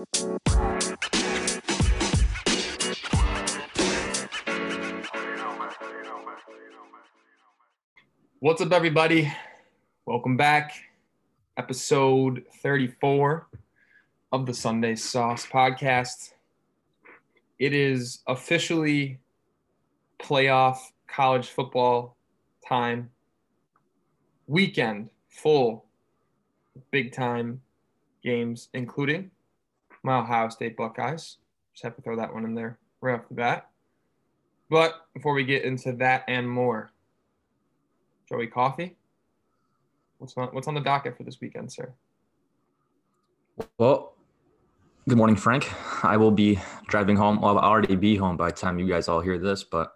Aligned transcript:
What's 0.00 0.14
up, 8.62 8.72
everybody? 8.72 9.30
Welcome 10.06 10.38
back. 10.38 10.72
Episode 11.58 12.46
34 12.62 13.48
of 14.32 14.46
the 14.46 14.54
Sunday 14.54 14.94
Sauce 14.94 15.44
podcast. 15.44 16.32
It 17.58 17.74
is 17.74 18.22
officially 18.26 19.18
playoff 20.18 20.78
college 21.08 21.48
football 21.48 22.16
time. 22.66 23.10
Weekend 24.46 25.10
full, 25.28 25.84
big 26.90 27.12
time 27.12 27.60
games, 28.22 28.70
including 28.72 29.30
my 30.02 30.18
Ohio 30.18 30.48
State 30.48 30.76
Buckeyes. 30.76 31.36
Just 31.72 31.84
have 31.84 31.96
to 31.96 32.02
throw 32.02 32.16
that 32.16 32.32
one 32.32 32.44
in 32.44 32.54
there 32.54 32.78
right 33.00 33.18
off 33.18 33.28
the 33.28 33.34
bat. 33.34 33.68
But 34.68 35.06
before 35.14 35.34
we 35.34 35.44
get 35.44 35.64
into 35.64 35.92
that 35.94 36.24
and 36.28 36.48
more, 36.48 36.90
Joey 38.28 38.46
Coffee, 38.46 38.96
what's 40.18 40.36
on, 40.36 40.48
what's 40.48 40.68
on 40.68 40.74
the 40.74 40.80
docket 40.80 41.16
for 41.16 41.24
this 41.24 41.40
weekend, 41.40 41.72
sir? 41.72 41.92
Well, 43.78 44.14
good 45.08 45.18
morning, 45.18 45.36
Frank. 45.36 45.68
I 46.04 46.16
will 46.16 46.30
be 46.30 46.60
driving 46.86 47.16
home. 47.16 47.40
Well, 47.40 47.58
I'll 47.58 47.70
already 47.70 47.96
be 47.96 48.16
home 48.16 48.36
by 48.36 48.50
the 48.50 48.56
time 48.56 48.78
you 48.78 48.86
guys 48.86 49.08
all 49.08 49.20
hear 49.20 49.38
this, 49.38 49.64
but 49.64 49.92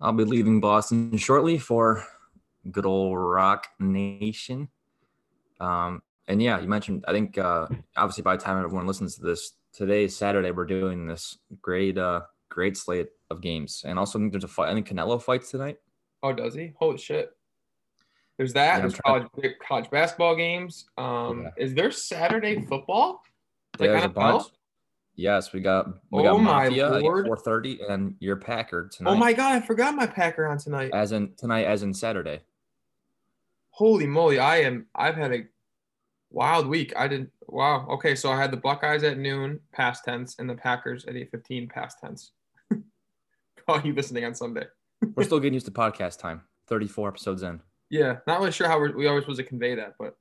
I'll 0.00 0.12
be 0.12 0.24
leaving 0.24 0.60
Boston 0.60 1.16
shortly 1.16 1.58
for 1.58 2.04
good 2.70 2.86
old 2.86 3.18
Rock 3.18 3.66
Nation. 3.78 4.68
Um, 5.58 6.02
and 6.28 6.42
yeah, 6.42 6.60
you 6.60 6.68
mentioned, 6.68 7.04
I 7.06 7.12
think, 7.12 7.38
uh, 7.38 7.66
obviously 7.96 8.22
by 8.22 8.36
the 8.36 8.42
time 8.42 8.62
everyone 8.62 8.86
listens 8.86 9.16
to 9.16 9.22
this, 9.22 9.52
today, 9.72 10.08
Saturday, 10.08 10.50
we're 10.50 10.64
doing 10.66 11.06
this 11.06 11.38
great, 11.62 11.98
uh, 11.98 12.22
great 12.48 12.76
slate 12.76 13.08
of 13.30 13.40
games. 13.40 13.82
And 13.86 13.98
also, 13.98 14.18
I 14.18 14.22
think 14.22 14.32
there's 14.32 14.44
a 14.44 14.48
fight. 14.48 14.70
I 14.70 14.74
think 14.74 14.88
Canelo 14.88 15.22
fights 15.22 15.50
tonight. 15.50 15.78
Oh, 16.22 16.32
does 16.32 16.54
he? 16.54 16.72
Holy 16.78 16.98
shit. 16.98 17.30
There's 18.36 18.52
that. 18.54 18.76
Yeah, 18.76 18.80
There's 18.80 18.96
college, 18.96 19.26
college 19.66 19.90
basketball 19.90 20.36
games. 20.36 20.86
Um, 20.98 21.42
Yeah. 21.44 21.50
Is 21.64 21.74
there 21.74 21.90
Saturday 21.90 22.60
football? 22.66 23.22
Like 23.78 23.90
There's 23.90 24.04
a 24.04 24.08
bunch. 24.08 24.44
Yes, 25.14 25.54
we 25.54 25.60
got 25.60 25.86
we 26.10 26.20
Oh 26.20 26.22
got 26.24 26.38
my 26.40 26.64
Mafia 26.68 26.96
at 26.96 27.02
lord. 27.02 27.26
4:30, 27.26 27.90
and 27.90 28.14
your 28.20 28.36
Packer 28.36 28.88
tonight. 28.88 29.10
Oh 29.10 29.16
my 29.16 29.32
god, 29.32 29.52
I 29.52 29.60
forgot 29.64 29.94
my 29.94 30.06
Packer 30.06 30.46
on 30.46 30.58
tonight. 30.58 30.90
As 30.92 31.12
in 31.12 31.32
tonight, 31.38 31.64
as 31.64 31.82
in 31.82 31.94
Saturday. 31.94 32.40
Holy 33.70 34.06
moly, 34.06 34.38
I 34.38 34.58
am. 34.58 34.86
I've 34.94 35.16
had 35.16 35.32
a 35.32 35.44
wild 36.36 36.68
week. 36.68 36.92
I 36.96 37.08
didn't. 37.08 37.30
Wow. 37.48 37.86
Okay, 37.88 38.14
so 38.14 38.30
I 38.30 38.36
had 38.36 38.52
the 38.52 38.58
Buckeyes 38.58 39.02
at 39.02 39.18
noon, 39.18 39.58
past 39.72 40.04
tense, 40.04 40.36
and 40.38 40.48
the 40.48 40.54
Packers 40.54 41.06
at 41.06 41.16
eight 41.16 41.30
fifteen, 41.30 41.66
past 41.66 41.98
tense. 41.98 42.32
oh, 43.68 43.80
you 43.82 43.94
listening 43.94 44.24
on 44.24 44.34
Sunday? 44.34 44.66
We're 45.14 45.24
still 45.24 45.40
getting 45.40 45.54
used 45.54 45.66
to 45.66 45.72
podcast 45.72 46.18
time. 46.18 46.42
34 46.68 47.10
episodes 47.10 47.42
in. 47.42 47.60
Yeah, 47.90 48.16
not 48.26 48.40
really 48.40 48.50
sure 48.50 48.66
how 48.66 48.78
we're, 48.78 48.96
we 48.96 49.06
always 49.06 49.22
supposed 49.22 49.38
to 49.38 49.44
convey 49.44 49.76
that, 49.76 49.94
but 49.98 50.16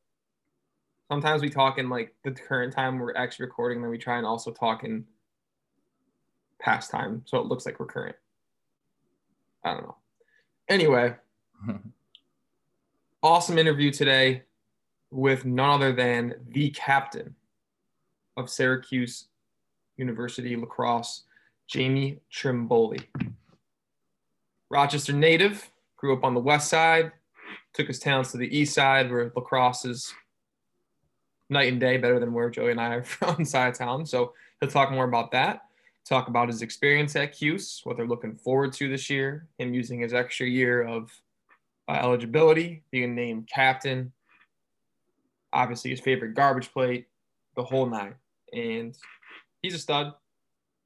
sometimes 1.11 1.41
we 1.41 1.49
talk 1.49 1.79
in 1.79 1.89
like 1.89 2.13
the 2.23 2.31
current 2.31 2.71
time 2.73 2.99
we're 2.99 3.15
actually 3.15 3.47
recording, 3.47 3.81
then 3.81 3.89
we 3.89 3.97
try 3.97 4.17
and 4.17 4.27
also 4.27 4.51
talk 4.51 4.83
in 4.83 5.05
past 6.59 6.91
time, 6.91 7.23
so 7.25 7.39
it 7.39 7.47
looks 7.47 7.65
like 7.65 7.79
we're 7.79 7.87
current. 7.87 8.15
I 9.63 9.73
don't 9.73 9.83
know. 9.83 9.95
Anyway, 10.69 11.15
awesome 13.23 13.57
interview 13.57 13.89
today 13.89 14.43
with 15.11 15.45
none 15.45 15.69
other 15.69 15.93
than 15.93 16.35
the 16.49 16.69
captain 16.71 17.35
of 18.37 18.49
Syracuse 18.49 19.27
University 19.97 20.55
lacrosse, 20.55 21.23
Jamie 21.67 22.19
Trimboli. 22.33 23.05
Rochester 24.69 25.13
native, 25.13 25.69
grew 25.97 26.15
up 26.15 26.23
on 26.23 26.33
the 26.33 26.39
west 26.39 26.69
side, 26.69 27.11
took 27.73 27.87
his 27.87 27.99
talents 27.99 28.31
to 28.31 28.37
the 28.37 28.57
east 28.57 28.73
side 28.73 29.09
where 29.09 29.31
lacrosse 29.35 29.85
is 29.85 30.13
night 31.49 31.71
and 31.71 31.79
day 31.79 31.97
better 31.97 32.19
than 32.19 32.33
where 32.33 32.49
Joey 32.49 32.71
and 32.71 32.81
I 32.81 32.95
are 32.95 33.03
from 33.03 33.45
side 33.45 33.69
of 33.69 33.77
town. 33.77 34.05
So 34.05 34.33
he'll 34.59 34.69
talk 34.69 34.91
more 34.91 35.05
about 35.05 35.31
that, 35.31 35.61
talk 36.07 36.27
about 36.27 36.49
his 36.49 36.61
experience 36.61 37.15
at 37.15 37.33
Cuse, 37.33 37.81
what 37.83 37.97
they're 37.97 38.07
looking 38.07 38.35
forward 38.35 38.73
to 38.73 38.89
this 38.89 39.09
year, 39.09 39.47
him 39.57 39.73
using 39.73 39.99
his 39.99 40.13
extra 40.13 40.47
year 40.47 40.83
of 40.83 41.11
uh, 41.87 41.93
eligibility, 41.93 42.83
being 42.91 43.13
named 43.15 43.47
captain, 43.47 44.11
obviously 45.55 45.89
his 45.89 45.99
favorite 46.01 46.35
garbage 46.35 46.71
plate, 46.71 47.07
the 47.55 47.63
whole 47.63 47.87
nine. 47.87 48.13
And 48.53 48.95
he's 49.63 49.73
a 49.73 49.79
stud. 49.79 50.13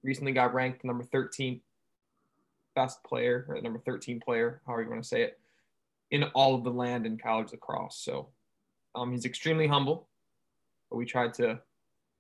Recently 0.04 0.32
got 0.32 0.54
ranked 0.54 0.86
number 0.86 1.04
13 1.04 1.60
best 2.76 3.04
player 3.04 3.46
or 3.50 3.60
number 3.62 3.80
13 3.80 4.22
player, 4.22 4.62
however 4.66 4.84
you 4.84 4.90
want 4.90 5.04
to 5.04 5.08
say 5.10 5.24
it, 5.24 5.40
in 6.12 6.24
all 6.36 6.56
of 6.56 6.64
the 6.64 6.70
land 6.70 7.06
in 7.06 7.18
college 7.18 7.52
lacrosse. 7.52 7.98
So 7.98 8.30
um, 8.96 9.12
he's 9.12 9.26
extremely 9.26 9.68
humble, 9.68 10.08
but 10.90 10.96
we 10.96 11.06
tried 11.06 11.34
to 11.36 11.60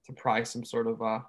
to 0.05 0.13
pry 0.13 0.43
some 0.43 0.66
sort 0.66 0.87
of 0.87 1.01
uh, 1.01 1.19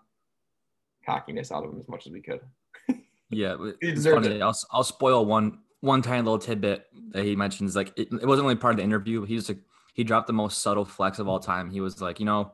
cockiness 1.05 1.53
out 1.53 1.65
of 1.65 1.73
him 1.73 1.79
as 1.79 1.89
much 1.89 2.07
as 2.07 2.13
we 2.13 2.21
could. 2.21 2.41
Yeah, 3.33 3.55
He 3.81 3.93
deserves 3.93 4.27
funny. 4.27 4.39
it. 4.39 4.43
I'll, 4.43 4.59
I'll 4.73 4.83
spoil 4.83 5.25
one 5.25 5.61
one 5.83 6.03
tiny 6.03 6.23
little 6.23 6.41
tidbit 6.41 6.87
that 7.13 7.25
he 7.25 7.37
mentions. 7.37 7.77
Like 7.77 7.97
it, 7.97 8.09
it 8.13 8.27
wasn't 8.27 8.45
really 8.47 8.57
part 8.57 8.73
of 8.73 8.79
the 8.79 8.83
interview. 8.83 9.25
He 9.25 9.37
just 9.37 9.49
like 9.49 9.59
he 9.95 10.05
dropped 10.05 10.27
the 10.27 10.33
most 10.33 10.63
subtle 10.63 10.85
flex 10.85 11.19
of 11.19 11.29
all 11.29 11.41
time. 11.41 11.71
He 11.71 11.81
was 11.81 12.01
like, 12.01 12.21
you 12.21 12.27
know, 12.27 12.53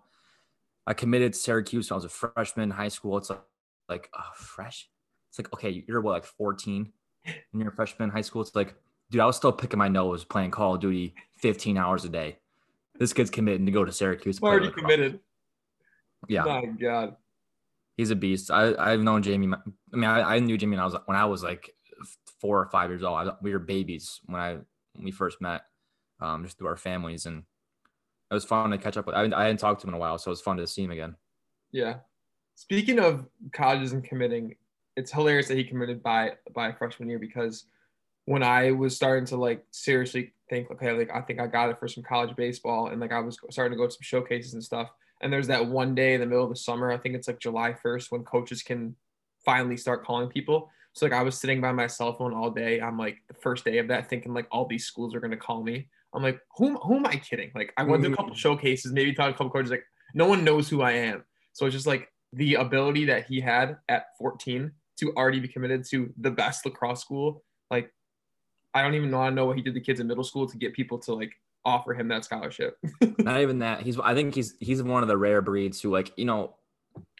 I 0.87 0.95
committed 0.95 1.33
to 1.33 1.39
Syracuse 1.39 1.91
when 1.91 1.97
I 1.97 1.99
was 1.99 2.05
a 2.05 2.09
freshman 2.09 2.65
in 2.65 2.71
high 2.71 2.89
school. 2.89 3.17
It's 3.19 3.31
like 3.31 3.43
like 3.89 4.11
oh, 4.15 4.31
fresh. 4.35 4.89
It's 5.31 5.39
like 5.39 5.53
okay, 5.55 5.85
you're 5.87 6.01
what 6.01 6.13
like 6.13 6.25
14 6.25 6.93
and 7.27 7.37
you're 7.55 7.71
a 7.71 7.75
freshman 7.75 8.09
in 8.09 8.15
high 8.15 8.23
school. 8.23 8.43
It's 8.43 8.55
like, 8.55 8.75
dude, 9.11 9.21
I 9.21 9.27
was 9.27 9.37
still 9.37 9.53
picking 9.53 9.79
my 9.79 9.89
nose 9.89 10.25
playing 10.25 10.51
Call 10.51 10.75
of 10.75 10.81
Duty 10.81 11.15
15 11.39 11.77
hours 11.77 12.05
a 12.05 12.09
day. 12.09 12.39
This 12.99 13.13
kid's 13.13 13.31
committing 13.31 13.67
to 13.67 13.73
go 13.73 13.85
to 13.85 13.93
Syracuse. 13.93 14.41
Already 14.43 14.71
committed. 14.71 15.21
Yeah, 16.29 16.45
My 16.45 16.65
God. 16.65 17.17
he's 17.97 18.11
a 18.11 18.17
beast. 18.17 18.51
I 18.51 18.75
I've 18.79 19.01
known 19.01 19.23
Jamie. 19.23 19.55
I 19.93 19.97
mean, 19.97 20.09
I, 20.09 20.37
I 20.37 20.39
knew 20.39 20.57
Jamie 20.57 20.77
when 20.77 20.81
I 20.81 20.85
was 20.87 20.97
when 21.05 21.17
I 21.17 21.25
was 21.27 21.43
like 21.43 21.75
four 22.41 22.61
or 22.61 22.67
five 22.67 22.91
years 22.91 23.03
old. 23.03 23.29
I, 23.29 23.33
we 23.43 23.53
were 23.53 23.59
babies 23.59 24.21
when 24.27 24.41
I 24.41 24.55
when 24.95 25.05
we 25.05 25.11
first 25.11 25.41
met, 25.41 25.63
um, 26.21 26.45
just 26.45 26.59
through 26.59 26.69
our 26.69 26.77
families, 26.77 27.27
and 27.27 27.45
it 28.31 28.35
was 28.35 28.45
fun 28.45 28.71
to 28.71 28.79
catch 28.79 28.97
up 28.97 29.07
with. 29.07 29.15
I, 29.15 29.23
I 29.35 29.45
hadn't 29.45 29.59
talked 29.59 29.81
to 29.83 29.87
him 29.87 29.95
in 29.95 29.97
a 29.97 30.01
while, 30.01 30.19
so 30.19 30.31
it 30.31 30.33
was 30.33 30.41
fun 30.41 30.57
to 30.57 30.67
see 30.67 30.85
him 30.85 30.91
again. 30.91 31.17
Yeah. 31.73 31.97
Speaking 32.55 32.99
of 32.99 33.27
colleges 33.53 33.93
and 33.93 34.03
committing, 34.03 34.57
it's 34.97 35.13
hilarious 35.13 35.49
that 35.49 35.59
he 35.59 35.65
committed 35.65 36.03
by 36.03 36.33
by 36.55 36.73
freshman 36.73 37.09
year 37.09 37.19
because 37.19 37.67
when 38.25 38.43
I 38.43 38.73
was 38.73 38.97
starting 38.97 39.25
to 39.27 39.37
like 39.37 39.65
seriously 39.71 40.33
think, 40.49 40.71
okay, 40.71 40.93
like 40.93 41.11
I 41.13 41.21
think 41.21 41.41
I 41.41 41.47
got 41.47 41.71
it 41.71 41.79
for 41.79 41.89
some 41.89 42.03
college 42.03 42.35
baseball, 42.37 42.89
and 42.89 43.01
like 43.01 43.13
I 43.13 43.21
was 43.21 43.39
starting 43.51 43.77
to 43.77 43.81
go 43.81 43.87
to 43.87 43.93
some 43.93 44.03
showcases 44.03 44.55
and 44.55 44.63
stuff. 44.65 44.91
And 45.21 45.33
there's 45.33 45.47
that 45.47 45.67
one 45.67 45.95
day 45.95 46.15
in 46.15 46.21
the 46.21 46.27
middle 46.27 46.45
of 46.45 46.51
the 46.51 46.57
summer, 46.57 46.93
I 46.93 46.99
think 46.99 47.15
it's 47.15 47.27
like 47.27 47.39
July 47.39 47.75
1st, 47.83 48.11
when 48.11 48.23
coaches 48.25 48.63
can 48.63 48.95
finally 49.45 49.79
start 49.79 50.05
calling 50.05 50.29
people. 50.29 50.71
So 50.93 51.07
like 51.07 51.15
I 51.15 51.23
was 51.23 51.39
sitting 51.39 51.61
by 51.61 51.73
my 51.73 51.87
cell 51.87 52.13
phone 52.13 52.35
all 52.35 52.51
day. 52.51 52.81
I'm 52.81 52.99
like 52.99 53.19
the 53.29 53.35
first 53.35 53.65
day 53.65 53.79
of 53.79 53.89
that, 53.89 54.11
thinking 54.11 54.35
like 54.35 54.47
all 54.51 54.67
these 54.67 54.87
schools 54.87 55.15
are 55.15 55.21
gonna 55.21 55.37
call 55.37 55.63
me. 55.63 55.89
I'm 56.17 56.23
like, 56.23 56.41
who, 56.57 56.77
who 56.79 56.97
am 56.97 57.07
I 57.07 57.17
kidding? 57.17 57.53
Like 57.55 57.73
I 57.77 57.83
went 57.83 58.03
to 58.03 58.09
a 58.09 58.17
couple 58.17 58.33
mm-hmm. 58.33 58.39
showcases, 58.39 58.93
maybe 58.93 59.13
talked 59.13 59.29
to 59.29 59.35
a 59.35 59.39
couple 59.39 59.51
coaches, 59.51 59.71
like 59.71 59.85
no 60.15 60.27
one 60.27 60.45
knows 60.45 60.69
who 60.69 60.81
I 60.81 60.93
am. 60.93 61.25
So 61.53 61.67
it's 61.67 61.75
just 61.75 61.87
like 61.87 62.09
the 62.33 62.55
ability 62.55 63.05
that 63.07 63.27
he 63.27 63.41
had 63.41 63.77
at 63.89 64.07
14 64.19 64.73
to 64.99 65.13
already 65.13 65.41
be 65.41 65.49
committed 65.49 65.85
to 65.91 66.13
the 66.19 66.31
best 66.31 66.65
lacrosse 66.65 67.03
school. 67.03 67.45
Like, 67.71 67.93
I 68.73 68.83
don't 68.83 68.95
even 68.95 69.11
know. 69.11 69.21
I 69.21 69.31
know 69.31 69.45
what 69.47 69.57
he 69.57 69.63
did 69.63 69.75
to 69.75 69.81
kids 69.81 70.01
in 70.01 70.07
middle 70.07 70.25
school 70.25 70.47
to 70.49 70.57
get 70.57 70.73
people 70.73 70.99
to 71.01 71.15
like 71.15 71.33
offer 71.65 71.93
him 71.93 72.09
that 72.09 72.25
scholarship. 72.25 72.79
Not 73.19 73.41
even 73.41 73.59
that. 73.59 73.83
He's 73.83 73.99
I 73.99 74.15
think 74.15 74.35
he's 74.35 74.55
he's 74.61 74.83
one 74.83 75.03
of 75.03 75.09
the 75.09 75.17
rare 75.17 75.43
breeds 75.43 75.81
who 75.81 75.91
like 75.91 76.13
you 76.17 76.25
know, 76.25 76.55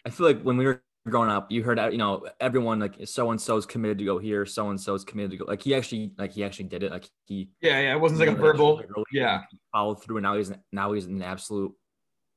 I 0.05 0.09
feel 0.09 0.25
like 0.25 0.41
when 0.41 0.57
we 0.57 0.65
were 0.65 0.81
growing 1.09 1.29
up, 1.29 1.51
you 1.51 1.63
heard 1.63 1.79
uh, 1.79 1.89
you 1.89 1.97
know 1.97 2.27
everyone 2.39 2.79
like 2.79 2.95
so 3.05 3.31
and 3.31 3.41
so's 3.41 3.65
committed 3.65 3.97
to 3.99 4.05
go 4.05 4.17
here, 4.17 4.45
so 4.45 4.69
and 4.69 4.79
so's 4.79 5.03
committed 5.03 5.31
to 5.31 5.37
go. 5.37 5.45
Like 5.45 5.61
he 5.61 5.75
actually 5.75 6.13
like 6.17 6.31
he 6.31 6.43
actually 6.43 6.65
did 6.65 6.83
it. 6.83 6.91
Like 6.91 7.09
he 7.25 7.49
yeah, 7.61 7.79
yeah. 7.81 7.93
It 7.93 7.99
wasn't 7.99 8.19
like 8.19 8.29
a 8.29 8.35
verbal. 8.35 8.77
really 8.77 9.03
Yeah, 9.11 9.43
followed 9.71 10.03
through, 10.03 10.17
and 10.17 10.23
now 10.23 10.35
he's 10.37 10.51
now 10.71 10.93
he's 10.93 11.05
an 11.05 11.21
absolute 11.21 11.73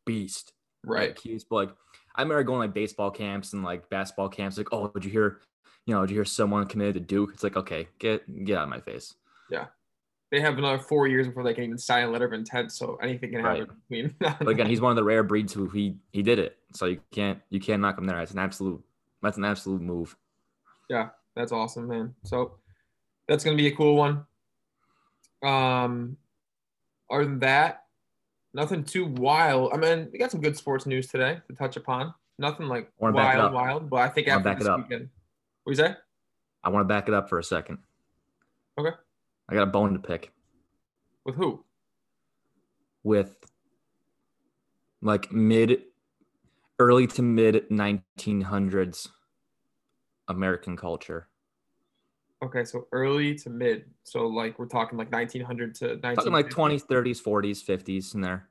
beast. 0.06 0.52
right. 0.84 1.10
Like, 1.10 1.18
he's 1.18 1.44
but 1.44 1.56
like 1.56 1.70
I 2.14 2.22
remember 2.22 2.42
going 2.44 2.60
like 2.60 2.74
baseball 2.74 3.10
camps 3.10 3.52
and 3.52 3.62
like 3.62 3.88
basketball 3.90 4.28
camps. 4.28 4.58
Like, 4.58 4.72
oh, 4.72 4.88
did 4.88 5.04
you 5.04 5.10
hear? 5.10 5.40
You 5.86 5.94
know, 5.94 6.02
did 6.02 6.10
you 6.10 6.16
hear 6.16 6.24
someone 6.24 6.66
committed 6.66 6.94
to 6.94 7.00
Duke? 7.00 7.30
It's 7.34 7.42
like, 7.42 7.56
okay, 7.56 7.88
get 7.98 8.44
get 8.44 8.58
out 8.58 8.64
of 8.64 8.68
my 8.68 8.80
face. 8.80 9.14
They 10.30 10.40
have 10.40 10.58
another 10.58 10.78
four 10.78 11.08
years 11.08 11.26
before 11.26 11.42
they 11.42 11.54
can 11.54 11.64
even 11.64 11.78
sign 11.78 12.04
a 12.04 12.10
letter 12.10 12.24
of 12.26 12.32
intent. 12.32 12.70
So 12.72 12.96
anything 13.02 13.32
can 13.32 13.40
happen 13.40 13.68
between. 13.88 14.14
But 14.20 14.48
again, 14.48 14.66
he's 14.66 14.80
one 14.80 14.90
of 14.90 14.96
the 14.96 15.04
rare 15.04 15.22
breeds 15.22 15.52
who 15.52 15.68
he 15.68 15.96
he 16.12 16.22
did 16.22 16.38
it. 16.38 16.56
So 16.72 16.86
you 16.86 17.00
can't 17.10 17.40
you 17.50 17.60
can't 17.60 17.82
knock 17.82 17.98
him 17.98 18.04
there. 18.04 18.16
That's 18.16 18.32
an 18.32 18.38
absolute 18.38 18.82
that's 19.22 19.36
an 19.38 19.44
absolute 19.44 19.82
move. 19.82 20.16
yeah, 20.88 21.08
that's 21.34 21.52
awesome, 21.52 21.88
man. 21.88 22.14
So 22.24 22.52
that's 23.26 23.42
gonna 23.44 23.56
be 23.56 23.66
a 23.66 23.74
cool 23.74 23.96
one. 23.96 24.24
Um, 25.42 26.16
other 27.10 27.24
than 27.24 27.38
that, 27.40 27.84
Nothing 28.52 28.82
too 28.82 29.06
wild. 29.06 29.72
I 29.72 29.76
mean, 29.76 30.08
we 30.12 30.18
got 30.18 30.30
some 30.32 30.40
good 30.40 30.56
sports 30.56 30.84
news 30.84 31.06
today 31.06 31.38
to 31.48 31.54
touch 31.54 31.76
upon. 31.76 32.12
Nothing 32.38 32.66
like 32.66 32.90
Wanna 32.98 33.16
back 33.16 33.36
it 33.36 33.38
wild, 33.38 33.52
wild. 33.52 33.90
But 33.90 34.00
I 34.00 34.08
think 34.08 34.26
Wanna 34.26 34.38
after 34.38 34.48
back 34.48 34.58
this 34.58 34.66
it 34.66 34.70
up. 34.70 34.78
weekend, 34.78 35.08
what 35.62 35.74
do 35.74 35.82
you 35.82 35.88
say? 35.88 35.94
I 36.64 36.68
want 36.70 36.84
to 36.84 36.88
back 36.88 37.06
it 37.06 37.14
up 37.14 37.28
for 37.28 37.38
a 37.38 37.44
second. 37.44 37.78
Okay. 38.76 38.96
I 39.50 39.54
got 39.54 39.62
a 39.62 39.66
bone 39.66 39.92
to 39.94 39.98
pick 39.98 40.32
With 41.24 41.34
who? 41.34 41.64
with 43.02 43.34
like 45.02 45.32
mid, 45.32 45.82
early 46.78 47.06
to 47.08 47.22
mid 47.22 47.68
1900s 47.70 49.08
American 50.28 50.76
culture. 50.76 51.28
Okay, 52.42 52.64
so 52.64 52.86
early 52.92 53.34
to 53.36 53.50
mid. 53.50 53.84
So 54.04 54.26
like 54.26 54.58
we're 54.58 54.66
talking 54.66 54.98
like 54.98 55.10
1900 55.10 55.74
to 55.76 55.86
19. 55.96 56.14
Talking 56.16 56.32
like 56.32 56.50
20s, 56.50 56.86
30s, 56.86 57.22
40s, 57.22 57.64
50s 57.64 58.14
in 58.14 58.20
there. 58.20 58.48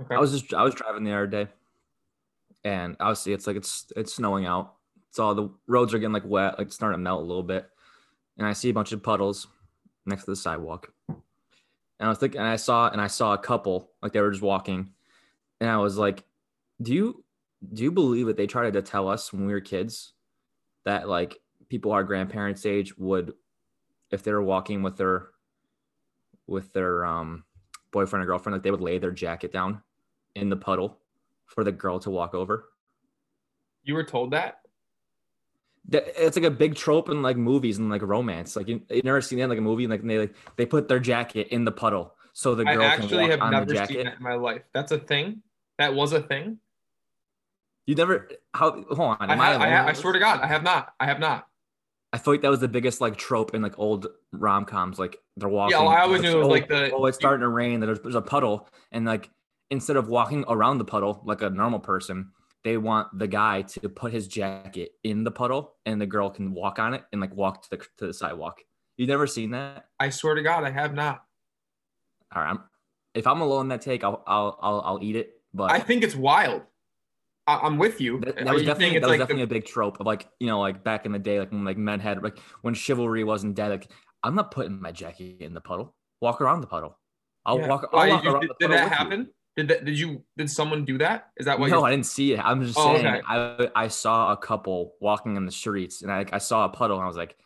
Okay. 0.00 0.14
I 0.14 0.18
was 0.18 0.32
just 0.32 0.54
I 0.54 0.62
was 0.62 0.74
driving 0.74 1.04
the 1.04 1.12
other 1.12 1.26
day, 1.26 1.48
and 2.64 2.96
obviously 3.00 3.32
it's 3.32 3.46
like 3.46 3.56
it's 3.56 3.92
it's 3.96 4.14
snowing 4.14 4.46
out. 4.46 4.74
It's 5.10 5.18
all 5.18 5.34
the 5.34 5.50
roads 5.66 5.92
are 5.92 5.98
getting 5.98 6.12
like 6.12 6.26
wet, 6.26 6.58
like 6.58 6.72
starting 6.72 6.98
to 6.98 7.02
melt 7.02 7.22
a 7.22 7.26
little 7.26 7.42
bit, 7.42 7.68
and 8.36 8.46
I 8.46 8.52
see 8.52 8.70
a 8.70 8.74
bunch 8.74 8.92
of 8.92 9.02
puddles 9.02 9.48
next 10.08 10.24
to 10.24 10.30
the 10.30 10.36
sidewalk. 10.36 10.92
And 11.08 12.06
I 12.06 12.08
was 12.08 12.18
thinking, 12.18 12.40
and 12.40 12.48
I 12.48 12.56
saw 12.56 12.88
and 12.90 13.00
I 13.00 13.08
saw 13.08 13.34
a 13.34 13.38
couple 13.38 13.90
like 14.02 14.12
they 14.12 14.20
were 14.20 14.30
just 14.30 14.42
walking, 14.42 14.92
and 15.60 15.68
I 15.68 15.78
was 15.78 15.96
like, 15.96 16.24
"Do 16.80 16.92
you 16.92 17.24
do 17.72 17.82
you 17.82 17.90
believe 17.90 18.26
that 18.26 18.36
they 18.36 18.46
tried 18.46 18.72
to 18.72 18.82
tell 18.82 19.08
us 19.08 19.32
when 19.32 19.46
we 19.46 19.52
were 19.52 19.60
kids 19.60 20.12
that 20.84 21.08
like 21.08 21.40
people 21.68 21.92
our 21.92 22.04
grandparents' 22.04 22.64
age 22.66 22.96
would, 22.96 23.34
if 24.10 24.22
they 24.22 24.32
were 24.32 24.42
walking 24.42 24.82
with 24.82 24.96
their 24.96 25.30
with 26.46 26.72
their 26.72 27.04
um 27.04 27.44
boyfriend 27.90 28.22
or 28.22 28.26
girlfriend, 28.26 28.54
like 28.54 28.62
they 28.62 28.70
would 28.70 28.80
lay 28.80 28.98
their 28.98 29.10
jacket 29.10 29.52
down 29.52 29.82
in 30.34 30.48
the 30.48 30.56
puddle 30.56 30.98
for 31.46 31.64
the 31.64 31.72
girl 31.72 31.98
to 31.98 32.10
walk 32.10 32.34
over. 32.34 32.68
you 33.82 33.94
were 33.94 34.04
told 34.04 34.30
that? 34.30 34.60
It's 35.90 36.36
like 36.36 36.44
a 36.44 36.50
big 36.50 36.74
trope 36.74 37.08
in 37.08 37.22
like 37.22 37.36
movies 37.36 37.78
and 37.78 37.88
like 37.88 38.02
romance. 38.02 38.56
Like 38.56 38.68
you, 38.68 38.82
you 38.90 39.00
never 39.04 39.20
seen 39.22 39.38
that 39.38 39.44
in, 39.44 39.50
like 39.50 39.58
a 39.58 39.62
movie, 39.62 39.86
like 39.86 40.02
they 40.02 40.18
like 40.18 40.34
they 40.56 40.66
put 40.66 40.88
their 40.88 41.00
jacket 41.00 41.48
in 41.50 41.64
the 41.64 41.72
puddle 41.72 42.14
so 42.34 42.54
the 42.54 42.64
I 42.66 42.74
girl 42.74 42.82
can 42.90 43.02
actually 43.02 43.18
walk 43.22 43.30
have 43.30 43.40
on 43.40 43.50
never 43.52 43.64
the 43.66 43.70
seen 43.76 43.86
jacket. 43.86 44.04
that 44.04 44.16
in 44.18 44.22
my 44.22 44.34
life. 44.34 44.62
That's 44.74 44.92
a 44.92 44.98
thing. 44.98 45.42
That 45.78 45.94
was 45.94 46.12
a 46.12 46.20
thing. 46.20 46.58
You 47.86 47.94
never 47.94 48.28
how 48.52 48.72
hold 48.90 48.98
on. 49.00 49.16
I, 49.20 49.32
Am 49.32 49.38
ha- 49.38 49.44
I, 49.44 49.48
I, 49.48 49.54
alone 49.54 49.70
ha- 49.72 49.82
on 49.84 49.88
I 49.88 49.92
swear 49.94 50.12
to 50.12 50.18
God, 50.18 50.40
I 50.42 50.46
have 50.46 50.62
not. 50.62 50.92
I 51.00 51.06
have 51.06 51.20
not. 51.20 51.46
I 52.12 52.18
feel 52.18 52.34
like 52.34 52.42
that 52.42 52.50
was 52.50 52.60
the 52.60 52.68
biggest 52.68 53.00
like 53.00 53.16
trope 53.16 53.54
in 53.54 53.62
like 53.62 53.78
old 53.78 54.08
rom 54.32 54.66
coms. 54.66 54.98
Like 54.98 55.18
they're 55.36 55.48
walking. 55.48 55.76
well, 55.78 55.88
I 55.88 56.00
always 56.00 56.20
knew 56.22 56.32
it 56.32 56.38
was 56.38 56.48
like 56.48 56.68
the- 56.68 56.90
oh, 56.92 57.06
it's 57.06 57.16
starting 57.16 57.40
to 57.40 57.48
rain. 57.48 57.80
There's, 57.80 58.00
there's 58.00 58.14
a 58.14 58.22
puddle, 58.22 58.68
and 58.92 59.06
like 59.06 59.30
instead 59.70 59.96
of 59.96 60.08
walking 60.08 60.44
around 60.48 60.78
the 60.78 60.84
puddle 60.84 61.22
like 61.24 61.40
a 61.42 61.48
normal 61.50 61.80
person, 61.80 62.30
they 62.64 62.76
want 62.76 63.16
the 63.18 63.26
guy 63.26 63.62
to 63.62 63.88
put 63.88 64.12
his 64.12 64.28
jacket 64.28 64.92
in 65.04 65.24
the 65.24 65.30
puddle, 65.30 65.76
and 65.86 66.00
the 66.00 66.06
girl 66.06 66.30
can 66.30 66.52
walk 66.52 66.78
on 66.78 66.94
it 66.94 67.04
and 67.12 67.20
like 67.20 67.34
walk 67.34 67.62
to 67.62 67.70
the 67.70 67.76
to 67.98 68.06
the 68.06 68.14
sidewalk. 68.14 68.60
You 68.96 69.06
never 69.06 69.26
seen 69.26 69.52
that? 69.52 69.86
I 70.00 70.10
swear 70.10 70.34
to 70.34 70.42
God, 70.42 70.64
I 70.64 70.70
have 70.70 70.92
not. 70.94 71.22
All 72.34 72.42
right. 72.42 72.50
I'm, 72.50 72.60
if 73.14 73.26
I'm 73.26 73.40
alone 73.40 73.66
in 73.66 73.68
that 73.68 73.80
take, 73.82 74.04
I'll 74.04 74.22
I'll 74.26 74.58
I'll, 74.60 74.80
I'll 74.80 74.98
eat 75.02 75.16
it. 75.16 75.34
But 75.54 75.70
I 75.70 75.78
think 75.80 76.02
it's 76.02 76.16
wild. 76.16 76.62
I, 77.46 77.60
I'm 77.62 77.78
with 77.78 78.00
you. 78.00 78.20
That, 78.20 78.36
that 78.36 78.52
was 78.52 78.62
you 78.62 78.68
definitely 78.68 78.98
that 78.98 79.08
was 79.08 79.18
like 79.18 79.28
the- 79.28 79.42
a 79.42 79.46
big 79.46 79.64
trope 79.64 80.00
of 80.00 80.06
like 80.06 80.28
you 80.40 80.46
know 80.48 80.60
like 80.60 80.84
back 80.84 81.06
in 81.06 81.12
the 81.12 81.18
day 81.18 81.38
like 81.38 81.50
when 81.50 81.64
like 81.64 81.78
men 81.78 82.00
had 82.00 82.22
like 82.22 82.38
when 82.62 82.74
chivalry 82.74 83.24
wasn't 83.24 83.54
dead 83.54 83.70
like 83.70 83.90
I'm 84.22 84.34
not 84.34 84.50
putting 84.50 84.80
my 84.82 84.92
jacket 84.92 85.38
in 85.40 85.54
the 85.54 85.60
puddle. 85.60 85.94
Walk 86.20 86.40
around 86.40 86.60
the 86.60 86.66
puddle. 86.66 86.98
I'll 87.46 87.58
Yeah. 87.58 87.68
walk. 87.68 87.88
I'll 87.92 88.08
walk 88.08 88.22
did, 88.22 88.32
around 88.32 88.40
did, 88.40 88.50
the 88.50 88.54
did 88.58 88.70
that 88.72 89.08
with 89.08 89.18
you. 89.18 89.26
Did 89.58 89.66
that? 89.68 89.84
Did 89.84 89.98
you? 89.98 90.22
Did 90.36 90.48
someone 90.48 90.84
do 90.84 90.98
that? 90.98 91.30
Is 91.36 91.46
that 91.46 91.58
what? 91.58 91.68
No, 91.68 91.84
I 91.84 91.90
didn't 91.90 92.06
see 92.06 92.32
it. 92.32 92.38
I'm 92.38 92.64
just 92.64 92.78
Oh, 92.78 92.94
saying 92.94 93.04
okay. 93.04 93.20
I 93.26 93.68
I 93.74 93.88
saw 93.88 94.30
a 94.30 94.36
couple 94.36 94.94
walking 95.00 95.34
in 95.34 95.46
the 95.46 95.50
streets 95.50 96.02
and 96.02 96.12
I 96.12 96.24
I 96.32 96.38
saw 96.38 96.64
a 96.64 96.68
puddle 96.68 96.96
and 96.98 97.04
I 97.04 97.08
was 97.08 97.16
like, 97.16 97.36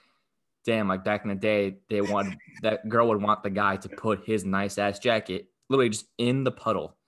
damn, 0.66 0.88
like 0.88 1.04
back 1.04 1.22
in 1.22 1.30
the 1.30 1.34
day, 1.34 1.78
they 1.88 2.02
wanted 2.02 2.36
that 2.60 2.86
girl 2.86 3.08
would 3.08 3.22
want 3.22 3.42
the 3.42 3.48
guy 3.48 3.76
to 3.76 3.88
put 3.88 4.26
his 4.26 4.44
nice 4.44 4.76
ass 4.76 4.98
jacket 4.98 5.48
literally 5.70 5.88
just 5.88 6.04
in 6.18 6.44
the 6.44 6.52
puddle. 6.52 6.98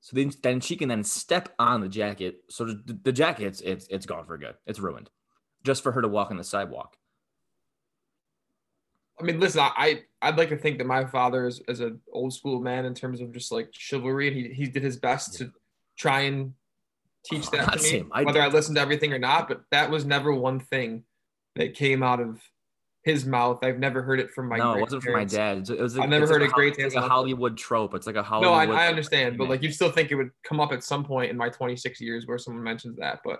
So 0.00 0.16
then, 0.16 0.32
then 0.42 0.60
she 0.60 0.74
can 0.74 0.88
then 0.88 1.04
step 1.04 1.50
on 1.60 1.80
the 1.80 1.88
jacket. 1.88 2.38
So 2.50 2.64
the, 2.64 2.98
the 3.04 3.12
jacket, 3.12 3.44
it's, 3.44 3.60
it's 3.60 3.86
it's 3.90 4.06
gone 4.06 4.26
for 4.26 4.36
good. 4.38 4.56
It's 4.66 4.80
ruined, 4.80 5.08
just 5.62 5.84
for 5.84 5.92
her 5.92 6.02
to 6.02 6.08
walk 6.08 6.32
on 6.32 6.36
the 6.36 6.42
sidewalk. 6.42 6.96
I 9.22 9.24
mean, 9.24 9.38
listen, 9.40 9.60
I 9.62 10.02
I'd 10.20 10.36
like 10.36 10.48
to 10.48 10.56
think 10.56 10.78
that 10.78 10.86
my 10.86 11.04
father 11.04 11.46
is, 11.46 11.60
is 11.68 11.80
an 11.80 12.00
old 12.12 12.34
school 12.34 12.60
man 12.60 12.84
in 12.84 12.94
terms 12.94 13.20
of 13.20 13.32
just 13.32 13.52
like 13.52 13.68
chivalry, 13.72 14.28
and 14.28 14.36
he 14.36 14.48
he 14.52 14.66
did 14.66 14.82
his 14.82 14.96
best 14.96 15.34
to 15.38 15.52
try 15.96 16.22
and 16.22 16.54
teach 17.24 17.48
that 17.50 17.72
to 17.72 17.82
me. 17.82 18.04
I- 18.12 18.24
whether 18.24 18.42
I 18.42 18.48
listened 18.48 18.76
to 18.76 18.82
everything 18.82 19.12
or 19.12 19.18
not. 19.18 19.48
But 19.48 19.62
that 19.70 19.90
was 19.90 20.04
never 20.04 20.32
one 20.34 20.58
thing 20.58 21.04
that 21.54 21.74
came 21.74 22.02
out 22.02 22.20
of 22.20 22.40
his 23.04 23.24
mouth. 23.24 23.60
I've 23.62 23.78
never 23.78 24.02
heard 24.02 24.18
it 24.18 24.30
from 24.30 24.48
my. 24.48 24.58
no, 24.58 24.74
it 24.74 24.80
wasn't 24.80 25.04
from 25.04 25.12
my 25.12 25.24
dad. 25.24 25.68
It 25.70 25.80
was 25.80 25.96
like, 25.96 26.04
I've 26.04 26.10
never 26.10 26.26
heard 26.26 26.40
like 26.42 26.50
a 26.50 26.52
a, 26.52 26.54
great 26.54 26.74
it's 26.78 26.94
a. 26.96 27.00
Hollywood 27.00 27.56
trope. 27.56 27.94
It's 27.94 28.06
like 28.06 28.16
a 28.16 28.22
No, 28.22 28.24
Hollywood. 28.24 28.76
I, 28.76 28.86
I 28.86 28.88
understand, 28.88 29.38
but 29.38 29.48
like 29.48 29.62
you 29.62 29.70
still 29.70 29.90
think 29.92 30.10
it 30.10 30.16
would 30.16 30.30
come 30.44 30.58
up 30.58 30.72
at 30.72 30.82
some 30.82 31.04
point 31.04 31.30
in 31.30 31.36
my 31.36 31.48
26 31.48 32.00
years 32.00 32.26
where 32.26 32.38
someone 32.38 32.64
mentions 32.64 32.96
that. 32.98 33.20
But 33.24 33.38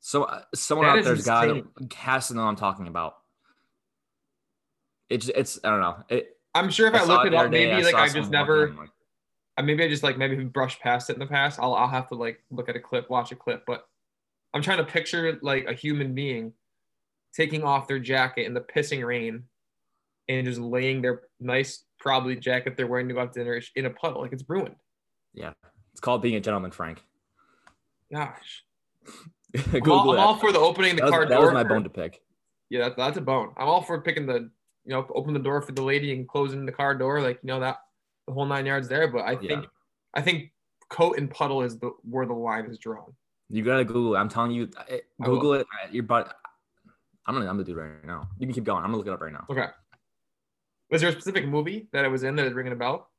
So 0.00 0.24
uh, 0.24 0.42
someone 0.54 0.86
That 0.86 0.98
out 0.98 1.04
there's 1.04 1.24
got 1.26 1.48
insane. 1.48 1.68
has 1.94 2.28
to 2.28 2.34
know 2.34 2.42
what 2.42 2.48
I'm 2.48 2.56
talking 2.56 2.86
about. 2.88 3.14
It's 5.10 5.28
it's 5.28 5.58
I 5.64 5.70
don't 5.70 5.80
know. 5.80 5.96
It, 6.08 6.36
I'm 6.54 6.70
sure 6.70 6.88
if 6.88 6.94
I, 6.94 6.98
saw 6.98 7.06
look 7.06 7.26
it 7.26 7.30
the 7.30 7.36
up, 7.36 7.40
other 7.42 7.50
day, 7.50 7.70
maybe 7.70 7.84
like 7.84 7.92
saw 7.92 8.02
I 8.02 8.08
just 8.08 8.30
never. 8.30 8.74
Like, 8.74 9.64
maybe 9.64 9.84
I 9.84 9.88
just 9.88 10.02
like 10.02 10.18
maybe 10.18 10.36
brushed 10.44 10.80
past 10.80 11.10
it 11.10 11.14
in 11.14 11.20
the 11.20 11.26
past. 11.26 11.58
I'll 11.60 11.74
I'll 11.74 11.88
have 11.88 12.08
to 12.08 12.14
like 12.14 12.42
look 12.50 12.68
at 12.68 12.76
a 12.76 12.80
clip, 12.80 13.10
watch 13.10 13.32
a 13.32 13.36
clip, 13.36 13.64
but 13.66 13.86
I'm 14.54 14.62
trying 14.62 14.78
to 14.78 14.84
picture 14.84 15.38
like 15.42 15.66
a 15.66 15.72
human 15.72 16.14
being 16.14 16.52
taking 17.34 17.62
off 17.62 17.86
their 17.86 17.98
jacket 17.98 18.46
in 18.46 18.54
the 18.54 18.60
pissing 18.60 19.04
rain 19.04 19.44
and 20.28 20.46
just 20.46 20.60
laying 20.60 21.02
their 21.02 21.22
nice 21.40 21.84
probably 21.98 22.36
jacket 22.36 22.76
they're 22.76 22.86
wearing 22.86 23.08
to 23.08 23.14
go 23.14 23.20
out 23.20 23.32
to 23.32 23.40
dinner 23.40 23.60
in 23.76 23.86
a 23.86 23.90
puddle. 23.90 24.22
Like 24.22 24.32
it's 24.32 24.44
ruined. 24.48 24.76
yeah, 25.34 25.52
it's 25.92 26.00
called 26.00 26.22
being 26.22 26.36
a 26.36 26.40
gentleman, 26.40 26.70
Frank. 26.70 27.02
Gosh. 28.12 28.64
Google 29.72 29.78
I'm 29.80 29.90
all, 29.90 30.10
I'm 30.12 30.18
all 30.20 30.36
for 30.36 30.52
the 30.52 30.58
opening 30.58 30.96
the 30.96 31.02
that, 31.02 31.10
car 31.10 31.20
was, 31.20 31.28
that 31.28 31.34
door. 31.36 31.44
was 31.46 31.54
my 31.54 31.64
bone 31.64 31.84
to 31.84 31.90
pick. 31.90 32.20
Yeah, 32.70 32.88
that, 32.88 32.96
that's 32.96 33.16
a 33.16 33.22
bone. 33.22 33.52
I'm 33.56 33.66
all 33.66 33.82
for 33.82 34.00
picking 34.02 34.26
the, 34.26 34.50
you 34.88 34.94
know, 34.94 35.06
open 35.14 35.34
the 35.34 35.40
door 35.40 35.60
for 35.60 35.72
the 35.72 35.82
lady 35.82 36.12
and 36.14 36.26
closing 36.26 36.64
the 36.64 36.72
car 36.72 36.94
door, 36.94 37.20
like 37.20 37.38
you 37.42 37.48
know 37.48 37.60
that 37.60 37.76
the 38.26 38.32
whole 38.32 38.46
nine 38.46 38.64
yards 38.64 38.88
there. 38.88 39.06
But 39.06 39.26
I 39.26 39.36
think, 39.36 39.50
Yeah. 39.50 39.68
I 40.14 40.22
think 40.22 40.50
coat 40.88 41.18
and 41.18 41.30
puddle 41.30 41.62
is 41.62 41.78
the 41.78 41.90
where 42.02 42.24
the 42.24 42.32
line 42.32 42.64
is 42.64 42.78
drawn. 42.78 43.12
You 43.50 43.62
gotta 43.62 43.84
Google. 43.84 44.14
it. 44.14 44.18
I'm 44.18 44.30
telling 44.30 44.52
you, 44.52 44.70
it- 44.88 45.04
Google 45.22 45.52
it. 45.54 45.66
Your 45.92 46.04
butt. 46.04 46.34
I'm 47.26 47.34
gonna 47.34 47.46
I'm 47.46 47.56
gonna 47.56 47.64
do 47.64 47.72
it 47.78 47.82
right 47.82 48.04
now. 48.06 48.28
You 48.38 48.46
can 48.46 48.54
keep 48.54 48.64
going. 48.64 48.78
I'm 48.82 48.86
gonna 48.86 48.96
look 48.96 49.06
it 49.06 49.12
up 49.12 49.20
right 49.20 49.32
now. 49.32 49.44
Okay. 49.50 49.66
Was 50.90 51.02
there 51.02 51.10
a 51.10 51.12
specific 51.12 51.46
movie 51.46 51.88
that 51.92 52.06
it 52.06 52.08
was 52.08 52.22
in 52.22 52.34
that 52.36 52.46
is 52.46 52.54
ringing 52.54 52.72
a 52.72 52.76
bell? 52.76 53.10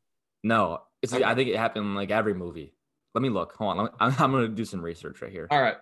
No, 0.44 0.82
it's 1.04 1.14
Okay. 1.14 1.24
I 1.24 1.36
think 1.36 1.50
it 1.50 1.56
happened 1.58 1.96
like 1.96 2.10
every 2.10 2.34
movie. 2.34 2.74
Let 3.14 3.22
me 3.22 3.30
look. 3.30 3.54
Hold 3.58 3.72
on. 3.72 3.78
Let 3.78 3.92
me- 3.92 3.98
I'm, 4.00 4.16
I'm 4.18 4.32
gonna 4.32 4.48
do 4.48 4.66
some 4.66 4.82
research 4.82 5.22
right 5.22 5.32
here. 5.32 5.48
All 5.52 5.62
right. 5.62 5.78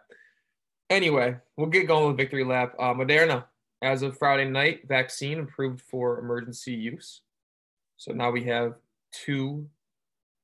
Anyway, 0.90 1.38
we'll 1.56 1.68
get 1.68 1.88
going 1.88 2.08
with 2.08 2.18
victory 2.18 2.44
lap. 2.44 2.74
Uh, 2.78 2.94
Moderna, 2.94 3.46
as 3.82 4.02
of 4.02 4.18
Friday 4.18 4.50
night, 4.50 4.88
vaccine 4.88 5.40
approved 5.40 5.82
for 5.82 6.20
emergency 6.20 6.74
use. 6.74 7.22
So 7.98 8.12
now 8.12 8.32
we 8.32 8.44
have 8.46 8.76
two 9.12 9.68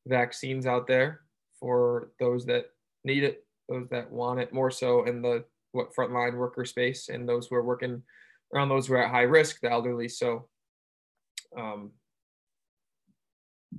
vaccines 0.07 0.65
out 0.65 0.87
there 0.87 1.21
for 1.59 2.11
those 2.19 2.45
that 2.45 2.65
need 3.03 3.23
it, 3.23 3.45
those 3.69 3.87
that 3.89 4.11
want 4.11 4.39
it 4.39 4.53
more 4.53 4.71
so 4.71 5.03
in 5.05 5.21
the 5.21 5.45
what 5.71 5.95
frontline 5.95 6.35
worker 6.35 6.65
space, 6.65 7.09
and 7.09 7.27
those 7.27 7.47
who 7.47 7.55
are 7.55 7.63
working 7.63 8.03
around 8.53 8.69
those 8.69 8.87
who 8.87 8.93
are 8.93 9.03
at 9.03 9.11
high 9.11 9.21
risk, 9.21 9.59
the 9.61 9.71
elderly. 9.71 10.07
So, 10.07 10.47
um, 11.57 11.91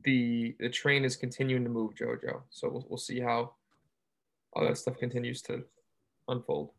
the 0.02 0.56
the 0.58 0.68
train 0.68 1.04
is 1.04 1.14
continuing 1.14 1.62
to 1.62 1.70
move, 1.70 1.94
Jojo. 1.94 2.42
So 2.50 2.68
we'll, 2.68 2.87
we'll 2.88 2.99
see 2.99 3.20
how 3.20 3.52
all 4.52 4.64
that 4.64 4.78
stuff 4.78 4.99
continues 4.99 5.40
to 5.42 5.62
unfold. 6.28 6.70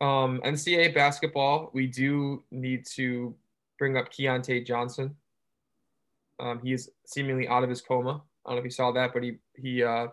Um, 0.00 0.40
NCAA 0.44 0.94
basketball, 0.94 1.70
we 1.74 1.86
do 1.86 2.42
need 2.50 2.86
to 2.94 3.34
bring 3.78 3.96
up 3.96 4.10
Keontae 4.10 4.66
Johnson. 4.66 5.14
Um, 6.38 6.60
he 6.62 6.72
is 6.72 6.90
seemingly 7.06 7.46
out 7.48 7.62
of 7.62 7.68
his 7.68 7.82
coma. 7.82 8.22
I 8.46 8.50
don't 8.50 8.56
know 8.56 8.58
if 8.60 8.64
you 8.64 8.70
saw 8.70 8.92
that, 8.92 9.12
but 9.12 9.22
he 9.22 9.36
he 9.56 9.82
uh, 9.82 10.04
That 10.06 10.12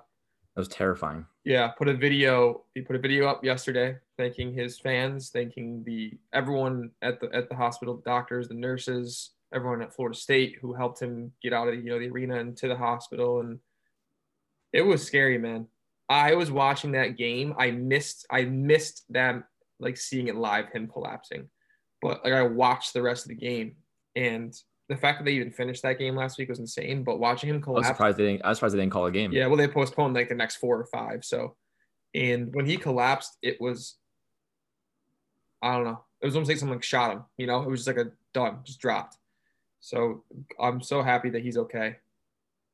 was 0.58 0.68
terrifying. 0.68 1.26
yeah 1.46 1.70
put 1.70 1.88
a 1.88 1.94
video. 1.94 2.64
He 2.76 2.82
put 2.82 2.98
a 2.98 3.00
video 3.00 3.28
up 3.28 3.46
yesterday, 3.46 3.96
thanking 4.18 4.54
his 4.54 4.78
fans, 4.78 5.30
thanking 5.30 5.84
the 5.86 6.18
everyone 6.34 6.92
at 7.02 7.22
the 7.22 7.34
at 7.34 7.48
the 7.48 7.56
hospital, 7.56 7.96
the 7.96 8.04
doctors, 8.04 8.50
the 8.50 8.56
nurses, 8.56 9.32
everyone 9.54 9.82
at 9.82 9.94
Florida 9.96 10.18
State 10.18 10.58
who 10.62 10.74
helped 10.74 11.02
him 11.02 11.32
get 11.42 11.54
out 11.54 11.70
of 11.70 11.76
you 11.76 11.90
know 11.90 12.00
the 12.00 12.10
arena 12.10 12.38
and 12.40 12.58
to 12.58 12.68
the 12.68 12.76
hospital, 12.76 13.40
and 13.40 13.60
it 14.74 14.82
was 14.82 15.06
scary, 15.08 15.38
man. 15.38 15.68
I 16.10 16.36
was 16.36 16.52
watching 16.52 16.92
that 16.92 17.16
game. 17.18 17.56
I 17.58 17.72
missed 17.72 18.26
I 18.30 18.44
missed 18.44 19.06
them 19.12 19.46
like 19.80 19.98
seeing 19.98 20.28
it 20.28 20.36
live, 20.36 20.70
him 20.70 20.88
collapsing, 20.88 21.50
but 22.02 22.24
like 22.24 22.34
I 22.34 22.44
watched 22.44 22.94
the 22.94 23.02
rest 23.02 23.26
of 23.26 23.30
the 23.30 23.36
game, 23.36 23.76
and 24.16 24.54
the 24.90 24.96
fact 24.96 25.20
that 25.20 25.26
they 25.26 25.34
even 25.34 25.52
finished 25.52 25.84
that 25.84 26.00
game 26.00 26.16
last 26.16 26.38
week 26.38 26.50
was 26.50 26.60
insane. 26.60 27.04
But 27.04 27.20
watching 27.20 27.50
him 27.50 27.56
I 27.56 27.58
was 27.58 27.64
collapse, 27.64 27.88
surprised 27.88 28.18
they 28.18 28.26
didn't. 28.26 28.46
I 28.46 28.50
was 28.50 28.58
surprised 28.58 28.76
they 28.76 28.80
didn't 28.80 28.94
call 28.94 29.06
a 29.06 29.12
game. 29.12 29.32
yeah, 29.32 29.48
well, 29.48 29.58
they 29.58 29.68
postponed 29.68 30.14
like 30.14 30.30
the 30.30 30.36
next 30.36 30.58
four 30.58 30.80
or 30.80 30.86
five. 30.86 31.26
So, 31.26 31.56
and 32.14 32.54
when 32.54 32.66
he 32.66 32.78
collapsed, 32.78 33.38
it 33.42 33.60
was, 33.60 33.98
I 35.62 35.74
don't 35.74 35.86
know, 35.86 36.04
it 36.22 36.26
was 36.26 36.36
almost 36.36 36.50
like 36.50 36.58
someone 36.58 36.82
shot 36.82 37.12
him. 37.12 37.24
You 37.38 37.48
know, 37.48 37.62
it 37.64 37.70
was 37.70 37.84
just 37.84 37.96
like 37.96 38.06
a 38.06 38.12
done, 38.34 38.60
just 38.64 38.80
dropped. 38.80 39.18
So 39.80 40.24
I'm 40.60 40.82
so 40.82 41.04
happy 41.04 41.30
that 41.32 41.44
he's 41.44 41.58
okay. 41.58 41.98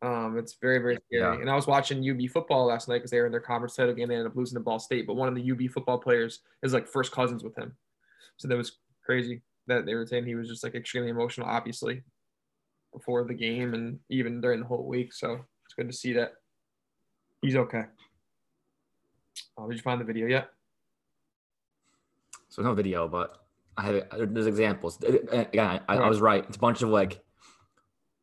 Um, 0.04 0.38
it's 0.38 0.58
very 0.62 0.80
very 0.80 0.98
scary. 1.08 1.22
Yeah. 1.22 1.40
And 1.40 1.50
I 1.50 1.56
was 1.56 1.66
watching 1.66 2.08
UB 2.08 2.30
football 2.30 2.66
last 2.66 2.90
night 2.90 2.98
because 2.98 3.12
they 3.12 3.20
were 3.20 3.26
in 3.26 3.32
their 3.32 3.40
conference 3.40 3.76
title 3.76 3.94
game. 3.94 4.10
They 4.10 4.16
ended 4.16 4.28
up 4.28 4.36
losing 4.36 4.58
to 4.58 4.64
Ball 4.64 4.78
State, 4.78 5.08
but 5.08 5.16
one 5.16 5.30
of 5.30 5.36
the 5.36 5.52
UB 5.52 5.72
football 5.72 5.98
players 5.98 6.42
is 6.62 6.74
like 6.74 6.88
first 6.88 7.14
cousins 7.14 7.44
with 7.44 7.58
him. 7.58 7.74
So 8.36 8.50
that 8.50 8.58
was 8.58 8.80
crazy 9.06 9.42
that 9.68 9.86
they 9.86 9.96
were 9.96 10.06
saying 10.06 10.26
he 10.26 10.36
was 10.36 10.50
just 10.50 10.64
like 10.64 10.76
extremely 10.76 11.10
emotional, 11.10 11.48
obviously, 11.48 12.04
before 12.92 13.24
the 13.24 13.34
game 13.34 13.74
and 13.74 13.98
even 14.10 14.42
during 14.42 14.60
the 14.60 14.66
whole 14.66 14.86
week. 14.86 15.14
So 15.14 15.40
it's 15.66 15.74
good 15.74 15.90
to 15.90 15.96
see 15.96 16.12
that 16.14 16.34
he's 17.42 17.56
okay. 17.56 17.84
Uh, 19.58 19.68
did 19.68 19.78
you 19.78 19.82
find 19.82 20.02
the 20.02 20.06
video 20.06 20.28
yet? 20.28 20.50
So 22.50 22.62
no 22.62 22.74
video, 22.74 23.08
but 23.08 23.46
I 23.78 23.84
have 23.84 24.34
there's 24.34 24.48
examples. 24.48 25.02
Again, 25.02 25.80
I, 25.88 25.96
I 25.96 26.10
was 26.10 26.20
right. 26.20 26.44
It's 26.48 26.58
a 26.58 26.60
bunch 26.60 26.82
of 26.82 26.90
like 26.90 27.24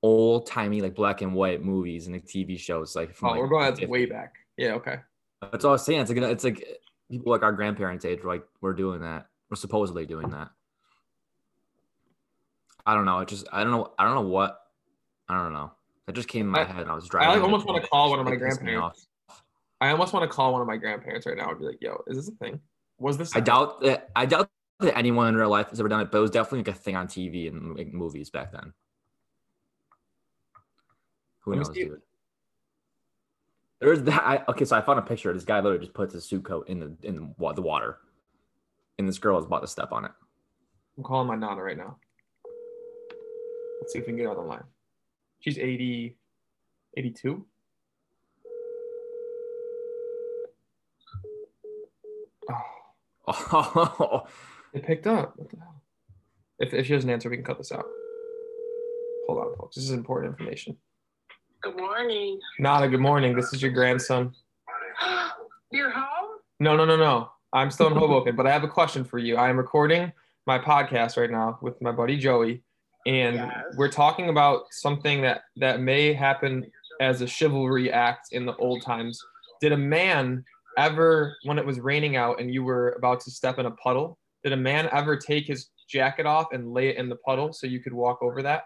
old 0.03 0.47
timey 0.47 0.81
like 0.81 0.95
black 0.95 1.21
and 1.23 1.35
white 1.35 1.63
movies 1.63 2.07
and 2.07 2.15
like 2.17 2.25
TV 2.27 2.59
shows. 2.59 2.97
Like 2.97 3.15
from 3.15 3.29
Oh, 3.29 3.33
like, 3.33 3.41
we're 3.41 3.49
going 3.49 3.75
the 3.75 3.87
way 3.87 4.07
back. 4.07 4.35
Yeah, 4.57 4.73
okay. 4.75 4.97
That's 5.53 5.65
all 5.65 5.71
I 5.71 5.73
was 5.73 5.85
saying. 5.85 6.01
It's 6.01 6.11
like 6.11 6.19
it's 6.23 6.45
like 6.45 6.65
people 7.11 7.33
like 7.33 7.43
our 7.43 7.53
grandparents' 7.53 8.05
age, 8.05 8.21
like 8.25 8.45
we're 8.61 8.73
doing 8.75 9.01
that. 9.03 9.27
We're 9.51 9.57
supposedly 9.57 10.07
doing 10.07 10.31
that. 10.31 10.51
I 12.87 12.95
don't 12.95 13.05
know. 13.05 13.19
It 13.21 13.29
just 13.29 13.47
I 13.53 13.63
don't 13.63 13.73
know. 13.73 13.93
I 13.99 14.05
don't 14.05 14.15
know 14.15 14.29
what. 14.29 14.59
I 15.29 15.43
don't 15.43 15.53
know. 15.53 15.73
That 16.07 16.15
just 16.15 16.29
came 16.29 16.43
in 16.47 16.49
my 16.49 16.61
I- 16.63 16.65
head. 16.65 16.89
I 16.89 16.95
was 16.95 17.05
I 17.05 17.09
driving. 17.09 17.35
like 17.35 17.43
almost 17.43 17.67
want 17.67 17.83
to 17.83 17.89
call 17.89 18.11
one 18.11 18.19
of 18.21 18.27
my 18.27 18.33
It 18.33 18.41
pissed 18.41 18.63
me 18.63 18.75
off. 18.75 18.93
grandparents. 18.95 19.07
I 19.83 19.91
almost 19.91 20.13
want 20.13 20.29
to 20.29 20.35
call 20.35 20.53
one 20.53 20.61
of 20.61 20.67
my 20.67 20.77
grandparents 20.77 21.27
right 21.27 21.37
now 21.37 21.51
and 21.51 21.59
be 21.59 21.65
like, 21.67 21.79
"Yo, 21.81 22.03
is 22.07 22.17
this 22.17 22.29
a 22.29 22.33
thing? 22.33 22.61
Was 22.99 23.17
this?" 23.19 23.35
I 23.35 23.41
doubt 23.41 23.81
that. 23.83 24.11
I 24.17 24.27
doubt 24.27 24.51
that 24.81 24.97
anyone 24.97 25.29
in 25.29 25.37
real 25.37 25.49
life 25.51 25.69
has 25.71 25.81
ever 25.81 25.89
done 25.89 26.01
it, 26.01 26.11
but 26.11 26.19
it 26.19 26.23
was 26.23 26.31
definitely 26.31 26.59
like 26.71 26.77
a 26.77 26.79
thing 26.79 26.97
on 26.97 27.07
TV 27.07 27.49
and 27.49 27.77
like, 27.77 27.93
movies 27.93 28.29
back 28.31 28.53
then. 28.53 28.73
Who 31.41 31.57
knows, 31.57 31.69
dude? 31.69 32.01
There's 33.81 34.03
that. 34.03 34.23
I, 34.23 34.45
okay, 34.49 34.65
so 34.65 34.77
I 34.77 34.83
found 34.83 34.99
a 34.99 35.03
picture. 35.03 35.33
This 35.33 35.45
guy 35.45 35.57
literally 35.61 35.79
just 35.79 35.95
puts 35.95 36.13
his 36.13 36.25
suit 36.25 36.45
coat 36.45 36.69
in 36.69 36.81
the 36.81 36.97
in 37.03 37.35
the, 37.39 37.53
the 37.55 37.63
water, 37.63 37.99
and 38.99 39.09
this 39.09 39.19
girl 39.19 39.39
is 39.39 39.47
about 39.47 39.61
to 39.61 39.67
step 39.67 39.93
on 39.93 40.05
it. 40.05 40.11
I'm 40.99 41.05
calling 41.05 41.29
my 41.29 41.37
nana 41.37 41.63
right 41.63 41.79
now. 41.79 41.97
Let's 43.81 43.95
see 43.95 44.01
if 44.01 44.05
we 44.05 44.11
can 44.11 44.17
get 44.17 44.25
her 44.25 44.31
on 44.31 44.37
the 44.37 44.43
line. 44.43 44.65
She's 45.41 45.57
80, 45.57 46.19
82. 46.99 47.47
Oh, 52.51 52.55
Oh, 53.33 54.27
it 54.75 54.85
picked 54.85 55.07
up. 55.07 55.35
What 55.37 55.51
the 55.51 55.57
hell? 55.57 55.83
If, 56.59 56.75
if 56.75 56.87
she 56.87 56.93
doesn't 56.93 57.09
answer, 57.09 57.31
we 57.31 57.37
can 57.37 57.45
cut 57.45 57.59
this 57.59 57.73
out. 57.73 57.87
Hold 59.27 59.39
on, 59.39 59.57
folks. 59.57 59.77
This 59.77 59.85
is 59.85 59.93
important 59.93 60.33
information. 60.33 60.77
Good 61.63 61.77
morning. 61.77 62.41
Nana, 62.59 62.89
good 62.89 63.01
morning. 63.01 63.37
This 63.37 63.53
is 63.53 63.61
your 63.61 63.71
grandson. 63.71 64.35
You're 65.73 65.91
home? 65.91 66.39
No, 66.59 66.77
no, 66.77 66.85
no, 66.85 66.97
no. 66.97 67.31
I'm 67.53 67.71
still 67.71 67.89
in 67.89 67.93
Hoboken, 67.95 68.35
but 68.37 68.47
I 68.47 68.51
have 68.51 68.65
a 68.65 68.69
question 68.69 69.05
for 69.05 69.19
you. 69.19 69.37
I 69.37 69.49
am 69.51 69.57
recording 69.59 70.13
my 70.47 70.59
podcast 70.59 71.17
right 71.17 71.31
now 71.31 71.59
with 71.61 71.81
my 71.83 71.93
buddy 71.93 72.17
Joey, 72.17 72.63
and 73.07 73.37
Yes. 73.37 73.51
we're 73.77 73.91
talking 73.91 74.29
about 74.31 74.63
something 74.71 75.21
that 75.23 75.43
that 75.57 75.81
may 75.81 76.13
happen 76.13 76.71
as 77.01 77.21
a 77.21 77.27
chivalry 77.27 77.91
act 77.93 78.29
in 78.33 78.47
the 78.47 78.55
old 78.57 78.83
times. 78.83 79.21
Did 79.61 79.73
a 79.73 79.77
man 79.77 80.45
ever, 80.79 81.37
when 81.45 81.59
it 81.59 81.67
was 81.67 81.79
raining 81.81 82.17
out 82.17 82.41
and 82.41 82.53
you 82.53 82.63
were 82.65 82.91
about 82.93 83.21
to 83.21 83.31
step 83.31 83.59
in 83.59 83.67
a 83.67 83.71
puddle, 83.73 84.19
did 84.45 84.53
a 84.53 84.57
man 84.57 84.89
ever 84.93 85.17
take 85.17 85.47
his 85.47 85.69
jacket 85.89 86.25
off 86.25 86.47
and 86.53 86.73
lay 86.73 86.89
it 86.89 86.97
in 86.97 87.09
the 87.09 87.17
puddle 87.17 87.53
so 87.53 87.67
you 87.67 87.81
could 87.81 87.93
walk 87.93 88.23
over 88.23 88.43
that? 88.43 88.65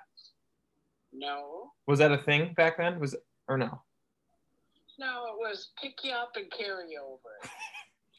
No. 1.12 1.53
Was 1.86 1.98
that 1.98 2.12
a 2.12 2.18
thing 2.18 2.54
back 2.54 2.78
then? 2.78 2.98
Was 2.98 3.14
or 3.48 3.58
no? 3.58 3.82
No, 4.98 5.24
it 5.26 5.36
was 5.38 5.70
pick 5.80 6.04
you 6.04 6.12
up 6.12 6.32
and 6.36 6.50
carry 6.50 6.96
over. 6.96 7.18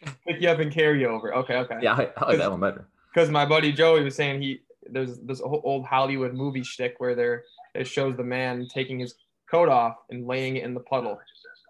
Pick 0.27 0.41
you 0.41 0.49
up 0.49 0.59
and 0.59 0.71
carry 0.71 0.99
you 1.01 1.07
over. 1.07 1.33
Okay, 1.33 1.55
okay. 1.55 1.79
yeah, 1.81 1.93
I, 1.93 2.11
I 2.17 2.27
like 2.27 2.37
that 2.37 2.51
one 2.51 2.59
better. 2.59 2.85
because 3.13 3.29
my 3.29 3.45
buddy 3.45 3.71
Joey 3.71 4.03
was 4.03 4.13
saying 4.15 4.41
he 4.41 4.59
there's 4.91 5.17
this 5.19 5.39
whole 5.39 5.61
old 5.63 5.85
Hollywood 5.85 6.33
movie 6.33 6.63
shtick 6.63 6.95
where 6.99 7.15
there 7.15 7.43
it 7.73 7.87
shows 7.87 8.15
the 8.17 8.23
man 8.23 8.67
taking 8.71 8.99
his 8.99 9.15
coat 9.49 9.69
off 9.69 9.95
and 10.09 10.27
laying 10.27 10.57
it 10.57 10.63
in 10.63 10.73
the 10.73 10.81
puddle, 10.81 11.17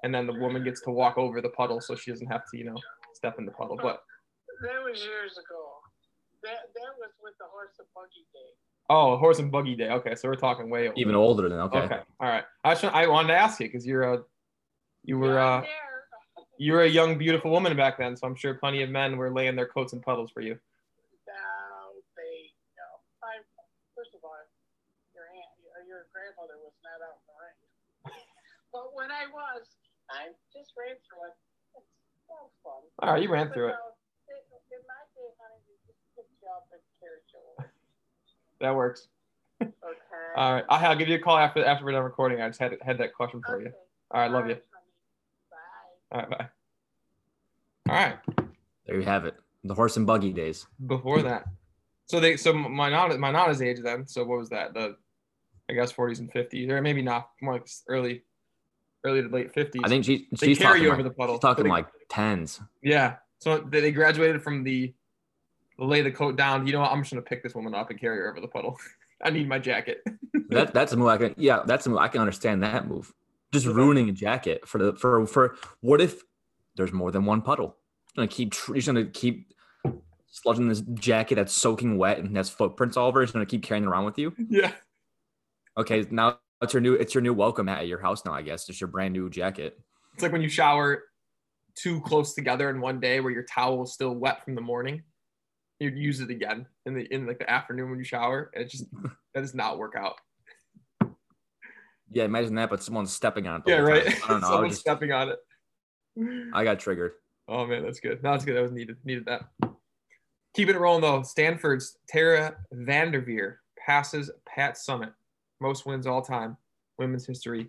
and 0.03 0.13
then 0.13 0.25
the 0.25 0.33
woman 0.33 0.63
gets 0.63 0.81
to 0.81 0.91
walk 0.91 1.17
over 1.17 1.39
the 1.39 1.49
puddle 1.49 1.79
so 1.79 1.95
she 1.95 2.11
doesn't 2.11 2.27
have 2.27 2.41
to 2.51 2.57
you 2.57 2.65
know 2.65 2.75
step 3.13 3.35
in 3.37 3.45
the 3.45 3.51
puddle. 3.51 3.77
But 3.79 4.01
That 4.63 4.83
was 4.83 4.99
years 5.05 5.37
ago. 5.37 5.61
That 6.43 6.73
that 6.73 6.93
was 6.99 7.11
with 7.21 7.37
the 7.39 7.45
horse 7.45 7.77
and 7.79 7.87
buggy 7.95 8.25
day. 8.33 8.51
Oh, 8.89 9.17
horse 9.17 9.39
and 9.39 9.51
buggy 9.51 9.75
day. 9.75 9.89
Okay, 9.89 10.15
so 10.15 10.27
we're 10.29 10.35
talking 10.35 10.69
way 10.69 10.87
over. 10.87 10.93
Even 10.97 11.15
older 11.15 11.49
than 11.49 11.59
okay. 11.61 11.79
Okay, 11.79 11.99
all 12.19 12.27
right. 12.29 12.43
I 12.63 12.69
was 12.69 12.79
trying- 12.79 12.93
I 12.93 13.07
wanted 13.07 13.29
to 13.29 13.37
ask 13.39 13.59
you 13.59 13.67
because 13.67 13.85
you're 13.85 14.03
a 14.03 14.23
you 15.03 15.19
were 15.19 15.37
uh 15.39 15.63
you 16.57 16.73
were 16.73 16.83
a 16.83 16.89
young 16.89 17.17
beautiful 17.17 17.51
woman 17.51 17.75
back 17.75 17.97
then, 17.97 18.15
so 18.15 18.25
I'm 18.27 18.35
sure 18.35 18.53
plenty 18.55 18.81
of 18.81 18.89
men 18.89 19.17
were 19.17 19.29
laying 19.31 19.55
their 19.55 19.67
coats 19.67 19.93
in 19.93 20.01
puddles 20.01 20.31
for 20.31 20.41
you. 20.41 20.55
No, 21.27 21.33
they 22.15 22.49
no. 22.79 22.87
I 23.21 23.43
first 23.95 24.15
of 24.15 24.23
all, 24.23 24.33
your 25.13 25.25
aunt, 25.29 25.51
your, 25.59 25.75
your 25.85 26.01
grandmother 26.13 26.57
was 26.63 26.73
not 26.81 27.03
out 27.03 27.19
in 27.19 27.25
the 27.27 27.35
rain. 27.43 28.23
but 28.73 28.95
when 28.95 29.11
I 29.11 29.27
was, 29.29 29.67
I 30.09 30.31
just 30.53 30.73
ran 30.79 30.95
through 31.05 31.27
it. 31.29 31.35
It's 31.75 31.91
so 32.25 32.49
fun. 32.63 32.81
All 33.03 33.13
right, 33.13 33.21
you 33.21 33.29
ran 33.29 33.51
through 33.51 33.69
it. 33.69 33.77
But, 33.77 33.93
no, 34.31 34.57
in 34.73 34.81
my 34.87 35.01
day, 35.13 35.29
honey, 35.37 35.59
you 35.69 35.75
just 35.85 35.99
pick 36.15 36.25
you 36.39 36.47
up 36.49 36.65
and 36.71 36.81
carry 37.03 37.19
you 37.29 37.39
over. 37.59 37.67
That 38.65 38.75
works. 38.75 39.07
Okay. 39.61 39.71
All 40.35 40.53
right, 40.55 40.65
I- 40.69 40.85
I'll 40.87 40.95
give 40.95 41.07
you 41.07 41.15
a 41.15 41.19
call 41.19 41.37
after 41.37 41.63
after 41.63 41.85
we're 41.85 41.91
done 41.91 42.03
recording. 42.03 42.41
I 42.41 42.47
just 42.47 42.59
had 42.59 42.75
had 42.81 42.97
that 42.97 43.13
question 43.13 43.41
for 43.45 43.61
you. 43.61 43.71
All 44.11 44.19
right, 44.21 44.31
love 44.31 44.47
you. 44.49 44.55
Bye. 46.11 46.11
All 46.11 46.19
right, 46.21 46.29
bye. 46.29 46.47
All 47.89 47.95
right. 47.95 48.17
There 48.87 48.95
you 48.99 49.03
have 49.05 49.25
it. 49.25 49.35
The 49.63 49.75
horse 49.75 49.97
and 49.97 50.07
buggy 50.07 50.33
days. 50.33 50.65
before 50.87 51.21
that. 51.21 51.45
So 52.07 52.19
they 52.19 52.37
so 52.37 52.53
my 52.53 52.89
nana 52.89 53.17
my 53.19 53.31
nana's 53.31 53.61
age 53.61 53.77
then. 53.83 54.07
So 54.07 54.23
what 54.23 54.39
was 54.39 54.49
that? 54.49 54.73
The 54.73 54.97
I 55.69 55.73
guess 55.73 55.93
40s 55.93 56.19
and 56.19 56.31
50s, 56.33 56.69
or 56.69 56.81
maybe 56.81 57.01
not 57.03 57.29
more 57.41 57.53
like 57.53 57.67
early, 57.87 58.23
early 59.03 59.21
to 59.21 59.27
late 59.29 59.53
50s. 59.53 59.81
I 59.83 59.89
think 59.89 60.05
she, 60.05 60.27
They 60.39 60.47
she's 60.47 60.57
carry 60.59 60.69
talking 60.79 60.83
you 60.83 60.89
like, 60.89 60.99
over 60.99 61.09
the 61.09 61.15
puddle. 61.15 61.35
She's 61.35 61.41
talking 61.41 61.63
They- 61.65 61.69
like 61.71 61.87
tens. 62.09 62.61
yeah. 62.83 63.15
So 63.39 63.59
they 63.59 63.79
they 63.81 63.91
graduated 63.91 64.41
from 64.43 64.63
the 64.63 64.93
lay 65.77 66.01
the 66.01 66.11
coat 66.11 66.35
down. 66.35 66.65
You 66.65 66.73
know 66.73 66.81
what? 66.81 66.91
I'm 66.91 67.01
just 67.01 67.11
gonna 67.11 67.21
pick 67.21 67.43
this 67.43 67.55
woman 67.55 67.73
up 67.73 67.89
and 67.89 67.99
carry 67.99 68.17
her 68.17 68.31
over 68.31 68.41
the 68.41 68.47
puddle. 68.47 68.77
I 69.23 69.29
need 69.29 69.47
my 69.47 69.59
jacket. 69.59 70.03
That 70.49 70.75
that's 70.75 70.93
a 70.93 70.97
move 70.97 71.07
I 71.07 71.17
can 71.17 71.33
yeah, 71.37 71.63
that's 71.65 71.87
a 71.87 71.89
move 71.89 71.97
I 71.97 72.07
can 72.07 72.21
understand 72.21 72.61
that 72.61 72.87
move. 72.87 73.11
Just 73.51 73.65
ruining 73.65 74.09
a 74.09 74.11
jacket 74.11 74.67
for 74.67 74.77
the 74.77 74.93
for 74.93 75.25
for 75.25 75.55
what 75.81 76.01
if 76.01 76.21
there's 76.75 76.93
more 76.93 77.09
than 77.09 77.25
one 77.25 77.41
puddle? 77.41 77.77
You're 78.15 78.27
gonna 78.27 78.27
keep 78.27 78.53
you're 78.67 78.75
just 78.75 78.85
gonna 78.85 79.05
keep 79.05 79.51
sludging 80.31 80.69
this 80.69 80.81
jacket 80.93 81.35
that's 81.35 81.51
soaking 81.51 81.97
wet 81.97 82.19
and 82.19 82.37
has 82.37 82.51
footprints 82.51 82.95
all 82.95 83.07
over. 83.07 83.23
It's 83.23 83.31
gonna 83.31 83.47
keep 83.47 83.63
carrying 83.63 83.85
it 83.85 83.87
around 83.87 84.05
with 84.05 84.19
you. 84.19 84.35
yeah. 84.49 84.73
Okay, 85.77 86.05
now 86.11 86.37
it's 86.61 86.73
your 86.73 86.81
new 86.81 86.93
it's 86.93 87.15
your 87.15 87.23
new 87.23 87.33
welcome 87.33 87.67
at 87.67 87.87
your 87.87 87.99
house 87.99 88.23
now. 88.23 88.33
I 88.33 88.43
guess 88.43 88.69
it's 88.69 88.79
your 88.79 88.87
brand 88.87 89.13
new 89.13 89.31
jacket. 89.31 89.79
It's 90.13 90.21
like 90.21 90.31
when 90.31 90.43
you 90.43 90.49
shower 90.49 91.05
too 91.75 92.01
close 92.01 92.35
together 92.35 92.69
in 92.69 92.79
one 92.81 92.99
day, 92.99 93.19
where 93.19 93.31
your 93.31 93.43
towel 93.43 93.83
is 93.83 93.93
still 93.93 94.13
wet 94.13 94.45
from 94.45 94.53
the 94.53 94.61
morning. 94.61 95.01
You 95.79 95.89
use 95.89 96.21
it 96.21 96.29
again 96.29 96.67
in 96.85 96.93
the 96.93 97.01
in 97.13 97.27
like 97.27 97.39
the 97.39 97.49
afternoon 97.49 97.89
when 97.89 97.99
you 97.99 98.05
shower. 98.05 98.51
And 98.53 98.63
it 98.63 98.69
just 98.69 98.85
that 99.33 99.41
does 99.41 99.53
not 99.53 99.77
work 99.77 99.95
out. 99.97 100.15
Yeah, 102.11 102.23
imagine 102.25 102.55
that, 102.55 102.69
but 102.69 102.81
someone's 102.81 103.11
stepping 103.11 103.47
on 103.47 103.61
it. 103.61 103.69
Yeah, 103.69 103.77
right. 103.77 104.05
time. 104.05 104.21
I 104.23 104.27
don't 104.27 104.41
know. 104.41 104.63
I, 104.63 104.69
just, 104.69 104.81
stepping 104.81 105.11
on 105.11 105.29
it. 105.29 105.39
I 106.53 106.63
got 106.63 106.79
triggered. 106.79 107.13
Oh 107.47 107.65
man, 107.65 107.83
that's 107.83 107.99
good. 107.99 108.23
No, 108.23 108.31
that's 108.31 108.45
good. 108.45 108.55
That 108.55 108.61
was 108.61 108.71
needed. 108.71 108.97
Needed 109.03 109.25
that. 109.25 109.41
Keeping 110.55 110.75
it 110.75 110.79
rolling 110.79 111.01
though. 111.01 111.21
Stanford's 111.23 111.97
Tara 112.07 112.55
Vanderveer 112.73 113.57
passes 113.77 114.31
Pat 114.47 114.75
Summitt, 114.75 115.13
most 115.59 115.85
wins 115.85 116.07
all 116.07 116.21
time, 116.21 116.57
women's 116.97 117.25
history, 117.25 117.67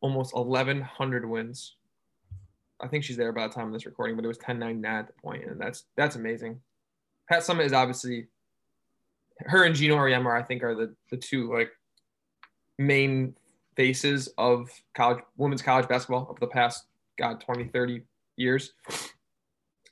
almost 0.00 0.34
1,100 0.34 1.28
wins. 1.28 1.76
I 2.80 2.88
think 2.88 3.04
she's 3.04 3.16
there 3.16 3.32
by 3.32 3.46
the 3.46 3.52
time 3.52 3.66
of 3.66 3.72
this 3.72 3.84
recording, 3.86 4.16
but 4.16 4.24
it 4.24 4.28
was 4.28 4.38
1099 4.38 4.98
at 4.98 5.06
the 5.06 5.12
point, 5.14 5.44
and 5.44 5.60
that's 5.60 5.84
that's 5.96 6.16
amazing. 6.16 6.60
Pat 7.30 7.42
Summitt 7.42 7.64
is 7.64 7.72
obviously 7.72 8.26
her 9.40 9.64
and 9.64 9.74
Geno 9.74 9.96
Auriemma, 9.96 10.38
I 10.38 10.42
think, 10.42 10.62
are 10.62 10.74
the 10.74 10.94
the 11.10 11.16
two 11.16 11.52
like 11.52 11.70
main 12.78 13.34
faces 13.76 14.28
of 14.36 14.68
college 14.94 15.22
women's 15.36 15.62
college 15.62 15.88
basketball 15.88 16.26
of 16.28 16.38
the 16.40 16.46
past 16.46 16.86
god 17.18 17.40
20 17.40 17.64
30 17.68 18.02
years 18.36 18.72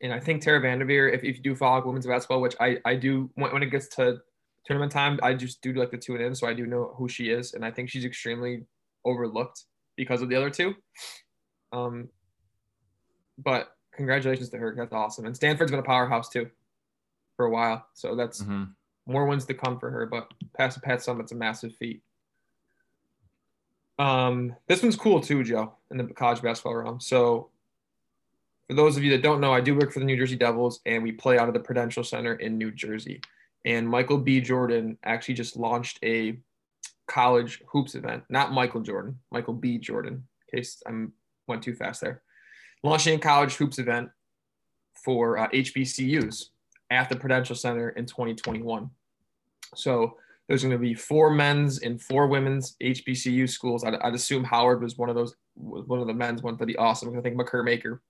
and 0.03 0.13
i 0.13 0.19
think 0.19 0.43
tara 0.43 0.61
vanderveer 0.61 1.09
if, 1.09 1.23
if 1.23 1.37
you 1.37 1.43
do 1.43 1.55
follow 1.55 1.85
women's 1.87 2.07
basketball 2.07 2.41
which 2.41 2.57
i 2.61 2.79
i 2.85 2.95
do 2.95 3.31
when, 3.35 3.53
when 3.53 3.63
it 3.63 3.71
gets 3.71 3.87
to 3.89 4.21
tournament 4.69 4.93
time, 4.93 5.19
I 5.23 5.33
just 5.33 5.63
do 5.63 5.73
like 5.73 5.91
the 5.91 5.97
tune 5.97 6.21
in, 6.21 6.35
so 6.35 6.47
I 6.47 6.53
do 6.53 6.67
know 6.67 6.95
who 6.97 7.09
she 7.09 7.31
is, 7.31 7.55
and 7.55 7.65
I 7.65 7.71
think 7.71 7.89
she's 7.89 8.05
extremely 8.05 8.65
overlooked 9.05 9.65
because 9.97 10.21
of 10.21 10.29
the 10.29 10.37
other 10.37 10.51
two. 10.51 10.75
Um, 11.73 12.11
but 13.39 13.75
congratulations 13.95 14.51
to 14.51 14.59
her. 14.59 14.75
That's 14.77 14.93
awesome. 14.93 15.25
And 15.25 15.35
Stanford's 15.35 15.71
been 15.71 15.81
a 15.81 15.85
powerhouse 15.85 16.29
too 16.29 16.51
for 17.39 17.47
a 17.47 17.51
while, 17.51 17.87
so 17.95 18.15
that's 18.15 18.41
hmm 18.43 18.65
more 19.09 19.25
wins 19.25 19.47
to 19.47 19.55
come 19.55 19.81
for 19.81 19.91
her. 19.91 20.07
But 20.07 20.31
past 20.57 20.77
the 20.77 20.83
Pat 20.83 20.99
Summitt's 20.99 21.33
a 21.33 21.35
massive 21.35 21.75
feat. 21.77 22.03
Um, 23.99 24.55
this 24.69 24.83
one's 24.83 24.97
cool 24.97 25.21
too, 25.21 25.43
Joe, 25.43 25.73
in 25.91 25.97
the 25.97 26.05
college 26.05 26.41
basketball 26.43 26.77
realm. 26.77 27.01
So, 27.01 27.49
for 28.69 28.75
those 28.75 28.97
of 28.97 29.03
you 29.03 29.11
that 29.13 29.23
don't 29.23 29.41
know, 29.41 29.53
I 29.53 29.61
do 29.61 29.75
work 29.75 29.93
for 29.93 29.99
the 29.99 30.05
New 30.05 30.17
Jersey 30.17 30.37
Devils, 30.37 30.81
and 30.87 31.03
we 31.03 31.11
play 31.11 31.39
out 31.39 31.49
of 31.49 31.55
the 31.55 31.61
Prudential 31.61 32.05
Center 32.05 32.35
in 32.35 32.59
New 32.59 32.71
Jersey. 32.71 33.21
And 33.65 33.89
Michael 33.89 34.19
B. 34.19 34.41
Jordan 34.41 34.99
actually 35.05 35.35
just 35.35 35.57
launched 35.57 35.99
a 36.05 36.39
college 37.09 37.63
hoops 37.67 37.95
event. 37.95 38.23
Not 38.29 38.53
Michael 38.53 38.83
Jordan, 38.83 39.19
Michael 39.33 39.55
B. 39.55 39.79
Jordan. 39.79 40.25
In 40.53 40.59
case 40.59 40.83
I 40.87 41.07
went 41.49 41.63
too 41.63 41.75
fast 41.75 42.03
there. 42.03 42.23
Launching 42.85 43.15
a 43.15 43.19
college 43.19 43.55
hoops 43.55 43.79
event 43.79 44.11
for 44.95 45.39
uh, 45.39 45.49
HBCUs 45.49 46.51
at 46.91 47.09
the 47.09 47.17
Prudential 47.17 47.55
Center 47.57 47.91
in 47.91 48.07
2021. 48.07 48.91
So 49.75 50.17
there's 50.49 50.63
going 50.63 50.73
to 50.73 50.79
be 50.79 50.95
four 50.95 51.31
men's 51.31 51.81
and 51.81 52.01
four 52.01 52.27
women's 52.27 52.77
HBCU 52.83 53.49
schools. 53.49 53.85
I'd, 53.85 53.95
I'd 53.97 54.15
assume 54.15 54.45
Howard 54.45 54.83
was 54.83 54.97
one 54.97 55.11
of 55.11 55.15
those, 55.15 55.35
was 55.57 55.87
one 55.87 56.01
of 56.01 56.07
the 56.07 56.15
men's 56.15 56.43
ones. 56.43 56.59
That'd 56.59 56.73
be 56.73 56.79
awesome. 56.79 57.17
I 57.17 57.21
think 57.21 57.37
Makur 57.37 57.65
Maker, 57.65 58.03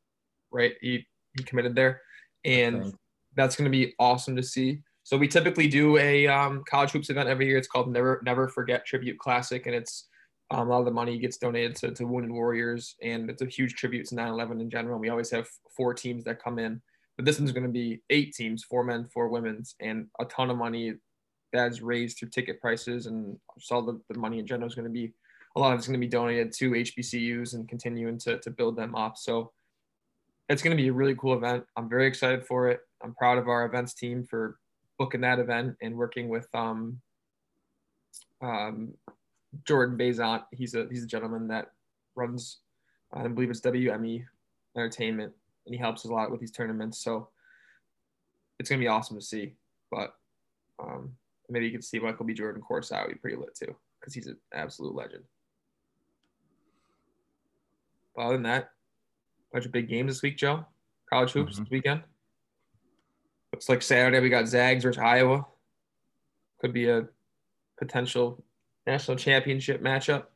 right? 0.51 0.75
He 0.81 1.07
he 1.37 1.45
committed 1.45 1.75
there, 1.75 2.01
and 2.45 2.77
Okay. 2.83 2.97
that's 3.37 3.55
going 3.57 3.71
to 3.71 3.77
be 3.77 3.95
awesome 3.99 4.35
to 4.37 4.43
see. 4.43 4.81
So 5.03 5.17
we 5.17 5.29
typically 5.29 5.69
do 5.69 5.97
a 5.99 6.27
um, 6.27 6.63
college 6.69 6.91
hoops 6.91 7.11
event 7.11 7.29
every 7.29 7.47
year. 7.47 7.59
It's 7.59 7.69
called 7.69 7.91
Never 7.93 8.21
Never 8.25 8.49
Forget 8.49 8.87
Tribute 8.87 9.19
Classic, 9.19 9.67
and 9.67 9.75
it's 9.75 10.07
um, 10.51 10.69
a 10.69 10.71
lot 10.71 10.79
of 10.81 10.85
the 10.85 10.91
money 10.91 11.19
gets 11.19 11.37
donated 11.37 11.77
to, 11.77 11.91
to 11.93 12.05
Wounded 12.05 12.31
Warriors, 12.31 12.95
and 13.03 13.29
it's 13.29 13.43
a 13.43 13.47
huge 13.47 13.75
tribute 13.75 14.07
to 14.09 14.15
9/11 14.15 14.61
in 14.61 14.71
general. 14.71 14.99
We 14.99 15.09
always 15.11 15.31
have 15.31 15.49
four 15.77 15.93
teams 15.93 16.25
that 16.25 16.43
come 16.43 16.59
in, 16.59 16.81
but 17.19 17.25
this 17.25 17.41
one's 17.41 17.51
going 17.51 17.67
to 17.67 17.69
be 17.69 18.01
eight 18.11 18.33
teams, 18.33 18.63
four 18.63 18.85
men, 18.85 19.09
four 19.13 19.27
women's, 19.27 19.75
and 19.81 20.07
a 20.21 20.25
ton 20.27 20.51
of 20.51 20.57
money 20.57 20.95
that's 21.53 21.83
raised 21.83 22.17
through 22.17 22.29
ticket 22.29 22.61
prices, 22.61 23.07
and 23.07 23.37
all 23.73 23.83
the, 23.83 24.01
the 24.09 24.17
money 24.17 24.39
in 24.39 24.47
general 24.47 24.69
is 24.69 24.77
going 24.77 24.85
to 24.87 24.91
be 24.91 25.13
a 25.57 25.61
lot 25.61 25.73
of 25.73 25.81
it's 25.81 25.89
going 25.89 26.01
to 26.01 26.07
be 26.07 26.09
donated 26.09 26.53
to 26.53 26.71
HBCUs 26.71 27.55
and 27.55 27.69
continuing 27.69 28.19
to 28.19 28.39
to 28.39 28.51
build 28.51 28.77
them 28.77 28.95
up. 28.95 29.17
So 29.17 29.51
it's 30.49 30.63
going 30.63 30.77
to 30.77 30.81
be 30.81 30.89
a 30.89 30.93
really 30.93 31.17
cool 31.17 31.35
event. 31.35 31.65
I'm 31.77 31.89
very 31.89 32.07
excited 32.07 32.47
for 32.47 32.69
it. 32.69 32.81
I'm 33.03 33.15
proud 33.15 33.37
of 33.37 33.49
our 33.49 33.67
events 33.67 33.95
team 33.95 34.23
for 34.23 34.57
booking 34.97 35.23
that 35.23 35.41
event 35.41 35.77
and 35.83 35.97
working 35.97 36.29
with 36.29 36.47
um, 36.55 37.01
um, 38.41 38.95
Jordan 39.67 39.99
Bazant. 39.99 40.45
He's 40.53 40.77
a 40.77 40.87
he's 40.89 41.03
a 41.03 41.09
gentleman 41.09 41.49
that 41.49 41.73
runs, 42.15 42.59
I 43.13 43.27
believe 43.27 43.51
it's 43.51 43.61
WME 43.61 44.25
Entertainment, 44.77 45.33
and 45.69 45.75
he 45.75 45.79
helps 45.81 46.05
a 46.07 46.09
lot 46.13 46.31
with 46.31 46.41
these 46.41 46.51
tournaments. 46.51 46.99
So 46.99 47.29
it's 48.59 48.71
gonna 48.71 48.81
be 48.81 48.89
awesome 48.89 49.19
to 49.19 49.25
see. 49.25 49.55
But 49.91 50.15
um, 50.83 51.13
maybe 51.51 51.67
you 51.67 51.73
can 51.73 51.83
see 51.83 51.99
Michael 51.99 52.25
B. 52.25 52.33
Jordan 52.35 52.63
courtside 52.69 53.07
would 53.07 53.13
be 53.13 53.19
pretty 53.19 53.37
lit 53.37 53.55
too, 53.55 53.77
because 54.01 54.15
he's 54.15 54.27
an 54.27 54.39
absolute 54.55 54.95
legend. 54.95 55.25
But 58.17 58.23
other 58.23 58.35
than 58.35 58.43
that, 58.45 58.65
a 58.65 59.53
bunch 59.53 59.67
of 59.67 59.73
big 59.73 59.89
games 59.89 60.11
this 60.15 60.23
week, 60.23 60.37
Joe. 60.39 60.65
College 61.11 61.33
hoops 61.33 61.55
Mhm. 61.57 61.59
this 61.61 61.71
weekend. 61.71 62.03
Looks 63.53 63.69
like 63.69 63.83
Saturday 63.83 64.21
we 64.21 64.29
got 64.29 64.47
Zags 64.49 64.85
versus 64.85 65.01
Iowa. 65.03 65.47
Could 66.61 66.73
be 66.73 66.89
a 66.89 67.09
potential 67.79 68.43
national 68.87 69.17
championship 69.17 69.81
matchup. 69.83 70.27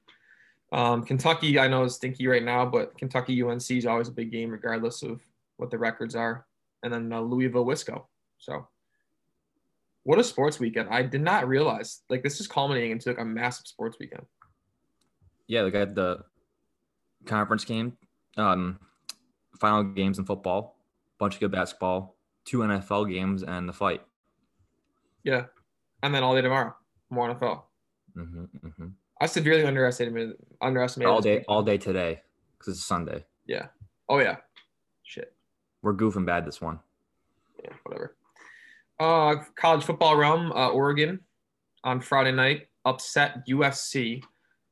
Um, 0.72 1.04
Kentucky, 1.04 1.58
I 1.58 1.68
know 1.68 1.84
is 1.84 1.96
stinky 1.96 2.26
right 2.26 2.42
now, 2.42 2.64
but 2.64 2.96
Kentucky 2.96 3.40
UNC 3.42 3.70
is 3.70 3.86
always 3.86 4.08
a 4.08 4.12
big 4.12 4.32
game, 4.32 4.50
regardless 4.50 5.02
of 5.02 5.20
what 5.58 5.70
the 5.70 5.78
records 5.78 6.16
are. 6.16 6.46
And 6.82 6.92
then 6.92 7.12
uh, 7.12 7.20
Louisville 7.20 7.66
Wisco. 7.66 8.04
So, 8.38 8.66
what 10.04 10.18
a 10.18 10.24
sports 10.24 10.58
weekend! 10.58 10.88
I 10.90 11.02
did 11.02 11.20
not 11.20 11.46
realize 11.46 12.00
like 12.08 12.22
this 12.22 12.40
is 12.40 12.48
culminating 12.48 12.90
into 12.90 13.10
like 13.10 13.20
a 13.20 13.24
massive 13.24 13.66
sports 13.66 13.98
weekend. 14.00 14.24
Yeah, 15.46 15.62
they 15.62 15.70
got 15.70 15.94
the 15.94 16.24
conference 17.26 17.64
game, 17.64 17.96
um, 18.36 18.80
final 19.60 19.84
games 19.84 20.18
in 20.18 20.24
football, 20.24 20.76
bunch 21.20 21.34
of 21.34 21.40
good 21.40 21.52
basketball, 21.52 22.16
two 22.44 22.58
NFL 22.58 23.12
games, 23.12 23.44
and 23.44 23.68
the 23.68 23.72
fight. 23.72 24.02
Yeah, 25.22 25.44
and 26.02 26.12
then 26.12 26.24
all 26.24 26.34
day 26.34 26.40
tomorrow, 26.40 26.74
more 27.10 27.32
NFL. 27.32 27.62
hmm 28.14 28.44
hmm 28.44 28.88
I 29.22 29.26
severely 29.26 29.62
underestimated 29.64 30.32
underestimated 30.60 31.12
All 31.12 31.20
day, 31.20 31.30
weekend. 31.30 31.46
all 31.48 31.62
day 31.62 31.78
today, 31.78 32.20
because 32.58 32.74
it's 32.74 32.84
Sunday. 32.84 33.24
Yeah. 33.46 33.66
Oh 34.08 34.18
yeah. 34.18 34.38
Shit. 35.04 35.32
We're 35.80 35.94
goofing 35.94 36.26
bad 36.26 36.44
this 36.44 36.60
one. 36.60 36.80
yeah, 37.62 37.70
whatever. 37.84 38.16
Uh, 38.98 39.36
college 39.54 39.84
football 39.84 40.16
realm, 40.16 40.50
uh, 40.50 40.70
Oregon 40.70 41.20
on 41.84 42.00
Friday 42.00 42.32
night 42.32 42.66
upset 42.84 43.46
USC. 43.48 44.24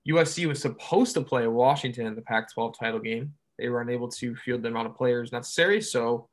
USC 0.09 0.47
was 0.47 0.61
supposed 0.61 1.15
to 1.15 1.21
play 1.21 1.47
Washington 1.47 2.07
in 2.07 2.17
the 2.17 2.23
Pac 2.23 2.53
12 2.53 2.77
title 2.77 2.99
game. 2.99 3.33
They 3.57 3.69
were 3.69 3.83
unable 3.83 4.09
to 4.09 4.35
field 4.35 4.63
the 4.63 4.69
amount 4.69 4.89
of 4.89 4.97
players 4.97 5.31
necessary. 5.31 5.81
So 5.81 6.29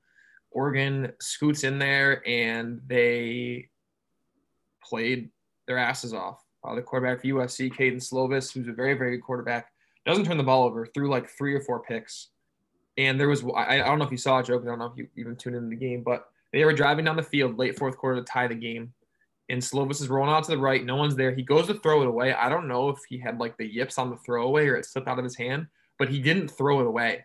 Oregon 0.50 1.12
scoots 1.22 1.64
in 1.64 1.78
there 1.78 2.28
and 2.28 2.82
they 2.88 3.70
played 4.84 5.30
their 5.68 5.78
asses 5.78 6.14
off. 6.16 6.44
Uh, 6.68 6.76
the 6.76 6.82
quarterback 6.82 7.22
for 7.22 7.28
USC, 7.28 7.76
Kedon 7.76 8.00
Slovis, 8.00 8.52
who's 8.52 8.68
a 8.68 8.74
very, 8.74 8.94
very 8.94 9.18
good 9.18 9.24
quarterback, 9.24 9.72
doesn't 10.06 10.26
turn 10.26 10.38
the 10.38 10.44
ball 10.44 10.66
over, 10.66 10.86
threw 10.86 11.10
like 11.10 11.30
three 11.30 11.54
or 11.54 11.62
four 11.62 11.82
picks. 11.82 12.30
And 12.98 13.20
there 13.20 13.30
was, 13.30 13.44
I, 13.56 13.82
I 13.82 13.86
don't 13.86 14.00
know 14.00 14.06
if 14.06 14.12
you 14.12 14.18
saw 14.18 14.40
it, 14.40 14.48
Joe, 14.48 14.60
I 14.60 14.66
don't 14.66 14.80
know 14.80 14.88
if 14.88 14.98
you 14.98 15.08
even 15.16 15.36
tuned 15.36 15.56
into 15.56 15.70
the 15.70 15.76
game, 15.76 16.02
but 16.04 16.28
they 16.52 16.66
were 16.66 16.74
driving 16.74 17.06
down 17.06 17.16
the 17.16 17.24
field 17.24 17.58
late 17.58 17.78
fourth 17.78 17.98
quarter 17.98 18.20
to 18.20 18.26
tie 18.26 18.48
the 18.48 18.56
game. 18.56 18.94
And 19.50 19.62
Slovis 19.62 20.02
is 20.02 20.10
rolling 20.10 20.34
out 20.34 20.44
to 20.46 20.52
the 20.52 20.58
right. 20.58 20.84
No 20.84 20.98
one's 20.98 21.16
there. 21.16 21.34
He 21.34 21.44
goes 21.44 21.68
to 21.68 21.76
throw 21.76 22.02
it 22.02 22.08
away. 22.08 22.34
I 22.34 22.50
don't 22.50 22.68
know 22.68 22.90
if 22.90 23.00
he 23.08 23.18
had 23.18 23.40
like 23.40 23.56
the 23.58 23.66
yips 23.66 23.98
on 23.98 24.10
the 24.10 24.18
throwaway 24.18 24.68
or 24.68 24.76
it 24.76 24.86
slipped 24.86 25.08
out 25.08 25.20
of 25.20 25.24
his 25.24 25.38
hand, 25.38 25.68
but 25.98 26.10
he 26.10 26.20
didn't 26.20 26.50
throw 26.50 26.82
it 26.82 26.88
away. 26.88 27.24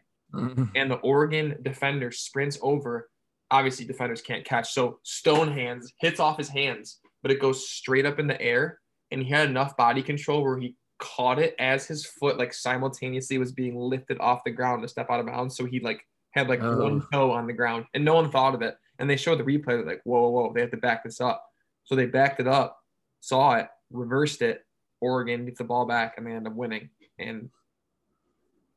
And 0.77 0.91
the 0.91 0.97
Oregon 0.97 1.57
defender 1.63 2.13
sprints 2.13 2.59
over. 2.63 3.11
Obviously, 3.51 3.85
defenders 3.85 4.23
can't 4.23 4.45
catch. 4.45 4.73
So 4.73 4.99
Stone 5.03 5.53
hands 5.53 5.93
hits 5.99 6.21
off 6.21 6.39
his 6.39 6.49
hands, 6.49 7.01
but 7.23 7.33
it 7.33 7.41
goes 7.41 7.69
straight 7.69 8.07
up 8.07 8.19
in 8.19 8.29
the 8.29 8.41
air. 8.41 8.79
And 9.12 9.22
he 9.22 9.29
had 9.31 9.48
enough 9.48 9.77
body 9.77 10.03
control 10.03 10.42
where 10.42 10.59
he 10.59 10.75
caught 10.98 11.38
it 11.38 11.55
as 11.59 11.87
his 11.87 12.05
foot 12.07 12.38
like 12.38 12.53
simultaneously 12.55 13.37
was 13.38 13.53
being 13.53 13.77
lifted 13.77 14.18
off 14.20 14.42
the 14.44 14.51
ground 14.51 14.83
to 14.83 14.88
step 14.88 15.11
out 15.11 15.20
of 15.20 15.27
bounds. 15.27 15.57
So 15.57 15.64
he 15.64 15.81
like 15.81 16.07
had 16.31 16.48
like 16.48 16.61
Oh. 16.62 16.79
one 16.83 17.03
toe 17.12 17.31
on 17.31 17.46
the 17.46 17.53
ground 17.53 17.85
and 17.94 18.05
no 18.05 18.14
one 18.14 18.31
thought 18.31 18.55
of 18.55 18.62
it. 18.62 18.77
And 18.98 19.09
they 19.11 19.16
showed 19.16 19.38
the 19.38 19.44
replay, 19.44 19.85
like, 19.85 20.01
whoa, 20.05 20.29
whoa, 20.31 20.53
they 20.53 20.61
have 20.61 20.70
to 20.70 20.77
back 20.77 21.03
this 21.05 21.20
up. 21.20 21.44
So 21.85 21.94
they 21.96 22.07
backed 22.07 22.40
it 22.40 22.46
up, 22.48 22.83
saw 23.20 23.55
it, 23.55 23.68
reversed 23.90 24.42
it. 24.42 24.64
Oregon 25.01 25.44
gets 25.44 25.59
the 25.59 25.64
ball 25.64 25.87
back 25.87 26.14
and 26.16 26.27
they 26.27 26.33
end 26.33 26.46
up 26.46 26.55
winning. 26.55 26.88
And 27.18 27.51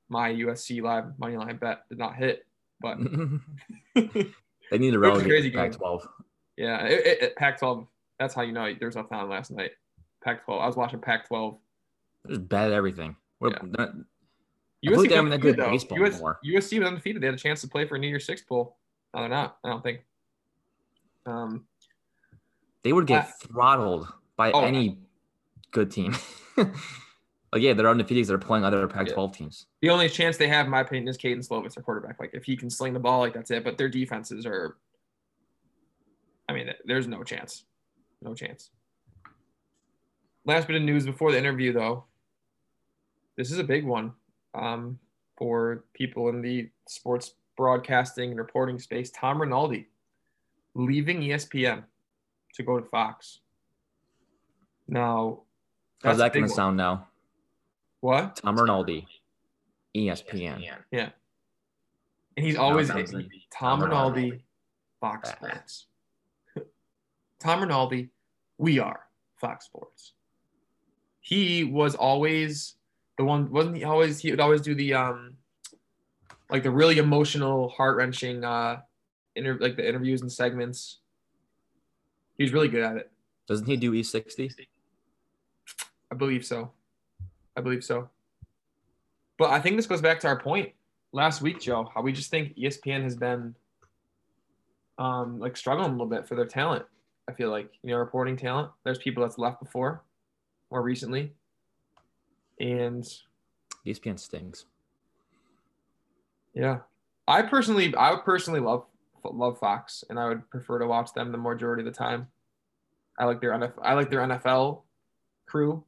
my 0.09 0.29
USC 0.33 0.81
live 0.81 1.17
money 1.19 1.37
line 1.37 1.57
bet 1.57 1.87
did 1.89 1.97
not 1.97 2.15
hit. 2.15 2.45
But 2.81 2.97
they 3.95 4.77
need 4.77 4.91
to 4.91 4.97
a 4.97 4.99
relegate 4.99 5.27
crazy 5.29 5.49
game. 5.51 5.71
Pac-12. 5.71 6.07
yeah, 6.57 6.85
it, 6.85 7.05
it, 7.05 7.21
it- 7.23 7.35
Pac-12. 7.35 7.87
That's 8.19 8.33
how 8.33 8.41
you 8.41 8.51
know 8.53 8.73
there's 8.79 8.95
nothing 8.95 9.17
on 9.17 9.29
last 9.29 9.51
night. 9.51 9.71
Pac-12. 10.25 10.61
I 10.61 10.65
was 10.65 10.75
watching 10.75 10.99
Pac-12. 10.99 11.57
They're 12.23 12.35
just 12.37 12.49
bad 12.49 12.71
at 12.71 12.73
everything. 12.73 13.15
We're 13.39 13.51
Yeah. 13.51 13.59
not- 13.63 13.93
USC 14.83 15.29
that 15.29 15.39
good 15.41 15.57
baseball 15.57 15.99
US. 15.99 16.21
USC 16.43 16.79
was 16.79 16.87
undefeated. 16.87 17.21
They 17.21 17.27
had 17.27 17.35
a 17.35 17.39
chance 17.39 17.61
to 17.61 17.67
play 17.67 17.87
for 17.87 17.95
a 17.95 17.99
New 17.99 18.07
Year's 18.07 18.25
Six 18.25 18.41
bowl. 18.43 18.77
No, 19.13 19.21
they're 19.21 19.29
not. 19.29 19.57
I 19.63 19.69
don't 19.69 19.81
think. 19.81 20.05
Um, 21.25 21.65
they 22.83 22.93
would 22.93 23.07
get 23.07 23.25
Uh, 23.25 23.31
throttled 23.47 24.07
by 24.35 24.51
oh. 24.51 24.61
any 24.61 24.99
good 25.71 25.89
team. 25.89 26.13
like 26.57 27.61
yeah, 27.61 27.73
they're 27.73 27.89
undefeated. 27.89 28.27
They're 28.27 28.37
playing 28.37 28.63
other 28.63 28.87
Pac-12 28.87 29.33
teams. 29.33 29.67
the 29.81 29.89
only 29.89 30.07
chance 30.09 30.37
they 30.37 30.47
have, 30.47 30.65
in 30.65 30.71
my 30.71 30.81
opinion, 30.81 31.07
is 31.07 31.17
Kedon 31.17 31.39
Slovis, 31.41 31.73
their 31.75 31.83
quarterback. 31.83 32.19
Like 32.19 32.31
if 32.33 32.43
he 32.43 32.55
can 32.55 32.69
sling 32.69 32.93
the 32.93 32.99
ball, 32.99 33.19
like 33.21 33.33
that's 33.33 33.49
it. 33.51 33.63
But 33.63 33.77
their 33.77 33.89
defenses 33.89 34.45
are. 34.45 34.77
I 36.47 36.53
mean, 36.53 36.69
there's 36.85 37.07
no 37.07 37.23
chance. 37.23 37.63
No 38.21 38.35
chance. 38.35 38.69
Last 40.45 40.67
bit 40.67 40.75
of 40.75 40.83
news 40.83 41.05
before 41.05 41.31
the 41.31 41.37
interview, 41.37 41.73
though. 41.73 42.03
This 43.35 43.51
is 43.51 43.57
a 43.59 43.63
big 43.63 43.85
one 43.85 44.13
um, 44.53 44.99
for 45.37 45.83
people 45.93 46.29
in 46.29 46.41
the 46.41 46.69
sports 46.87 47.33
broadcasting 47.57 48.29
and 48.31 48.39
reporting 48.39 48.79
space. 48.79 49.09
Tom 49.11 49.41
Rinaldi 49.41 49.87
leaving 50.75 51.21
ESPN 51.21 51.83
to 52.53 52.63
go 52.63 52.79
to 52.79 52.85
Fox. 52.89 53.39
Now, 54.87 55.39
How's 56.03 56.17
that's 56.17 56.19
a 56.19 56.19
that 56.19 56.33
going 56.33 56.45
to 56.45 56.49
one. 56.51 56.55
sound 56.55 56.77
now? 56.77 57.07
What? 58.01 58.35
Tom 58.37 58.57
Rinaldi, 58.59 59.07
E 59.95 60.05
Yeah. 60.91 61.09
And 62.37 62.45
he's 62.45 62.57
always 62.57 62.87
sounds 62.89 63.13
like 63.13 63.25
Tom 63.49 63.79
Tom 63.79 63.83
Rinaldi, 63.83 64.43
Fox 65.01 65.29
Ah. 65.31 65.35
Sports. 65.35 65.85
Tom 67.39 67.61
Rinaldi, 67.61 68.09
we 68.57 68.77
are 68.79 68.99
Fox 69.37 69.65
Sports. 69.65 70.13
He 71.25 71.63
was 71.63 71.95
always 71.95 72.75
the 73.17 73.23
one, 73.23 73.51
wasn't 73.51 73.77
he 73.77 73.83
always, 73.83 74.19
he 74.19 74.29
would 74.29 74.39
always 74.39 74.61
do 74.61 74.75
the, 74.75 74.93
um, 74.93 75.37
like 76.51 76.61
the 76.61 76.69
really 76.69 76.99
emotional, 76.99 77.69
heart 77.69 77.97
wrenching, 77.97 78.43
uh, 78.43 78.81
inter- 79.35 79.57
like 79.59 79.75
the 79.75 79.87
interviews 79.87 80.21
and 80.21 80.31
segments. 80.31 80.99
He's 82.37 82.53
really 82.53 82.67
good 82.67 82.83
at 82.83 82.97
it. 82.97 83.11
Doesn't 83.47 83.65
he 83.65 83.75
do 83.75 83.91
E60? 83.91 84.53
I 86.11 86.15
believe 86.15 86.45
so. 86.45 86.71
I 87.57 87.61
believe 87.61 87.83
so. 87.83 88.07
But 89.39 89.49
I 89.49 89.59
think 89.59 89.77
this 89.77 89.87
goes 89.87 90.01
back 90.01 90.19
to 90.19 90.27
our 90.27 90.39
point 90.39 90.73
last 91.11 91.41
week, 91.41 91.59
Joe, 91.59 91.89
how 91.91 92.03
we 92.03 92.11
just 92.11 92.29
think 92.29 92.55
ESPN 92.55 93.01
has 93.01 93.15
been 93.15 93.55
um 94.99 95.39
like 95.39 95.57
struggling 95.57 95.89
a 95.89 95.91
little 95.91 96.05
bit 96.05 96.27
for 96.27 96.35
their 96.35 96.45
talent. 96.45 96.85
I 97.27 97.33
feel 97.33 97.49
like, 97.49 97.71
you 97.81 97.89
know, 97.89 97.97
reporting 97.97 98.37
talent. 98.37 98.69
There's 98.83 98.99
people 98.99 99.23
that's 99.23 99.39
left 99.39 99.59
before 99.59 100.03
more 100.71 100.81
recently. 100.81 101.33
And 102.59 103.03
ESPN 103.85 104.19
stings. 104.19 104.65
yeah. 106.53 106.79
I 107.27 107.41
personally 107.41 107.93
I 107.95 108.11
would 108.11 108.23
personally 108.23 108.59
love 108.59 108.85
love 109.23 109.57
Fox 109.57 110.03
and 110.09 110.19
I 110.19 110.27
would 110.27 110.47
prefer 110.51 110.79
to 110.79 110.87
watch 110.87 111.11
them 111.13 111.31
the 111.31 111.37
majority 111.37 111.81
of 111.81 111.91
the 111.91 111.97
time. 111.97 112.27
I 113.17 113.25
like 113.25 113.41
their 113.41 113.51
NFL 113.51 113.79
I 113.81 113.93
like 113.93 114.09
their 114.09 114.21
NFL 114.21 114.81
crew. 115.45 115.83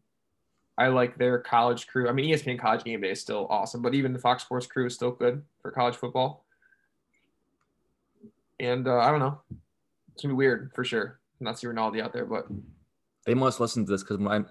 I 0.78 0.88
like 0.88 1.18
their 1.18 1.40
college 1.40 1.88
crew. 1.88 2.08
I 2.08 2.12
mean, 2.12 2.32
ESPN 2.32 2.60
College 2.60 2.84
Game 2.84 3.02
Day 3.02 3.10
is 3.10 3.20
still 3.20 3.48
awesome, 3.50 3.82
but 3.82 3.96
even 3.96 4.14
the 4.14 4.20
Fox 4.20 4.44
Sports 4.44 4.68
crew 4.68 4.86
is 4.86 4.94
still 4.94 5.10
good 5.12 5.42
for 5.62 5.72
college 5.72 5.96
football. 5.96 6.46
And 8.60 8.88
uh, 8.88 8.98
I 8.98 9.10
don't 9.10 9.20
know, 9.20 9.42
it's 10.14 10.22
gonna 10.22 10.34
be 10.34 10.38
weird 10.38 10.72
for 10.76 10.84
sure. 10.84 11.20
Not 11.40 11.60
see 11.60 11.68
Ronaldo 11.68 12.02
out 12.02 12.14
there, 12.14 12.26
but 12.26 12.48
They 13.26 13.34
must 13.34 13.60
listen 13.60 13.86
to 13.86 13.92
this 13.92 14.04
because 14.04 14.20
I, 14.26 14.44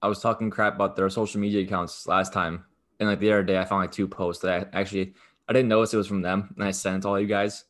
I 0.00 0.08
was 0.08 0.20
talking 0.20 0.50
crap 0.50 0.74
about 0.74 0.96
their 0.96 1.10
social 1.10 1.40
media 1.40 1.62
accounts 1.62 2.06
last 2.06 2.32
time, 2.32 2.64
and 3.00 3.08
like 3.08 3.20
the 3.20 3.32
other 3.32 3.42
day 3.42 3.58
I 3.58 3.64
found 3.64 3.82
like 3.82 3.92
two 3.92 4.08
posts 4.08 4.42
that 4.42 4.70
I 4.72 4.80
actually 4.80 5.14
I 5.48 5.52
didn't 5.52 5.68
notice 5.68 5.94
it 5.94 5.96
was 5.96 6.06
from 6.06 6.22
them, 6.22 6.52
and 6.54 6.64
I 6.64 6.70
sent 6.70 7.04
all 7.04 7.18
you 7.18 7.26
guys. 7.26 7.64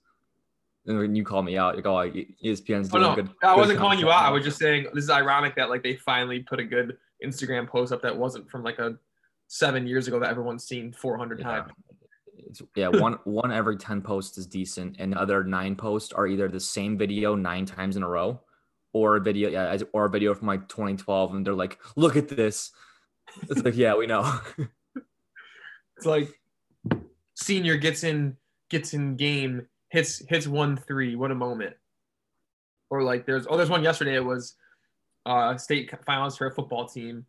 And 0.86 0.98
when 0.98 1.14
you 1.14 1.24
called 1.24 1.44
me 1.44 1.58
out, 1.58 1.74
you're 1.74 1.84
like, 1.84 2.14
"Oh, 2.14 2.18
like, 2.18 2.28
ESPN's 2.42 2.88
oh 2.92 2.98
doing 2.98 3.02
no, 3.02 3.14
good." 3.14 3.30
I 3.42 3.56
wasn't 3.56 3.78
calling 3.78 3.98
you 3.98 4.10
out. 4.10 4.24
I 4.24 4.30
was 4.30 4.44
just 4.44 4.58
saying 4.58 4.86
this 4.94 5.04
is 5.04 5.10
ironic 5.10 5.54
that 5.56 5.70
like 5.70 5.82
they 5.82 5.96
finally 5.96 6.40
put 6.40 6.60
a 6.60 6.64
good 6.64 6.96
Instagram 7.24 7.68
post 7.68 7.92
up 7.92 8.02
that 8.02 8.16
wasn't 8.16 8.50
from 8.50 8.62
like 8.62 8.78
a 8.78 8.96
seven 9.48 9.86
years 9.86 10.08
ago 10.08 10.18
that 10.20 10.30
everyone's 10.30 10.64
seen 10.64 10.92
400 10.92 11.40
Yeah. 11.40 11.44
times. 11.44 11.72
It's, 12.46 12.62
yeah, 12.76 12.88
one 12.88 13.14
one 13.24 13.52
every 13.52 13.76
ten 13.76 14.00
posts 14.00 14.38
is 14.38 14.46
decent, 14.46 14.96
and 14.98 15.14
other 15.14 15.44
nine 15.44 15.76
posts 15.76 16.12
are 16.12 16.26
either 16.26 16.48
the 16.48 16.60
same 16.60 16.96
video 16.96 17.34
nine 17.34 17.66
times 17.66 17.96
in 17.96 18.02
a 18.02 18.08
row, 18.08 18.40
or 18.92 19.16
a 19.16 19.20
video, 19.20 19.51
yeah, 19.51 19.79
or 19.92 20.07
a 20.07 20.11
video 20.11 20.35
from 20.35 20.46
like 20.46 20.68
2012, 20.68 21.35
and 21.35 21.46
they're 21.46 21.55
like, 21.55 21.79
"Look 21.96 22.16
at 22.16 22.29
this." 22.29 22.72
It's 23.51 23.62
like, 23.62 23.77
yeah, 23.77 23.94
we 23.94 24.07
know. 24.07 24.40
It's 25.98 26.07
like 26.07 26.40
senior 27.35 27.77
gets 27.77 28.05
in 28.05 28.37
gets 28.70 28.94
in 28.94 29.16
game 29.16 29.66
hits 29.90 30.22
hits 30.29 30.46
one 30.46 30.77
three. 30.77 31.16
What 31.16 31.33
a 31.33 31.35
moment! 31.35 31.74
Or 32.88 33.03
like 33.03 33.27
there's 33.27 33.46
oh 33.51 33.57
there's 33.57 33.68
one 33.68 33.83
yesterday. 33.83 34.14
It 34.14 34.24
was 34.24 34.55
uh, 35.27 35.57
state 35.57 35.92
finals 36.07 36.37
for 36.37 36.46
a 36.46 36.55
football 36.55 36.87
team, 36.87 37.27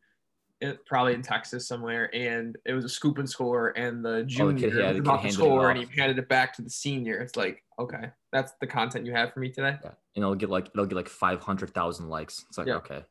it, 0.62 0.86
probably 0.86 1.16
in 1.16 1.24
Texas 1.24 1.68
somewhere, 1.68 2.14
and 2.16 2.58
it 2.64 2.74
was 2.74 2.86
a 2.86 2.90
scoop 2.90 3.18
and 3.18 3.28
score, 3.28 3.70
and 3.76 4.06
the 4.06 4.24
junior 4.26 4.70
kid- 4.70 4.78
yeah, 4.78 4.88
the 4.90 4.94
kid 4.94 5.00
about 5.00 5.24
to 5.24 5.32
score, 5.32 5.72
and 5.72 5.80
he 5.80 6.00
handed 6.00 6.20
it 6.20 6.30
back 6.30 6.54
to 6.58 6.62
the 6.62 6.70
senior. 6.70 7.18
It's 7.18 7.36
like 7.36 7.64
okay, 7.80 8.12
that's 8.32 8.54
the 8.62 8.68
content 8.68 9.06
you 9.06 9.14
have 9.14 9.34
for 9.34 9.40
me 9.40 9.50
today. 9.50 9.78
Yeah, 9.84 9.92
and 10.20 10.26
it'll 10.26 10.36
get 10.36 10.50
like 10.50 10.68
it'll 10.68 10.86
get 10.86 10.96
like 10.96 11.08
500,000 11.10 12.10
likes. 12.10 12.46
It's 12.50 12.58
like 12.58 12.68
Yeah. 12.68 12.76
okay, 12.76 13.04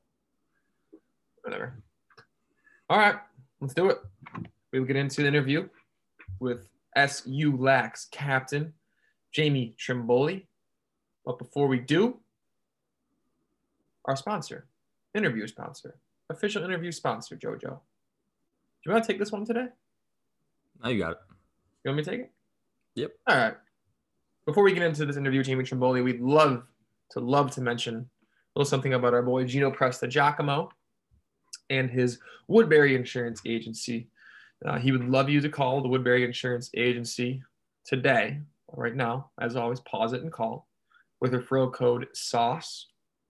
whatever. 1.43 1.75
All 2.91 2.99
right, 2.99 3.17
let's 3.61 3.75
do 3.75 3.89
it. 3.89 3.99
We'll 4.73 4.85
get 4.85 4.97
into 4.97 5.23
the 5.23 5.29
interview 5.29 5.69
with 6.41 6.69
SU 6.97 7.57
Lax 7.57 8.07
captain 8.11 8.75
Jamie 9.33 9.75
Trimboli. 9.79 10.47
But 11.25 11.39
before 11.39 11.67
we 11.69 11.79
do, 11.79 12.19
our 14.05 14.17
sponsor, 14.17 14.67
interview 15.15 15.47
sponsor, 15.47 15.97
official 16.31 16.65
interview 16.65 16.93
sponsor, 16.93 17.37
JoJo. 17.37 17.61
Do 17.61 17.71
you 18.87 18.93
want 18.93 19.05
to 19.05 19.09
take 19.13 19.19
this 19.19 19.33
one 19.33 19.45
today? 19.45 19.69
now 20.83 20.91
you 20.91 20.99
got 20.99 21.13
it. 21.13 21.19
You 21.85 21.91
want 21.91 21.97
me 21.99 22.05
to 22.05 22.11
take 22.11 22.21
it? 22.21 22.33
Yep. 22.95 23.13
All 23.27 23.37
right. 23.37 23.55
Before 24.47 24.63
we 24.63 24.73
get 24.73 24.83
into 24.83 25.05
this 25.05 25.17
interview, 25.17 25.43
Jamie 25.43 25.65
Trimboli, 25.65 26.03
we'd 26.03 26.21
love 26.21 26.65
to 27.11 27.21
love 27.21 27.51
to 27.53 27.61
mention 27.61 27.97
a 27.97 28.59
little 28.59 28.69
something 28.69 28.95
about 28.95 29.15
our 29.15 29.23
boy 29.23 29.45
Gino 29.45 29.71
Presta 29.71 30.09
Giacomo 30.09 30.71
and 31.71 31.91
his 31.91 32.19
Woodbury 32.49 32.95
Insurance 32.95 33.43
Agency. 33.47 34.09
Uh, 34.65 34.79
he 34.79 34.93
would 34.93 35.09
love 35.09 35.29
you 35.29 35.41
to 35.41 35.49
call 35.49 35.81
the 35.81 35.89
Woodbury 35.89 36.25
Insurance 36.25 36.71
Agency 36.77 37.43
today, 37.85 38.41
right 38.73 38.95
now. 38.95 39.31
As 39.41 39.57
always, 39.57 39.81
pause 39.81 40.13
it 40.13 40.23
and 40.23 40.33
call 40.33 40.67
with 41.21 41.33
referral 41.33 41.73
code 41.73 42.09
SAUCE 42.13 42.87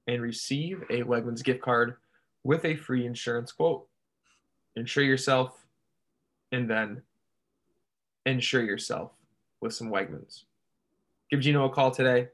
and 0.06 0.22
receive 0.22 0.82
a 0.90 1.02
Wegmans 1.02 1.44
gift 1.44 1.60
card 1.60 1.96
with 2.44 2.64
a 2.64 2.76
free 2.76 3.06
insurance 3.06 3.52
quote. 3.52 3.86
Insure 4.76 5.04
yourself 5.04 5.66
and 6.52 6.68
then 6.68 7.02
insure 8.24 8.62
yourself 8.62 9.12
with 9.60 9.74
some 9.74 9.90
Wegmans. 9.90 10.44
Give 11.30 11.40
Gino 11.40 11.66
a 11.66 11.70
call 11.70 11.90
today. 11.90 12.28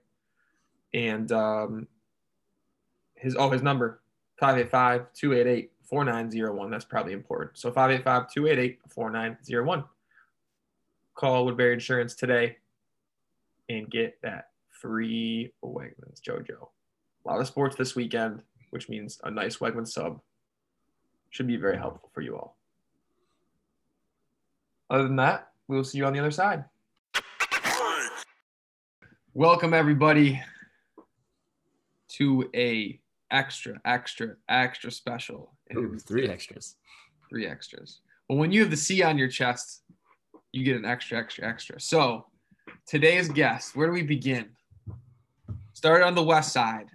And 0.94 1.30
um, 1.32 1.86
his 3.14 3.36
oh 3.36 3.50
his 3.50 3.62
number 3.62 4.00
585-288-4901. 4.40 6.70
That's 6.70 6.84
probably 6.84 7.12
important. 7.12 7.58
So 7.58 7.70
585-288-4901. 7.70 9.84
Call 11.14 11.44
Woodbury 11.44 11.74
Insurance 11.74 12.14
today 12.14 12.56
and 13.68 13.90
get 13.90 14.16
that 14.22 14.48
free 14.68 15.52
Wegmans 15.64 16.20
JoJo. 16.20 16.68
A 17.24 17.28
lot 17.28 17.40
of 17.40 17.46
sports 17.46 17.76
this 17.76 17.96
weekend, 17.96 18.42
which 18.70 18.88
means 18.88 19.20
a 19.24 19.30
nice 19.30 19.58
Wegmans 19.58 19.88
sub 19.88 20.20
should 21.30 21.46
be 21.46 21.56
very 21.56 21.76
helpful 21.76 22.10
for 22.12 22.20
you 22.20 22.36
all. 22.36 22.56
Other 24.90 25.04
than 25.04 25.16
that, 25.16 25.52
we 25.68 25.76
will 25.76 25.84
see 25.84 25.96
you 25.98 26.04
on 26.04 26.12
the 26.12 26.18
other 26.18 26.30
side. 26.30 26.64
Welcome 29.32 29.72
everybody 29.74 30.42
to 32.18 32.48
a 32.54 33.00
extra, 33.30 33.80
extra, 33.84 34.36
extra 34.48 34.90
special. 34.90 35.52
Ooh, 35.76 35.98
three 35.98 36.28
extras. 36.28 36.76
Three 37.28 37.46
extras. 37.46 38.00
Well, 38.28 38.38
when 38.38 38.52
you 38.52 38.60
have 38.60 38.70
the 38.70 38.76
C 38.76 39.02
on 39.02 39.18
your 39.18 39.28
chest, 39.28 39.82
you 40.52 40.64
get 40.64 40.76
an 40.76 40.84
extra, 40.84 41.18
extra, 41.18 41.46
extra. 41.46 41.80
So 41.80 42.26
today's 42.86 43.28
guest, 43.28 43.74
where 43.74 43.86
do 43.86 43.92
we 43.92 44.02
begin? 44.02 44.50
Started 45.72 46.06
on 46.06 46.14
the 46.14 46.22
west 46.22 46.52
side. 46.52 46.86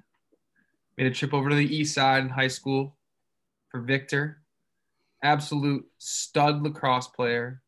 Made 0.97 1.07
a 1.07 1.11
trip 1.11 1.33
over 1.33 1.49
to 1.49 1.55
the 1.55 1.75
east 1.75 1.93
side 1.93 2.23
in 2.23 2.29
high 2.29 2.47
school 2.47 2.95
for 3.69 3.81
Victor. 3.81 4.41
Absolute 5.23 5.85
stud 5.97 6.63
lacrosse 6.63 7.07
player. 7.07 7.61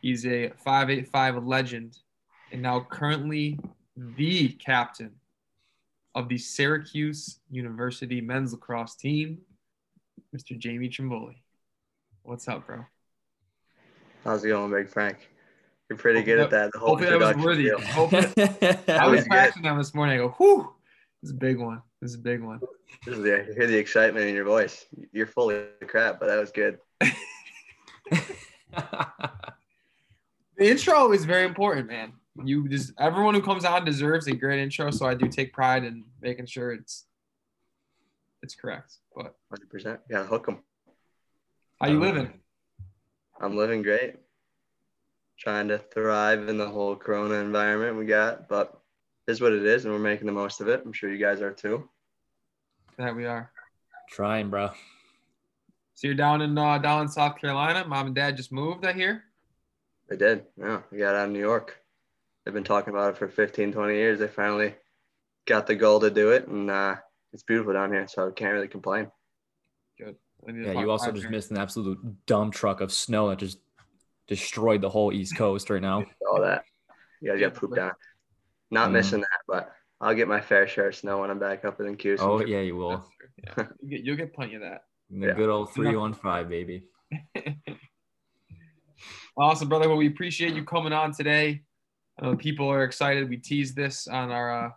He's 0.00 0.26
a 0.26 0.50
585 0.64 1.44
legend 1.44 1.98
and 2.52 2.62
now 2.62 2.86
currently 2.88 3.58
the 3.96 4.48
captain 4.50 5.12
of 6.14 6.28
the 6.28 6.38
Syracuse 6.38 7.38
University 7.50 8.20
men's 8.20 8.52
lacrosse 8.52 8.94
team, 8.94 9.38
Mr. 10.36 10.58
Jamie 10.58 10.88
Trimboli. 10.88 11.36
What's 12.22 12.48
up, 12.48 12.66
bro? 12.66 12.84
How's 14.24 14.44
it 14.44 14.48
going, 14.48 14.70
Big 14.70 14.88
Frank? 14.88 15.28
You're 15.88 15.98
pretty 15.98 16.20
Hopefully 16.20 16.36
good 16.36 16.44
at 16.44 16.50
that. 16.50 16.72
The 16.72 16.78
whole 16.78 16.90
Hopefully 16.96 17.18
that 17.18 17.36
was 17.36 17.44
worthy. 17.44 17.64
deal. 17.64 17.80
Hopefully, 17.80 18.22
I 18.88 19.06
was 19.06 19.16
was 19.16 19.20
good. 19.24 19.30
practicing 19.30 19.62
that 19.62 19.76
this 19.76 19.94
morning. 19.94 20.14
I 20.14 20.18
go, 20.18 20.28
whew, 20.38 20.72
this 21.22 21.30
is 21.30 21.36
a 21.36 21.38
big 21.38 21.58
one. 21.58 21.82
This 22.00 22.10
is 22.10 22.16
a 22.16 22.20
big 22.20 22.42
one. 22.42 22.60
This 23.04 23.16
is 23.16 23.22
the, 23.22 23.40
I 23.40 23.44
hear 23.54 23.66
the 23.66 23.76
excitement 23.78 24.26
in 24.26 24.34
your 24.34 24.44
voice. 24.44 24.86
You're 25.12 25.26
full 25.26 25.50
of 25.50 25.66
crap, 25.86 26.20
but 26.20 26.26
that 26.28 26.38
was 26.38 26.52
good. 26.52 26.78
The 30.58 30.70
intro 30.70 31.12
is 31.12 31.24
very 31.24 31.44
important, 31.44 31.88
man. 31.88 32.12
You 32.44 32.68
just 32.68 32.92
everyone 32.98 33.34
who 33.34 33.42
comes 33.42 33.64
on 33.64 33.84
deserves 33.84 34.26
a 34.26 34.34
great 34.34 34.60
intro, 34.60 34.90
so 34.90 35.06
I 35.06 35.14
do 35.14 35.28
take 35.28 35.52
pride 35.52 35.84
in 35.84 36.04
making 36.20 36.46
sure 36.46 36.72
it's 36.72 37.06
it's 38.42 38.54
correct. 38.54 38.94
But 39.14 39.36
100%. 39.54 39.98
Yeah, 40.10 40.24
hook 40.24 40.46
them. 40.46 40.58
how 41.80 41.88
you 41.88 41.96
Um, 41.96 42.00
living? 42.00 42.32
I'm 43.40 43.56
living 43.56 43.82
great. 43.82 44.16
Trying 45.38 45.68
to 45.68 45.78
thrive 45.78 46.48
in 46.48 46.56
the 46.56 46.68
whole 46.68 46.96
Corona 46.96 47.34
environment 47.34 47.96
we 47.98 48.06
got, 48.06 48.48
but 48.48 48.80
is 49.26 49.40
what 49.40 49.52
it 49.52 49.64
is, 49.64 49.84
and 49.84 49.92
we're 49.92 50.00
making 50.00 50.26
the 50.26 50.32
most 50.32 50.60
of 50.60 50.68
it. 50.68 50.82
I'm 50.84 50.92
sure 50.92 51.12
you 51.12 51.18
guys 51.18 51.40
are 51.42 51.52
too. 51.52 51.88
That 52.98 53.14
we 53.14 53.26
are. 53.26 53.50
Trying, 54.08 54.50
bro. 54.50 54.68
So 55.94 56.06
you're 56.08 56.14
down 56.14 56.40
in 56.42 56.56
uh, 56.56 56.78
down 56.78 57.02
in 57.02 57.08
South 57.08 57.36
Carolina. 57.36 57.84
Mom 57.86 58.06
and 58.06 58.14
dad 58.14 58.36
just 58.36 58.52
moved. 58.52 58.84
I 58.86 58.92
hear. 58.92 59.24
They 60.08 60.16
did. 60.16 60.44
Yeah, 60.56 60.80
we 60.90 60.98
got 60.98 61.14
out 61.14 61.26
of 61.26 61.30
New 61.32 61.38
York. 61.38 61.78
They've 62.44 62.54
been 62.54 62.64
talking 62.64 62.92
about 62.92 63.14
it 63.14 63.18
for 63.18 63.28
15, 63.28 63.72
20 63.72 63.94
years. 63.94 64.18
They 64.18 64.26
finally 64.26 64.74
got 65.46 65.66
the 65.66 65.74
goal 65.76 66.00
to 66.00 66.10
do 66.10 66.30
it, 66.32 66.48
and 66.48 66.70
uh, 66.70 66.96
it's 67.32 67.44
beautiful 67.44 67.72
down 67.72 67.92
here, 67.92 68.06
so 68.08 68.28
I 68.28 68.32
can't 68.32 68.52
really 68.52 68.68
complain. 68.68 69.10
good. 69.98 70.16
I 70.46 70.52
need 70.52 70.64
to 70.64 70.74
Yeah, 70.74 70.80
you 70.80 70.90
also 70.90 71.12
just 71.12 71.22
there. 71.24 71.30
missed 71.30 71.50
an 71.52 71.56
absolute 71.58 71.98
dump 72.26 72.52
truck 72.54 72.80
of 72.80 72.92
snow 72.92 73.28
that 73.28 73.38
just 73.38 73.58
destroyed 74.26 74.80
the 74.80 74.88
whole 74.90 75.12
East 75.12 75.36
Coast 75.36 75.70
right 75.70 75.82
now. 75.82 76.04
All 76.30 76.40
that. 76.40 76.64
You 77.20 77.30
guys 77.30 77.40
got 77.40 77.54
pooped 77.54 77.78
on. 77.78 77.92
Not 78.72 78.88
Mm. 78.88 78.92
missing 78.92 79.20
that, 79.20 79.40
but 79.46 79.72
I'll 80.00 80.14
get 80.14 80.26
my 80.26 80.40
fair 80.40 80.66
share 80.66 80.88
of 80.88 80.96
snow 80.96 81.20
when 81.20 81.30
I'm 81.30 81.38
back 81.38 81.64
up 81.64 81.80
in 81.80 81.96
Cuse. 81.96 82.20
Oh 82.20 82.40
yeah, 82.44 82.60
you 82.60 82.74
will. 82.74 83.04
Yeah, 83.44 83.66
you 83.80 83.90
get, 83.90 84.04
you'll 84.04 84.16
get 84.16 84.34
plenty 84.34 84.56
of 84.56 84.62
that. 84.62 84.82
The 85.10 85.28
Yeah. 85.28 85.34
good 85.34 85.48
old 85.50 85.72
three 85.74 85.94
one 85.94 86.14
five, 86.14 86.48
baby. 86.48 86.84
Awesome, 89.34 89.66
brother. 89.70 89.88
Well, 89.88 89.96
we 89.96 90.08
appreciate 90.08 90.54
you 90.54 90.62
coming 90.62 90.92
on 90.92 91.12
today. 91.12 91.62
Know 92.20 92.36
people 92.36 92.68
are 92.68 92.84
excited. 92.84 93.28
We 93.28 93.38
teased 93.38 93.74
this 93.74 94.06
on 94.06 94.30
our 94.30 94.66
uh, 94.66 94.70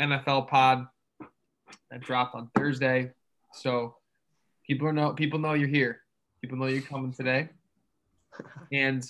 NFL 0.00 0.48
pod 0.48 0.86
that 1.90 2.00
dropped 2.00 2.34
on 2.34 2.50
Thursday, 2.54 3.12
so 3.52 3.96
people 4.66 4.92
know 4.92 5.12
people 5.12 5.38
know 5.38 5.52
you're 5.52 5.68
here. 5.68 6.00
People 6.40 6.58
know 6.58 6.66
you're 6.66 6.82
coming 6.82 7.12
today, 7.12 7.50
and 8.72 9.04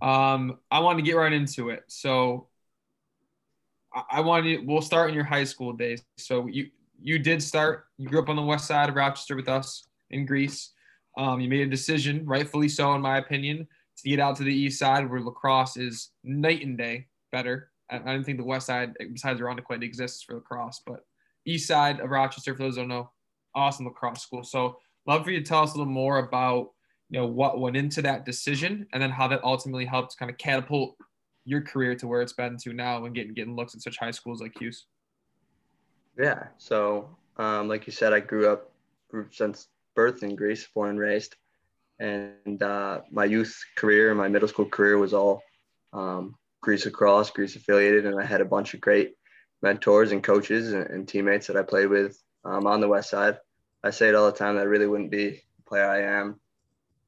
um, 0.00 0.58
I 0.70 0.80
want 0.80 0.98
to 0.98 1.02
get 1.02 1.16
right 1.16 1.32
into 1.32 1.70
it. 1.70 1.84
So 1.86 2.48
I, 3.94 4.02
I 4.10 4.20
want 4.20 4.44
to. 4.46 4.58
We'll 4.58 4.82
start 4.82 5.10
in 5.10 5.14
your 5.14 5.24
high 5.24 5.44
school 5.44 5.72
days. 5.72 6.02
So 6.16 6.46
you 6.46 6.70
you 7.00 7.18
did 7.18 7.42
start. 7.42 7.84
You 7.98 8.08
grew 8.08 8.20
up 8.20 8.28
on 8.28 8.36
the 8.36 8.42
west 8.42 8.66
side 8.66 8.88
of 8.88 8.94
Rochester 8.94 9.36
with 9.36 9.48
us 9.48 9.86
in 10.10 10.26
Greece. 10.26 10.72
Um, 11.16 11.40
you 11.40 11.48
made 11.48 11.66
a 11.66 11.70
decision, 11.70 12.24
rightfully 12.24 12.68
so, 12.68 12.94
in 12.94 13.02
my 13.02 13.18
opinion, 13.18 13.68
to 13.98 14.08
get 14.08 14.20
out 14.20 14.36
to 14.36 14.44
the 14.44 14.54
east 14.54 14.78
side 14.78 15.08
where 15.10 15.20
lacrosse 15.20 15.76
is 15.76 16.10
night 16.24 16.64
and 16.64 16.78
day 16.78 17.06
better. 17.30 17.70
I, 17.90 17.96
I 17.96 17.98
don't 17.98 18.24
think 18.24 18.38
the 18.38 18.44
west 18.44 18.66
side, 18.66 18.94
besides 19.12 19.40
Irondequoit, 19.40 19.82
exists 19.82 20.22
for 20.22 20.34
lacrosse, 20.34 20.82
but 20.86 21.00
east 21.46 21.68
side 21.68 22.00
of 22.00 22.10
Rochester, 22.10 22.54
for 22.54 22.62
those 22.62 22.76
who 22.76 22.82
don't 22.82 22.88
know, 22.88 23.10
awesome 23.54 23.86
lacrosse 23.86 24.22
school. 24.22 24.44
So, 24.44 24.78
love 25.06 25.24
for 25.24 25.30
you 25.30 25.40
to 25.40 25.44
tell 25.44 25.62
us 25.62 25.74
a 25.74 25.78
little 25.78 25.92
more 25.92 26.18
about 26.18 26.70
you 27.10 27.20
know 27.20 27.26
what 27.26 27.60
went 27.60 27.76
into 27.76 28.00
that 28.02 28.24
decision 28.24 28.86
and 28.92 29.02
then 29.02 29.10
how 29.10 29.28
that 29.28 29.44
ultimately 29.44 29.84
helped 29.84 30.16
kind 30.16 30.30
of 30.30 30.38
catapult 30.38 30.96
your 31.44 31.60
career 31.60 31.94
to 31.94 32.06
where 32.06 32.22
it's 32.22 32.32
been 32.32 32.56
to 32.56 32.72
now 32.72 33.04
and 33.04 33.14
getting 33.14 33.34
getting 33.34 33.54
looks 33.54 33.74
at 33.74 33.82
such 33.82 33.98
high 33.98 34.10
schools 34.10 34.40
like 34.40 34.54
Cuse. 34.54 34.86
Yeah. 36.18 36.44
So, 36.58 37.16
um, 37.36 37.68
like 37.68 37.86
you 37.86 37.92
said, 37.92 38.12
I 38.12 38.20
grew 38.20 38.48
up 38.48 38.72
since 39.30 39.68
birth 39.94 40.22
in 40.22 40.36
Greece, 40.36 40.66
born 40.74 40.90
and 40.90 40.98
raised, 40.98 41.36
and 41.98 42.62
uh, 42.62 43.00
my 43.10 43.24
youth 43.24 43.58
career, 43.76 44.14
my 44.14 44.28
middle 44.28 44.48
school 44.48 44.66
career 44.66 44.98
was 44.98 45.14
all 45.14 45.42
um, 45.92 46.34
Greece 46.60 46.86
across, 46.86 47.30
Greece 47.30 47.56
affiliated, 47.56 48.06
and 48.06 48.20
I 48.20 48.24
had 48.24 48.40
a 48.40 48.46
bunch 48.46 48.74
of 48.74 48.80
great 48.80 49.14
mentors 49.62 50.12
and 50.12 50.22
coaches 50.22 50.72
and, 50.72 50.86
and 50.88 51.08
teammates 51.08 51.46
that 51.46 51.56
I 51.56 51.62
played 51.62 51.88
with 51.88 52.20
um, 52.44 52.66
on 52.66 52.80
the 52.80 52.88
west 52.88 53.10
side. 53.10 53.38
I 53.84 53.90
say 53.90 54.08
it 54.08 54.14
all 54.14 54.26
the 54.26 54.36
time 54.36 54.56
that 54.56 54.62
I 54.62 54.64
really 54.64 54.86
wouldn't 54.86 55.10
be 55.10 55.30
the 55.30 55.62
player 55.66 55.88
I 55.88 56.20
am, 56.20 56.40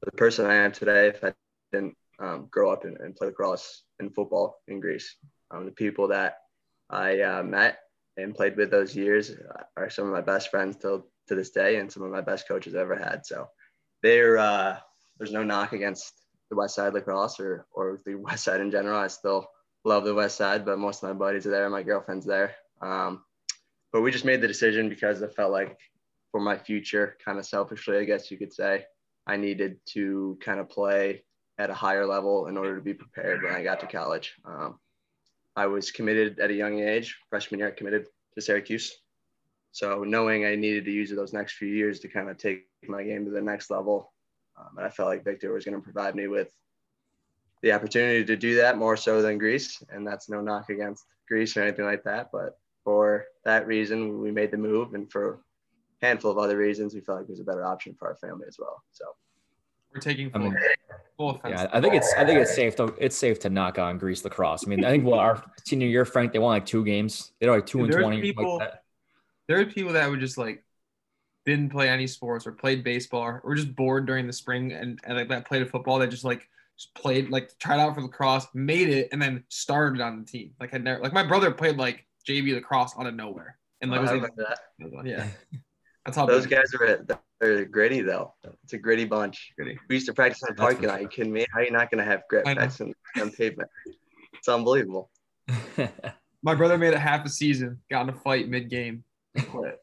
the 0.01 0.11
person 0.11 0.45
I 0.45 0.55
am 0.55 0.71
today 0.71 1.07
if 1.07 1.23
I 1.23 1.33
didn't 1.71 1.97
um, 2.19 2.47
grow 2.49 2.71
up 2.71 2.85
and, 2.85 2.97
and 2.97 3.15
play 3.15 3.27
lacrosse 3.27 3.83
and 3.99 4.13
football 4.13 4.61
in 4.67 4.79
Greece. 4.79 5.15
Um, 5.51 5.65
the 5.65 5.71
people 5.71 6.09
that 6.09 6.37
I 6.89 7.21
uh, 7.21 7.43
met 7.43 7.79
and 8.17 8.35
played 8.35 8.55
with 8.55 8.71
those 8.71 8.95
years 8.95 9.31
are 9.75 9.89
some 9.89 10.05
of 10.05 10.13
my 10.13 10.21
best 10.21 10.49
friends 10.49 10.77
till 10.77 11.07
to 11.27 11.35
this 11.35 11.49
day 11.49 11.77
and 11.77 11.91
some 11.91 12.03
of 12.03 12.11
my 12.11 12.21
best 12.21 12.47
coaches 12.47 12.75
I 12.75 12.81
ever 12.81 12.95
had. 12.95 13.25
So 13.25 13.47
they're 14.05 14.37
uh, 14.37 14.77
there's 15.17 15.31
no 15.31 15.43
knock 15.43 15.73
against 15.73 16.13
the 16.49 16.55
West 16.55 16.75
Side 16.75 16.93
lacrosse 16.93 17.39
or 17.39 17.65
or 17.73 17.99
the 18.05 18.15
West 18.27 18.43
Side 18.43 18.61
in 18.61 18.71
general. 18.71 18.99
I 18.99 19.07
still 19.07 19.47
love 19.83 20.05
the 20.05 20.13
West 20.13 20.37
Side, 20.37 20.63
but 20.63 20.79
most 20.79 21.03
of 21.03 21.09
my 21.09 21.13
buddies 21.13 21.47
are 21.47 21.51
there. 21.51 21.69
My 21.69 21.83
girlfriend's 21.83 22.25
there. 22.25 22.55
Um, 22.81 23.23
but 23.91 24.01
we 24.01 24.11
just 24.11 24.25
made 24.25 24.41
the 24.41 24.47
decision 24.47 24.89
because 24.89 25.23
I 25.23 25.27
felt 25.27 25.51
like 25.51 25.77
for 26.31 26.39
my 26.39 26.57
future, 26.57 27.17
kind 27.23 27.39
of 27.39 27.45
selfishly, 27.45 27.97
I 27.97 28.03
guess 28.03 28.29
you 28.29 28.37
could 28.37 28.53
say, 28.53 28.85
I 29.25 29.37
needed 29.37 29.79
to 29.93 30.37
kind 30.41 30.59
of 30.59 30.69
play 30.69 31.23
at 31.57 31.69
a 31.69 31.73
higher 31.73 32.05
level 32.05 32.47
in 32.47 32.57
order 32.57 32.75
to 32.75 32.81
be 32.81 32.93
prepared 32.93 33.41
when 33.41 33.53
I 33.53 33.63
got 33.63 33.79
to 33.79 33.87
college. 33.87 34.35
Um, 34.43 34.77
I 35.55 35.67
was 35.67 35.91
committed 35.91 36.39
at 36.39 36.51
a 36.51 36.53
young 36.53 36.79
age, 36.79 37.17
freshman 37.29 37.59
year, 37.59 37.69
I 37.69 37.71
committed 37.71 38.07
to 38.35 38.41
Syracuse. 38.41 38.93
So 39.71 40.03
knowing 40.03 40.45
I 40.45 40.55
needed 40.55 40.85
to 40.85 40.91
use 40.91 41.09
those 41.11 41.31
next 41.31 41.53
few 41.53 41.69
years 41.69 41.99
to 42.01 42.09
kind 42.09 42.29
of 42.29 42.37
take 42.37 42.67
my 42.89 43.03
game 43.03 43.25
to 43.25 43.31
the 43.31 43.41
next 43.41 43.69
level, 43.69 44.13
um, 44.57 44.77
and 44.77 44.85
I 44.85 44.89
felt 44.89 45.09
like 45.09 45.23
Victor 45.23 45.53
was 45.53 45.65
going 45.65 45.75
to 45.77 45.83
provide 45.83 46.15
me 46.15 46.27
with 46.27 46.51
the 47.61 47.71
opportunity 47.71 48.23
to 48.25 48.35
do 48.35 48.55
that 48.55 48.77
more 48.77 48.95
so 48.97 49.21
than 49.21 49.37
Greece. 49.37 49.81
And 49.89 50.05
that's 50.05 50.29
no 50.29 50.41
knock 50.41 50.69
against 50.69 51.05
Greece 51.27 51.55
or 51.57 51.63
anything 51.63 51.85
like 51.85 52.03
that. 52.03 52.29
But 52.31 52.57
for 52.83 53.25
that 53.43 53.65
reason, 53.67 54.21
we 54.21 54.31
made 54.31 54.51
the 54.51 54.57
move, 54.57 54.93
and 54.93 55.11
for 55.11 55.39
a 56.01 56.05
handful 56.05 56.31
of 56.31 56.37
other 56.37 56.57
reasons, 56.57 56.93
we 56.93 57.01
felt 57.01 57.19
like 57.19 57.25
it 57.27 57.31
was 57.31 57.39
a 57.39 57.43
better 57.43 57.65
option 57.65 57.95
for 57.97 58.07
our 58.07 58.15
family 58.15 58.45
as 58.47 58.57
well. 58.59 58.83
So 58.91 59.05
We're 59.93 60.01
taking 60.01 60.27
I 60.27 60.31
full, 60.31 60.41
mean, 60.41 60.57
full 61.17 61.29
offense. 61.31 61.61
Yeah, 61.61 61.69
I 61.73 61.81
think 61.81 61.93
it's 61.95 62.13
I 62.13 62.25
think 62.25 62.39
it's 62.39 62.53
safe 62.53 62.75
to 62.75 62.93
it's 62.99 63.15
safe 63.15 63.39
to 63.39 63.49
knock 63.49 63.79
on 63.79 63.97
Greece 63.97 64.23
lacrosse. 64.23 64.65
I 64.65 64.69
mean, 64.69 64.85
I 64.85 64.91
think 64.91 65.05
well, 65.05 65.19
our 65.19 65.43
senior 65.65 65.87
year, 65.87 66.05
Frank, 66.05 66.33
they 66.33 66.39
won 66.39 66.51
like 66.51 66.65
two 66.65 66.83
games. 66.85 67.31
They 67.39 67.47
were 67.47 67.55
like 67.55 67.65
two 67.65 67.83
and 67.83 67.91
twenty. 67.91 68.21
people- 68.21 68.57
like 68.57 68.69
that. 68.69 68.83
there 69.47 69.59
are 69.59 69.65
people 69.65 69.93
that 69.93 70.09
would 70.09 70.19
just 70.19 70.37
like 70.37 70.64
didn't 71.45 71.69
play 71.69 71.89
any 71.89 72.07
sports 72.07 72.47
or 72.47 72.51
played 72.51 72.83
baseball 72.83 73.21
or 73.21 73.41
were 73.43 73.55
just 73.55 73.75
bored 73.75 74.05
during 74.05 74.27
the 74.27 74.33
spring 74.33 74.71
and, 74.71 74.99
and 75.03 75.17
like 75.17 75.29
that 75.29 75.47
played 75.47 75.61
a 75.61 75.65
football 75.65 75.99
that 75.99 76.07
just 76.07 76.23
like 76.23 76.47
just 76.77 76.93
played 76.95 77.29
like 77.29 77.57
tried 77.59 77.79
out 77.79 77.95
for 77.95 78.01
lacrosse, 78.01 78.47
made 78.53 78.89
it, 78.89 79.09
and 79.11 79.21
then 79.21 79.43
started 79.49 80.01
on 80.01 80.19
the 80.19 80.25
team. 80.25 80.51
Like 80.59 80.73
I 80.73 80.77
never 80.77 81.01
like 81.01 81.13
my 81.13 81.23
brother 81.23 81.51
played 81.51 81.77
like 81.77 82.05
JV 82.27 82.53
lacrosse 82.53 82.93
out 82.99 83.05
of 83.05 83.13
nowhere. 83.13 83.57
And 83.81 83.91
like 83.91 83.99
oh, 83.99 84.01
I 84.01 84.03
was 84.03 84.11
remember 84.11 84.47
that. 84.47 85.05
yeah. 85.05 85.27
That's 86.05 86.17
how 86.17 86.25
Those 86.25 86.45
guys 86.45 86.73
are 86.73 87.05
they're 87.39 87.65
gritty 87.65 88.01
though. 88.01 88.33
It's 88.63 88.73
a 88.73 88.77
gritty 88.77 89.05
bunch. 89.05 89.51
Gritty. 89.55 89.77
We 89.89 89.95
used 89.95 90.07
to 90.07 90.13
practice 90.13 90.41
in 90.47 90.55
the 90.55 90.61
parking 90.61 90.87
lot. 90.87 90.95
sure. 90.95 91.01
You 91.01 91.07
kidding 91.07 91.33
me? 91.33 91.45
How 91.51 91.59
are 91.59 91.63
you 91.63 91.71
not 91.71 91.91
going 91.91 92.03
to 92.03 92.09
have 92.09 92.23
grit 92.29 92.47
I 92.47 92.53
practicing 92.53 92.93
on 93.19 93.31
pavement? 93.31 93.69
It's 94.33 94.47
unbelievable. 94.47 95.09
my 96.43 96.55
brother 96.55 96.77
made 96.77 96.93
it 96.93 96.99
half 96.99 97.25
a 97.25 97.29
season, 97.29 97.79
got 97.89 98.03
in 98.03 98.09
a 98.09 98.17
fight 98.17 98.47
mid 98.47 98.69
game, 98.69 99.03
quit. 99.49 99.79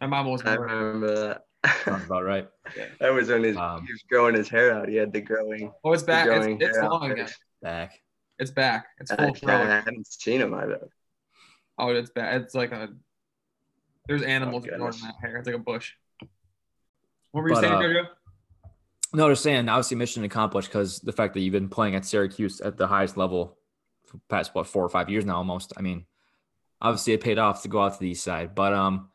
My 0.00 0.06
mom 0.06 0.26
was 0.30 0.42
I 0.44 0.56
murdered. 0.56 0.74
remember 0.74 1.14
that. 1.28 1.44
Sounds 1.84 2.04
about 2.04 2.24
right. 2.24 2.48
that 3.00 3.12
was 3.12 3.28
when 3.28 3.42
his, 3.42 3.56
Um, 3.56 3.84
he 3.86 3.92
was 3.92 4.02
growing 4.08 4.34
his 4.34 4.48
hair 4.48 4.72
out. 4.72 4.88
He 4.88 4.96
had 4.96 5.12
the 5.12 5.20
growing. 5.20 5.72
Oh, 5.84 5.92
it's 5.92 6.02
back. 6.04 6.28
It's, 6.30 6.62
it's 6.64 6.78
long 6.78 7.10
again. 7.10 7.28
Back. 7.62 8.00
It's 8.38 8.50
back. 8.52 8.86
It's 9.00 9.10
I, 9.10 9.16
full 9.16 9.26
I 9.26 9.30
growing. 9.40 9.66
haven't 9.68 10.06
seen 10.06 10.40
him. 10.40 10.54
either. 10.54 10.88
Oh, 11.78 11.88
it's 11.90 12.10
bad. 12.10 12.42
It's 12.42 12.54
like 12.54 12.72
a 12.72 12.90
there's 14.06 14.22
animals 14.22 14.64
Oh, 14.72 14.76
growing 14.76 14.92
that 15.02 15.14
hair. 15.20 15.36
It's 15.36 15.46
like 15.46 15.56
a 15.56 15.58
bush. 15.58 15.92
What 17.32 17.42
were 17.42 17.48
you 17.50 17.54
But, 17.56 17.60
saying, 17.62 17.72
uh, 17.74 17.80
Jojo? 17.80 18.06
No, 19.14 19.26
they're 19.26 19.34
saying 19.34 19.68
obviously 19.68 19.96
mission 19.96 20.24
accomplished 20.24 20.68
because 20.68 21.00
the 21.00 21.12
fact 21.12 21.34
that 21.34 21.40
you've 21.40 21.52
been 21.52 21.68
playing 21.68 21.94
at 21.94 22.04
Syracuse 22.04 22.60
at 22.60 22.76
the 22.76 22.86
highest 22.86 23.16
level 23.16 23.58
for 24.06 24.16
the 24.16 24.22
past 24.28 24.54
what 24.54 24.66
four 24.66 24.84
or 24.84 24.88
five 24.88 25.08
years 25.10 25.24
now 25.24 25.36
almost. 25.36 25.72
I 25.76 25.82
mean, 25.82 26.06
obviously 26.80 27.12
it 27.14 27.20
paid 27.20 27.38
off 27.38 27.62
to 27.62 27.68
go 27.68 27.82
out 27.82 27.94
to 27.94 28.00
the 28.00 28.08
east 28.10 28.24
side. 28.24 28.54
But 28.54 28.72
um 28.72 29.10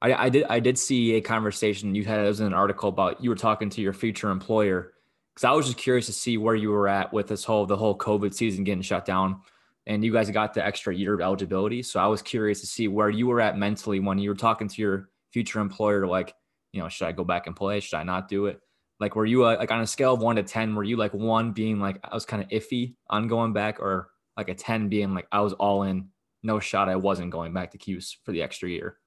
I, 0.00 0.26
I 0.26 0.28
did 0.28 0.44
I 0.48 0.60
did 0.60 0.78
see 0.78 1.14
a 1.14 1.20
conversation 1.20 1.94
you 1.94 2.04
had 2.04 2.20
it 2.20 2.28
was 2.28 2.40
in 2.40 2.46
an 2.46 2.54
article 2.54 2.88
about 2.88 3.22
you 3.22 3.30
were 3.30 3.36
talking 3.36 3.68
to 3.70 3.80
your 3.80 3.92
future 3.92 4.30
employer 4.30 4.92
because 5.34 5.44
I 5.44 5.52
was 5.52 5.66
just 5.66 5.78
curious 5.78 6.06
to 6.06 6.12
see 6.12 6.36
where 6.36 6.54
you 6.54 6.70
were 6.70 6.88
at 6.88 7.12
with 7.12 7.28
this 7.28 7.44
whole 7.44 7.66
the 7.66 7.76
whole 7.76 7.96
COVID 7.96 8.34
season 8.34 8.64
getting 8.64 8.82
shut 8.82 9.04
down. 9.04 9.40
And 9.86 10.04
you 10.04 10.12
guys 10.12 10.30
got 10.30 10.52
the 10.52 10.64
extra 10.64 10.94
year 10.94 11.14
of 11.14 11.20
eligibility. 11.20 11.82
So 11.82 11.98
I 11.98 12.08
was 12.08 12.20
curious 12.20 12.60
to 12.60 12.66
see 12.66 12.88
where 12.88 13.08
you 13.08 13.26
were 13.26 13.40
at 13.40 13.56
mentally 13.56 14.00
when 14.00 14.18
you 14.18 14.28
were 14.28 14.36
talking 14.36 14.68
to 14.68 14.82
your 14.82 15.08
future 15.32 15.60
employer, 15.60 16.06
like, 16.06 16.34
you 16.72 16.82
know, 16.82 16.88
should 16.88 17.06
I 17.06 17.12
go 17.12 17.24
back 17.24 17.46
and 17.46 17.56
play? 17.56 17.80
Should 17.80 17.96
I 17.96 18.02
not 18.02 18.28
do 18.28 18.46
it? 18.46 18.60
Like, 19.00 19.16
were 19.16 19.24
you 19.24 19.46
uh, 19.46 19.56
like 19.58 19.70
on 19.70 19.80
a 19.80 19.86
scale 19.86 20.14
of 20.14 20.20
one 20.20 20.36
to 20.36 20.42
10, 20.42 20.74
were 20.74 20.84
you 20.84 20.96
like 20.96 21.14
one 21.14 21.52
being 21.52 21.80
like, 21.80 22.00
I 22.04 22.14
was 22.14 22.26
kind 22.26 22.42
of 22.42 22.48
iffy 22.50 22.96
on 23.08 23.28
going 23.28 23.52
back, 23.52 23.80
or 23.80 24.10
like 24.36 24.48
a 24.48 24.54
10 24.54 24.88
being 24.88 25.14
like, 25.14 25.28
I 25.30 25.40
was 25.40 25.52
all 25.54 25.84
in, 25.84 26.08
no 26.42 26.60
shot, 26.60 26.88
I 26.88 26.96
wasn't 26.96 27.30
going 27.30 27.52
back 27.52 27.70
to 27.70 27.78
Cuse 27.78 28.18
for 28.24 28.32
the 28.32 28.42
extra 28.42 28.68
year? 28.68 28.98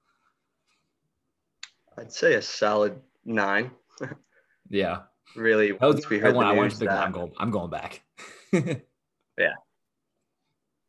I'd 2.02 2.12
say 2.12 2.34
a 2.34 2.42
solid 2.42 3.00
nine. 3.26 3.72
Yeah. 4.70 5.02
Really, 5.36 5.74
That 5.74 5.82
was, 5.82 6.10
we 6.10 6.18
heard 6.18 6.32
the 6.34 6.38
want, 6.38 6.48
I 6.48 6.54
wanted 6.54 6.72
to 6.78 6.86
that 6.86 7.04
I'm 7.04 7.12
going, 7.12 7.34
I'm 7.38 7.52
going 7.52 7.70
back. 7.70 8.02
Yeah. 8.54 9.54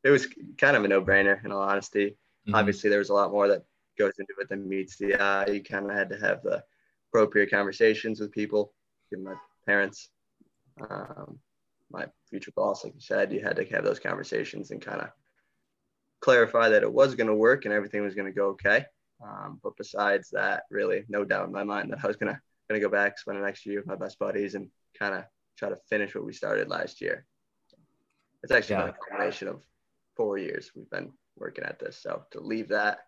It 0.05 0.11
was 0.11 0.29
kind 0.57 0.77
of 0.77 0.85
a 0.85 0.89
no-brainer. 0.89 1.45
In 1.45 1.51
all 1.51 1.63
honesty, 1.63 2.17
Mhm. 2.47 2.55
obviously 2.55 2.91
there 2.91 3.01
was 3.01 3.09
a 3.11 3.15
lot 3.15 3.33
more 3.33 3.49
that 3.49 3.65
goes 3.99 4.13
into 4.21 4.35
it 4.41 4.49
than 4.49 4.69
meets 4.69 4.97
the 4.99 5.15
eye. 5.17 5.47
You 5.47 5.63
kind 5.65 5.91
of 5.91 5.97
had 5.97 6.09
to 6.11 6.17
have 6.19 6.43
the 6.43 6.63
appropriate 7.09 7.51
conversations 7.51 8.21
with 8.21 8.31
people, 8.31 8.73
even 9.13 9.25
my 9.25 9.35
parents, 9.67 10.11
um, 10.89 11.39
my 11.91 12.07
future 12.31 12.53
boss, 12.55 12.85
like 12.85 12.95
you 12.95 13.01
said, 13.01 13.33
you 13.33 13.41
had 13.41 13.57
to 13.57 13.65
have 13.65 13.85
those 13.85 13.99
conversations 14.01 14.71
and 14.71 14.81
kind 14.81 15.01
of 15.01 15.09
clarify 16.21 16.69
that 16.69 16.83
it 16.85 16.93
was 16.93 17.15
going 17.17 17.27
to 17.29 17.35
work 17.35 17.65
and 17.65 17.75
everything 17.75 18.03
was 18.03 18.15
going 18.15 18.27
to 18.27 18.33
go 18.33 18.49
okay. 18.51 18.87
Um, 19.23 19.61
but 19.63 19.77
besides 19.77 20.31
that, 20.31 20.65
really, 20.71 21.05
no 21.09 21.25
doubt 21.25 21.47
in 21.47 21.53
my 21.53 21.65
mind 21.65 21.93
that 21.93 22.05
I 22.05 22.07
was 22.07 22.17
gonna 22.17 22.41
gonna 22.69 22.81
go 22.81 22.89
back, 22.89 23.19
spend 23.19 23.39
the 23.39 23.43
next 23.43 23.67
year 23.67 23.81
with 23.81 23.87
my 23.87 23.97
best 23.97 24.19
buddies, 24.19 24.55
and 24.55 24.69
kind 24.99 25.15
of 25.15 25.25
try 25.57 25.69
to 25.69 25.79
finish 25.89 26.15
what 26.15 26.25
we 26.25 26.33
started 26.33 26.69
last 26.69 27.01
year. 27.01 27.27
It's 28.43 28.53
actually 28.53 28.77
been 28.77 28.89
a 28.89 28.95
combination 29.11 29.49
of 29.49 29.63
four 30.17 30.39
years 30.39 30.73
we've 30.75 30.91
been 30.91 31.13
working 31.37 31.65
at 31.65 31.79
this. 31.79 31.99
So 32.03 32.25
to 32.33 32.41
leave 32.41 32.69
that 32.69 33.01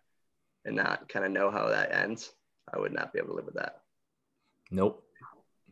and 0.63 0.75
not 0.75 1.09
kind 1.09 1.25
of 1.25 1.31
know 1.31 1.51
how 1.51 1.67
that 1.67 1.93
ends, 1.93 2.33
I 2.73 2.79
would 2.79 2.93
not 2.93 3.13
be 3.13 3.19
able 3.19 3.29
to 3.29 3.35
live 3.35 3.45
with 3.45 3.55
that. 3.55 3.81
Nope. 4.71 5.03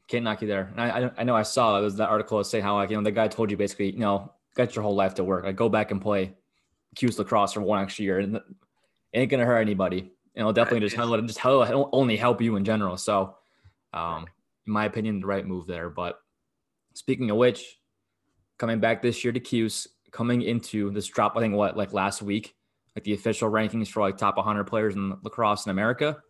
Can't 0.08 0.25
knock 0.25 0.41
you 0.41 0.47
there. 0.47 0.69
And 0.71 0.82
I, 0.82 1.06
I, 1.06 1.12
I 1.19 1.23
know 1.23 1.36
I 1.36 1.43
saw 1.43 1.79
it 1.79 1.82
was 1.82 1.95
that 1.95 2.10
article 2.10 2.43
saying 2.43 2.63
how 2.63 2.75
like 2.75 2.89
you 2.89 2.97
know 2.97 3.03
the 3.03 3.12
guy 3.12 3.27
told 3.27 3.49
you 3.49 3.58
basically 3.58 3.91
you 3.91 3.99
know 3.99 4.32
got 4.56 4.75
your 4.75 4.84
whole 4.84 4.95
life 4.95 5.15
to 5.15 5.23
work. 5.23 5.45
Like 5.45 5.56
go 5.56 5.69
back 5.69 5.91
and 5.91 6.01
play 6.01 6.36
Cuse 6.95 7.17
lacrosse 7.17 7.53
for 7.53 7.62
one 7.62 7.82
extra 7.82 8.03
year, 8.03 8.19
and 8.19 8.36
it 8.36 8.43
ain't 9.13 9.32
gonna 9.32 9.45
hurt 9.45 9.60
anybody. 9.62 10.12
You 10.36 10.43
know, 10.43 10.52
definitely 10.52 10.82
just 10.82 10.96
help, 10.96 11.13
him 11.13 11.28
just 11.28 11.39
help, 11.39 11.89
only 11.91 12.17
help 12.17 12.41
you 12.41 12.56
in 12.56 12.65
general. 12.65 12.98
So, 12.98 13.36
um, 13.93 14.26
in 14.65 14.74
my 14.74 14.86
opinion, 14.86 15.19
the 15.19 15.28
right 15.28 15.46
move 15.46 15.67
there. 15.67 15.89
But 15.89 16.19
speaking 16.93 17.30
of 17.30 17.38
which, 17.38 17.78
coming 18.58 18.80
back 18.80 19.02
this 19.02 19.24
year 19.24 19.34
to 19.34 19.39
Cuse, 19.39 19.88
coming 20.12 20.41
into 20.41 20.89
this 20.91 21.08
drop, 21.08 21.38
I 21.38 21.41
think 21.41 21.54
what 21.54 21.78
like 21.78 21.93
last 21.93 22.22
week, 22.22 22.56
like 22.96 23.04
the 23.04 23.13
official 23.13 23.50
rankings 23.50 23.89
for 23.89 24.02
like 24.02 24.17
top 24.17 24.38
100 24.38 24.63
players 24.65 24.96
in 24.96 25.17
lacrosse 25.24 25.65
in 25.65 25.72
America. 25.72 26.22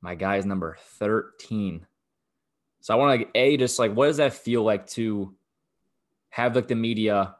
My 0.00 0.14
guy 0.14 0.36
is 0.36 0.46
number 0.46 0.76
13. 0.98 1.86
So 2.80 2.94
I 2.94 2.96
want 2.96 3.20
to 3.20 3.24
like, 3.24 3.30
a 3.34 3.56
just 3.56 3.78
like 3.78 3.94
what 3.94 4.06
does 4.06 4.18
that 4.18 4.34
feel 4.34 4.62
like 4.62 4.86
to 4.90 5.34
have 6.30 6.54
like 6.56 6.68
the 6.68 6.74
media 6.74 7.36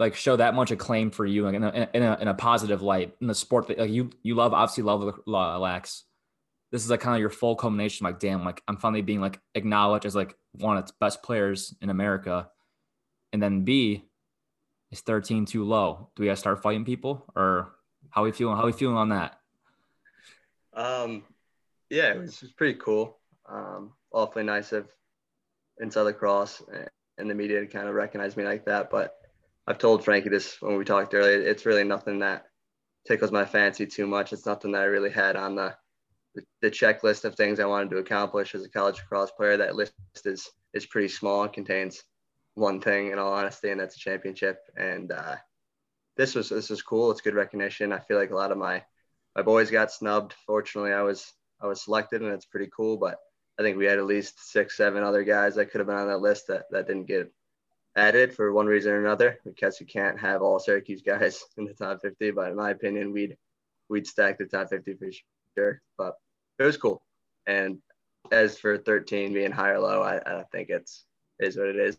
like 0.00 0.16
show 0.16 0.34
that 0.34 0.54
much 0.54 0.70
acclaim 0.70 1.10
for 1.10 1.26
you 1.26 1.46
in 1.46 1.62
a, 1.62 1.88
in 1.92 2.02
a, 2.02 2.18
in 2.22 2.28
a 2.28 2.34
positive 2.34 2.80
light 2.80 3.14
in 3.20 3.26
the 3.26 3.34
sport 3.34 3.68
that 3.68 3.78
like 3.78 3.90
you 3.90 4.10
you 4.22 4.34
love 4.34 4.54
obviously 4.54 4.82
love 4.82 5.20
lax. 5.26 6.04
This 6.72 6.82
is 6.82 6.90
like 6.90 7.00
kind 7.00 7.14
of 7.14 7.20
your 7.20 7.28
full 7.28 7.54
culmination. 7.54 8.04
Like 8.04 8.18
damn 8.18 8.42
like 8.42 8.62
i'm 8.66 8.78
finally 8.78 9.02
being 9.02 9.20
like 9.20 9.40
acknowledged 9.54 10.06
as 10.06 10.16
like 10.16 10.34
one 10.52 10.78
of 10.78 10.86
the 10.86 10.92
best 11.00 11.22
players 11.22 11.74
in 11.82 11.90
america. 11.90 12.48
And 13.34 13.42
then 13.42 13.62
b 13.62 14.06
is 14.90 15.02
13 15.02 15.44
too 15.44 15.64
low. 15.64 16.08
Do 16.16 16.22
we 16.22 16.28
gotta 16.28 16.36
start 16.36 16.62
fighting 16.62 16.86
people? 16.86 17.30
Or 17.36 17.72
how 18.08 18.24
we 18.24 18.32
feeling 18.32 18.56
how 18.56 18.64
we 18.64 18.72
feeling 18.72 18.96
on 18.96 19.10
that? 19.10 19.38
Um 20.72 21.24
yeah 21.90 22.14
it 22.14 22.18
was, 22.18 22.42
pretty 22.56 22.78
cool. 22.78 23.18
Um 23.46 23.92
awfully 24.12 24.44
nice 24.44 24.72
of 24.72 24.88
inside 25.78 26.02
lacrosse 26.02 26.62
and 27.18 27.28
the 27.28 27.34
media 27.34 27.60
to 27.60 27.66
kind 27.66 27.86
of 27.86 27.94
recognize 27.94 28.34
me 28.36 28.44
like 28.44 28.64
that 28.64 28.90
but 28.90 29.19
I've 29.66 29.78
told 29.78 30.04
Frankie 30.04 30.28
this 30.28 30.56
when 30.60 30.76
we 30.76 30.84
talked 30.84 31.14
earlier. 31.14 31.40
It's 31.40 31.66
really 31.66 31.84
nothing 31.84 32.20
that 32.20 32.46
tickles 33.06 33.32
my 33.32 33.44
fancy 33.44 33.86
too 33.86 34.06
much. 34.06 34.32
It's 34.32 34.46
nothing 34.46 34.72
that 34.72 34.82
I 34.82 34.86
really 34.86 35.10
had 35.10 35.36
on 35.36 35.54
the 35.54 35.74
the 36.62 36.70
checklist 36.70 37.24
of 37.24 37.34
things 37.34 37.58
I 37.58 37.66
wanted 37.66 37.90
to 37.90 37.98
accomplish 37.98 38.54
as 38.54 38.64
a 38.64 38.70
college 38.70 38.98
lacrosse 38.98 39.32
player. 39.32 39.56
That 39.56 39.74
list 39.74 39.92
is 40.24 40.48
is 40.74 40.86
pretty 40.86 41.08
small. 41.08 41.44
It 41.44 41.52
contains 41.52 42.02
one 42.54 42.80
thing, 42.80 43.10
in 43.10 43.18
all 43.18 43.32
honesty, 43.32 43.70
and 43.70 43.80
that's 43.80 43.96
a 43.96 44.00
championship. 44.00 44.58
And 44.76 45.12
uh, 45.12 45.36
this 46.16 46.34
was 46.34 46.48
this 46.48 46.70
was 46.70 46.82
cool. 46.82 47.10
It's 47.10 47.20
good 47.20 47.34
recognition. 47.34 47.92
I 47.92 47.98
feel 47.98 48.16
like 48.16 48.30
a 48.30 48.36
lot 48.36 48.52
of 48.52 48.58
my 48.58 48.84
my 49.36 49.42
boys 49.42 49.70
got 49.70 49.92
snubbed. 49.92 50.34
Fortunately, 50.46 50.92
I 50.92 51.02
was 51.02 51.32
I 51.60 51.66
was 51.66 51.82
selected, 51.82 52.22
and 52.22 52.32
it's 52.32 52.46
pretty 52.46 52.70
cool. 52.74 52.96
But 52.96 53.18
I 53.58 53.62
think 53.62 53.76
we 53.76 53.86
had 53.86 53.98
at 53.98 54.06
least 54.06 54.50
six, 54.52 54.76
seven 54.76 55.02
other 55.02 55.24
guys 55.24 55.56
that 55.56 55.70
could 55.70 55.80
have 55.80 55.88
been 55.88 55.96
on 55.96 56.08
that 56.08 56.20
list 56.20 56.46
that 56.48 56.66
that 56.70 56.86
didn't 56.86 57.06
get 57.06 57.32
added 57.96 58.34
for 58.34 58.52
one 58.52 58.66
reason 58.66 58.92
or 58.92 59.00
another 59.00 59.38
because 59.44 59.80
you 59.80 59.86
can't 59.86 60.18
have 60.18 60.42
all 60.42 60.58
Syracuse 60.58 61.02
guys 61.02 61.44
in 61.56 61.64
the 61.64 61.74
top 61.74 62.00
50. 62.02 62.30
But 62.32 62.50
in 62.50 62.56
my 62.56 62.70
opinion, 62.70 63.12
we'd 63.12 63.36
we'd 63.88 64.06
stack 64.06 64.38
the 64.38 64.46
top 64.46 64.70
50 64.70 64.94
for 64.94 65.08
sure. 65.56 65.82
But 65.98 66.14
it 66.58 66.64
was 66.64 66.76
cool. 66.76 67.02
And 67.46 67.78
as 68.30 68.58
for 68.58 68.78
13 68.78 69.32
being 69.32 69.50
high 69.50 69.70
or 69.70 69.80
low, 69.80 70.02
I, 70.02 70.18
I 70.18 70.44
think 70.52 70.68
it's 70.70 71.04
is 71.40 71.56
what 71.56 71.68
it 71.68 71.76
is. 71.76 71.98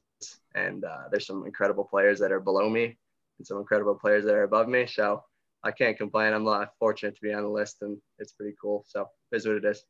And 0.56 0.86
uh, 0.86 1.04
there's 1.10 1.26
some 1.26 1.46
incredible 1.46 1.84
players 1.84 2.20
that 2.20 2.32
are 2.32 2.40
below 2.40 2.70
me 2.70 2.98
and 3.40 3.48
some 3.48 3.58
incredible 3.58 3.96
players 3.96 4.24
that 4.26 4.36
are 4.36 4.44
above 4.44 4.68
me. 4.68 4.86
So 4.86 5.24
I 5.64 5.72
can't 5.72 5.98
complain. 5.98 6.34
I'm 6.34 6.44
not 6.44 6.70
fortunate 6.80 7.16
to 7.16 7.22
be 7.22 7.34
on 7.34 7.44
the 7.44 7.50
list, 7.50 7.78
and 7.82 7.98
it's 8.20 8.34
pretty 8.34 8.56
cool. 8.62 8.84
So 8.88 9.08
it 9.32 9.36
is 9.36 9.48
what 9.48 9.58
it 9.58 9.66
is. 9.66 9.84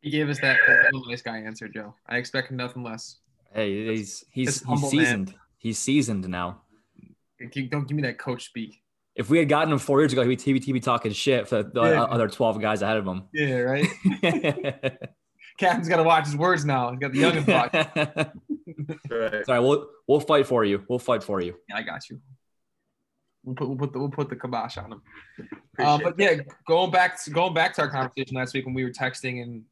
He 0.00 0.10
gave 0.10 0.28
us 0.28 0.40
that 0.40 0.58
nice 1.08 1.22
guy 1.22 1.38
answer, 1.38 1.68
Joe. 1.68 1.94
I 2.08 2.18
expect 2.18 2.50
nothing 2.50 2.82
less. 2.82 3.18
Hey, 3.56 3.96
he's 3.96 4.22
he's 4.30 4.62
he's 4.62 4.90
seasoned. 4.90 5.28
Man. 5.28 5.40
He's 5.56 5.78
seasoned 5.78 6.28
now. 6.28 6.60
Don't 7.40 7.88
give 7.88 7.96
me 7.96 8.02
that 8.02 8.18
coach 8.18 8.44
speak. 8.44 8.82
If 9.14 9.30
we 9.30 9.38
had 9.38 9.48
gotten 9.48 9.72
him 9.72 9.78
four 9.78 10.02
years 10.02 10.12
ago, 10.12 10.28
he'd 10.28 10.44
be, 10.44 10.60
he'd 10.60 10.72
be 10.74 10.80
talking 10.80 11.10
shit 11.12 11.48
for 11.48 11.62
the 11.62 11.82
yeah. 11.82 12.04
other 12.04 12.28
twelve 12.28 12.60
guys 12.60 12.82
ahead 12.82 12.98
of 12.98 13.06
him. 13.06 13.24
Yeah, 13.32 13.60
right. 13.60 13.88
Captain's 15.58 15.88
got 15.88 15.96
to 15.96 16.02
watch 16.02 16.26
his 16.26 16.36
words 16.36 16.66
now. 16.66 16.90
He's 16.90 17.00
got 17.00 17.12
the 17.12 17.18
youngest 17.18 17.48
watch. 17.48 17.72
right. 19.10 19.46
Sorry, 19.46 19.60
we'll 19.60 19.88
we'll 20.06 20.20
fight 20.20 20.46
for 20.46 20.62
you. 20.62 20.84
We'll 20.86 20.98
fight 20.98 21.22
for 21.22 21.40
you. 21.40 21.56
Yeah, 21.70 21.76
I 21.76 21.82
got 21.82 22.10
you. 22.10 22.20
We'll 23.42 23.54
put 23.54 23.68
we'll 23.68 23.78
put 23.78 23.92
the, 23.94 23.98
we'll 24.00 24.10
put 24.10 24.28
the 24.28 24.36
kibosh 24.36 24.76
on 24.76 24.92
him. 24.92 25.02
Uh, 25.78 25.98
but 26.02 26.18
yeah, 26.18 26.34
going 26.68 26.90
back 26.90 27.24
to, 27.24 27.30
going 27.30 27.54
back 27.54 27.72
to 27.76 27.82
our 27.82 27.90
conversation 27.90 28.36
last 28.36 28.52
week 28.52 28.66
when 28.66 28.74
we 28.74 28.84
were 28.84 28.90
texting 28.90 29.42
and 29.42 29.62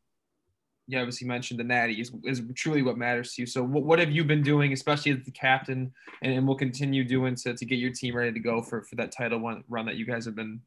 you 0.86 0.98
obviously 0.98 1.26
mentioned 1.26 1.58
the 1.58 1.64
natty 1.64 2.00
is, 2.00 2.12
is 2.24 2.42
truly 2.54 2.82
what 2.82 2.98
matters 2.98 3.34
to 3.34 3.42
you. 3.42 3.46
So 3.46 3.62
what, 3.62 3.84
what 3.84 3.98
have 3.98 4.10
you 4.10 4.24
been 4.24 4.42
doing, 4.42 4.72
especially 4.72 5.12
as 5.12 5.24
the 5.24 5.30
captain, 5.30 5.92
and, 6.22 6.32
and 6.32 6.46
will 6.46 6.56
continue 6.56 7.04
doing 7.04 7.34
to, 7.36 7.54
to 7.54 7.64
get 7.64 7.78
your 7.78 7.90
team 7.90 8.16
ready 8.16 8.32
to 8.32 8.40
go 8.40 8.60
for, 8.60 8.82
for 8.82 8.96
that 8.96 9.12
title 9.12 9.38
one 9.38 9.64
run 9.68 9.86
that 9.86 9.96
you 9.96 10.04
guys 10.04 10.24
have 10.26 10.34
been 10.34 10.60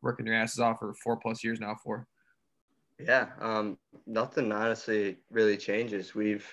working 0.00 0.26
your 0.26 0.34
asses 0.34 0.58
off 0.58 0.80
for 0.80 0.94
four 0.94 1.16
plus 1.16 1.44
years 1.44 1.60
now 1.60 1.76
for? 1.82 2.06
Yeah, 2.98 3.28
um, 3.40 3.78
nothing 4.06 4.50
honestly 4.52 5.18
really 5.30 5.56
changes. 5.56 6.14
We've, 6.14 6.46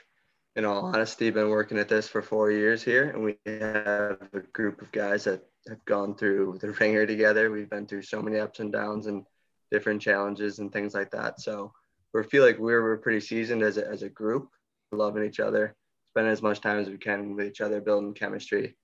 in 0.55 0.65
all 0.65 0.85
honesty, 0.85 1.29
been 1.31 1.49
working 1.49 1.79
at 1.79 1.89
this 1.89 2.07
for 2.07 2.21
four 2.21 2.51
years 2.51 2.83
here, 2.83 3.09
and 3.09 3.23
we 3.23 3.37
have 3.45 4.19
a 4.33 4.39
group 4.53 4.81
of 4.81 4.91
guys 4.91 5.23
that 5.23 5.43
have 5.67 5.83
gone 5.85 6.15
through 6.15 6.59
the 6.61 6.71
ringer 6.79 7.05
together. 7.05 7.51
We've 7.51 7.69
been 7.69 7.87
through 7.87 8.03
so 8.03 8.21
many 8.21 8.39
ups 8.39 8.59
and 8.59 8.71
downs 8.71 9.07
and 9.07 9.25
different 9.71 10.01
challenges 10.01 10.59
and 10.59 10.71
things 10.71 10.93
like 10.93 11.11
that. 11.11 11.39
So 11.39 11.71
we 12.13 12.23
feel 12.23 12.45
like 12.45 12.57
we're, 12.57 12.81
we're 12.81 12.97
pretty 12.97 13.19
seasoned 13.19 13.61
as 13.61 13.77
a, 13.77 13.87
as 13.87 14.03
a 14.03 14.09
group, 14.09 14.49
loving 14.91 15.25
each 15.25 15.39
other, 15.39 15.75
spending 16.11 16.33
as 16.33 16.41
much 16.41 16.61
time 16.61 16.79
as 16.79 16.89
we 16.89 16.97
can 16.97 17.35
with 17.35 17.45
each 17.45 17.61
other, 17.61 17.81
building 17.81 18.13
chemistry 18.13 18.75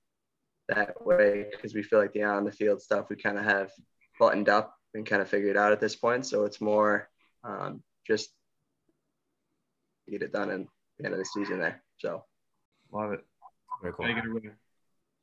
that 0.70 1.06
way 1.06 1.46
because 1.52 1.74
we 1.74 1.84
feel 1.84 2.00
like 2.00 2.14
the 2.14 2.24
on 2.24 2.44
the 2.44 2.52
field 2.52 2.82
stuff 2.82 3.10
we 3.10 3.16
kind 3.16 3.38
of 3.38 3.46
have 3.46 3.72
buttoned 4.20 4.50
up 4.50 4.76
and 4.94 5.06
kind 5.06 5.22
of 5.22 5.30
figured 5.30 5.58
out 5.58 5.72
at 5.72 5.80
this 5.80 5.96
point. 5.96 6.26
So 6.26 6.46
it's 6.46 6.62
more 6.62 7.10
um, 7.44 7.84
just 8.08 8.30
get 10.10 10.22
it 10.22 10.34
done 10.34 10.50
in 10.50 10.68
the 10.98 11.06
end 11.06 11.14
of 11.14 11.20
the 11.20 11.26
season 11.26 11.60
there. 11.60 11.84
So 11.98 12.24
love 12.92 13.14
it. 13.14 13.24
Very 13.82 13.94
cool. 13.94 14.06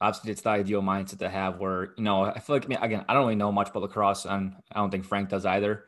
Obviously, 0.01 0.33
it's 0.33 0.43
the 0.43 0.51
ideal 0.51 0.83
mindset 0.83 1.21
to 1.21 1.29
have 1.29 1.61
where, 1.61 1.93
you 1.97 2.03
know, 2.03 2.25
I 2.25 2.41
feel 2.41 2.57
like, 2.57 2.65
I 2.65 2.69
mean, 2.69 2.79
again, 2.83 3.05
I 3.09 3.15
don't 3.15 3.23
really 3.23 3.37
know 3.37 3.53
much 3.53 3.71
about 3.71 3.83
lacrosse 3.83 4.25
and 4.25 4.55
I 4.73 4.81
don't 4.81 4.91
think 4.91 5.05
Frank 5.05 5.29
does 5.29 5.47
either 5.47 5.87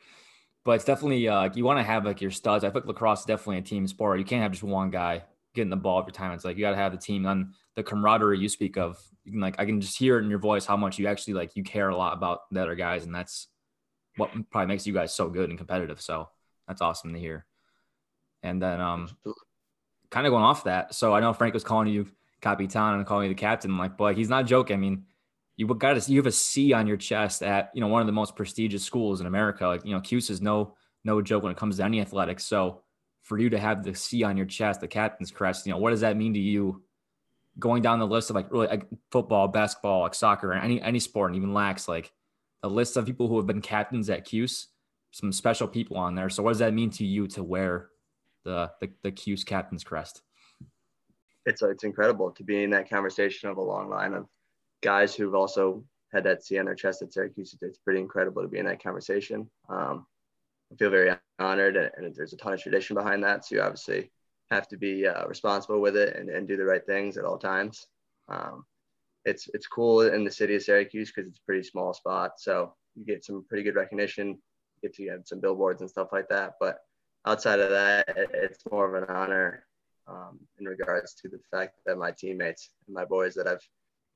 but 0.64 0.72
it's 0.72 0.84
definitely 0.84 1.28
uh, 1.28 1.50
you 1.54 1.64
want 1.64 1.78
to 1.78 1.82
have 1.82 2.04
like 2.04 2.20
your 2.20 2.30
studs. 2.30 2.64
I 2.64 2.70
think 2.70 2.86
lacrosse 2.86 3.20
is 3.20 3.26
definitely 3.26 3.58
a 3.58 3.62
team 3.62 3.86
sport. 3.86 4.18
You 4.18 4.24
can't 4.24 4.42
have 4.42 4.52
just 4.52 4.62
one 4.62 4.90
guy 4.90 5.24
getting 5.54 5.70
the 5.70 5.76
ball 5.76 6.00
every 6.00 6.12
time. 6.12 6.32
It's 6.32 6.44
like 6.44 6.56
you 6.56 6.62
got 6.62 6.70
to 6.70 6.76
have 6.76 6.92
the 6.92 6.98
team 6.98 7.26
and 7.26 7.52
the 7.76 7.82
camaraderie 7.82 8.38
you 8.38 8.48
speak 8.48 8.76
of. 8.76 9.00
You 9.24 9.32
can 9.32 9.40
like 9.40 9.56
I 9.58 9.66
can 9.66 9.80
just 9.80 9.98
hear 9.98 10.18
it 10.18 10.24
in 10.24 10.30
your 10.30 10.38
voice 10.38 10.64
how 10.66 10.76
much 10.76 10.98
you 10.98 11.06
actually 11.06 11.34
like 11.34 11.54
you 11.54 11.62
care 11.62 11.88
a 11.88 11.96
lot 11.96 12.14
about 12.14 12.50
the 12.50 12.62
other 12.62 12.74
guys, 12.74 13.04
and 13.04 13.14
that's 13.14 13.48
what 14.16 14.30
probably 14.50 14.68
makes 14.68 14.86
you 14.86 14.94
guys 14.94 15.14
so 15.14 15.28
good 15.28 15.50
and 15.50 15.58
competitive. 15.58 16.00
So 16.00 16.28
that's 16.66 16.80
awesome 16.80 17.12
to 17.12 17.18
hear. 17.18 17.46
And 18.42 18.60
then 18.60 18.80
um, 18.80 19.08
kind 20.10 20.26
of 20.26 20.30
going 20.30 20.44
off 20.44 20.64
that. 20.64 20.94
So 20.94 21.14
I 21.14 21.20
know 21.20 21.32
Frank 21.32 21.54
was 21.54 21.64
calling 21.64 21.88
you 21.88 22.06
Capitan 22.40 22.94
and 22.94 23.06
calling 23.06 23.28
you 23.28 23.34
the 23.34 23.40
captain. 23.40 23.76
Like, 23.76 23.96
but 23.96 24.16
he's 24.16 24.28
not 24.28 24.46
joking. 24.46 24.74
I 24.74 24.78
mean, 24.78 25.04
you 25.56 25.66
got 25.66 26.00
to 26.00 26.12
you 26.12 26.18
have 26.18 26.26
a 26.26 26.32
C 26.32 26.72
on 26.72 26.86
your 26.86 26.96
chest 26.96 27.42
at 27.42 27.70
you 27.74 27.80
know 27.80 27.88
one 27.88 28.00
of 28.00 28.06
the 28.06 28.12
most 28.12 28.34
prestigious 28.34 28.82
schools 28.82 29.20
in 29.20 29.26
America. 29.26 29.66
Like 29.66 29.84
you 29.84 29.94
know, 29.94 30.00
Cuse 30.00 30.30
is 30.30 30.40
no 30.40 30.74
no 31.04 31.20
joke 31.22 31.42
when 31.42 31.52
it 31.52 31.58
comes 31.58 31.76
to 31.76 31.84
any 31.84 32.00
athletics. 32.00 32.44
So 32.44 32.82
for 33.22 33.38
you 33.38 33.50
to 33.50 33.58
have 33.58 33.84
the 33.84 33.94
C 33.94 34.22
on 34.22 34.36
your 34.36 34.46
chest, 34.46 34.80
the 34.80 34.88
captain's 34.88 35.30
crest, 35.30 35.66
you 35.66 35.72
know, 35.72 35.78
what 35.78 35.90
does 35.90 36.00
that 36.00 36.16
mean 36.16 36.34
to 36.34 36.40
you? 36.40 36.82
Going 37.58 37.82
down 37.82 38.00
the 38.00 38.06
list 38.06 38.30
of 38.30 38.36
like 38.36 38.50
really 38.50 38.66
like 38.66 38.86
football, 39.12 39.46
basketball, 39.48 40.00
like 40.00 40.14
soccer, 40.14 40.52
any 40.52 40.82
any 40.82 40.98
sport, 40.98 41.30
and 41.30 41.36
even 41.36 41.54
lax, 41.54 41.86
like 41.86 42.12
a 42.64 42.68
list 42.68 42.96
of 42.96 43.06
people 43.06 43.28
who 43.28 43.36
have 43.36 43.46
been 43.46 43.60
captains 43.60 44.10
at 44.10 44.24
Cuse, 44.24 44.68
some 45.12 45.30
special 45.30 45.68
people 45.68 45.96
on 45.96 46.16
there. 46.16 46.28
So 46.30 46.42
what 46.42 46.50
does 46.50 46.58
that 46.58 46.74
mean 46.74 46.90
to 46.90 47.04
you 47.04 47.28
to 47.28 47.44
wear 47.44 47.90
the 48.42 48.72
the, 48.80 48.90
the 49.04 49.12
Cuse 49.12 49.44
captain's 49.44 49.84
crest? 49.84 50.22
It's 51.46 51.62
it's 51.62 51.84
incredible 51.84 52.32
to 52.32 52.42
be 52.42 52.64
in 52.64 52.70
that 52.70 52.90
conversation 52.90 53.48
of 53.48 53.58
a 53.58 53.62
long 53.62 53.88
line 53.88 54.14
of 54.14 54.26
guys 54.84 55.14
who've 55.14 55.34
also 55.34 55.82
had 56.12 56.24
that 56.24 56.44
C 56.44 56.58
on 56.58 56.66
their 56.66 56.74
chest 56.74 57.02
at 57.02 57.12
Syracuse. 57.12 57.56
It's 57.60 57.78
pretty 57.78 58.00
incredible 58.00 58.42
to 58.42 58.48
be 58.48 58.58
in 58.58 58.66
that 58.66 58.82
conversation. 58.82 59.50
Um, 59.68 60.06
I 60.72 60.76
feel 60.76 60.90
very 60.90 61.16
honored, 61.38 61.76
and, 61.76 62.14
there's 62.14 62.34
a 62.34 62.36
ton 62.36 62.52
of 62.52 62.60
tradition 62.60 62.94
behind 62.94 63.24
that. 63.24 63.44
So 63.44 63.56
you 63.56 63.62
obviously 63.62 64.12
have 64.50 64.68
to 64.68 64.76
be 64.76 65.06
uh, 65.06 65.26
responsible 65.26 65.80
with 65.80 65.96
it 65.96 66.16
and, 66.16 66.28
and 66.28 66.46
do 66.46 66.56
the 66.56 66.64
right 66.64 66.84
things 66.84 67.16
at 67.16 67.24
all 67.24 67.38
times. 67.38 67.86
Um, 68.28 68.64
it's 69.24 69.48
it's 69.54 69.66
cool 69.66 70.02
in 70.02 70.22
the 70.22 70.30
city 70.30 70.54
of 70.54 70.62
Syracuse 70.62 71.10
because 71.10 71.28
it's 71.28 71.40
a 71.40 71.46
pretty 71.46 71.62
small 71.62 71.94
spot, 71.94 72.32
so 72.38 72.74
you 72.94 73.06
get 73.06 73.24
some 73.24 73.44
pretty 73.48 73.64
good 73.64 73.74
recognition, 73.74 74.38
get 74.82 74.94
to 74.94 75.04
get 75.04 75.26
some 75.26 75.40
billboards 75.40 75.80
and 75.80 75.90
stuff 75.90 76.08
like 76.12 76.28
that. 76.28 76.52
But 76.60 76.78
outside 77.26 77.58
of 77.58 77.70
that, 77.70 78.04
it's 78.34 78.62
more 78.70 78.86
of 78.94 79.02
an 79.02 79.08
honor 79.08 79.66
um, 80.06 80.38
in 80.58 80.66
regards 80.66 81.14
to 81.14 81.28
the 81.28 81.40
fact 81.50 81.80
that 81.86 81.96
my 81.96 82.12
teammates 82.12 82.70
and 82.86 82.94
my 82.94 83.06
boys 83.06 83.34
that 83.34 83.46
I've 83.46 83.66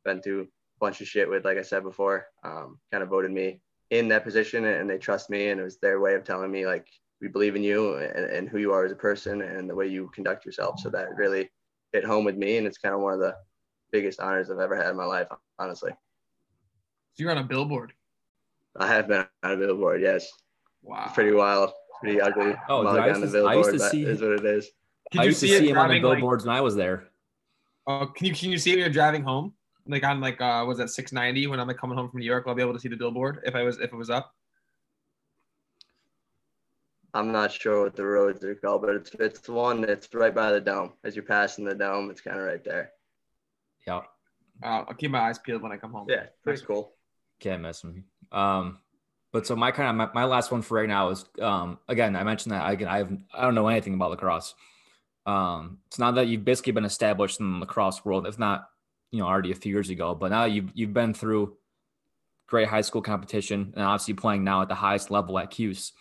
been 0.05 0.21
through 0.21 0.49
bunch 0.81 1.01
of 1.01 1.09
shit 1.09 1.29
with, 1.29 1.45
like 1.45 1.59
I 1.59 1.63
said 1.63 1.83
before, 1.83 2.27
um, 2.45 2.79
kind 2.91 3.03
of 3.03 3.09
voted 3.09 3.31
me 3.31 3.61
in 3.91 4.09
that 4.09 4.25
position 4.25 4.65
and 4.65 4.89
they 4.89 4.99
trust 4.99 5.31
me. 5.31 5.49
And 5.49 5.61
it 5.61 5.65
was 5.65 5.79
their 5.79 6.01
way 6.01 6.15
of 6.15 6.25
telling 6.25 6.51
me, 6.51 6.67
like, 6.67 6.87
we 7.21 7.29
believe 7.29 7.57
in 7.57 7.65
you 7.65 7.97
and, 7.97 8.25
and 8.27 8.49
who 8.49 8.59
you 8.59 8.73
are 8.73 8.85
as 8.85 8.93
a 8.93 8.97
person 8.97 9.43
and 9.43 9.69
the 9.69 9.75
way 9.75 9.87
you 9.89 10.11
conduct 10.15 10.47
yourself. 10.47 10.79
So 10.81 10.89
that 10.91 11.17
really 11.17 11.51
hit 11.93 12.05
home 12.05 12.25
with 12.25 12.37
me, 12.37 12.59
and 12.59 12.67
it's 12.67 12.79
kind 12.79 12.95
of 12.95 13.01
one 13.01 13.15
of 13.15 13.19
the 13.19 13.35
biggest 13.91 14.21
honors 14.21 14.51
I've 14.51 14.59
ever 14.59 14.77
had 14.77 14.91
in 14.91 14.97
my 14.97 15.05
life, 15.07 15.27
honestly. 15.59 15.91
So 15.91 17.23
you're 17.23 17.31
on 17.33 17.39
a 17.39 17.43
billboard. 17.45 17.93
I 18.77 18.87
have 18.87 19.09
been 19.09 19.27
on 19.43 19.53
a 19.53 19.57
billboard, 19.57 20.01
yes. 20.01 20.31
Wow. 20.83 21.05
It's 21.07 21.15
pretty 21.15 21.33
wild, 21.33 21.73
pretty 22.01 22.21
ugly. 22.21 22.55
Oh, 22.69 22.85
mug 22.85 22.95
dude, 22.95 23.05
I 23.05 23.19
used 23.19 23.33
to- 23.33 23.45
I 23.45 23.55
used 23.55 23.71
to 23.71 23.79
see- 23.81 24.05
is 24.05 24.21
what 24.23 24.33
it 24.33 24.45
is. 24.45 24.71
Can 25.11 25.21
I 25.21 25.25
you 25.25 25.29
used 25.31 25.41
to 25.41 25.49
see 25.49 25.55
it 25.55 25.59
see 25.59 25.69
him 25.71 25.79
on 25.79 25.89
the 25.89 25.95
driving, 25.95 26.03
like- 26.05 26.19
billboards 26.19 26.45
when 26.47 26.55
I 26.55 26.61
was 26.61 26.77
there. 26.77 27.09
Uh, 27.87 28.07
can 28.07 28.27
you 28.27 28.35
can 28.35 28.51
you 28.51 28.59
see 28.59 28.73
it 28.73 28.75
when 28.75 28.81
you're 28.81 28.91
driving 28.91 29.23
home? 29.23 29.55
Like 29.89 30.05
on 30.05 30.21
like 30.21 30.41
uh 30.41 30.65
was 30.67 30.79
that 30.79 30.91
690 30.91 31.47
when 31.47 31.59
I'm 31.61 31.67
like 31.67 31.79
coming 31.79 31.97
home 31.97 32.11
from 32.11 32.21
New 32.21 32.27
York, 32.27 32.45
I'll 32.47 32.55
be 32.55 32.63
able 32.63 32.75
to 32.75 32.81
see 32.81 32.89
the 32.89 32.97
billboard 32.97 33.41
if 33.45 33.55
I 33.55 33.63
was 33.63 33.79
if 33.79 33.93
it 33.93 33.97
was 33.97 34.11
up. 34.11 34.35
I'm 37.15 37.33
not 37.33 37.51
sure 37.53 37.85
what 37.85 37.97
the 37.97 38.05
roads 38.05 38.45
are 38.45 38.55
called, 38.55 38.83
but 38.83 38.95
it's 38.95 39.11
it's 39.15 39.41
the 39.41 39.53
one 39.53 39.81
that's 39.81 40.13
right 40.15 40.35
by 40.35 40.53
the 40.53 40.61
dome. 40.61 40.93
As 41.05 41.17
you're 41.17 41.25
passing 41.25 41.65
the 41.65 41.75
dome, 41.75 42.11
it's 42.11 42.21
kind 42.21 42.39
of 42.39 42.45
right 42.45 42.63
there. 42.63 42.93
Yeah, 43.87 44.03
Uh, 44.63 44.85
I'll 44.87 44.95
keep 44.95 45.11
my 45.11 45.21
eyes 45.21 45.39
peeled 45.39 45.63
when 45.63 45.73
I 45.73 45.79
come 45.79 45.93
home. 45.93 46.07
Yeah, 46.09 46.27
pretty 46.45 46.65
cool. 46.67 46.93
can't 47.41 47.63
mess 47.63 47.83
with 47.83 47.95
me. 47.95 48.03
Um, 48.31 48.79
but 49.33 49.47
so 49.47 49.57
my 49.57 49.71
kind 49.73 49.89
of 49.89 49.97
my, 49.97 50.23
my 50.23 50.25
last 50.27 50.51
one 50.53 50.61
for 50.63 50.77
right 50.79 50.89
now 50.89 51.09
is 51.11 51.25
um 51.41 51.79
again 51.89 52.15
I 52.15 52.25
mentioned 52.25 52.53
that 52.53 52.71
again 52.71 52.89
I 52.89 52.99
have 52.99 53.13
I 53.33 53.43
don't 53.43 53.55
know 53.55 53.69
anything 53.69 53.95
about 53.95 54.11
lacrosse. 54.11 54.55
Um, 55.27 55.79
it's 55.87 55.99
not 55.99 56.15
that 56.17 56.27
you've 56.29 56.45
basically 56.45 56.73
been 56.73 56.85
established 56.85 57.41
in 57.41 57.53
the 57.53 57.59
lacrosse 57.61 58.05
world. 58.05 58.27
If 58.27 58.39
not, 58.39 58.69
you 59.11 59.21
know, 59.21 59.27
already 59.27 59.53
a 59.53 59.57
few 59.57 59.73
years 59.73 59.91
ago, 59.91 60.15
but 60.15 60.31
now 60.31 60.45
you've 60.45 60.71
you've 60.75 60.93
been 60.93 61.15
through 61.15 61.57
great 62.47 62.69
high 62.69 62.81
school 62.81 63.03
competition 63.03 63.73
and 63.77 63.85
obviously 63.85 64.15
playing 64.15 64.45
now 64.45 64.63
at 64.63 64.69
the 64.69 64.75
highest 64.75 65.11
level 65.11 65.39
at 65.39 65.51
Cuse. 65.51 65.93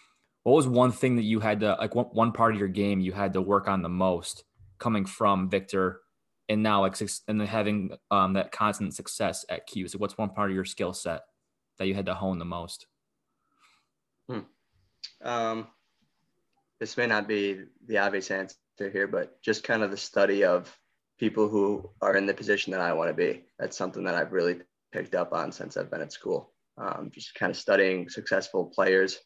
What 0.43 0.53
was 0.53 0.67
one 0.67 0.91
thing 0.91 1.17
that 1.17 1.23
you 1.23 1.39
had 1.39 1.59
to 1.59 1.75
like 1.79 1.93
one, 1.93 2.05
one 2.05 2.31
part 2.31 2.53
of 2.53 2.59
your 2.59 2.69
game 2.69 2.99
you 2.99 3.11
had 3.11 3.33
to 3.33 3.41
work 3.41 3.67
on 3.67 3.81
the 3.81 3.89
most 3.89 4.43
coming 4.79 5.05
from 5.05 5.49
Victor 5.49 6.01
and 6.47 6.63
now 6.63 6.81
like 6.81 6.95
and 7.27 7.39
then 7.39 7.47
having 7.47 7.91
um 8.11 8.33
that 8.33 8.51
constant 8.51 8.93
success 8.93 9.45
at 9.49 9.67
Cuse? 9.67 9.95
What's 9.95 10.17
one 10.17 10.29
part 10.29 10.49
of 10.49 10.55
your 10.55 10.65
skill 10.65 10.93
set 10.93 11.21
that 11.77 11.87
you 11.87 11.95
had 11.95 12.05
to 12.05 12.13
hone 12.13 12.39
the 12.39 12.45
most? 12.45 12.87
Um, 15.21 15.67
this 16.79 16.97
may 16.97 17.07
not 17.07 17.27
be 17.27 17.63
the 17.85 17.99
obvious 17.99 18.31
answer 18.31 18.55
here, 18.79 19.07
but 19.07 19.41
just 19.41 19.63
kind 19.63 19.83
of 19.83 19.91
the 19.91 19.97
study 19.97 20.43
of 20.43 20.75
people 21.19 21.49
who 21.49 21.89
are 22.01 22.15
in 22.15 22.25
the 22.25 22.33
position 22.33 22.71
that 22.71 22.81
I 22.81 22.93
want 22.93 23.09
to 23.09 23.13
be. 23.13 23.43
That's 23.59 23.77
something 23.77 24.03
that 24.03 24.15
I've 24.15 24.33
really 24.33 24.61
picked 24.91 25.15
up 25.15 25.33
on 25.33 25.51
since 25.51 25.77
I've 25.77 25.91
been 25.91 26.01
at 26.01 26.13
school. 26.13 26.51
Um, 26.77 27.09
just 27.13 27.33
kind 27.33 27.49
of 27.49 27.57
studying 27.57 28.07
successful 28.09 28.65
players 28.65 29.19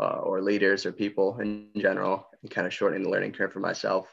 uh, 0.00 0.20
or 0.20 0.40
leaders 0.40 0.86
or 0.86 0.92
people 0.92 1.38
in 1.40 1.68
general 1.76 2.26
and 2.42 2.50
kind 2.50 2.66
of 2.66 2.72
shortening 2.72 3.02
the 3.02 3.10
learning 3.10 3.32
curve 3.32 3.52
for 3.52 3.60
myself 3.60 4.06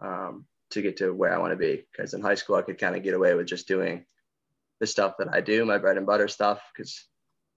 um, 0.00 0.46
to 0.70 0.82
get 0.82 0.96
to 0.98 1.12
where 1.12 1.34
I 1.34 1.38
want 1.38 1.52
to 1.52 1.56
be. 1.56 1.84
Because 1.90 2.14
in 2.14 2.22
high 2.22 2.36
school, 2.36 2.56
I 2.56 2.62
could 2.62 2.78
kind 2.78 2.94
of 2.94 3.02
get 3.02 3.14
away 3.14 3.34
with 3.34 3.46
just 3.46 3.66
doing 3.66 4.04
the 4.78 4.86
stuff 4.86 5.14
that 5.18 5.28
I 5.32 5.40
do, 5.40 5.64
my 5.64 5.78
bread 5.78 5.96
and 5.96 6.06
butter 6.06 6.28
stuff, 6.28 6.62
because 6.74 7.06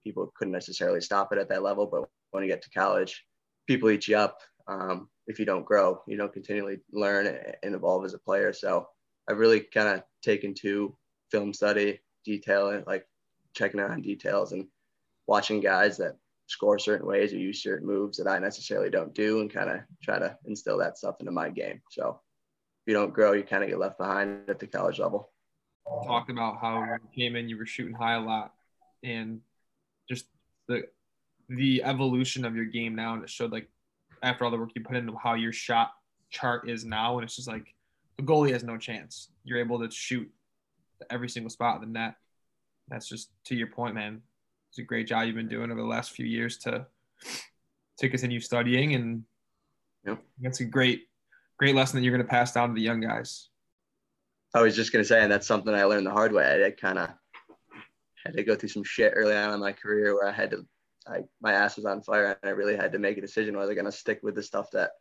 people 0.02 0.32
couldn't 0.36 0.52
necessarily 0.52 1.00
stop 1.00 1.32
it 1.32 1.38
at 1.38 1.48
that 1.50 1.62
level. 1.62 1.86
But 1.86 2.08
when 2.32 2.42
you 2.42 2.50
get 2.50 2.62
to 2.62 2.70
college, 2.70 3.24
people 3.66 3.90
eat 3.90 4.08
you 4.08 4.16
up 4.16 4.38
um, 4.66 5.08
if 5.28 5.38
you 5.38 5.44
don't 5.44 5.64
grow. 5.64 6.02
You 6.06 6.16
don't 6.16 6.32
continually 6.32 6.80
learn 6.92 7.26
and 7.62 7.74
evolve 7.74 8.04
as 8.04 8.14
a 8.14 8.18
player. 8.18 8.52
So 8.52 8.88
I've 9.28 9.38
really 9.38 9.60
kind 9.60 9.88
of 9.88 10.02
taken 10.22 10.54
to 10.54 10.96
film 11.30 11.52
study, 11.52 12.00
detail, 12.24 12.70
and 12.70 12.86
like 12.86 13.06
checking 13.54 13.80
out 13.80 13.90
on 13.90 14.02
details 14.02 14.52
and 14.52 14.66
watching 15.26 15.60
guys 15.60 15.96
that 15.98 16.16
score 16.46 16.78
certain 16.78 17.06
ways 17.06 17.32
or 17.32 17.38
use 17.38 17.62
certain 17.62 17.86
moves 17.86 18.18
that 18.18 18.28
I 18.28 18.38
necessarily 18.38 18.90
don't 18.90 19.14
do 19.14 19.40
and 19.40 19.52
kind 19.52 19.70
of 19.70 19.80
try 20.02 20.18
to 20.18 20.36
instill 20.44 20.78
that 20.78 20.98
stuff 20.98 21.16
into 21.20 21.32
my 21.32 21.48
game. 21.48 21.80
So 21.90 22.20
if 22.82 22.92
you 22.92 22.94
don't 22.94 23.14
grow, 23.14 23.32
you 23.32 23.42
kind 23.42 23.62
of 23.62 23.70
get 23.70 23.78
left 23.78 23.98
behind 23.98 24.48
at 24.48 24.58
the 24.58 24.66
college 24.66 24.98
level. 24.98 25.30
talked 26.06 26.30
about 26.30 26.60
how 26.60 26.80
when 26.80 27.00
you 27.02 27.22
came 27.22 27.36
in, 27.36 27.48
you 27.48 27.56
were 27.56 27.66
shooting 27.66 27.94
high 27.94 28.14
a 28.14 28.20
lot, 28.20 28.52
and 29.02 29.40
just 30.08 30.26
the 30.68 30.84
the 31.48 31.82
evolution 31.84 32.44
of 32.44 32.56
your 32.56 32.64
game 32.64 32.94
now, 32.94 33.14
and 33.14 33.22
it 33.22 33.30
showed 33.30 33.52
like 33.52 33.68
after 34.22 34.44
all 34.44 34.50
the 34.50 34.56
work 34.56 34.70
you 34.74 34.82
put 34.82 34.96
into 34.96 35.14
how 35.16 35.34
your 35.34 35.52
shot 35.52 35.92
chart 36.30 36.68
is 36.68 36.84
now, 36.84 37.16
and 37.18 37.24
it's 37.24 37.36
just 37.36 37.48
like 37.48 37.73
the 38.16 38.22
goalie 38.22 38.52
has 38.52 38.64
no 38.64 38.76
chance. 38.76 39.28
You're 39.44 39.58
able 39.58 39.78
to 39.80 39.90
shoot 39.90 40.30
every 41.10 41.28
single 41.28 41.50
spot 41.50 41.76
of 41.76 41.80
the 41.80 41.86
net. 41.86 42.14
That's 42.88 43.08
just 43.08 43.30
to 43.46 43.54
your 43.54 43.68
point, 43.68 43.94
man. 43.94 44.22
It's 44.70 44.78
a 44.78 44.82
great 44.82 45.06
job 45.06 45.26
you've 45.26 45.36
been 45.36 45.48
doing 45.48 45.70
over 45.70 45.80
the 45.80 45.86
last 45.86 46.12
few 46.12 46.26
years 46.26 46.58
to 46.58 46.86
to 47.98 48.08
continue 48.08 48.40
studying, 48.40 48.94
and 48.94 49.24
Yep. 50.04 50.22
that's 50.40 50.60
a 50.60 50.64
great 50.64 51.08
great 51.56 51.74
lesson 51.74 51.96
that 51.96 52.04
you're 52.04 52.14
going 52.14 52.26
to 52.26 52.30
pass 52.30 52.52
down 52.52 52.68
to 52.68 52.74
the 52.74 52.80
young 52.82 53.00
guys. 53.00 53.48
I 54.54 54.62
was 54.62 54.76
just 54.76 54.92
gonna 54.92 55.04
say, 55.04 55.20
and 55.20 55.32
that's 55.32 55.46
something 55.48 55.74
I 55.74 55.84
learned 55.84 56.06
the 56.06 56.12
hard 56.12 56.32
way. 56.32 56.44
I, 56.44 56.66
I 56.66 56.70
kind 56.70 56.98
of 56.98 57.10
had 58.24 58.36
to 58.36 58.44
go 58.44 58.54
through 58.54 58.68
some 58.68 58.84
shit 58.84 59.12
early 59.16 59.34
on 59.34 59.52
in 59.52 59.60
my 59.60 59.72
career 59.72 60.14
where 60.14 60.28
I 60.28 60.32
had 60.32 60.52
to, 60.52 60.64
I 61.08 61.22
my 61.40 61.52
ass 61.52 61.76
was 61.76 61.86
on 61.86 62.02
fire, 62.02 62.26
and 62.26 62.48
I 62.48 62.52
really 62.52 62.76
had 62.76 62.92
to 62.92 62.98
make 63.00 63.18
a 63.18 63.20
decision: 63.20 63.56
was 63.56 63.68
I 63.68 63.74
gonna 63.74 63.90
stick 63.90 64.20
with 64.22 64.36
the 64.36 64.42
stuff 64.42 64.70
that 64.70 64.92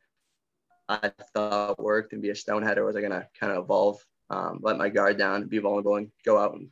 I 0.89 1.11
thought 1.33 1.79
worked 1.79 2.13
and 2.13 2.21
be 2.21 2.29
a 2.29 2.35
stonehead, 2.35 2.77
or 2.77 2.85
was 2.85 2.95
I 2.95 3.01
gonna 3.01 3.27
kind 3.39 3.53
of 3.53 3.63
evolve, 3.63 4.03
um, 4.29 4.59
let 4.61 4.77
my 4.77 4.89
guard 4.89 5.17
down, 5.17 5.47
be 5.47 5.59
vulnerable, 5.59 5.95
and 5.95 6.11
go 6.25 6.37
out 6.37 6.53
and 6.53 6.69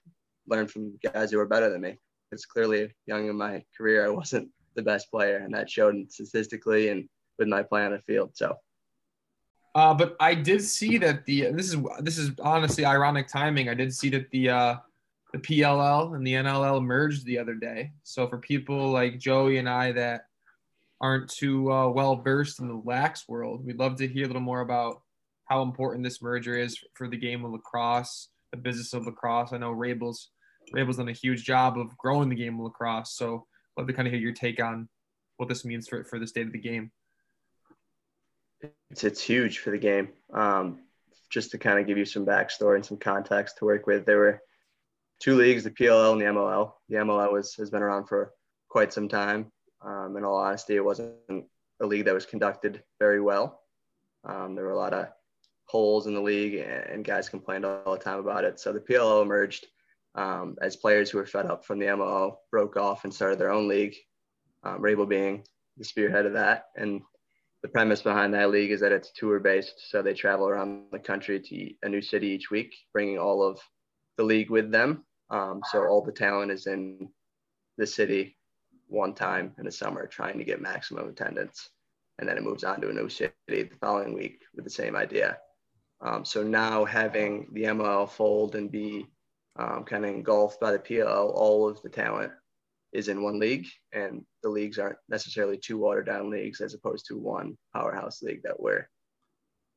learn 0.47 0.67
from 0.67 0.97
guys 1.03 1.31
who 1.31 1.37
were 1.37 1.45
better 1.45 1.69
than 1.69 1.81
me? 1.81 1.97
Because 2.29 2.45
clearly, 2.45 2.93
young 3.05 3.27
in 3.27 3.37
my 3.37 3.63
career, 3.77 4.05
I 4.05 4.09
wasn't 4.09 4.49
the 4.75 4.83
best 4.83 5.09
player, 5.11 5.37
and 5.37 5.53
that 5.53 5.69
showed 5.69 6.11
statistically 6.11 6.89
and 6.89 7.07
with 7.37 7.47
my 7.47 7.63
play 7.63 7.85
on 7.85 7.91
the 7.91 7.99
field. 7.99 8.31
So 8.35 8.57
Uh, 9.73 9.93
but 9.93 10.15
I 10.19 10.35
did 10.35 10.61
see 10.61 10.97
that 10.97 11.25
the 11.25 11.51
this 11.51 11.73
is 11.73 11.77
this 12.01 12.17
is 12.17 12.31
honestly 12.41 12.85
ironic 12.85 13.27
timing. 13.27 13.69
I 13.69 13.73
did 13.73 13.93
see 13.93 14.09
that 14.09 14.29
the 14.31 14.49
uh, 14.49 14.75
the 15.31 15.39
PLL 15.39 16.15
and 16.15 16.27
the 16.27 16.33
MLL 16.33 16.83
merged 16.83 17.25
the 17.25 17.37
other 17.37 17.55
day. 17.55 17.91
So 18.03 18.27
for 18.27 18.37
people 18.37 18.91
like 18.91 19.17
Joey 19.17 19.57
and 19.57 19.69
I 19.69 19.93
that 19.93 20.25
aren't 21.01 21.29
too 21.29 21.71
uh, 21.71 21.89
well 21.89 22.15
versed 22.15 22.59
in 22.59 22.67
the 22.67 22.81
lax 22.85 23.27
world, 23.27 23.65
we'd 23.65 23.79
love 23.79 23.97
to 23.97 24.07
hear 24.07 24.25
a 24.25 24.27
little 24.27 24.41
more 24.41 24.61
about 24.61 25.01
how 25.45 25.63
important 25.63 26.03
this 26.03 26.21
merger 26.21 26.55
is 26.55 26.77
for 26.93 27.09
the 27.09 27.17
game 27.17 27.43
of 27.43 27.51
lacrosse, 27.51 28.29
the 28.51 28.57
business 28.57 28.93
of 28.93 29.05
lacrosse. 29.05 29.51
I 29.51 29.57
know 29.57 29.71
Rabil's 29.71 30.29
Rabil's 30.73 30.97
done 30.97 31.09
a 31.09 31.13
huge 31.13 31.43
job 31.43 31.77
of 31.77 31.97
growing 31.97 32.29
the 32.29 32.35
game 32.35 32.59
of 32.59 32.65
lacrosse. 32.65 33.13
So 33.15 33.47
love 33.77 33.87
to 33.87 33.93
kind 33.93 34.07
of 34.07 34.13
hear 34.13 34.21
your 34.21 34.33
take 34.33 34.63
on 34.63 34.87
what 35.37 35.49
this 35.49 35.65
means 35.65 35.87
for 35.87 36.03
for 36.03 36.19
the 36.19 36.27
state 36.27 36.47
of 36.47 36.53
the 36.53 36.59
game. 36.59 36.91
it's 38.91 39.03
it's 39.03 39.21
huge 39.21 39.57
for 39.57 39.71
the 39.71 39.77
game. 39.77 40.09
Um, 40.33 40.79
just 41.29 41.51
to 41.51 41.57
kind 41.57 41.79
of 41.79 41.87
give 41.87 41.97
you 41.97 42.05
some 42.05 42.25
backstory 42.25 42.75
and 42.75 42.85
some 42.85 42.97
context 42.97 43.57
to 43.57 43.65
work 43.65 43.87
with, 43.87 44.05
there 44.05 44.19
were 44.19 44.41
two 45.19 45.35
leagues, 45.35 45.63
the 45.63 45.71
PLL 45.71 46.13
and 46.13 46.21
the 46.21 46.25
MLL. 46.25 46.73
The 46.89 46.97
MLL 46.97 47.31
was 47.31 47.55
has 47.55 47.69
been 47.69 47.81
around 47.81 48.07
for 48.07 48.33
quite 48.69 48.93
some 48.93 49.07
time. 49.07 49.51
Um, 49.83 50.15
in 50.17 50.23
all 50.23 50.37
honesty, 50.37 50.75
it 50.75 50.85
wasn't 50.85 51.15
a 51.81 51.85
league 51.85 52.05
that 52.05 52.13
was 52.13 52.25
conducted 52.25 52.83
very 52.99 53.21
well. 53.21 53.61
Um, 54.23 54.55
there 54.55 54.65
were 54.65 54.71
a 54.71 54.77
lot 54.77 54.93
of 54.93 55.07
holes 55.65 56.05
in 56.05 56.13
the 56.13 56.21
league, 56.21 56.55
and, 56.55 57.03
guys 57.03 57.29
complained 57.29 57.65
all 57.65 57.93
the 57.93 57.97
time 57.97 58.19
about 58.19 58.43
it. 58.43 58.59
So 58.59 58.71
the 58.71 58.79
PLL 58.79 59.23
emerged 59.23 59.65
um, 60.15 60.57
as 60.61 60.75
players 60.75 61.09
who 61.09 61.17
were 61.17 61.25
fed 61.25 61.45
up 61.45 61.65
from 61.65 61.79
the 61.79 61.87
MLL 61.87 62.35
broke 62.51 62.77
off 62.77 63.03
and 63.03 63.13
started 63.13 63.39
their 63.39 63.51
own 63.51 63.67
league. 63.67 63.95
Um, 64.63 64.81
Rabil 64.81 65.07
being 65.07 65.43
the 65.77 65.85
spearhead 65.85 66.25
of 66.25 66.33
that, 66.33 66.65
and 66.75 67.01
the 67.63 67.69
premise 67.69 68.01
behind 68.01 68.33
that 68.33 68.51
league 68.51 68.71
is 68.71 68.81
that 68.81 68.91
it's 68.91 69.11
tour 69.13 69.39
based. 69.39 69.89
So 69.89 70.01
they 70.01 70.13
travel 70.13 70.47
around 70.47 70.83
the 70.91 70.99
country 70.99 71.39
to 71.39 71.73
a 71.83 71.89
new 71.89 72.01
city 72.01 72.27
each 72.27 72.51
week, 72.51 72.75
bringing 72.93 73.17
all 73.17 73.41
of 73.41 73.59
the 74.17 74.23
league 74.23 74.49
with 74.49 74.71
them. 74.71 75.05
Um, 75.29 75.61
so 75.71 75.83
all 75.85 76.03
the 76.03 76.11
talent 76.11 76.51
is 76.51 76.67
in 76.67 77.09
the 77.77 77.87
city 77.87 78.35
one 78.91 79.13
time 79.13 79.53
in 79.57 79.65
the 79.65 79.71
summer, 79.71 80.05
trying 80.05 80.37
to 80.37 80.43
get 80.43 80.61
maximum 80.61 81.07
attendance. 81.07 81.69
And 82.19 82.27
then 82.27 82.37
it 82.37 82.43
moves 82.43 82.63
on 82.63 82.81
to 82.81 82.89
a 82.89 82.93
new 82.93 83.09
city 83.09 83.33
the 83.47 83.69
following 83.79 84.13
week 84.13 84.41
with 84.53 84.65
the 84.65 84.69
same 84.69 84.95
idea. 84.95 85.37
Um, 86.01 86.25
so 86.25 86.43
now 86.43 86.83
having 86.83 87.47
the 87.53 87.63
ML 87.63 88.09
fold 88.09 88.55
and 88.55 88.71
be 88.71 89.07
um, 89.55 89.83
kind 89.85 90.05
of 90.05 90.11
engulfed 90.11 90.59
by 90.59 90.71
the 90.71 90.79
PLL, 90.79 91.31
all 91.33 91.67
of 91.67 91.81
the 91.81 91.89
talent 91.89 92.31
is 92.91 93.07
in 93.07 93.23
one 93.23 93.39
league, 93.39 93.67
and 93.93 94.25
the 94.43 94.49
leagues 94.49 94.77
aren't 94.77 94.97
necessarily 95.07 95.57
two 95.57 95.77
watered 95.77 96.07
down 96.07 96.29
leagues 96.29 96.59
as 96.59 96.73
opposed 96.73 97.05
to 97.07 97.17
one 97.17 97.57
powerhouse 97.73 98.21
league 98.21 98.43
that 98.43 98.59
where 98.59 98.89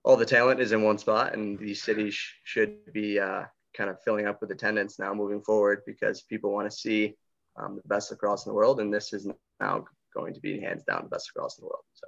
all 0.03 0.17
the 0.17 0.27
talent 0.27 0.61
is 0.61 0.73
in 0.73 0.83
one 0.83 0.99
spot, 0.99 1.35
and 1.35 1.59
these 1.59 1.83
cities 1.83 2.15
sh- 2.15 2.33
should 2.45 2.93
be 2.93 3.19
uh, 3.19 3.45
kind 3.77 3.91
of 3.91 4.03
filling 4.03 4.27
up 4.27 4.41
with 4.41 4.51
attendance 4.51 4.99
now 4.99 5.15
moving 5.15 5.43
forward 5.43 5.83
because 5.87 6.23
people 6.23 6.53
want 6.53 6.71
to 6.71 6.77
see 6.77 7.17
um, 7.57 7.77
the 7.83 7.89
best 7.89 8.13
across 8.13 8.47
in 8.47 8.51
the 8.51 8.55
world, 8.55 8.81
and 8.81 8.93
this 8.93 9.13
is 9.13 9.29
now 9.61 9.85
going 10.15 10.35
to 10.35 10.41
be 10.41 10.61
hands 10.61 10.83
down 10.85 11.03
the 11.05 11.09
best 11.09 11.31
across 11.31 11.59
in 11.59 11.63
the 11.63 11.67
world. 11.67 11.85
So 11.95 12.07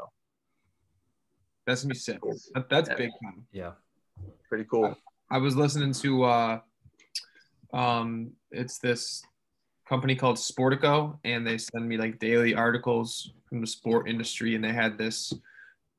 That's 1.67 1.83
gonna 1.83 1.95
be 1.95 1.99
sick. 1.99 2.21
That, 2.55 2.69
that's 2.69 2.89
Yeah. 2.89 2.95
big 2.97 3.11
time. 3.23 3.47
Yeah. 3.53 3.73
pretty 4.49 4.65
cool. 4.71 4.97
I 5.31 5.39
was 5.39 5.57
listening 5.57 5.93
to 5.95 6.23
uh 6.25 6.61
um 7.75 8.31
it's 8.53 8.79
this 8.79 9.23
company 9.89 10.15
called 10.17 10.37
Sportico, 10.37 11.19
and 11.25 11.47
they 11.47 11.59
send 11.59 11.89
me 11.89 11.97
like 11.97 12.19
daily 12.19 12.55
articles 12.55 13.33
from 13.49 13.61
the 13.61 13.67
sport 13.67 14.09
industry. 14.09 14.55
And 14.55 14.65
they 14.65 14.73
had 14.73 14.97
this 14.99 15.33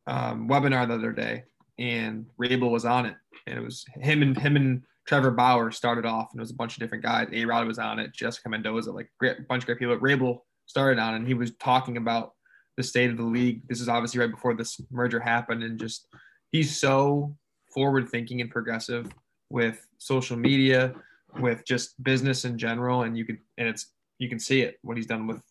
um, 0.08 0.48
webinar 0.50 0.88
the 0.88 0.96
other 0.96 1.12
day, 1.14 1.44
and 1.78 2.26
Rabil 2.40 2.70
was 2.70 2.86
on 2.86 3.06
it, 3.06 3.16
and 3.46 3.58
it 3.60 3.64
was 3.64 3.86
him 3.96 4.22
and 4.22 4.38
him 4.38 4.56
and 4.56 4.84
Trevor 5.08 5.32
Bauer 5.32 5.72
started 5.72 6.06
off, 6.06 6.30
and 6.32 6.40
it 6.40 6.42
was 6.42 6.52
a 6.52 6.56
bunch 6.56 6.76
of 6.76 6.82
different 6.82 7.04
guys. 7.04 7.30
A 7.32 7.46
Rod 7.46 7.66
was 7.66 7.80
on 7.80 7.98
it, 7.98 8.14
Jessica 8.14 8.50
Mendoza, 8.50 8.92
like 8.92 9.10
a 9.24 9.36
bunch 9.48 9.64
of 9.64 9.66
great 9.66 9.80
people. 9.80 9.98
Rabil 9.98 10.40
started 10.66 11.00
on, 11.00 11.16
and 11.16 11.26
he 11.26 11.34
was 11.34 11.52
talking 11.56 11.96
about 11.96 12.34
the 12.76 12.84
state 12.84 13.10
of 13.10 13.18
the 13.18 13.24
league. 13.24 13.62
This 13.68 13.80
is 13.80 13.88
obviously 13.88 14.20
right 14.20 14.30
before 14.30 14.54
this 14.54 14.80
merger 14.92 15.20
happened, 15.20 15.64
and 15.64 15.80
just 15.80 16.08
he's 16.52 16.78
so 16.78 17.36
forward 17.74 18.10
thinking 18.10 18.42
and 18.42 18.52
progressive 18.52 19.10
with 19.50 19.88
social 19.98 20.36
media, 20.36 20.94
with 21.40 21.66
just 21.66 22.02
business 22.04 22.44
in 22.44 22.58
general, 22.58 23.04
and 23.04 23.18
you 23.18 23.24
could 23.24 23.38
and 23.58 23.70
it's 23.70 23.94
you 24.20 24.28
can 24.28 24.40
see 24.40 24.62
it 24.62 24.78
what 24.82 24.98
he's 24.98 25.08
done 25.08 25.26
with 25.26 25.42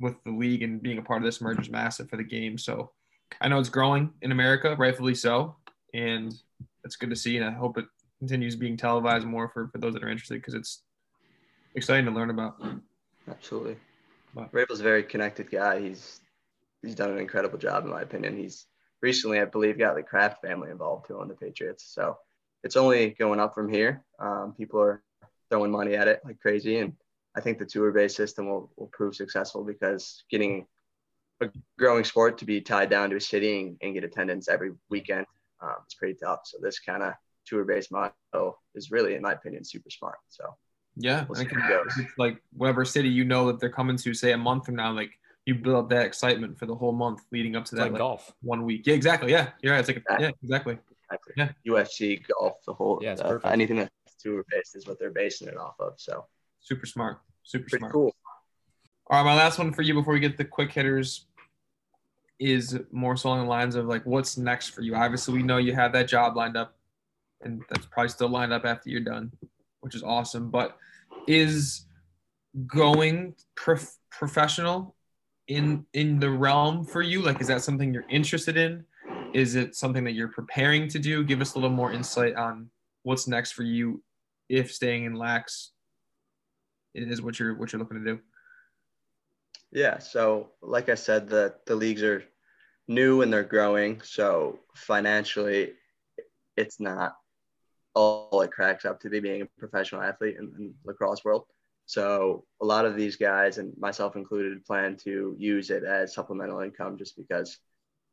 with 0.00 0.16
the 0.24 0.32
league 0.32 0.62
and 0.62 0.82
being 0.82 0.98
a 0.98 1.02
part 1.02 1.22
of 1.22 1.24
this 1.24 1.40
merger 1.40 1.60
is 1.60 1.70
massive 1.70 2.10
for 2.10 2.16
the 2.16 2.24
game. 2.24 2.58
So 2.58 2.90
I 3.40 3.46
know 3.46 3.60
it's 3.60 3.68
growing 3.68 4.12
in 4.22 4.32
America, 4.32 4.74
rightfully 4.76 5.14
so, 5.14 5.54
and 5.94 6.34
it's 6.82 6.96
good 6.96 7.10
to 7.10 7.16
see. 7.16 7.36
And 7.36 7.46
I 7.46 7.52
hope 7.52 7.78
it 7.78 7.86
continues 8.24 8.56
being 8.56 8.76
televised 8.76 9.26
more 9.26 9.48
for, 9.48 9.68
for 9.68 9.76
those 9.76 9.92
that 9.92 10.02
are 10.02 10.08
interested 10.08 10.36
because 10.36 10.54
it's 10.54 10.82
exciting 11.74 12.06
to 12.06 12.10
learn 12.10 12.30
about. 12.30 12.56
Absolutely. 13.28 13.76
But- 14.34 14.50
Rabil's 14.50 14.80
a 14.80 14.82
very 14.82 15.02
connected 15.02 15.50
guy. 15.50 15.80
He's 15.80 16.20
he's 16.82 16.94
done 16.94 17.10
an 17.10 17.18
incredible 17.18 17.58
job 17.58 17.84
in 17.84 17.90
my 17.90 18.00
opinion. 18.00 18.36
He's 18.36 18.66
recently, 19.02 19.40
I 19.40 19.44
believe, 19.44 19.78
got 19.78 19.94
the 19.94 20.02
Kraft 20.02 20.40
family 20.40 20.70
involved 20.70 21.06
too 21.06 21.20
on 21.20 21.28
the 21.28 21.34
Patriots. 21.34 21.84
So 21.86 22.16
it's 22.62 22.76
only 22.76 23.10
going 23.10 23.40
up 23.40 23.54
from 23.54 23.68
here. 23.68 24.02
Um, 24.18 24.54
people 24.56 24.80
are 24.80 25.02
throwing 25.50 25.70
money 25.70 25.94
at 25.94 26.08
it 26.08 26.20
like 26.24 26.40
crazy, 26.40 26.78
and 26.78 26.94
I 27.36 27.42
think 27.42 27.58
the 27.58 27.66
tour-based 27.66 28.16
system 28.16 28.48
will, 28.48 28.70
will 28.76 28.88
prove 28.88 29.14
successful 29.14 29.64
because 29.64 30.24
getting 30.30 30.66
a 31.42 31.50
growing 31.78 32.04
sport 32.04 32.38
to 32.38 32.46
be 32.46 32.60
tied 32.62 32.88
down 32.88 33.10
to 33.10 33.16
a 33.16 33.20
city 33.20 33.60
and, 33.60 33.76
and 33.82 33.94
get 33.94 34.04
attendance 34.04 34.48
every 34.48 34.72
weekend 34.88 35.26
um, 35.60 35.76
is 35.86 35.94
pretty 35.94 36.14
tough. 36.14 36.40
So 36.44 36.58
this 36.62 36.78
kind 36.78 37.02
of 37.02 37.14
tour-based 37.46 37.90
model 37.92 38.60
is 38.74 38.90
really, 38.90 39.14
in 39.14 39.22
my 39.22 39.32
opinion, 39.32 39.64
super 39.64 39.90
smart. 39.90 40.18
So 40.28 40.44
Yeah, 40.96 41.24
We'll 41.28 41.38
and 41.38 41.46
it 41.46 41.50
can- 41.50 41.60
how 41.60 41.72
it 41.80 41.84
goes. 41.84 41.98
it's 41.98 42.18
like 42.18 42.42
whatever 42.52 42.84
city 42.84 43.08
you 43.08 43.24
know 43.24 43.46
that 43.48 43.60
they're 43.60 43.70
coming 43.70 43.96
to, 43.96 44.14
say 44.14 44.32
a 44.32 44.38
month 44.38 44.66
from 44.66 44.76
now, 44.76 44.92
like 44.92 45.10
you 45.46 45.54
build 45.54 45.76
up 45.76 45.90
that 45.90 46.06
excitement 46.06 46.58
for 46.58 46.66
the 46.66 46.74
whole 46.74 46.92
month 46.92 47.20
leading 47.32 47.54
up 47.56 47.64
to 47.64 47.74
It's 47.74 47.78
that 47.78 47.82
like 47.82 47.92
like, 47.92 47.98
golf. 47.98 48.32
one 48.42 48.64
week. 48.64 48.86
Yeah, 48.86 48.94
exactly. 48.94 49.30
Yeah, 49.30 49.50
you're 49.60 49.72
right. 49.74 49.80
It's 49.80 49.88
like 49.88 49.98
a, 50.08 50.22
yeah, 50.22 50.30
exactly. 50.42 50.78
exactly. 51.10 51.34
Yeah. 51.36 51.50
UFC, 51.66 52.24
golf, 52.40 52.62
the 52.64 52.72
whole 52.72 52.98
Yeah, 53.02 53.12
it's 53.12 53.20
uh, 53.20 53.28
perfect. 53.28 53.52
anything 53.52 53.76
that's 53.76 53.90
tour-based 54.22 54.74
is 54.76 54.86
what 54.86 54.98
they're 54.98 55.10
basing 55.10 55.48
it 55.48 55.56
off 55.56 55.74
of. 55.80 55.94
So 55.98 56.26
Super 56.60 56.86
smart. 56.86 57.20
Super 57.42 57.64
pretty 57.68 57.80
smart. 57.80 57.92
cool. 57.92 58.14
All 59.10 59.18
right, 59.18 59.24
my 59.24 59.34
last 59.36 59.58
one 59.58 59.70
for 59.72 59.82
you 59.82 59.92
before 59.92 60.14
we 60.14 60.20
get 60.20 60.38
the 60.38 60.46
quick 60.46 60.72
hitters 60.72 61.26
is 62.38 62.78
more 62.90 63.16
so 63.16 63.28
along 63.28 63.40
the 63.42 63.48
lines 63.50 63.74
of 63.74 63.86
like 63.86 64.04
what's 64.06 64.36
next 64.38 64.68
for 64.70 64.80
you. 64.80 64.94
Obviously, 64.94 65.34
we 65.34 65.42
know 65.42 65.58
you 65.58 65.74
have 65.74 65.92
that 65.92 66.08
job 66.08 66.36
lined 66.36 66.56
up, 66.56 66.74
and 67.44 67.62
that's 67.70 67.86
probably 67.86 68.08
still 68.08 68.28
lined 68.28 68.52
up 68.52 68.64
after 68.64 68.90
you're 68.90 69.00
done, 69.00 69.32
which 69.80 69.94
is 69.94 70.02
awesome. 70.02 70.50
But 70.50 70.76
is 71.26 71.86
going 72.66 73.34
prof- 73.54 73.96
professional 74.10 74.94
in 75.48 75.84
in 75.92 76.18
the 76.18 76.30
realm 76.30 76.84
for 76.84 77.02
you? 77.02 77.22
Like, 77.22 77.40
is 77.40 77.48
that 77.48 77.62
something 77.62 77.92
you're 77.92 78.08
interested 78.08 78.56
in? 78.56 78.84
Is 79.32 79.54
it 79.54 79.74
something 79.74 80.04
that 80.04 80.12
you're 80.12 80.28
preparing 80.28 80.88
to 80.88 80.98
do? 80.98 81.24
Give 81.24 81.40
us 81.40 81.54
a 81.54 81.58
little 81.58 81.76
more 81.76 81.92
insight 81.92 82.36
on 82.36 82.70
what's 83.02 83.28
next 83.28 83.52
for 83.52 83.62
you 83.62 84.02
if 84.48 84.72
staying 84.72 85.04
in 85.04 85.14
Lax 85.14 85.72
is 86.94 87.22
what 87.22 87.38
you're 87.38 87.54
what 87.54 87.72
you're 87.72 87.80
looking 87.80 88.04
to 88.04 88.12
do. 88.12 88.20
Yeah. 89.72 89.98
So, 89.98 90.50
like 90.62 90.88
I 90.88 90.94
said, 90.94 91.28
the 91.28 91.54
the 91.66 91.74
leagues 91.74 92.02
are 92.02 92.24
new 92.86 93.22
and 93.22 93.32
they're 93.32 93.42
growing. 93.42 94.00
So 94.02 94.60
financially, 94.74 95.72
it's 96.56 96.80
not 96.80 97.16
all 97.94 98.40
it 98.42 98.50
cracks 98.50 98.84
up 98.84 99.00
to 99.00 99.08
be 99.08 99.20
being 99.20 99.42
a 99.42 99.46
professional 99.58 100.02
athlete 100.02 100.36
in, 100.38 100.52
in 100.58 100.74
lacrosse 100.84 101.24
world. 101.24 101.44
So 101.86 102.44
a 102.60 102.64
lot 102.64 102.86
of 102.86 102.96
these 102.96 103.16
guys, 103.16 103.58
and 103.58 103.76
myself 103.78 104.16
included, 104.16 104.64
plan 104.64 104.96
to 105.04 105.36
use 105.38 105.70
it 105.70 105.84
as 105.84 106.14
supplemental 106.14 106.60
income 106.60 106.96
just 106.98 107.16
because 107.16 107.58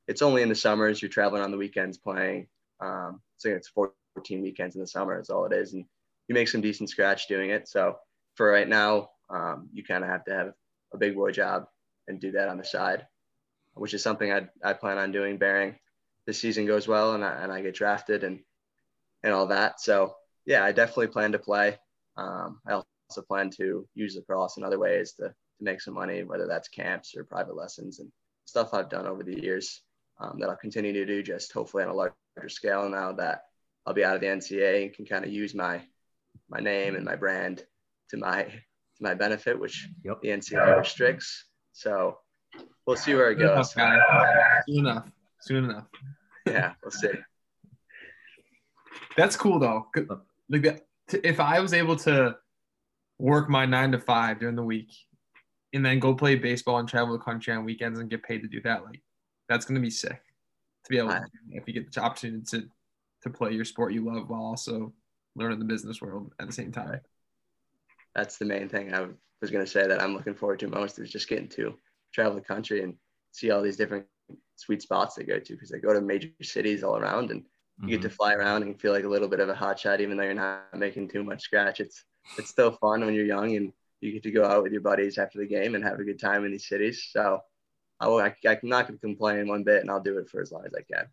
it's 0.07 0.21
only 0.21 0.41
in 0.41 0.49
the 0.49 0.55
summers. 0.55 1.01
You're 1.01 1.09
traveling 1.09 1.41
on 1.41 1.51
the 1.51 1.57
weekends 1.57 1.97
playing. 1.97 2.47
Um, 2.81 3.21
so 3.37 3.49
it's 3.49 3.69
14 3.69 4.41
weekends 4.41 4.75
in 4.75 4.81
the 4.81 4.87
summer. 4.87 5.19
Is 5.19 5.29
all 5.29 5.45
it 5.45 5.53
is, 5.53 5.73
and 5.73 5.85
you 6.27 6.35
make 6.35 6.49
some 6.49 6.61
decent 6.61 6.89
scratch 6.89 7.27
doing 7.27 7.49
it. 7.49 7.69
So 7.69 7.97
for 8.35 8.51
right 8.51 8.67
now, 8.67 9.09
um, 9.29 9.69
you 9.71 9.83
kind 9.83 10.03
of 10.03 10.09
have 10.09 10.25
to 10.25 10.33
have 10.33 10.53
a 10.93 10.97
big 10.97 11.15
boy 11.15 11.31
job 11.31 11.67
and 12.07 12.19
do 12.19 12.31
that 12.33 12.49
on 12.49 12.57
the 12.57 12.65
side, 12.65 13.07
which 13.75 13.93
is 13.93 14.03
something 14.03 14.31
I 14.33 14.47
I 14.63 14.73
plan 14.73 14.97
on 14.97 15.13
doing. 15.13 15.37
Bearing 15.37 15.75
the 16.27 16.33
season 16.33 16.65
goes 16.65 16.87
well 16.87 17.13
and 17.13 17.23
I, 17.23 17.43
and 17.43 17.51
I 17.51 17.61
get 17.61 17.75
drafted 17.75 18.23
and 18.23 18.39
and 19.23 19.33
all 19.33 19.47
that. 19.47 19.79
So 19.81 20.15
yeah, 20.45 20.63
I 20.63 20.71
definitely 20.71 21.07
plan 21.07 21.31
to 21.33 21.39
play. 21.39 21.77
Um, 22.17 22.59
I 22.67 22.73
also 22.73 23.21
plan 23.27 23.49
to 23.57 23.87
use 23.95 24.13
the 24.15 24.21
lacrosse 24.21 24.57
in 24.57 24.63
other 24.63 24.79
ways 24.79 25.13
to 25.13 25.27
to 25.29 25.63
make 25.63 25.81
some 25.81 25.93
money, 25.93 26.23
whether 26.23 26.47
that's 26.47 26.67
camps 26.69 27.15
or 27.15 27.23
private 27.23 27.55
lessons 27.55 27.99
and 27.99 28.11
stuff 28.45 28.73
I've 28.73 28.89
done 28.89 29.05
over 29.05 29.23
the 29.23 29.39
years 29.41 29.81
um, 30.19 30.37
that 30.39 30.49
I'll 30.49 30.55
continue 30.55 30.93
to 30.93 31.05
do. 31.05 31.21
Just 31.21 31.53
hopefully 31.53 31.83
on 31.83 31.89
a 31.89 31.93
larger 31.93 32.49
scale 32.49 32.89
now 32.89 33.11
that 33.13 33.43
I'll 33.85 33.93
be 33.93 34.03
out 34.03 34.15
of 34.15 34.21
the 34.21 34.27
NCAA 34.27 34.85
and 34.85 34.93
can 34.93 35.05
kind 35.05 35.25
of 35.25 35.31
use 35.31 35.53
my 35.53 35.81
my 36.49 36.59
name 36.59 36.95
and 36.95 37.05
my 37.05 37.15
brand 37.15 37.63
to 38.09 38.17
my 38.17 38.43
to 38.43 39.01
my 39.01 39.13
benefit, 39.13 39.59
which 39.59 39.87
Yep. 40.03 40.21
the 40.21 40.29
NCAA 40.29 40.77
restricts. 40.77 41.45
So 41.73 42.17
we'll 42.85 42.95
see 42.97 43.13
where 43.15 43.31
it 43.31 43.37
Soon 43.37 43.47
enough, 43.47 43.55
goes. 43.57 43.73
Soon 44.67 44.85
enough. 44.85 45.11
Soon 45.41 45.63
enough. 45.65 45.87
Yeah, 46.45 46.73
we'll 46.83 46.91
see. 46.91 47.11
That's 49.17 49.35
cool 49.35 49.59
though. 49.59 49.87
Good- 49.93 50.09
Like 50.49 50.85
if 51.23 51.39
I 51.39 51.59
was 51.59 51.73
able 51.73 51.95
to 51.97 52.37
work 53.17 53.49
my 53.49 53.65
nine 53.65 53.91
to 53.91 53.99
five 53.99 54.39
during 54.39 54.55
the 54.55 54.63
week, 54.63 54.91
and 55.73 55.85
then 55.85 55.99
go 55.99 56.13
play 56.13 56.35
baseball 56.35 56.79
and 56.79 56.89
travel 56.89 57.13
the 57.17 57.23
country 57.23 57.53
on 57.53 57.63
weekends 57.63 57.99
and 57.99 58.09
get 58.09 58.23
paid 58.23 58.41
to 58.41 58.47
do 58.47 58.61
that, 58.61 58.83
like 58.83 59.01
that's 59.47 59.65
gonna 59.65 59.79
be 59.79 59.89
sick. 59.89 60.21
To 60.85 60.89
be 60.89 60.97
able, 60.97 61.09
to, 61.09 61.21
if 61.51 61.67
you 61.67 61.73
get 61.73 61.91
the 61.91 62.01
opportunity 62.01 62.43
to 62.51 62.69
to 63.23 63.29
play 63.29 63.51
your 63.51 63.65
sport 63.65 63.93
you 63.93 64.03
love 64.03 64.29
while 64.29 64.41
also 64.43 64.93
learning 65.35 65.59
the 65.59 65.65
business 65.65 66.01
world 66.01 66.33
at 66.39 66.47
the 66.47 66.53
same 66.53 66.71
time. 66.71 66.99
That's 68.15 68.37
the 68.37 68.45
main 68.45 68.67
thing 68.67 68.93
I 68.93 69.07
was 69.41 69.51
going 69.51 69.63
to 69.63 69.71
say 69.71 69.87
that 69.87 70.01
I'm 70.01 70.13
looking 70.13 70.33
forward 70.33 70.59
to 70.59 70.67
most 70.67 70.99
is 70.99 71.09
just 71.09 71.29
getting 71.29 71.47
to 71.49 71.75
travel 72.13 72.35
the 72.35 72.41
country 72.41 72.83
and 72.83 72.95
see 73.31 73.51
all 73.51 73.61
these 73.61 73.77
different 73.77 74.05
sweet 74.57 74.81
spots 74.81 75.15
they 75.15 75.23
go 75.23 75.39
to 75.39 75.53
because 75.53 75.69
they 75.69 75.79
go 75.79 75.93
to 75.93 76.01
major 76.01 76.29
cities 76.41 76.83
all 76.83 76.97
around 76.97 77.31
and 77.31 77.43
you 77.81 77.89
get 77.89 78.01
to 78.01 78.07
mm-hmm. 78.07 78.15
fly 78.15 78.33
around 78.33 78.63
and 78.63 78.79
feel 78.79 78.91
like 78.91 79.03
a 79.03 79.09
little 79.09 79.27
bit 79.27 79.39
of 79.39 79.49
a 79.49 79.55
hot 79.55 79.79
shot 79.79 80.01
even 80.01 80.17
though 80.17 80.23
you're 80.23 80.33
not 80.33 80.63
making 80.75 81.09
too 81.09 81.23
much 81.23 81.41
scratch. 81.41 81.79
It's 81.79 82.03
it's 82.37 82.49
still 82.49 82.71
fun 82.71 83.03
when 83.03 83.13
you're 83.13 83.25
young 83.25 83.55
and 83.55 83.73
you 84.01 84.11
get 84.11 84.23
to 84.23 84.31
go 84.31 84.45
out 84.45 84.63
with 84.63 84.71
your 84.71 84.81
buddies 84.81 85.17
after 85.17 85.39
the 85.39 85.47
game 85.47 85.75
and 85.75 85.83
have 85.83 85.99
a 85.99 86.03
good 86.03 86.19
time 86.19 86.45
in 86.45 86.51
these 86.51 86.67
cities. 86.67 87.07
So 87.11 87.39
I 87.99 88.07
will, 88.07 88.19
I, 88.19 88.35
I'm 88.47 88.59
not 88.63 88.87
going 88.87 88.99
to 88.99 89.05
complain 89.05 89.47
one 89.47 89.63
bit 89.63 89.81
and 89.81 89.91
I'll 89.91 90.01
do 90.01 90.17
it 90.17 90.29
for 90.29 90.41
as 90.41 90.51
long 90.51 90.65
as 90.65 90.73
I 90.73 90.81
can. 90.81 91.07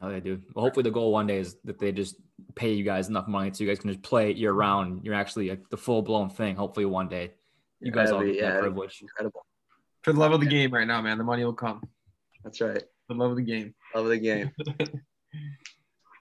Hell 0.00 0.12
yeah, 0.12 0.20
dude. 0.20 0.42
Well, 0.54 0.64
hopefully 0.64 0.84
the 0.84 0.90
goal 0.90 1.12
one 1.12 1.26
day 1.26 1.38
is 1.38 1.56
that 1.64 1.78
they 1.78 1.92
just 1.92 2.16
pay 2.54 2.72
you 2.72 2.84
guys 2.84 3.08
enough 3.08 3.28
money 3.28 3.50
so 3.52 3.62
you 3.62 3.70
guys 3.70 3.78
can 3.78 3.90
just 3.90 4.02
play 4.02 4.32
year 4.32 4.52
round. 4.52 5.04
You're 5.04 5.14
actually 5.14 5.50
like 5.50 5.68
the 5.70 5.76
full 5.76 6.02
blown 6.02 6.30
thing. 6.30 6.56
Hopefully 6.56 6.86
one 6.86 7.08
day 7.08 7.32
you 7.80 7.90
guys 7.90 8.10
That'd 8.10 8.14
all 8.14 8.20
be- 8.20 8.34
get 8.34 8.42
yeah, 8.42 8.50
that 8.52 8.60
privilege. 8.60 9.00
Incredible. 9.00 9.46
For 10.02 10.12
the 10.12 10.18
love 10.18 10.32
of 10.32 10.40
the 10.40 10.46
game 10.46 10.72
right 10.72 10.86
now, 10.86 11.00
man, 11.00 11.18
the 11.18 11.24
money 11.24 11.44
will 11.44 11.52
come. 11.52 11.82
That's 12.42 12.60
right. 12.60 12.82
For 13.06 13.14
the 13.14 13.20
love 13.20 13.30
of 13.30 13.36
the 13.36 13.42
game. 13.42 13.74
Love 13.94 14.06
of 14.06 14.10
the 14.10 14.18
game. 14.18 14.50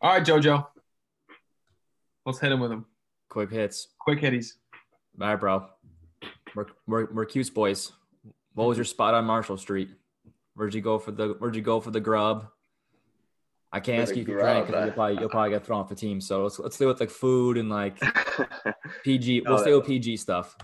All 0.02 0.12
right, 0.14 0.26
JoJo. 0.26 0.66
Let's 2.26 2.40
hit 2.40 2.52
him 2.52 2.60
with 2.60 2.72
him. 2.72 2.86
Quick 3.30 3.52
hits. 3.52 3.90
Quick 4.00 4.20
hitties. 4.20 4.54
All 5.20 5.28
right, 5.28 5.36
bro. 5.36 5.68
We're, 6.56 6.66
we're, 6.88 7.08
we're 7.14 7.26
Cuse 7.26 7.50
boys. 7.50 7.92
What 8.54 8.68
was 8.68 8.78
your 8.78 8.86
spot 8.86 9.14
on 9.14 9.26
Marshall 9.26 9.58
Street? 9.58 9.90
Where'd 10.56 10.74
you 10.74 10.82
go 10.82 11.00
for 11.00 11.12
the 11.12 11.30
Where'd 11.40 11.56
you 11.56 11.62
go 11.62 11.80
for 11.80 11.92
the 11.92 12.02
grub? 12.02 12.48
I 13.72 13.80
can't 13.80 14.00
For 14.00 14.02
ask 14.02 14.16
you 14.16 14.24
if 14.24 14.28
you 14.28 14.34
grub, 14.34 14.44
drank 14.46 14.68
because 14.68 14.86
you'll 14.86 14.94
probably 14.94 15.20
you'll 15.20 15.30
probably 15.30 15.50
get 15.52 15.66
thrown 15.66 15.80
off 15.80 15.88
the 15.90 15.96
team. 15.96 16.20
So 16.20 16.44
let's 16.44 16.60
let's 16.60 16.76
stay 16.76 16.86
with 16.86 17.00
like 17.00 17.10
food 17.10 17.58
and 17.58 17.70
like 17.70 17.98
PG. 19.06 19.44
We'll 19.46 19.54
Oh, 19.60 19.62
stay 19.62 19.74
with 19.74 19.86
PG 19.86 20.18
stuff. 20.18 20.58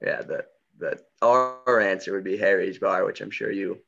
yeah, 0.00 0.22
the 0.22 0.44
the 0.78 1.00
our 1.22 1.80
answer 1.80 2.12
would 2.12 2.22
be 2.22 2.36
Harry's 2.36 2.78
Bar, 2.78 3.04
which 3.04 3.20
I'm 3.20 3.30
sure 3.32 3.50
you 3.50 3.78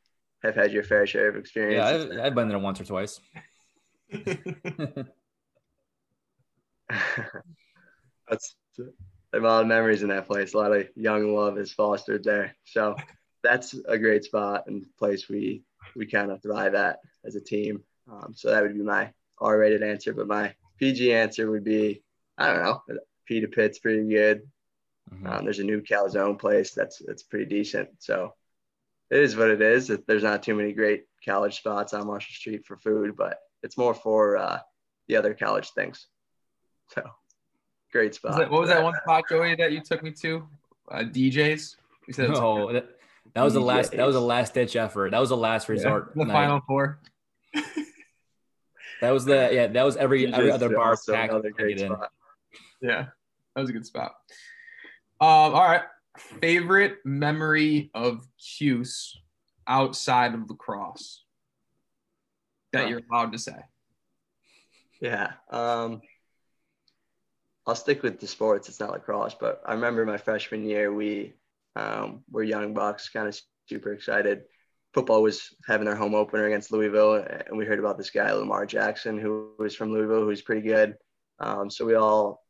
have 0.42 0.56
had 0.56 0.72
your 0.72 0.82
fair 0.82 1.06
share 1.06 1.28
of 1.28 1.36
experience. 1.36 2.10
Yeah, 2.16 2.20
I, 2.22 2.26
I've 2.26 2.34
been 2.34 2.48
there 2.48 2.58
once 2.58 2.80
or 2.80 2.84
twice. 2.84 3.20
That's 8.28 8.56
a 9.32 9.38
lot 9.38 9.62
of 9.62 9.66
memories 9.66 10.02
in 10.02 10.08
that 10.08 10.26
place. 10.26 10.54
A 10.54 10.58
lot 10.58 10.72
of 10.72 10.88
young 10.94 11.34
love 11.34 11.58
is 11.58 11.72
fostered 11.72 12.24
there. 12.24 12.54
So 12.64 12.96
that's 13.42 13.74
a 13.86 13.98
great 13.98 14.24
spot 14.24 14.64
and 14.66 14.86
place 14.98 15.28
we 15.28 15.62
we 15.94 16.06
kind 16.06 16.30
of 16.30 16.42
thrive 16.42 16.74
at 16.74 16.98
as 17.24 17.36
a 17.36 17.40
team. 17.40 17.82
Um, 18.10 18.32
so 18.34 18.50
that 18.50 18.62
would 18.62 18.74
be 18.74 18.82
my 18.82 19.12
R-rated 19.38 19.82
answer, 19.82 20.12
but 20.12 20.26
my 20.26 20.54
PG 20.78 21.12
answer 21.12 21.50
would 21.50 21.64
be 21.64 22.02
I 22.38 22.52
don't 22.52 22.62
know. 22.62 22.82
Pita 23.26 23.48
Pit's 23.48 23.78
pretty 23.78 24.08
good. 24.08 24.42
Mhm. 25.12 25.26
Um, 25.26 25.44
there's 25.44 25.60
a 25.60 25.64
new 25.64 25.82
calzone 25.82 26.38
place 26.38 26.72
that's 26.72 27.00
that's 27.04 27.22
pretty 27.22 27.46
decent. 27.46 27.90
So 27.98 28.34
it 29.10 29.20
is 29.22 29.36
what 29.36 29.50
it 29.50 29.62
is. 29.62 29.88
There's 30.06 30.22
not 30.22 30.42
too 30.42 30.54
many 30.54 30.72
great 30.72 31.04
college 31.24 31.56
spots 31.58 31.94
on 31.94 32.06
Marshall 32.06 32.34
Street 32.34 32.66
for 32.66 32.76
food, 32.76 33.16
but 33.16 33.38
it's 33.66 33.76
more 33.76 33.92
for 33.94 34.36
uh, 34.38 34.58
the 35.08 35.16
other 35.16 35.34
college 35.34 35.70
things. 35.70 36.06
So 36.94 37.02
great 37.92 38.14
spot. 38.14 38.30
Was 38.30 38.38
that- 38.38 38.50
what 38.50 38.60
was 38.62 38.70
that 38.70 38.82
one 38.82 38.94
spot, 39.02 39.24
Joey, 39.28 39.54
that 39.56 39.72
you 39.72 39.80
took 39.82 40.02
me 40.02 40.12
to? 40.22 40.46
Uh, 40.90 40.98
DJs. 41.00 41.76
You 42.06 42.14
said 42.14 42.26
it 42.26 42.30
was 42.30 42.38
No, 42.40 42.72
that, 42.72 42.86
that 43.34 43.42
was 43.42 43.54
the 43.54 43.60
last. 43.60 43.90
That 43.92 44.06
was 44.06 44.14
a 44.16 44.20
DJs. 44.20 44.26
last 44.26 44.54
ditch 44.54 44.76
effort. 44.76 45.10
That 45.10 45.18
was 45.18 45.30
the 45.30 45.36
last 45.36 45.68
Yeah, 45.68 45.72
resort. 45.74 46.12
the 46.14 46.24
night. 46.24 46.32
final 46.32 46.60
four. 46.66 47.00
That 49.02 49.10
was 49.10 49.26
the 49.26 49.50
yeah. 49.52 49.66
That 49.66 49.82
was 49.82 49.96
every 49.98 50.32
every 50.32 50.50
other 50.50 50.70
bar 50.70 50.90
also 50.90 51.12
packed. 51.12 51.34
great 51.56 51.78
spot. 51.80 52.10
Yeah, 52.80 53.06
that 53.54 53.60
was 53.60 53.68
a 53.68 53.72
good 53.74 53.84
spot. 53.84 54.12
Um, 55.20 55.28
all 55.28 55.64
right. 55.64 55.82
Favorite 56.40 56.98
memory 57.04 57.90
of 57.92 58.26
Cuse 58.38 59.18
outside 59.66 60.32
of 60.32 60.48
lacrosse 60.48 61.24
that 62.76 62.84
Huh. 62.84 62.88
you're 62.90 63.02
allowed 63.10 63.32
to 63.32 63.38
say. 63.38 63.56
Yeah. 65.00 65.32
Um, 65.50 66.00
I'll 67.66 67.74
stick 67.74 68.02
with 68.02 68.20
the 68.20 68.26
sports. 68.26 68.68
It's 68.68 68.80
not 68.80 68.92
lacrosse, 68.92 69.34
but 69.34 69.60
I 69.66 69.74
remember 69.74 70.06
my 70.06 70.16
freshman 70.18 70.64
year, 70.64 70.92
we 70.92 71.34
um, 71.74 72.22
were 72.30 72.42
young 72.42 72.74
bucks, 72.74 73.08
kind 73.08 73.28
of 73.28 73.38
super 73.68 73.92
excited. 73.92 74.42
Football 74.94 75.22
was 75.22 75.54
having 75.66 75.84
their 75.84 75.96
home 75.96 76.14
opener 76.14 76.46
against 76.46 76.72
Louisville, 76.72 77.14
and 77.14 77.58
we 77.58 77.66
heard 77.66 77.78
about 77.78 77.98
this 77.98 78.10
guy, 78.10 78.32
Lamar 78.32 78.64
Jackson, 78.66 79.18
who 79.18 79.50
was 79.58 79.74
from 79.74 79.92
Louisville, 79.92 80.24
who's 80.24 80.42
pretty 80.42 80.62
good. 80.62 80.96
Um, 81.38 81.68
so 81.68 81.84
we 81.84 81.94
all 81.96 82.42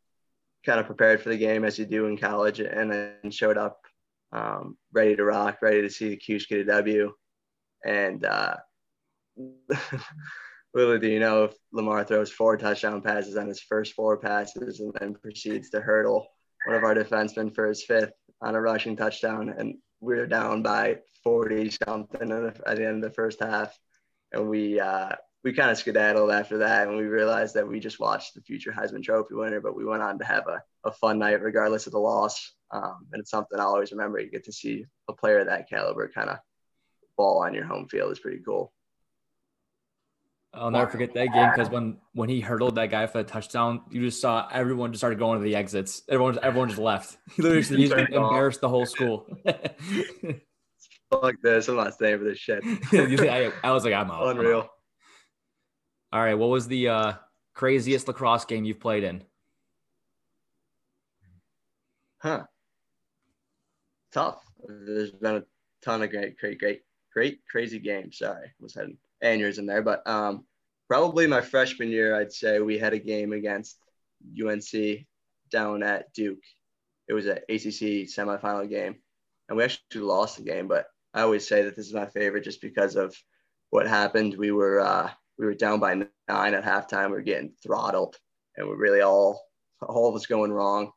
kind 0.64 0.78
of 0.78 0.86
prepared 0.86 1.20
for 1.20 1.30
the 1.30 1.38
game 1.38 1.64
as 1.64 1.78
you 1.78 1.86
do 1.86 2.06
in 2.06 2.16
college, 2.16 2.60
and 2.60 2.92
then 2.92 3.30
showed 3.30 3.58
up 3.58 3.80
um, 4.32 4.76
ready 4.92 5.16
to 5.16 5.24
rock, 5.24 5.58
ready 5.62 5.82
to 5.82 5.90
see 5.90 6.10
the 6.10 6.16
Cuse 6.16 6.46
get 6.46 6.60
a 6.60 6.64
W. 6.64 7.12
And 7.84 8.24
uh, 8.24 8.56
little 10.74 10.98
do 10.98 11.08
you 11.08 11.20
know 11.20 11.44
if 11.44 11.54
Lamar 11.72 12.04
throws 12.04 12.30
four 12.30 12.56
touchdown 12.56 13.00
passes 13.00 13.36
on 13.36 13.48
his 13.48 13.60
first 13.60 13.94
four 13.94 14.18
passes 14.18 14.80
and 14.80 14.92
then 15.00 15.14
proceeds 15.14 15.70
to 15.70 15.80
hurdle 15.80 16.28
one 16.66 16.76
of 16.76 16.84
our 16.84 16.94
defensemen 16.94 17.54
for 17.54 17.66
his 17.66 17.84
fifth 17.84 18.12
on 18.42 18.54
a 18.54 18.60
rushing 18.60 18.96
touchdown. 18.96 19.54
And 19.56 19.76
we 20.00 20.16
were 20.16 20.26
down 20.26 20.62
by 20.62 20.98
40 21.24 21.70
something 21.70 22.32
at 22.32 22.76
the 22.76 22.86
end 22.86 23.02
of 23.04 23.10
the 23.10 23.14
first 23.14 23.40
half. 23.40 23.76
And 24.32 24.48
we, 24.48 24.80
uh, 24.80 25.12
we 25.44 25.52
kind 25.52 25.70
of 25.70 25.78
skedaddled 25.78 26.30
after 26.30 26.58
that. 26.58 26.88
And 26.88 26.96
we 26.96 27.04
realized 27.04 27.54
that 27.54 27.68
we 27.68 27.80
just 27.80 28.00
watched 28.00 28.34
the 28.34 28.42
future 28.42 28.72
Heisman 28.72 29.02
Trophy 29.02 29.34
winner, 29.34 29.60
but 29.60 29.76
we 29.76 29.84
went 29.84 30.02
on 30.02 30.18
to 30.18 30.24
have 30.24 30.46
a, 30.48 30.62
a 30.84 30.92
fun 30.92 31.18
night 31.18 31.40
regardless 31.42 31.86
of 31.86 31.92
the 31.92 32.00
loss. 32.00 32.52
Um, 32.72 33.06
and 33.12 33.20
it's 33.20 33.30
something 33.30 33.58
I'll 33.58 33.68
always 33.68 33.92
remember. 33.92 34.18
You 34.18 34.30
get 34.30 34.44
to 34.44 34.52
see 34.52 34.84
a 35.08 35.12
player 35.12 35.38
of 35.38 35.46
that 35.46 35.68
caliber 35.68 36.10
kind 36.12 36.30
of 36.30 36.38
ball 37.16 37.42
on 37.42 37.54
your 37.54 37.64
home 37.64 37.88
field 37.88 38.12
is 38.12 38.18
pretty 38.18 38.42
cool. 38.44 38.72
I'll 40.56 40.70
never 40.70 40.90
forget 40.90 41.12
that 41.14 41.32
game 41.32 41.50
because 41.50 41.70
when 41.70 41.98
when 42.14 42.28
he 42.28 42.40
hurdled 42.40 42.74
that 42.76 42.90
guy 42.90 43.06
for 43.06 43.22
the 43.22 43.28
touchdown, 43.28 43.82
you 43.90 44.00
just 44.02 44.20
saw 44.20 44.48
everyone 44.50 44.92
just 44.92 45.00
started 45.00 45.18
going 45.18 45.38
to 45.38 45.44
the 45.44 45.54
exits. 45.54 46.02
Everyone 46.08 46.38
everyone 46.42 46.68
just 46.68 46.80
left. 46.80 47.18
He 47.36 47.42
literally 47.42 47.62
just, 47.62 47.72
he 47.72 48.16
off. 48.16 48.30
embarrassed 48.30 48.60
the 48.60 48.68
whole 48.68 48.86
school. 48.86 49.26
Fuck 51.10 51.34
this. 51.42 51.68
I'm 51.68 51.76
not 51.76 51.94
staying 51.94 52.18
for 52.18 52.24
this 52.24 52.38
shit. 52.38 52.64
I, 52.92 53.52
I 53.62 53.72
was 53.72 53.84
like, 53.84 53.94
I'm 53.94 54.10
out. 54.10 54.26
I'm 54.26 54.38
Unreal. 54.38 54.60
out. 54.60 54.68
All 56.12 56.20
right, 56.20 56.34
what 56.34 56.48
was 56.48 56.66
the 56.66 56.88
uh, 56.88 57.12
craziest 57.54 58.08
lacrosse 58.08 58.44
game 58.44 58.64
you've 58.64 58.80
played 58.80 59.04
in? 59.04 59.22
Huh. 62.18 62.44
Tough. 64.12 64.42
There's 64.66 65.12
been 65.12 65.36
a 65.36 65.44
ton 65.82 66.02
of 66.02 66.10
great, 66.10 66.38
great, 66.38 66.58
great, 66.58 66.82
great, 67.12 67.40
crazy 67.48 67.78
games. 67.78 68.18
Sorry, 68.18 68.50
was 68.60 68.74
had 68.74 68.86
an 68.86 68.98
aneurysm 69.22 69.66
there, 69.66 69.82
but 69.82 70.06
um, 70.06 70.44
probably 70.88 71.26
my 71.26 71.40
freshman 71.40 71.90
year, 71.90 72.14
I'd 72.14 72.32
say 72.32 72.60
we 72.60 72.78
had 72.78 72.92
a 72.92 72.98
game 72.98 73.32
against 73.32 73.78
UNC 74.40 75.06
down 75.50 75.82
at 75.82 76.12
Duke. 76.12 76.42
It 77.08 77.14
was 77.14 77.26
an 77.26 77.38
ACC 77.48 78.08
semifinal 78.08 78.68
game, 78.68 78.96
and 79.48 79.56
we 79.56 79.64
actually 79.64 80.00
lost 80.02 80.36
the 80.36 80.42
game. 80.42 80.68
But 80.68 80.86
I 81.14 81.22
always 81.22 81.46
say 81.46 81.62
that 81.62 81.76
this 81.76 81.86
is 81.86 81.94
my 81.94 82.06
favorite 82.06 82.44
just 82.44 82.60
because 82.60 82.96
of 82.96 83.14
what 83.70 83.86
happened. 83.86 84.36
We 84.36 84.50
were 84.50 84.80
uh, 84.80 85.10
we 85.38 85.46
were 85.46 85.54
down 85.54 85.80
by 85.80 85.94
nine 86.28 86.54
at 86.54 86.64
halftime. 86.64 87.06
We 87.06 87.16
were 87.16 87.22
getting 87.22 87.52
throttled, 87.62 88.16
and 88.56 88.68
we're 88.68 88.76
really 88.76 89.02
all 89.02 89.40
all 89.80 90.12
was 90.12 90.26
going 90.26 90.52
wrong 90.52 90.90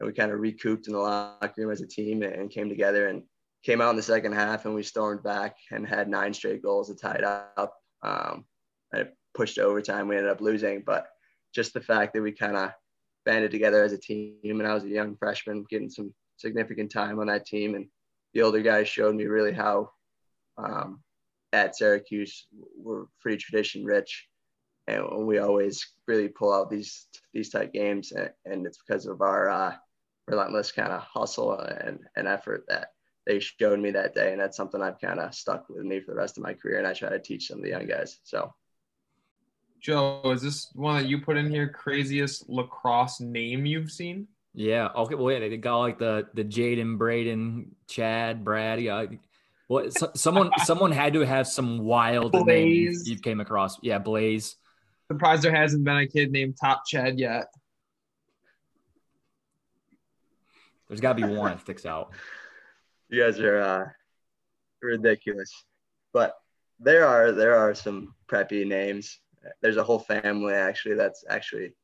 and 0.00 0.06
we 0.06 0.12
kind 0.12 0.32
of 0.32 0.40
recouped 0.40 0.86
in 0.86 0.92
the 0.92 0.98
locker 0.98 1.52
room 1.56 1.70
as 1.70 1.80
a 1.80 1.86
team 1.86 2.22
and 2.22 2.50
came 2.50 2.68
together 2.68 3.08
and 3.08 3.22
came 3.64 3.80
out 3.80 3.90
in 3.90 3.96
the 3.96 4.02
second 4.02 4.32
half 4.32 4.66
and 4.66 4.74
we 4.74 4.82
stormed 4.82 5.22
back 5.22 5.56
and 5.70 5.86
had 5.86 6.08
nine 6.08 6.34
straight 6.34 6.62
goals 6.62 6.88
to 6.88 6.94
tie 6.94 7.14
it 7.14 7.24
up. 7.24 7.74
Um, 8.02 8.44
and 8.92 9.02
it 9.02 9.16
pushed 9.32 9.58
overtime. 9.58 10.06
We 10.06 10.16
ended 10.16 10.30
up 10.30 10.40
losing, 10.40 10.82
but 10.84 11.08
just 11.54 11.72
the 11.72 11.80
fact 11.80 12.12
that 12.14 12.22
we 12.22 12.32
kind 12.32 12.56
of 12.56 12.72
banded 13.24 13.50
together 13.50 13.82
as 13.82 13.92
a 13.92 13.98
team 13.98 14.36
and 14.44 14.66
I 14.66 14.74
was 14.74 14.84
a 14.84 14.88
young 14.88 15.16
freshman 15.16 15.64
getting 15.70 15.88
some 15.88 16.12
significant 16.36 16.92
time 16.92 17.18
on 17.18 17.28
that 17.28 17.46
team 17.46 17.74
and 17.74 17.86
the 18.34 18.42
older 18.42 18.60
guys 18.60 18.88
showed 18.88 19.14
me 19.14 19.24
really 19.24 19.52
how 19.52 19.90
um, 20.58 21.00
at 21.52 21.76
Syracuse 21.76 22.46
we're 22.76 23.06
pretty 23.20 23.38
tradition 23.38 23.84
rich 23.84 24.28
and 24.88 25.26
we 25.26 25.38
always 25.38 25.94
really 26.06 26.28
pull 26.28 26.52
out 26.52 26.68
these 26.68 27.06
these 27.32 27.48
type 27.48 27.72
games 27.72 28.12
and, 28.12 28.30
and 28.44 28.66
it's 28.66 28.78
because 28.86 29.06
of 29.06 29.22
our 29.22 29.48
uh, 29.48 29.74
relentless 30.26 30.72
kind 30.72 30.92
of 30.92 31.00
hustle 31.02 31.58
and, 31.58 32.00
and 32.16 32.28
effort 32.28 32.64
that 32.68 32.88
they 33.26 33.40
showed 33.40 33.78
me 33.78 33.90
that 33.90 34.14
day 34.14 34.32
and 34.32 34.40
that's 34.40 34.56
something 34.56 34.82
i've 34.82 35.00
kind 35.00 35.20
of 35.20 35.34
stuck 35.34 35.68
with 35.68 35.84
me 35.84 36.00
for 36.00 36.12
the 36.12 36.16
rest 36.16 36.36
of 36.36 36.42
my 36.42 36.54
career 36.54 36.78
and 36.78 36.86
i 36.86 36.92
try 36.92 37.08
to 37.08 37.18
teach 37.18 37.48
some 37.48 37.58
of 37.58 37.64
the 37.64 37.70
young 37.70 37.86
guys 37.86 38.18
so 38.24 38.52
Joe, 39.84 40.22
is 40.32 40.40
this 40.40 40.70
one 40.72 41.02
that 41.02 41.08
you 41.10 41.20
put 41.20 41.36
in 41.36 41.50
here? 41.50 41.68
Craziest 41.68 42.48
lacrosse 42.48 43.20
name 43.20 43.66
you've 43.66 43.92
seen? 43.92 44.26
Yeah. 44.54 44.88
Okay. 44.96 45.14
Well, 45.14 45.30
yeah, 45.30 45.40
they 45.40 45.58
got 45.58 45.76
like 45.80 45.98
the 45.98 46.26
the 46.32 46.42
Jaden, 46.42 46.96
Braden, 46.96 47.76
Chad, 47.86 48.42
Brad. 48.44 48.80
Yeah. 48.80 49.04
Well, 49.68 49.90
so, 49.90 50.10
someone 50.14 50.50
someone 50.64 50.90
had 50.90 51.12
to 51.12 51.20
have 51.20 51.46
some 51.46 51.80
wild 51.80 52.32
names 52.32 52.44
Blaze. 52.44 53.08
you 53.10 53.18
came 53.18 53.40
across. 53.40 53.76
Yeah, 53.82 53.98
Blaze. 53.98 54.56
Surprised 55.12 55.42
there 55.42 55.54
hasn't 55.54 55.84
been 55.84 55.98
a 55.98 56.06
kid 56.06 56.32
named 56.32 56.56
Top 56.58 56.86
Chad 56.86 57.18
yet. 57.18 57.48
There's 60.88 61.00
got 61.00 61.18
to 61.18 61.26
be 61.26 61.34
one 61.34 61.50
that 61.50 61.60
sticks 61.60 61.84
out. 61.84 62.12
you 63.14 63.22
guys 63.22 63.38
are 63.38 63.60
uh, 63.60 63.86
ridiculous 64.82 65.64
but 66.12 66.34
there 66.80 67.06
are 67.06 67.32
there 67.32 67.56
are 67.56 67.74
some 67.74 68.14
preppy 68.28 68.66
names 68.66 69.20
there's 69.62 69.76
a 69.76 69.84
whole 69.84 69.98
family 69.98 70.54
actually 70.54 70.94
that's 70.94 71.24
actually 71.28 71.74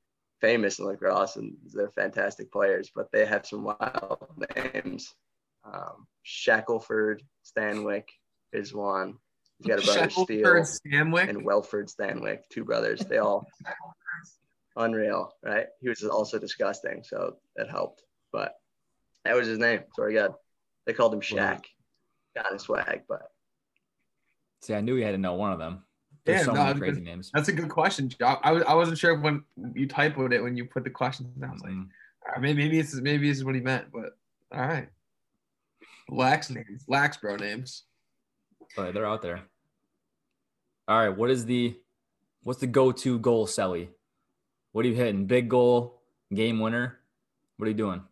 famous 0.41 0.79
in 0.79 0.87
lacrosse 0.87 1.37
and 1.37 1.55
they're 1.73 1.91
fantastic 1.91 2.51
players 2.51 2.91
but 2.95 3.11
they 3.13 3.25
have 3.25 3.47
some 3.47 3.63
wild 3.63 4.27
names 4.57 5.15
um, 5.65 6.07
shackleford 6.27 7.21
stanwick 7.45 8.05
is 8.53 8.75
one 8.75 9.15
he's 9.59 9.69
got 9.69 9.83
a 9.83 9.85
brother 9.85 10.11
Shackelford 10.11 10.67
steele 10.67 11.03
Stanwick. 11.05 11.29
and 11.29 11.45
Welford 11.45 11.89
Stanwick, 11.89 12.41
two 12.51 12.65
brothers. 12.65 13.01
They 13.01 13.19
all 13.19 13.47
unreal, 14.77 15.35
right? 15.43 15.67
He 15.81 15.89
was 15.89 16.03
also 16.03 16.39
disgusting, 16.39 17.03
so 17.05 17.37
that 17.57 17.69
helped. 17.69 18.03
But 18.33 18.55
that 19.25 19.37
was 19.37 19.47
his 19.47 19.59
name. 19.59 19.81
Sorry, 19.95 20.15
God. 20.15 20.35
They 20.91 20.95
called 20.97 21.15
him 21.15 21.21
Shaq. 21.21 21.67
Got 22.35 22.53
his 22.53 22.63
swag, 22.63 23.03
but 23.09 23.31
See, 24.61 24.75
I 24.75 24.81
knew 24.81 24.97
you 24.97 25.05
had 25.05 25.13
to 25.13 25.19
know 25.19 25.35
one 25.35 25.53
of 25.53 25.61
them. 25.61 25.85
There's 26.25 26.41
Yeah, 26.41 26.47
so 26.47 26.53
no, 26.53 26.65
many 26.65 26.81
crazy 26.81 26.95
good. 26.97 27.05
names. 27.05 27.31
That's 27.33 27.49
a 27.49 27.53
good 27.53 27.69
question, 27.69 28.09
Joe. 28.09 28.39
I, 28.43 28.51
was, 28.51 28.65
I 28.65 28.75
wasn't 28.75 28.99
sure 28.99 29.21
when 29.21 29.45
you 29.73 29.87
typoed 29.87 30.33
it 30.33 30.43
when 30.43 30.57
you 30.57 30.65
put 30.65 30.83
the 30.83 30.91
questions. 30.91 31.29
in. 31.37 31.45
I 31.45 31.53
was 31.53 31.63
like, 31.63 31.71
mm-hmm. 31.71 31.83
all 32.27 32.33
right, 32.33 32.41
maybe 32.43 32.65
maybe 32.65 32.83
this 32.83 32.93
is 32.93 33.01
maybe 33.03 33.29
this 33.29 33.39
is 33.39 33.45
what 33.45 33.55
he 33.55 33.61
meant, 33.61 33.87
but 33.93 34.19
all 34.53 34.67
right. 34.67 34.89
Lax 36.09 36.51
names, 36.51 36.85
lax 36.89 37.19
bro 37.19 37.37
names. 37.37 37.85
But 38.77 38.95
they're 38.95 39.07
out 39.07 39.23
there. 39.23 39.43
All 40.89 40.99
right. 40.99 41.17
What 41.17 41.31
is 41.31 41.47
the 41.47 41.77
what's 42.43 42.59
the 42.59 42.67
go-to 42.67 43.21
goal, 43.21 43.47
Selly? 43.47 43.91
What 44.73 44.85
are 44.85 44.89
you 44.89 44.97
hitting? 44.97 45.27
Big 45.27 45.49
goal, 45.49 46.03
game 46.35 46.59
winner. 46.59 46.99
What 47.59 47.67
are 47.67 47.71
you 47.71 47.77
doing? 47.77 48.03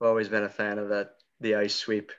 I've 0.00 0.08
always 0.08 0.28
been 0.28 0.44
a 0.44 0.48
fan 0.48 0.78
of 0.78 0.88
that 0.90 1.16
the 1.40 1.54
ice 1.56 1.74
sweep. 1.74 2.12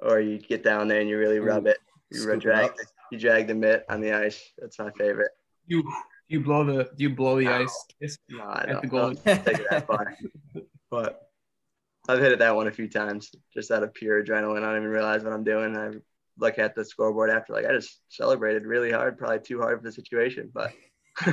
Or 0.00 0.18
you 0.20 0.38
get 0.38 0.62
down 0.64 0.88
there 0.88 1.00
and 1.00 1.08
you 1.08 1.18
really 1.18 1.40
rub 1.40 1.66
it. 1.66 1.78
You 2.10 2.20
scoop 2.20 2.40
drag 2.40 2.70
up. 2.70 2.76
the, 2.76 2.86
you 3.12 3.18
drag 3.18 3.46
the 3.46 3.54
mitt 3.54 3.84
on 3.88 4.00
the 4.00 4.12
ice. 4.12 4.42
That's 4.58 4.78
my 4.78 4.90
favorite. 4.92 5.30
You 5.66 5.84
you 6.28 6.40
blow 6.40 6.64
the 6.64 6.90
you 6.96 7.10
blow 7.10 7.36
the 7.38 7.44
No. 7.44 7.52
ice 7.62 7.84
kiss 8.00 8.18
No, 8.30 8.42
I 8.44 8.62
at 8.62 8.68
don't, 8.68 8.80
the 8.80 8.86
I 8.86 8.90
goal. 8.90 9.14
take 9.14 9.58
it 9.60 9.66
that 9.70 9.86
far. 9.86 10.16
But 10.90 11.28
I've 12.08 12.18
hit 12.18 12.32
it 12.32 12.40
that 12.40 12.56
one 12.56 12.66
a 12.66 12.72
few 12.72 12.88
times 12.88 13.30
just 13.54 13.70
out 13.70 13.84
of 13.84 13.94
pure 13.94 14.24
adrenaline. 14.24 14.64
I 14.64 14.70
don't 14.72 14.78
even 14.78 14.88
realize 14.88 15.22
what 15.22 15.32
I'm 15.32 15.44
doing. 15.44 15.76
I 15.76 15.90
look 16.36 16.58
at 16.58 16.74
the 16.74 16.84
scoreboard 16.84 17.30
after, 17.30 17.52
like, 17.52 17.64
I 17.66 17.72
just 17.72 18.00
celebrated 18.08 18.64
really 18.66 18.90
hard, 18.90 19.16
probably 19.16 19.38
too 19.38 19.60
hard 19.60 19.78
for 19.78 19.84
the 19.84 19.92
situation. 19.92 20.50
But 20.52 20.72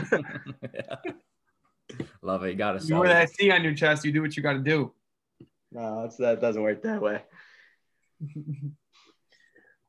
Love 2.21 2.43
it. 2.43 2.51
You 2.51 2.55
got 2.55 2.79
to 2.79 2.85
You 2.85 2.99
wear 2.99 3.07
that 3.09 3.29
C 3.31 3.49
on 3.49 3.63
your 3.63 3.73
chest. 3.73 4.03
You 4.05 4.11
do 4.11 4.21
what 4.21 4.35
you 4.37 4.43
got 4.43 4.53
to 4.53 4.59
do. 4.59 4.93
No, 5.71 6.09
that 6.19 6.41
doesn't 6.41 6.61
work 6.61 6.83
that 6.83 7.01
way. 7.01 7.21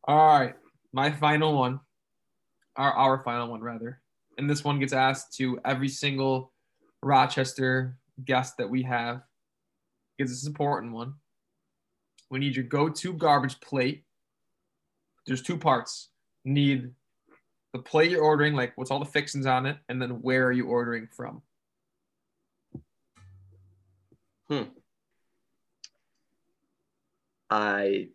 All 0.06 0.16
right, 0.16 0.54
my 0.92 1.10
final 1.10 1.56
one, 1.58 1.80
our 2.76 2.92
our 2.92 3.22
final 3.22 3.50
one 3.50 3.60
rather, 3.60 4.00
and 4.36 4.48
this 4.48 4.64
one 4.64 4.78
gets 4.78 4.92
asked 4.92 5.34
to 5.36 5.60
every 5.64 5.88
single 5.88 6.52
Rochester 7.02 7.96
guest 8.24 8.56
that 8.58 8.70
we 8.70 8.82
have, 8.82 9.22
because 10.16 10.32
it's 10.32 10.44
an 10.44 10.50
important 10.50 10.92
one. 10.92 11.14
We 12.30 12.38
need 12.38 12.56
your 12.56 12.64
go-to 12.64 13.12
garbage 13.14 13.60
plate. 13.60 14.04
There's 15.26 15.42
two 15.42 15.56
parts. 15.56 16.10
Need 16.44 16.90
the 17.72 17.78
plate 17.78 18.10
you're 18.10 18.22
ordering, 18.22 18.54
like 18.54 18.72
what's 18.76 18.90
all 18.90 18.98
the 18.98 19.04
fixings 19.04 19.46
on 19.46 19.66
it, 19.66 19.76
and 19.88 20.00
then 20.00 20.22
where 20.22 20.46
are 20.46 20.52
you 20.52 20.66
ordering 20.66 21.08
from? 21.14 21.42
Hmm. 24.48 24.62
I 27.50 28.08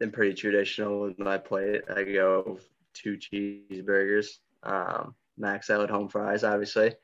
am 0.00 0.10
pretty 0.12 0.34
traditional 0.34 1.00
with 1.02 1.18
my 1.18 1.38
plate. 1.38 1.82
I 1.94 2.02
go 2.04 2.58
two 2.94 3.16
cheeseburgers, 3.18 4.26
um, 4.62 5.14
mac 5.36 5.64
salad, 5.64 5.90
home 5.90 6.08
fries, 6.08 6.44
obviously, 6.44 6.94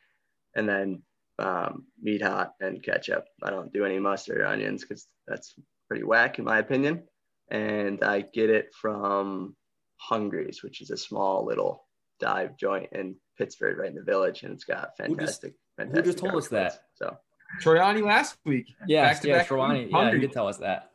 and 0.55 0.69
then 0.69 1.03
um, 1.39 1.85
meat 2.01 2.23
hot 2.23 2.53
and 2.61 2.83
ketchup. 2.83 3.27
I 3.43 3.51
don't 3.51 3.73
do 3.73 3.85
any 3.85 3.99
mustard 3.99 4.39
or 4.41 4.47
onions 4.47 4.83
because 4.83 5.07
that's 5.27 5.55
pretty 5.89 6.05
whack 6.05 6.39
in 6.39 6.45
my 6.45 6.59
opinion. 6.59 7.05
And 7.51 8.03
I 8.03 8.23
get 8.23 8.49
it 8.49 8.73
from 8.81 9.55
Hungry's, 9.99 10.63
which 10.63 10.81
is 10.81 10.91
a 10.91 10.97
small 10.97 11.45
little 11.45 11.87
dive 12.21 12.57
joint 12.57 12.89
in 12.93 13.17
Pittsford, 13.39 13.77
right 13.79 13.89
in 13.91 13.95
the 13.97 14.03
village, 14.03 14.43
and 14.43 14.53
it's 14.55 14.65
got 14.65 14.91
Who 14.99 15.17
just- 15.17 15.43
fantastic. 15.43 15.55
who 15.97 16.03
just 16.03 16.19
told 16.19 16.35
us 16.37 16.49
that? 16.49 16.85
So 16.95 17.17
Troyani 17.63 18.03
last 18.03 18.39
week. 18.47 18.69
Yes, 18.87 19.17
Back 19.17 19.23
to 19.23 19.29
yeah, 19.29 19.39
back 19.39 19.49
Shravani. 19.49 19.91
Yeah, 19.91 19.97
Hungry. 19.99 20.21
you 20.21 20.27
did 20.27 20.33
tell 20.33 20.49
us 20.49 20.59
that. 20.59 20.92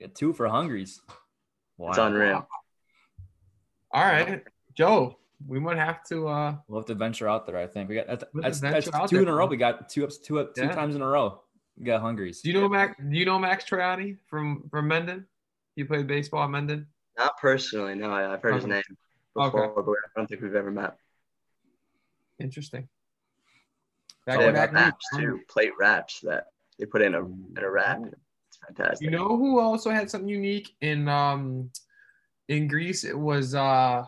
Get 0.00 0.14
two 0.14 0.32
for 0.32 0.48
Hungries. 0.48 1.00
Wow. 1.76 1.90
it's 1.90 1.98
unreal. 1.98 2.46
All 3.92 4.04
right, 4.04 4.42
Joe, 4.76 5.18
we 5.46 5.60
might 5.60 5.76
have 5.76 6.02
to. 6.08 6.28
uh 6.28 6.56
We'll 6.68 6.80
have 6.80 6.86
to 6.86 6.94
venture 6.94 7.28
out 7.28 7.46
there. 7.46 7.56
I 7.56 7.66
think 7.66 7.88
we 7.88 7.94
got 7.96 8.06
that's, 8.06 8.24
We'll 8.32 8.42
that's, 8.42 8.60
that's 8.60 8.86
two 9.10 9.16
there. 9.16 9.22
in 9.22 9.28
a 9.28 9.34
row. 9.34 9.46
We 9.46 9.56
got 9.56 9.88
two 9.88 10.04
ups, 10.04 10.18
two 10.18 10.40
up, 10.40 10.54
two 10.54 10.62
Yeah. 10.64 10.72
times 10.74 10.94
in 10.96 11.02
a 11.02 11.06
row. 11.06 11.40
We 11.76 11.84
got 11.86 12.00
Hungries. 12.00 12.40
Do 12.42 12.50
you 12.50 12.60
know 12.60 12.68
Max? 12.68 12.96
Do 12.98 13.16
you 13.16 13.24
know 13.24 13.38
Max 13.38 13.64
Troyani 13.64 14.18
from 14.28 14.68
from 14.70 14.88
Mendon? 14.88 15.26
You 15.76 15.86
played 15.86 16.06
baseball 16.06 16.44
at 16.44 16.50
Mendon? 16.50 16.86
Not 17.18 17.36
personally, 17.38 17.94
no. 17.94 18.10
I- 18.10 18.32
I've 18.32 18.42
heard 18.42 18.54
his 18.54 18.64
Okay. 18.64 18.72
name 18.74 18.82
Okay. 19.36 19.56
before, 19.58 19.82
but 19.82 19.92
I 19.92 20.08
don't 20.16 20.26
think 20.28 20.40
we've 20.42 20.54
ever 20.54 20.70
met. 20.70 20.96
Interesting. 22.40 22.88
They 24.26 24.32
Back 24.32 24.40
have 24.40 24.46
when 24.46 24.54
that 24.54 24.72
wraps 24.72 25.06
group- 25.12 25.40
too, 25.40 25.44
plate 25.48 25.72
wraps 25.78 26.20
that 26.22 26.46
they 26.78 26.86
put 26.86 27.02
in 27.02 27.14
a 27.14 27.24
in 27.24 27.58
a 27.58 27.70
wrap. 27.70 28.00
Fantastic. 28.66 29.04
You 29.04 29.10
know 29.10 29.36
who 29.36 29.60
also 29.60 29.90
had 29.90 30.10
something 30.10 30.28
unique 30.28 30.74
in 30.80 31.08
um 31.08 31.70
in 32.48 32.68
Greece? 32.68 33.04
It 33.04 33.18
was 33.18 33.54
uh 33.54 34.04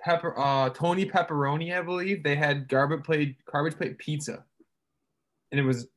pepper 0.00 0.38
uh 0.38 0.70
Tony 0.70 1.06
Pepperoni, 1.06 1.76
I 1.76 1.82
believe. 1.82 2.22
They 2.22 2.36
had 2.36 2.68
garbage 2.68 3.04
plate 3.04 3.36
garbage 3.50 3.76
plate 3.76 3.98
pizza. 3.98 4.44
And 5.52 5.60
it 5.60 5.64
was 5.64 5.88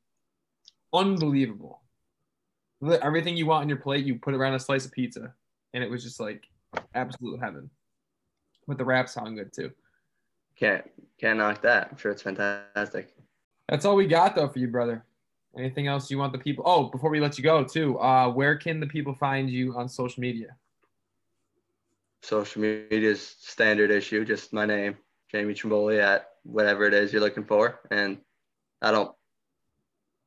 unbelievable. 0.92 1.80
Everything 3.02 3.36
you 3.36 3.46
want 3.46 3.62
on 3.62 3.68
your 3.68 3.78
plate, 3.78 4.04
you 4.04 4.16
put 4.16 4.34
around 4.34 4.54
a 4.54 4.60
slice 4.60 4.84
of 4.84 4.92
pizza. 4.92 5.32
And 5.72 5.82
it 5.82 5.90
was 5.90 6.02
just 6.02 6.20
like 6.20 6.44
absolute 6.94 7.40
heaven. 7.40 7.70
But 8.66 8.78
the 8.78 8.84
wraps 8.84 9.12
sound 9.12 9.36
good 9.36 9.52
too. 9.52 9.70
Can't 10.56 10.84
can't 11.20 11.38
knock 11.38 11.62
that. 11.62 11.88
I'm 11.90 11.96
sure 11.96 12.12
it's 12.12 12.22
fantastic. 12.22 13.14
That's 13.68 13.84
all 13.84 13.96
we 13.96 14.06
got 14.06 14.36
though 14.36 14.48
for 14.48 14.58
you, 14.58 14.68
brother. 14.68 15.04
Anything 15.56 15.86
else 15.86 16.10
you 16.10 16.18
want 16.18 16.32
the 16.32 16.38
people? 16.38 16.64
Oh, 16.66 16.84
before 16.84 17.10
we 17.10 17.20
let 17.20 17.38
you 17.38 17.44
go, 17.44 17.62
too, 17.62 17.98
uh, 18.00 18.28
where 18.28 18.56
can 18.56 18.80
the 18.80 18.86
people 18.86 19.14
find 19.14 19.48
you 19.48 19.76
on 19.76 19.88
social 19.88 20.20
media? 20.20 20.56
Social 22.22 22.62
media 22.62 23.10
is 23.10 23.36
standard 23.40 23.90
issue, 23.90 24.24
just 24.24 24.52
my 24.52 24.66
name, 24.66 24.96
Jamie 25.30 25.54
Trimboli 25.54 26.00
at 26.00 26.30
whatever 26.42 26.86
it 26.86 26.94
is 26.94 27.12
you're 27.12 27.22
looking 27.22 27.44
for. 27.44 27.80
And 27.90 28.18
I 28.82 28.90
don't 28.90 29.14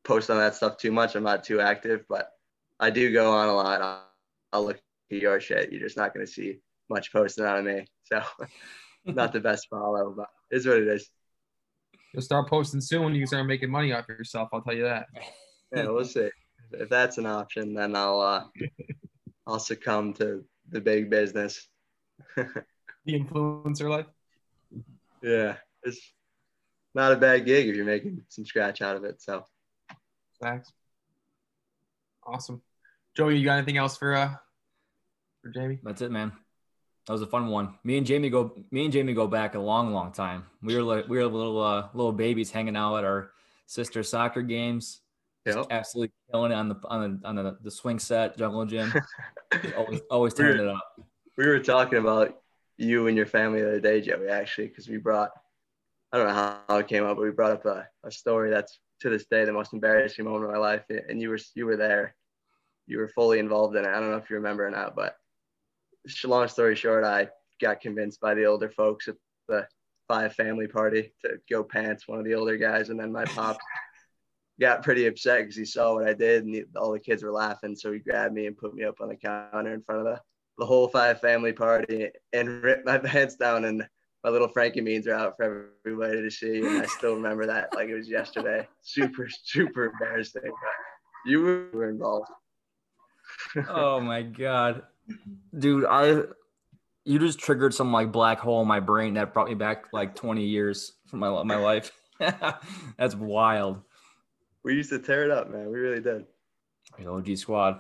post 0.04 0.30
on 0.30 0.38
that 0.38 0.56
stuff 0.56 0.78
too 0.78 0.92
much. 0.92 1.16
I'm 1.16 1.24
not 1.24 1.44
too 1.44 1.60
active, 1.60 2.06
but 2.08 2.32
I 2.80 2.90
do 2.90 3.12
go 3.12 3.32
on 3.32 3.50
a 3.50 3.54
lot. 3.54 3.82
I'll, 3.82 4.08
I'll 4.54 4.66
look 4.66 4.78
at 5.12 5.18
your 5.18 5.40
shit. 5.42 5.72
You're 5.72 5.82
just 5.82 5.98
not 5.98 6.14
going 6.14 6.26
to 6.26 6.32
see 6.32 6.60
much 6.90 7.12
posting 7.12 7.46
out 7.46 7.60
of 7.60 7.66
me. 7.66 7.86
So 8.06 8.22
not 9.06 9.34
the 9.34 9.42
best 9.42 9.68
follow, 9.70 10.14
but 10.16 10.28
it's 10.50 10.66
what 10.66 10.78
it 10.78 10.88
is. 10.88 11.10
You'll 12.14 12.22
start 12.22 12.50
posting 12.50 12.82
soon 12.82 13.04
when 13.04 13.14
you 13.14 13.22
can 13.22 13.28
start 13.28 13.46
making 13.46 13.70
money 13.70 13.94
off 13.94 14.08
yourself. 14.08 14.50
I'll 14.54 14.62
tell 14.62 14.76
you 14.76 14.84
that. 14.84 15.08
Yeah, 15.76 15.88
we'll 15.90 16.06
see. 16.06 16.30
If 16.72 16.88
that's 16.88 17.18
an 17.18 17.26
option, 17.26 17.74
then 17.74 17.94
I'll 17.94 18.22
uh, 18.22 18.46
I'll 19.48 19.60
succumb 19.60 20.14
to 20.14 20.46
the 20.70 20.80
big 20.80 21.10
business. 21.10 21.68
The 23.06 23.20
influencer 23.20 23.90
life. 23.90 24.06
Yeah, 25.22 25.58
it's 25.84 26.14
not 26.96 27.12
a 27.12 27.18
bad 27.18 27.46
gig 27.46 27.68
if 27.68 27.76
you're 27.76 27.86
making 27.86 28.22
some 28.30 28.46
scratch 28.46 28.82
out 28.82 28.96
of 28.96 29.04
it. 29.04 29.22
So 29.22 29.46
Thanks. 30.42 30.72
Awesome. 32.26 32.62
Joey, 33.16 33.38
you 33.38 33.46
got 33.46 33.58
anything 33.58 33.78
else 33.78 33.98
for 33.98 34.14
uh 34.14 34.36
for 35.42 35.50
Jamie? 35.50 35.80
That's 35.84 36.02
it, 36.02 36.12
man. 36.12 36.32
That 37.08 37.14
was 37.14 37.22
a 37.22 37.28
fun 37.28 37.48
one. 37.48 37.74
Me 37.86 37.98
and 37.98 38.06
Jamie 38.06 38.30
go. 38.30 38.54
Me 38.70 38.84
and 38.84 38.92
Jamie 38.92 39.14
go 39.14 39.28
back 39.28 39.56
a 39.56 39.60
long, 39.60 39.94
long 39.94 40.12
time. 40.12 40.46
We 40.62 40.76
were 40.76 40.84
like 40.84 41.08
we 41.08 41.18
were 41.18 41.26
little 41.26 41.62
uh, 41.62 41.88
little 41.94 42.12
babies 42.12 42.52
hanging 42.52 42.76
out 42.76 42.98
at 42.98 43.06
our 43.06 43.32
sister 43.66 44.04
soccer 44.04 44.42
games. 44.42 45.02
Yep. 45.46 45.68
absolutely 45.72 46.12
killing 46.30 46.52
it 46.52 46.56
on 46.56 46.68
the 46.68 46.76
on 46.90 47.20
the 47.22 47.28
on 47.28 47.36
the, 47.38 47.58
the 47.64 47.72
swing 47.72 48.00
set, 48.00 48.38
jungle 48.38 48.66
gym. 48.66 48.94
always 49.78 50.02
always 50.12 50.34
tearing 50.34 50.60
it 50.60 50.68
up. 50.68 50.84
we 51.38 51.48
were 51.48 51.60
talking 51.60 52.00
about 52.00 52.42
you 52.76 53.08
and 53.08 53.16
your 53.16 53.26
family 53.26 53.62
the 53.62 53.68
other 53.68 53.80
day, 53.80 54.02
Joey, 54.02 54.28
actually, 54.28 54.68
because 54.68 54.90
we 54.90 54.98
brought 54.98 55.32
I 56.12 56.18
don't 56.18 56.28
know 56.28 56.34
how, 56.34 56.60
how 56.68 56.78
it 56.80 56.90
came 56.90 57.06
up, 57.06 57.16
but 57.16 57.24
we 57.24 57.32
brought 57.32 57.52
up 57.52 57.66
a, 57.66 57.88
a 58.04 58.12
story 58.12 58.50
that's 58.50 58.80
to 59.00 59.10
this 59.10 59.26
day 59.28 59.46
the 59.46 59.54
most 59.54 59.72
embarrassing 59.72 60.26
moment 60.26 60.46
of 60.46 60.52
my 60.52 60.58
life, 60.58 60.84
and 60.90 61.22
you 61.22 61.30
were 61.30 61.40
you 61.56 61.66
were 61.66 61.78
there, 61.78 62.18
you 62.86 62.98
were 62.98 63.08
fully 63.08 63.40
involved 63.40 63.78
in 63.78 63.86
it. 63.86 63.88
I 63.88 64.02
don't 64.02 64.12
know 64.12 64.18
if 64.18 64.30
you 64.30 64.36
remember 64.36 64.68
or 64.68 64.72
not, 64.72 64.94
but 64.94 65.16
long 66.26 66.48
story 66.48 66.76
short, 66.76 67.04
I 67.04 67.30
got 67.62 67.82
convinced 67.82 68.22
by 68.22 68.34
the 68.34 68.46
older 68.46 68.70
folks 68.70 69.08
at 69.08 69.16
the 69.48 69.68
five 70.08 70.34
family 70.34 70.68
party 70.68 71.14
to 71.26 71.40
go 71.50 71.64
pants 71.64 72.08
one 72.08 72.20
of 72.20 72.26
the 72.26 72.36
older 72.36 72.58
guys, 72.58 72.90
and 72.90 73.00
then 73.00 73.12
my 73.12 73.26
pops 73.26 73.64
got 74.60 74.84
pretty 74.84 75.06
upset 75.08 75.42
because 75.42 75.56
he 75.56 75.66
saw 75.66 75.96
what 75.96 76.08
I 76.08 76.14
did, 76.14 76.46
and 76.46 76.56
he, 76.56 76.64
all 76.76 76.92
the 76.92 77.00
kids 77.00 77.24
were 77.24 77.32
laughing, 77.32 77.76
so 77.76 77.92
he 77.92 78.00
grabbed 78.00 78.34
me 78.34 78.48
and 78.48 78.58
put 78.58 78.74
me 78.74 78.84
up 78.84 79.02
on 79.02 79.10
the 79.10 79.16
counter 79.16 79.74
in 79.74 79.82
front 79.82 80.02
of 80.02 80.06
the 80.06 80.22
the 80.58 80.66
whole 80.66 80.88
five 80.88 81.22
family 81.22 81.54
party 81.54 82.10
and 82.34 82.50
ripped 82.64 82.86
my 82.86 82.98
pants 82.98 83.36
down 83.36 83.66
and 83.66 83.88
my 84.24 84.30
little 84.32 84.48
Frankie 84.48 84.82
means 84.82 85.08
are 85.08 85.14
out 85.14 85.36
for 85.38 85.70
everybody 85.86 86.22
to 86.22 86.32
see. 86.32 86.58
And 86.60 86.82
I 86.82 86.86
still 86.86 87.16
remember 87.16 87.46
that 87.46 87.70
like 87.76 87.90
it 87.90 87.96
was 87.96 88.10
yesterday. 88.10 88.68
Super, 88.82 89.30
super 89.44 89.86
embarrassing. 89.86 90.42
But 90.44 91.32
you 91.32 91.70
were 91.72 91.90
involved. 91.90 92.30
oh 93.70 94.00
my 94.00 94.24
god, 94.24 94.84
dude! 95.58 95.86
I 95.86 96.24
you 97.06 97.20
just 97.20 97.40
triggered 97.40 97.74
some 97.74 97.92
like 97.92 98.12
black 98.12 98.40
hole 98.40 98.62
in 98.62 98.68
my 98.68 98.80
brain 98.80 99.14
that 99.14 99.34
brought 99.34 99.48
me 99.48 99.56
back 99.56 99.86
like 99.94 100.16
20 100.16 100.44
years 100.44 100.94
from 101.08 101.20
my 101.20 101.44
my 101.44 101.58
life. 101.58 101.92
That's 102.98 103.16
wild. 103.16 103.82
We 104.64 104.74
used 104.74 104.90
to 104.90 105.00
tear 105.00 105.24
it 105.24 105.32
up, 105.32 105.50
man. 105.50 105.72
We 105.72 105.80
really 105.80 106.02
did. 106.02 106.26
The 106.98 107.10
OG 107.10 107.38
squad. 107.38 107.80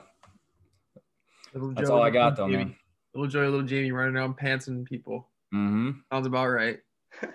Little 1.53 1.71
That's 1.73 1.89
Joey, 1.89 1.97
all 1.97 2.03
I 2.03 2.09
got 2.09 2.32
little 2.32 2.45
though, 2.47 2.51
Jamie. 2.51 2.65
man. 2.65 2.75
Little 3.13 3.30
Joey, 3.30 3.47
little 3.47 3.65
Jamie 3.65 3.91
running 3.91 4.15
around 4.15 4.38
pantsing 4.38 4.86
people. 4.86 5.28
Mm-hmm. 5.53 5.91
Sounds 6.11 6.28
about 6.28 6.47
right. 6.47 6.80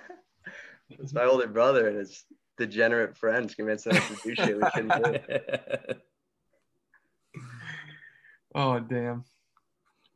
It's 0.98 1.14
my 1.14 1.24
older 1.24 1.46
brother 1.46 1.88
and 1.88 1.96
his 1.96 2.24
degenerate 2.58 3.16
friends 3.16 3.54
convincing 3.54 3.96
us 3.96 4.08
to 4.08 4.14
do 4.22 4.34
shit 4.34 4.60
we 4.60 4.62
shouldn't 4.74 5.04
do. 5.04 5.94
Oh 8.54 8.78
damn. 8.78 9.24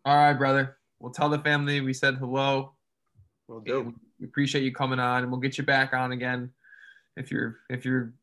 All 0.07 0.14
right, 0.14 0.34
brother. 0.34 0.76
We'll 1.00 1.12
tell 1.12 1.28
the 1.28 1.40
family 1.40 1.80
we 1.80 1.92
said 1.92 2.14
hello. 2.14 2.74
We'll 3.48 3.59
do. 3.59 3.92
We 4.20 4.26
appreciate 4.26 4.62
you 4.62 4.72
coming 4.72 5.00
on, 5.00 5.24
and 5.24 5.32
we'll 5.32 5.40
get 5.40 5.59
you 5.59 5.64
back 5.64 5.92
on 5.94 6.12
again 6.12 6.52
if 7.16 7.32
you're 7.32 7.59
if 7.70 7.84
you're 7.84 8.14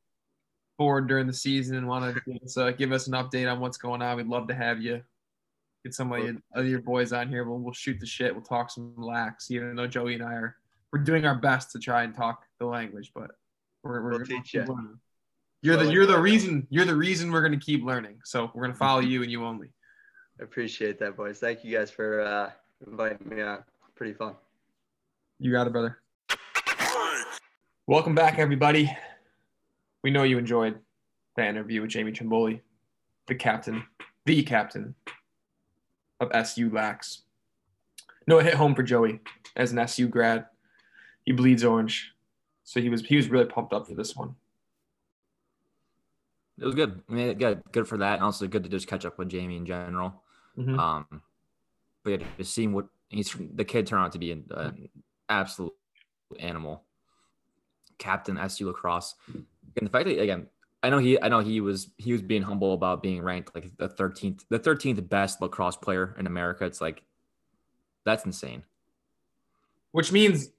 bored 0.77 1.09
during 1.09 1.27
the 1.27 1.33
season 1.33 1.75
and 1.75 1.85
want 1.85 2.15
to 2.15 2.21
give 2.21 2.41
us, 2.41 2.57
uh, 2.57 2.71
give 2.71 2.93
us 2.93 3.07
an 3.07 3.13
update 3.13 3.51
on 3.51 3.59
what's 3.59 3.77
going 3.77 4.01
on. 4.01 4.15
We'd 4.15 4.27
love 4.27 4.47
to 4.47 4.55
have 4.55 4.81
you. 4.81 5.01
Get 5.83 5.93
some 5.93 6.13
of 6.13 6.23
your, 6.23 6.35
of 6.55 6.65
your 6.65 6.79
boys 6.79 7.11
on 7.11 7.27
here. 7.27 7.43
We'll 7.43 7.59
we'll 7.59 7.73
shoot 7.73 7.99
the 7.99 8.05
shit. 8.05 8.33
We'll 8.33 8.45
talk 8.45 8.71
some 8.71 8.93
lax. 8.97 9.51
Even 9.51 9.75
though 9.75 9.85
Joey 9.85 10.13
and 10.13 10.23
I 10.23 10.35
are 10.35 10.55
we're 10.93 10.99
doing 10.99 11.25
our 11.25 11.35
best 11.35 11.71
to 11.71 11.79
try 11.79 12.03
and 12.03 12.15
talk 12.15 12.45
the 12.59 12.65
language, 12.65 13.11
but 13.13 13.31
we're 13.83 14.01
we're 14.01 14.11
We'll 14.11 14.25
teach 14.25 14.53
learning. 14.55 14.99
You're 15.61 15.75
the 15.75 15.91
you're 15.91 16.05
the 16.05 16.17
reason 16.17 16.65
you're 16.69 16.85
the 16.85 16.95
reason 16.95 17.29
we're 17.29 17.41
gonna 17.41 17.57
keep 17.57 17.83
learning. 17.83 18.21
So 18.23 18.51
we're 18.53 18.63
gonna 18.63 18.73
follow 18.73 18.99
you 19.01 19.21
and 19.21 19.29
you 19.29 19.43
only. 19.43 19.73
Appreciate 20.43 20.99
that, 20.99 21.15
boys. 21.15 21.39
Thank 21.39 21.63
you 21.63 21.75
guys 21.75 21.89
for 21.89 22.19
uh, 22.19 22.51
inviting 22.85 23.29
me 23.29 23.41
on. 23.41 23.63
Pretty 23.95 24.13
fun. 24.13 24.35
You 25.39 25.53
got 25.53 25.67
it, 25.67 25.69
brother. 25.71 25.99
Welcome 27.87 28.13
back, 28.13 28.39
everybody. 28.39 28.91
We 30.03 30.11
know 30.11 30.23
you 30.23 30.37
enjoyed 30.37 30.79
that 31.37 31.47
interview 31.47 31.81
with 31.81 31.91
Jamie 31.91 32.11
Trimboli, 32.11 32.59
the 33.27 33.35
captain, 33.35 33.85
the 34.25 34.43
captain 34.43 34.95
of 36.19 36.29
SU 36.33 36.69
Lax. 36.69 37.21
No, 38.27 38.39
it 38.39 38.45
hit 38.45 38.55
home 38.55 38.75
for 38.75 38.83
Joey 38.83 39.21
as 39.55 39.71
an 39.71 39.79
SU 39.79 40.09
grad. 40.09 40.47
He 41.25 41.31
bleeds 41.31 41.63
orange, 41.63 42.11
so 42.65 42.81
he 42.81 42.89
was 42.89 43.05
he 43.05 43.15
was 43.15 43.29
really 43.29 43.45
pumped 43.45 43.71
up 43.71 43.87
for 43.87 43.95
this 43.95 44.13
one. 44.13 44.35
It 46.59 46.65
was 46.65 46.75
good. 46.75 47.01
I 47.09 47.13
mean, 47.13 47.37
good, 47.37 47.63
good 47.71 47.87
for 47.87 47.97
that, 47.99 48.15
and 48.15 48.23
also 48.23 48.45
good 48.45 48.63
to 48.63 48.69
just 48.69 48.87
catch 48.87 49.05
up 49.05 49.17
with 49.17 49.29
Jamie 49.29 49.55
in 49.55 49.65
general. 49.65 50.22
Mhm. 50.57 50.77
Um, 50.77 51.21
but 52.03 52.09
yeah, 52.21 52.27
just 52.37 52.53
seeing 52.53 52.73
what 52.73 52.87
he's 53.09 53.35
the 53.55 53.65
kid 53.65 53.87
turned 53.87 54.03
out 54.03 54.11
to 54.11 54.19
be 54.19 54.31
an, 54.31 54.45
an 54.51 54.89
absolute 55.29 55.73
animal. 56.39 56.83
Captain 57.99 58.37
SU 58.37 58.67
lacrosse, 58.67 59.15
and 59.27 59.45
the 59.85 59.89
fact 59.89 60.05
that 60.05 60.19
again, 60.19 60.47
I 60.81 60.89
know 60.89 60.97
he, 60.97 61.21
I 61.21 61.29
know 61.29 61.39
he 61.39 61.61
was 61.61 61.89
he 61.97 62.11
was 62.11 62.21
being 62.21 62.41
humble 62.41 62.73
about 62.73 63.01
being 63.01 63.21
ranked 63.21 63.53
like 63.55 63.71
the 63.77 63.87
thirteenth, 63.87 64.43
the 64.49 64.59
thirteenth 64.59 65.07
best 65.09 65.41
lacrosse 65.41 65.77
player 65.77 66.15
in 66.19 66.27
America. 66.27 66.65
It's 66.65 66.81
like 66.81 67.03
that's 68.03 68.25
insane. 68.25 68.63
Which 69.91 70.11
means 70.11 70.49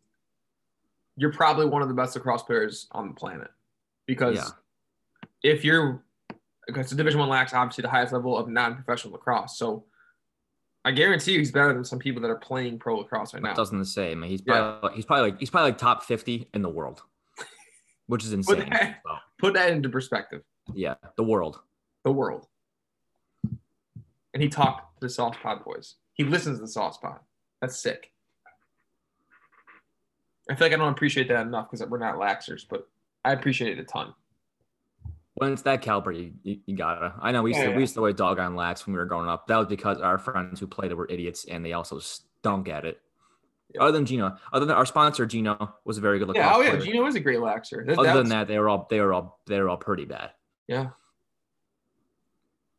you're 1.17 1.33
probably 1.33 1.67
one 1.67 1.83
of 1.83 1.89
the 1.89 1.95
best 1.95 2.15
lacrosse 2.15 2.45
players 2.45 2.87
on 2.93 3.09
the 3.09 3.15
planet, 3.15 3.51
because 4.07 4.37
Yeah. 4.37 4.49
if 5.43 5.65
you're 5.65 6.04
because 6.67 6.91
the 6.91 6.97
Division 6.97 7.21
One 7.21 7.29
lax 7.29 7.53
obviously 7.55 7.83
the 7.83 7.89
highest 7.91 8.13
level 8.13 8.37
of 8.37 8.49
non-professional 8.49 9.13
lacrosse, 9.15 9.57
so 9.59 9.85
I 10.85 10.91
guarantee 10.93 11.33
you 11.33 11.39
he's 11.39 11.51
better 11.53 11.73
than 11.73 11.85
some 11.85 11.99
people 11.99 12.21
that 12.23 12.29
are 12.31 12.37
playing 12.37 12.79
pro 12.79 12.99
lacrosse 12.99 13.33
right 13.35 13.43
now. 13.43 13.53
It 13.53 13.57
doesn't 13.57 13.79
the 13.79 13.85
same. 13.85 14.23
He's 14.23 14.43
Yeah. 14.47 14.55
probably 14.81 14.97
he's 14.97 15.05
probably 15.07 15.31
like 15.31 15.41
he's 15.41 15.51
probably 15.51 15.71
like 15.71 15.79
top 15.79 16.03
fifty 16.05 16.49
in 16.55 16.63
the 16.63 16.69
world, 16.69 17.03
which 18.07 18.25
is 18.25 18.31
Put 18.47 18.59
insane. 18.59 18.71
that, 18.71 19.01
So, 19.07 19.17
put 19.39 19.55
that 19.55 19.71
into 19.73 19.89
perspective. 19.89 20.43
yeah, 20.75 20.95
the 21.17 21.25
world. 21.25 21.61
The 22.05 22.13
world. 22.13 22.47
And 24.35 24.43
he 24.43 24.49
talked 24.49 25.01
to 25.01 25.07
the 25.07 25.09
Sauce 25.09 25.37
Pod 25.43 25.65
boys. 25.65 25.95
He 26.15 26.25
listens 26.25 26.59
to 26.59 26.63
the 26.63 26.69
Sauce 26.69 26.99
Pod. 26.99 27.21
That's 27.61 27.81
sick. 27.81 28.11
I 30.51 30.55
feel 30.55 30.67
like 30.67 30.75
I 30.75 30.77
don't 30.77 30.93
appreciate 30.93 31.29
that 31.29 31.47
enough 31.47 31.71
because 31.71 31.87
we're 31.89 31.99
not 31.99 32.17
laxers, 32.17 32.67
but 32.69 32.87
I 33.25 33.33
appreciate 33.33 33.79
it 33.79 33.81
a 33.81 33.85
ton. 33.85 34.13
When 35.37 35.53
it's 35.53 35.63
that 35.63 35.83
caliber, 35.83 36.13
you, 36.13 36.33
you, 36.45 36.59
you 36.65 36.77
gotta. 36.77 37.13
I 37.21 37.33
know 37.33 37.43
we 37.43 37.51
used 37.51 37.63
to 37.63 37.71
yeah. 37.71 37.75
we 37.75 37.83
used 37.83 37.95
to 37.95 38.01
always 38.01 38.15
dog 38.15 38.39
on 38.39 38.55
lax 38.55 38.87
when 38.87 38.95
we 38.95 39.01
were 39.01 39.07
growing 39.07 39.29
up. 39.29 39.49
That 39.49 39.57
was 39.57 39.67
because 39.67 40.01
our 40.01 40.17
friends 40.17 40.61
who 40.61 40.69
played 40.69 40.93
it 40.93 40.95
were 40.95 41.09
idiots 41.11 41.45
and 41.45 41.65
they 41.65 41.73
also 41.73 41.99
stunk 41.99 42.69
at 42.69 42.85
it. 42.85 43.01
Yeah. 43.75 43.83
Other 43.83 43.93
than 43.93 44.07
Gino, 44.07 44.37
other 44.53 44.65
than 44.65 44.77
our 44.77 44.87
sponsor 44.87 45.27
Gino 45.27 45.75
was 45.85 45.99
a 45.99 46.01
very 46.01 46.21
good 46.21 46.31
Yeah, 46.35 46.53
oh 46.55 46.61
yeah, 46.61 46.71
player. 46.71 46.83
Gino 46.83 47.03
was 47.03 47.17
a 47.17 47.21
great 47.21 47.39
laxer. 47.39 47.85
That, 47.85 47.99
Other 47.99 48.09
that 48.09 48.15
than 48.15 48.29
that, 48.29 48.47
they 48.47 48.59
were 48.59 48.69
all 48.69 48.87
they 48.89 49.01
were 49.01 49.13
all 49.13 49.41
they 49.47 49.61
were 49.61 49.69
all 49.69 49.77
pretty 49.77 50.05
bad. 50.05 50.31
Yeah. 50.69 50.91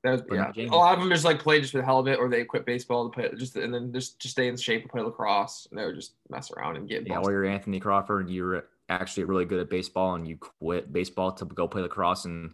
That 0.06 0.30
was 0.30 0.54
yeah. 0.56 0.66
A 0.66 0.76
lot 0.76 0.94
of 0.94 1.00
them 1.00 1.10
just 1.10 1.26
like 1.26 1.40
play 1.40 1.60
just 1.60 1.72
for 1.72 1.80
the 1.80 1.84
hell 1.84 2.00
of 2.00 2.08
it, 2.08 2.20
or 2.20 2.30
they 2.30 2.46
quit 2.46 2.66
baseball 2.66 3.10
to 3.10 3.14
play 3.14 3.30
just 3.36 3.56
and 3.58 3.74
then 3.74 3.92
just 3.92 4.20
just 4.20 4.34
stay 4.34 4.48
in 4.48 4.56
shape 4.56 4.84
and 4.84 4.92
play 4.92 5.02
lacrosse, 5.02 5.68
and 5.70 5.80
they 5.80 5.86
would 5.86 5.96
just 5.96 6.14
mess 6.30 6.52
around 6.52 6.78
and 6.78 6.88
get 6.88 7.06
Yeah, 7.08 7.20
or 7.20 7.32
you're 7.32 7.46
Anthony 7.46 7.80
Crawford, 7.80 8.30
you're 8.30 8.66
actually 8.90 9.24
really 9.24 9.46
good 9.46 9.60
at 9.60 9.70
baseball, 9.70 10.16
and 10.16 10.28
you 10.28 10.38
quit 10.38 10.92
baseball 10.94 11.32
to 11.34 11.46
go 11.46 11.68
play 11.68 11.82
lacrosse. 11.82 12.26
And 12.26 12.54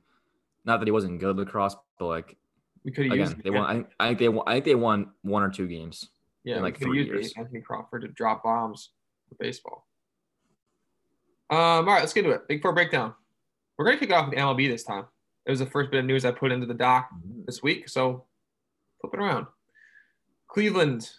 not 0.65 0.79
that 0.79 0.87
he 0.87 0.91
wasn't 0.91 1.19
good 1.19 1.31
at 1.31 1.35
lacrosse, 1.37 1.75
but 1.99 2.05
like 2.07 2.37
we 2.83 2.91
could 2.91 3.07
have 3.07 3.17
used 3.17 3.33
again, 3.33 3.41
they 3.43 3.49
won. 3.51 3.65
I 3.65 3.73
think, 3.73 3.87
I 3.99 4.07
think 4.07 4.19
they 4.19 4.29
won. 4.29 4.43
I 4.47 4.53
think 4.53 4.65
they 4.65 4.75
won 4.75 5.11
one 5.21 5.43
or 5.43 5.49
two 5.49 5.67
games. 5.67 6.09
Yeah, 6.43 6.57
in, 6.57 6.63
like, 6.63 6.79
three 6.79 7.03
years. 7.05 7.33
Anthony 7.37 7.61
Crawford 7.61 8.01
to 8.01 8.07
drop 8.07 8.43
bombs 8.43 8.89
for 9.29 9.35
baseball. 9.35 9.85
Um, 11.51 11.57
all 11.59 11.83
right, 11.83 11.99
let's 11.99 12.13
get 12.13 12.23
to 12.23 12.31
it. 12.31 12.47
Big 12.47 12.61
Four 12.61 12.73
breakdown. 12.73 13.13
We're 13.77 13.85
gonna 13.85 13.97
kick 13.97 14.09
it 14.09 14.13
off 14.13 14.29
with 14.29 14.37
MLB 14.39 14.67
this 14.69 14.83
time. 14.83 15.05
It 15.45 15.51
was 15.51 15.59
the 15.59 15.65
first 15.65 15.91
bit 15.91 15.99
of 15.99 16.05
news 16.05 16.23
I 16.23 16.31
put 16.31 16.51
into 16.51 16.65
the 16.65 16.73
doc 16.73 17.09
this 17.45 17.61
week, 17.61 17.89
so 17.89 18.25
flip 19.01 19.13
it 19.13 19.19
around. 19.19 19.47
Cleveland, 20.47 21.09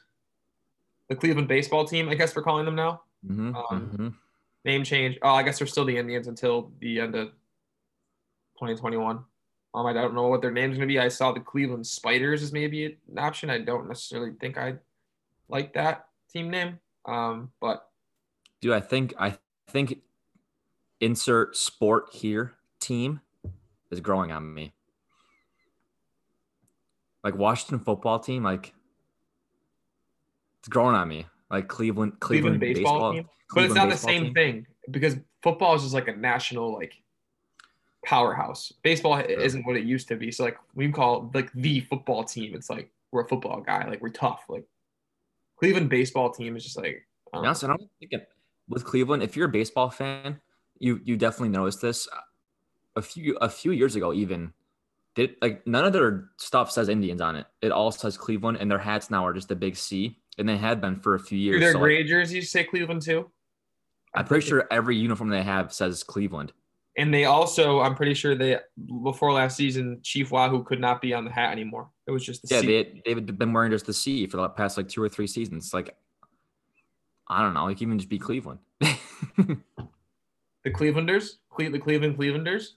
the 1.08 1.16
Cleveland 1.16 1.48
baseball 1.48 1.84
team, 1.86 2.08
I 2.08 2.14
guess 2.14 2.34
we're 2.34 2.42
calling 2.42 2.64
them 2.64 2.76
now. 2.76 3.02
Mhm, 3.26 3.54
Um, 3.70 3.90
mhm. 3.96 4.14
Name 4.64 4.84
change. 4.84 5.18
Oh, 5.22 5.30
I 5.30 5.42
guess 5.42 5.58
they're 5.58 5.66
still 5.66 5.84
the 5.84 5.96
Indians 5.96 6.28
until 6.28 6.70
the 6.80 7.00
end 7.00 7.14
of 7.14 7.28
2021. 8.58 9.24
Um, 9.74 9.86
I 9.86 9.92
don't 9.92 10.14
know 10.14 10.28
what 10.28 10.42
their 10.42 10.50
name's 10.50 10.76
gonna 10.76 10.86
be. 10.86 10.98
I 10.98 11.08
saw 11.08 11.32
the 11.32 11.40
Cleveland 11.40 11.86
Spiders 11.86 12.42
as 12.42 12.52
maybe 12.52 12.98
an 13.10 13.18
option. 13.18 13.50
I 13.50 13.58
don't 13.58 13.88
necessarily 13.88 14.32
think 14.40 14.58
I 14.58 14.74
like 15.48 15.72
that 15.74 16.06
team 16.30 16.50
name. 16.50 16.78
Um, 17.06 17.50
but 17.60 17.88
do 18.60 18.72
I 18.72 18.80
think 18.80 19.14
I 19.18 19.38
think 19.68 20.00
insert 21.00 21.56
sport 21.56 22.10
here 22.12 22.54
team 22.80 23.20
is 23.90 24.00
growing 24.00 24.30
on 24.30 24.54
me. 24.54 24.72
Like 27.24 27.36
Washington 27.36 27.80
football 27.80 28.18
team, 28.18 28.42
like 28.42 28.74
it's 30.60 30.68
growing 30.68 30.94
on 30.94 31.08
me. 31.08 31.26
Like 31.52 31.68
Cleveland, 31.68 32.18
Cleveland, 32.18 32.58
Cleveland, 32.58 32.60
baseball, 32.60 32.94
baseball, 32.94 33.12
team. 33.12 33.28
But 33.54 33.64
it's 33.64 33.74
not 33.74 33.90
the 33.90 33.96
same 33.96 34.24
team. 34.24 34.34
thing 34.34 34.66
because 34.90 35.16
football 35.42 35.74
is 35.74 35.82
just 35.82 35.94
like 35.94 36.08
a 36.08 36.16
national 36.16 36.72
like 36.72 36.94
powerhouse. 38.04 38.72
Baseball 38.82 39.18
isn't 39.18 39.66
what 39.66 39.76
it 39.76 39.84
used 39.84 40.08
to 40.08 40.16
be. 40.16 40.32
So 40.32 40.44
like 40.44 40.56
we 40.74 40.90
call 40.90 41.26
it, 41.26 41.34
like 41.34 41.52
the 41.52 41.80
football 41.80 42.24
team. 42.24 42.54
It's 42.54 42.70
like 42.70 42.90
we're 43.10 43.22
a 43.22 43.28
football 43.28 43.60
guy. 43.60 43.86
Like 43.86 44.00
we're 44.00 44.08
tough. 44.08 44.44
Like 44.48 44.64
Cleveland 45.58 45.90
baseball 45.90 46.30
team 46.30 46.56
is 46.56 46.64
just 46.64 46.78
like 46.78 47.06
I 47.34 47.42
don't 47.42 47.64
I 47.64 47.66
don't 47.66 47.90
think 48.00 48.12
it, 48.12 48.28
with 48.68 48.84
Cleveland, 48.84 49.22
if 49.22 49.36
you're 49.36 49.46
a 49.46 49.52
baseball 49.52 49.90
fan, 49.90 50.40
you 50.78 51.00
you 51.04 51.16
definitely 51.18 51.50
noticed 51.50 51.82
this. 51.82 52.08
A 52.96 53.02
few 53.02 53.36
a 53.40 53.48
few 53.48 53.72
years 53.72 53.94
ago, 53.96 54.12
even 54.12 54.52
did 55.14 55.36
like 55.42 55.66
none 55.66 55.84
of 55.84 55.92
their 55.92 56.30
stuff 56.38 56.70
says 56.70 56.88
Indians 56.88 57.20
on 57.20 57.36
it. 57.36 57.46
It 57.60 57.72
all 57.72 57.92
says 57.92 58.16
Cleveland, 58.16 58.58
and 58.60 58.70
their 58.70 58.78
hats 58.78 59.10
now 59.10 59.26
are 59.26 59.32
just 59.32 59.50
a 59.50 59.56
big 59.56 59.76
C, 59.76 60.18
and 60.38 60.48
they 60.48 60.56
had 60.56 60.80
been 60.80 61.00
for 61.00 61.14
a 61.14 61.20
few 61.20 61.38
years. 61.38 61.56
Do 61.56 61.60
their 61.60 61.72
So, 61.72 61.78
like, 61.78 61.84
gray 61.84 62.04
jerseys 62.04 62.50
say 62.50 62.64
Cleveland 62.64 63.02
too? 63.02 63.30
I'm 64.14 64.24
pretty 64.24 64.46
sure 64.46 64.66
every 64.70 64.96
uniform 64.96 65.30
they 65.30 65.42
have 65.42 65.72
says 65.72 66.02
Cleveland. 66.02 66.52
And 66.98 67.12
they 67.12 67.24
also, 67.24 67.80
I'm 67.80 67.94
pretty 67.94 68.12
sure 68.12 68.34
they 68.34 68.58
before 69.02 69.32
last 69.32 69.56
season, 69.56 70.00
Chief 70.02 70.30
Wahoo 70.30 70.62
could 70.62 70.80
not 70.80 71.00
be 71.00 71.14
on 71.14 71.24
the 71.24 71.30
hat 71.30 71.50
anymore. 71.50 71.88
It 72.06 72.10
was 72.10 72.24
just 72.24 72.42
the 72.42 72.54
Yeah, 72.54 72.60
C. 72.60 72.66
they 72.66 73.14
they've 73.14 73.38
been 73.38 73.52
wearing 73.54 73.70
just 73.70 73.86
the 73.86 73.94
C 73.94 74.26
for 74.26 74.36
the 74.36 74.48
past 74.50 74.76
like 74.76 74.88
two 74.88 75.02
or 75.02 75.08
three 75.08 75.26
seasons. 75.26 75.72
Like, 75.72 75.96
I 77.28 77.42
don't 77.42 77.54
know, 77.54 77.64
like 77.64 77.80
even 77.80 77.98
just 77.98 78.10
be 78.10 78.18
Cleveland. 78.18 78.58
the 78.80 79.56
Clevelanders, 80.66 81.36
Cle- 81.50 81.70
the 81.70 81.78
Cleveland 81.78 82.18
Clevelanders. 82.18 82.72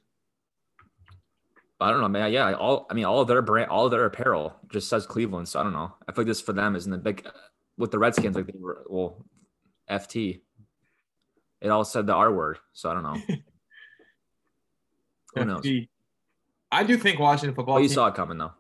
I 1.80 1.92
don't 1.92 2.00
know, 2.02 2.08
man. 2.08 2.32
Yeah, 2.32 2.54
all 2.54 2.88
I 2.90 2.94
mean, 2.94 3.06
all 3.06 3.20
of 3.22 3.28
their 3.28 3.42
brand, 3.42 3.70
all 3.70 3.86
of 3.86 3.92
their 3.92 4.06
apparel 4.06 4.56
just 4.72 4.88
says 4.90 5.06
Cleveland. 5.06 5.48
So 5.50 5.60
I 5.60 5.64
don't 5.64 5.74
know. 5.74 5.94
I 6.08 6.12
feel 6.14 6.24
like 6.24 6.28
this 6.28 6.42
for 6.42 6.54
them 6.54 6.76
isn't 6.76 6.92
the 6.92 6.98
big 6.98 7.28
with 7.78 7.92
the 7.92 8.00
Redskins. 8.00 8.36
Like 8.36 8.48
they 8.48 8.58
were, 8.60 8.86
well, 8.90 9.26
FT. 9.90 10.42
It 11.62 11.70
all 11.70 11.84
said 11.84 12.08
the 12.08 12.14
R 12.14 12.32
word. 12.34 12.60
So 12.74 12.90
I 12.90 12.94
don't 12.94 13.04
know. 13.04 13.18
Who 15.36 15.46
knows? 15.46 15.68
I 16.72 16.84
do 16.84 16.98
think 16.98 17.20
Washington 17.20 17.56
football 17.56 17.76
Well, 17.76 17.82
you 17.84 17.90
team. 17.90 17.96
saw 17.96 18.08
it 18.08 18.16
coming 18.16 18.38
though. 18.38 18.54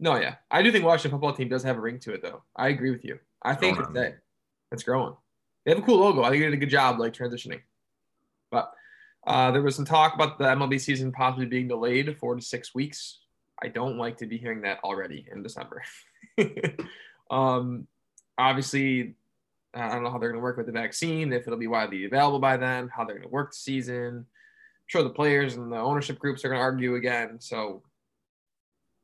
No, 0.00 0.16
yeah, 0.16 0.36
I 0.50 0.62
do 0.62 0.70
think 0.70 0.84
Washington 0.84 1.10
football 1.10 1.32
team 1.32 1.48
does 1.48 1.64
have 1.64 1.76
a 1.76 1.80
ring 1.80 1.98
to 2.00 2.12
it, 2.14 2.22
though. 2.22 2.44
I 2.54 2.68
agree 2.68 2.92
with 2.92 3.04
you. 3.04 3.18
I 3.42 3.54
think 3.54 3.78
it's 3.80 3.88
that 3.94 4.18
it's 4.70 4.84
growing. 4.84 5.14
They 5.64 5.72
have 5.72 5.82
a 5.82 5.82
cool 5.82 5.98
logo. 5.98 6.22
I 6.22 6.30
think 6.30 6.40
they 6.40 6.46
did 6.46 6.54
a 6.54 6.58
good 6.58 6.70
job 6.70 7.00
like 7.00 7.12
transitioning. 7.14 7.60
But 8.52 8.70
uh, 9.28 9.50
there 9.50 9.60
was 9.60 9.76
some 9.76 9.84
talk 9.84 10.14
about 10.14 10.38
the 10.38 10.44
MLB 10.44 10.80
season 10.80 11.12
possibly 11.12 11.44
being 11.44 11.68
delayed 11.68 12.16
four 12.16 12.34
to 12.34 12.40
six 12.40 12.74
weeks. 12.74 13.18
I 13.62 13.68
don't 13.68 13.98
like 13.98 14.16
to 14.18 14.26
be 14.26 14.38
hearing 14.38 14.62
that 14.62 14.78
already 14.82 15.26
in 15.30 15.42
December. 15.42 15.82
um, 17.30 17.86
obviously, 18.38 19.16
I 19.74 19.92
don't 19.92 20.02
know 20.02 20.10
how 20.10 20.16
they're 20.16 20.30
going 20.30 20.40
to 20.40 20.44
work 20.44 20.56
with 20.56 20.64
the 20.64 20.72
vaccine, 20.72 21.30
if 21.32 21.46
it'll 21.46 21.58
be 21.58 21.66
widely 21.66 22.06
available 22.06 22.38
by 22.38 22.56
then, 22.56 22.88
how 22.88 23.04
they're 23.04 23.16
going 23.16 23.28
to 23.28 23.32
work 23.32 23.50
the 23.50 23.58
season. 23.58 24.16
I'm 24.16 24.86
sure 24.86 25.02
the 25.02 25.10
players 25.10 25.56
and 25.56 25.70
the 25.70 25.76
ownership 25.76 26.18
groups 26.18 26.42
are 26.44 26.48
going 26.48 26.58
to 26.58 26.64
argue 26.64 26.94
again. 26.94 27.38
So 27.38 27.82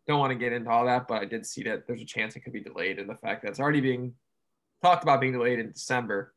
don't 0.07 0.21
want 0.21 0.33
to 0.33 0.39
get 0.39 0.55
into 0.55 0.71
all 0.71 0.87
that, 0.87 1.07
but 1.07 1.21
I 1.21 1.27
did 1.27 1.45
see 1.45 1.63
that 1.65 1.87
there's 1.87 2.01
a 2.01 2.07
chance 2.07 2.35
it 2.35 2.41
could 2.41 2.53
be 2.55 2.63
delayed, 2.63 2.99
and 2.99 3.11
the 3.11 3.17
fact 3.17 3.43
that 3.43 3.51
it's 3.51 3.61
already 3.61 3.83
being 3.83 4.15
talked 4.83 5.03
about 5.03 5.21
being 5.21 5.35
delayed 5.35 5.59
in 5.59 5.71
December 5.71 6.34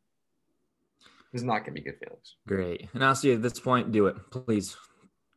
is 1.34 1.44
not 1.44 1.60
going 1.60 1.76
to 1.76 1.82
be 1.82 1.82
good 1.82 2.00
feelings. 2.00 2.36
Great. 2.48 2.88
And 2.94 3.04
I'll 3.04 3.10
honestly, 3.10 3.34
at 3.34 3.42
this 3.42 3.60
point, 3.60 3.92
do 3.92 4.08
it, 4.08 4.16
please. 4.32 4.76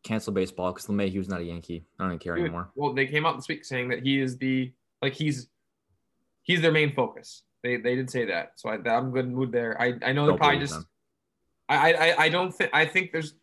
Cancel 0.02 0.32
baseball 0.32 0.72
because 0.72 0.86
LeMahieu's 0.86 1.28
not 1.28 1.40
a 1.40 1.44
Yankee. 1.44 1.84
I 1.98 2.04
don't 2.04 2.12
even 2.12 2.18
care 2.20 2.34
Dude, 2.34 2.46
anymore. 2.46 2.70
Well, 2.74 2.94
they 2.94 3.06
came 3.06 3.26
out 3.26 3.36
this 3.36 3.48
week 3.48 3.66
saying 3.66 3.90
that 3.90 4.02
he 4.02 4.18
is 4.18 4.38
the 4.38 4.72
like 5.02 5.12
he's 5.12 5.48
he's 6.42 6.62
their 6.62 6.72
main 6.72 6.94
focus. 6.94 7.42
They 7.62 7.76
they 7.76 7.96
did 7.96 8.10
say 8.10 8.24
that, 8.26 8.52
so 8.56 8.70
I, 8.70 8.78
I'm 8.88 9.10
good 9.10 9.30
mood 9.30 9.52
there. 9.52 9.80
I 9.80 9.94
I 10.02 10.12
know 10.12 10.26
they're 10.26 10.36
probably 10.36 10.60
just. 10.60 10.72
them. 10.72 10.86
I, 11.68 11.92
I 11.92 12.24
I 12.24 12.28
don't 12.30 12.52
think 12.52 12.70
I 12.72 12.86
think 12.86 13.12
there's. 13.12 13.34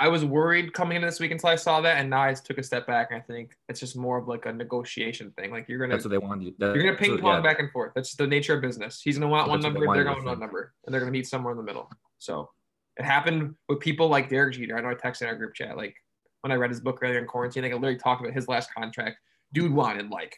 I 0.00 0.08
was 0.08 0.24
worried 0.24 0.72
coming 0.72 0.96
into 0.96 1.06
this 1.06 1.20
week 1.20 1.30
until 1.30 1.50
I 1.50 1.56
saw 1.56 1.80
that, 1.82 1.98
and 1.98 2.08
now 2.08 2.22
I 2.22 2.32
took 2.34 2.58
a 2.58 2.62
step 2.62 2.86
back. 2.86 3.10
And 3.10 3.20
I 3.20 3.24
think 3.24 3.56
it's 3.68 3.78
just 3.78 3.96
more 3.96 4.18
of 4.18 4.26
like 4.26 4.46
a 4.46 4.52
negotiation 4.52 5.30
thing. 5.32 5.50
Like 5.50 5.68
you're 5.68 5.78
gonna 5.78 5.94
That's 5.94 6.04
what 6.04 6.10
they 6.10 6.18
want 6.18 6.42
you. 6.42 6.54
That, 6.58 6.74
You're 6.74 6.84
gonna 6.84 6.96
ping 6.96 7.18
pong 7.18 7.34
yeah, 7.34 7.40
back 7.40 7.60
and 7.60 7.70
forth. 7.70 7.92
That's 7.94 8.14
the 8.14 8.26
nature 8.26 8.54
of 8.54 8.62
business. 8.62 9.02
He's 9.02 9.18
gonna 9.18 9.30
want 9.30 9.48
one 9.48 9.60
That's 9.60 9.74
what 9.74 9.80
number, 9.80 9.92
they 9.92 9.98
they're 9.98 10.10
to 10.10 10.14
going 10.14 10.26
one 10.26 10.40
number, 10.40 10.72
and 10.84 10.92
they're 10.92 11.00
gonna 11.00 11.12
meet 11.12 11.28
somewhere 11.28 11.52
in 11.52 11.58
the 11.58 11.62
middle. 11.62 11.90
So 12.18 12.50
it 12.96 13.04
happened 13.04 13.54
with 13.68 13.80
people 13.80 14.08
like 14.08 14.30
Derek 14.30 14.54
Jeter. 14.54 14.76
I 14.76 14.80
know 14.80 14.88
I 14.88 14.94
texted 14.94 15.22
in 15.22 15.28
our 15.28 15.36
group 15.36 15.54
chat. 15.54 15.76
Like 15.76 15.94
when 16.40 16.52
I 16.52 16.56
read 16.56 16.70
his 16.70 16.80
book 16.80 17.00
earlier 17.02 17.18
in 17.18 17.26
quarantine. 17.26 17.64
I 17.64 17.68
could 17.68 17.76
literally 17.76 17.98
talk 17.98 18.20
about 18.20 18.32
his 18.32 18.48
last 18.48 18.72
contract. 18.74 19.18
Dude 19.52 19.72
wanted 19.72 20.10
like 20.10 20.36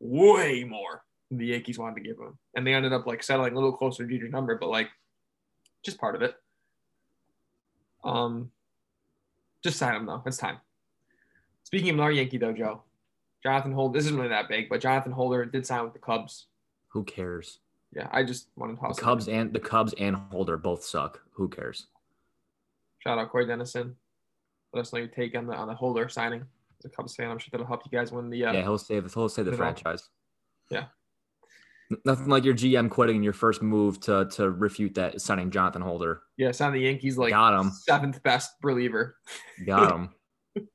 way 0.00 0.64
more 0.64 1.02
than 1.30 1.38
the 1.38 1.46
Yankees 1.46 1.78
wanted 1.78 1.96
to 1.96 2.08
give 2.08 2.18
him, 2.18 2.38
and 2.56 2.66
they 2.66 2.74
ended 2.74 2.92
up 2.92 3.06
like 3.06 3.22
settling 3.22 3.52
a 3.52 3.54
little 3.54 3.72
closer 3.72 4.06
to 4.06 4.12
Jeter's 4.12 4.32
number, 4.32 4.56
but 4.56 4.68
like 4.68 4.88
just 5.84 5.98
part 5.98 6.14
of 6.14 6.22
it. 6.22 6.34
Um, 8.04 8.50
just 9.62 9.78
sign 9.78 9.94
him 9.94 10.06
though. 10.06 10.22
It's 10.26 10.36
time. 10.36 10.58
Speaking 11.64 11.90
of 11.90 11.94
another 11.96 12.10
Yankee 12.12 12.38
though, 12.38 12.52
Joe, 12.52 12.82
Jonathan 13.42 13.72
Holder. 13.72 13.98
This 13.98 14.06
isn't 14.06 14.16
really 14.16 14.28
that 14.28 14.48
big, 14.48 14.68
but 14.68 14.80
Jonathan 14.80 15.12
Holder 15.12 15.44
did 15.44 15.66
sign 15.66 15.84
with 15.84 15.92
the 15.92 15.98
Cubs. 15.98 16.46
Who 16.88 17.04
cares? 17.04 17.58
Yeah, 17.94 18.08
I 18.10 18.22
just 18.24 18.48
wanted 18.56 18.76
to 18.76 18.80
The 18.80 18.86
toss 18.88 18.98
it 18.98 19.02
Cubs 19.02 19.28
and 19.28 19.52
the 19.52 19.60
Cubs 19.60 19.94
and 19.98 20.16
Holder 20.16 20.56
both 20.56 20.82
suck. 20.84 21.20
Who 21.32 21.48
cares? 21.48 21.86
Shout 23.00 23.18
out 23.18 23.30
Corey 23.30 23.46
Dennison. 23.46 23.96
Let 24.72 24.82
us 24.82 24.92
know 24.92 24.98
your 25.00 25.08
take 25.08 25.36
on 25.36 25.46
the 25.46 25.54
on 25.54 25.68
the 25.68 25.74
Holder 25.74 26.08
signing. 26.08 26.44
As 26.78 26.84
a 26.86 26.88
Cubs 26.88 27.14
fan, 27.14 27.30
I'm 27.30 27.38
sure 27.38 27.48
that'll 27.52 27.66
help 27.66 27.82
you 27.84 27.90
guys 27.96 28.10
win 28.12 28.30
the. 28.30 28.44
Uh, 28.46 28.52
Yeah, 28.52 28.62
he'll 28.62 28.78
save 28.78 29.12
he'll 29.12 29.28
save 29.28 29.44
the 29.44 29.50
enough. 29.52 29.58
franchise. 29.58 30.08
Yeah. 30.70 30.84
Nothing 32.04 32.28
like 32.28 32.44
your 32.44 32.54
GM 32.54 32.90
quitting 32.90 33.16
in 33.16 33.22
your 33.22 33.32
first 33.32 33.62
move 33.62 34.00
to 34.00 34.26
to 34.32 34.50
refute 34.50 34.94
that 34.94 35.20
signing 35.20 35.50
Jonathan 35.50 35.82
Holder. 35.82 36.22
yeah, 36.36 36.52
sign 36.52 36.72
the 36.72 36.80
Yankees 36.80 37.18
like 37.18 37.30
Got 37.30 37.60
him. 37.60 37.70
seventh 37.70 38.22
best 38.22 38.52
reliever. 38.62 39.16
Got 39.66 39.92
him. 39.92 40.10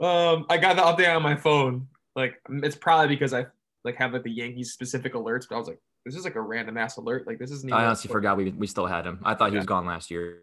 Um, 0.00 0.46
I 0.48 0.56
got 0.58 0.76
the 0.76 0.82
update 0.82 1.14
on 1.14 1.22
my 1.22 1.36
phone. 1.36 1.88
Like, 2.14 2.40
it's 2.48 2.76
probably 2.76 3.08
because 3.08 3.34
I 3.34 3.46
like 3.84 3.96
have 3.96 4.12
like 4.12 4.22
the 4.24 4.30
Yankees 4.30 4.72
specific 4.72 5.14
alerts, 5.14 5.46
but 5.48 5.56
I 5.56 5.58
was 5.58 5.68
like, 5.68 5.80
this 6.04 6.14
is 6.14 6.24
like 6.24 6.34
a 6.34 6.40
random 6.40 6.76
ass 6.76 6.96
alert. 6.96 7.26
Like, 7.26 7.38
this 7.38 7.50
isn't. 7.50 7.68
Even 7.68 7.78
I 7.78 7.84
honestly 7.86 8.10
forgot 8.10 8.36
we, 8.36 8.50
we 8.50 8.66
still 8.66 8.86
had 8.86 9.06
him. 9.06 9.20
I 9.24 9.34
thought 9.34 9.50
he 9.50 9.56
was 9.56 9.66
gone 9.66 9.86
last 9.86 10.10
year. 10.10 10.40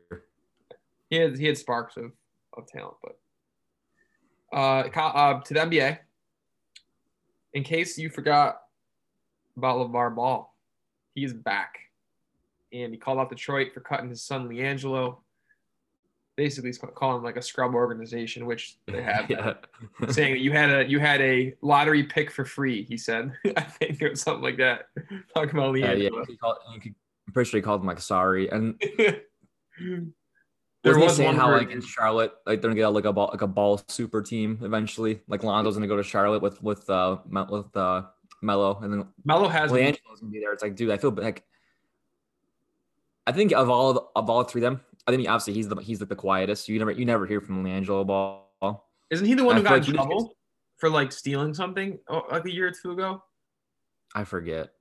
He 1.10 1.18
had 1.18 1.38
he 1.38 1.46
had 1.46 1.58
sparks 1.58 1.98
of, 1.98 2.12
of 2.58 2.68
talent, 2.68 2.96
but 3.04 4.58
uh, 4.58 4.88
uh, 5.00 5.42
to 5.42 5.54
the 5.54 5.60
NBA. 5.60 6.00
In 7.54 7.64
case 7.64 7.98
you 7.98 8.10
forgot 8.10 8.58
about 9.58 9.78
LaVar 9.78 10.16
Ball, 10.16 10.54
he 11.16 11.24
is 11.24 11.34
back, 11.34 11.78
and 12.72 12.92
he 12.94 12.98
called 12.98 13.20
out 13.20 13.30
Detroit 13.30 13.74
for 13.74 13.80
cutting 13.82 14.10
his 14.10 14.22
son 14.24 14.48
LiAngelo. 14.50 15.18
Basically, 16.36 16.70
he's 16.70 16.80
calling 16.96 17.18
him 17.18 17.24
like 17.24 17.38
a 17.38 17.42
scrub 17.44 17.76
organization, 17.76 18.48
which 18.48 18.78
they 18.88 19.02
have. 19.04 19.30
yeah. 19.30 19.54
saying 20.10 20.34
that 20.34 20.40
you 20.40 20.52
had 20.52 20.70
a 20.72 20.90
you 20.90 21.00
had 21.00 21.22
a 21.22 21.54
lottery 21.62 22.04
pick 22.04 22.32
for 22.32 22.44
free. 22.44 22.84
He 22.84 22.98
said, 22.98 23.32
I 23.58 23.62
think 23.62 24.02
it 24.02 24.10
was 24.10 24.22
something 24.22 24.42
like 24.44 24.58
that. 24.58 24.88
Talking 25.36 25.52
about 25.52 25.76
LiAngelo. 25.76 25.80
yeah, 25.82 25.94
yeah. 25.94 26.10
LiAngelo. 26.10 26.28
He 26.28 26.38
called, 26.38 26.58
he 26.74 26.80
could- 26.80 26.96
I'm 27.28 27.34
pretty 27.34 27.50
sure 27.52 27.58
he 27.60 27.62
called 27.62 27.82
him 27.82 27.88
like 27.88 28.00
sorry. 28.02 28.50
And 28.50 28.82
there 30.84 31.00
wasn't 31.00 31.12
saying 31.12 31.28
one 31.28 31.36
how 31.38 31.52
like 31.52 31.70
in 31.72 31.82
Charlotte, 31.82 32.34
like 32.46 32.62
they're 32.62 32.70
gonna 32.70 32.76
get 32.82 32.88
like 32.88 33.06
a 33.06 33.14
ball 33.14 33.30
like 33.32 33.42
a 33.42 33.48
ball 33.48 33.82
super 33.88 34.22
team 34.22 34.60
eventually. 34.62 35.22
Like 35.28 35.44
Lonzo's 35.44 35.76
gonna 35.76 35.88
go 35.88 35.96
to 35.98 36.04
Charlotte 36.04 36.42
with 36.42 36.62
with 36.62 36.90
uh 36.90 37.18
with 37.50 37.78
uh 37.78 38.04
Melo, 38.44 38.80
and 38.82 38.92
then 38.92 39.08
Melo 39.26 39.48
has 39.48 39.72
LiAngelo's 39.72 40.20
gonna 40.20 40.32
be 40.32 40.40
there. 40.40 40.54
It's 40.54 40.62
like, 40.62 40.76
dude, 40.76 40.92
I 40.92 40.98
feel 40.98 41.12
like 41.12 41.44
I 43.26 43.32
think 43.32 43.54
of 43.54 43.70
all 43.70 44.12
of 44.16 44.30
all 44.30 44.44
three 44.44 44.62
of 44.64 44.74
them, 44.74 44.82
I 45.08 45.12
think 45.12 45.28
obviously 45.28 45.54
he's 45.54 45.68
the 45.68 45.76
he's 45.78 46.00
like 46.00 46.10
the 46.10 46.16
quietest. 46.16 46.70
You 46.70 46.80
never 46.80 46.92
you 46.92 47.06
never 47.06 47.26
hear 47.26 47.42
from 47.42 47.64
LiAngelo 47.64 48.06
Ball. 48.06 48.88
Isn't 49.10 49.26
he 49.26 49.34
the 49.34 49.44
one 49.44 49.56
I 49.56 49.60
who 49.60 49.64
got 49.64 49.72
like 49.80 49.88
in 49.88 49.94
trouble 49.94 50.36
for 50.78 50.90
like 50.90 51.12
stealing 51.12 51.54
something 51.54 52.00
oh, 52.10 52.24
like 52.32 52.46
a 52.46 52.52
year 52.52 52.68
or 52.68 52.72
two 52.72 52.92
ago? 52.92 53.24
I 54.16 54.24
forget. 54.24 54.72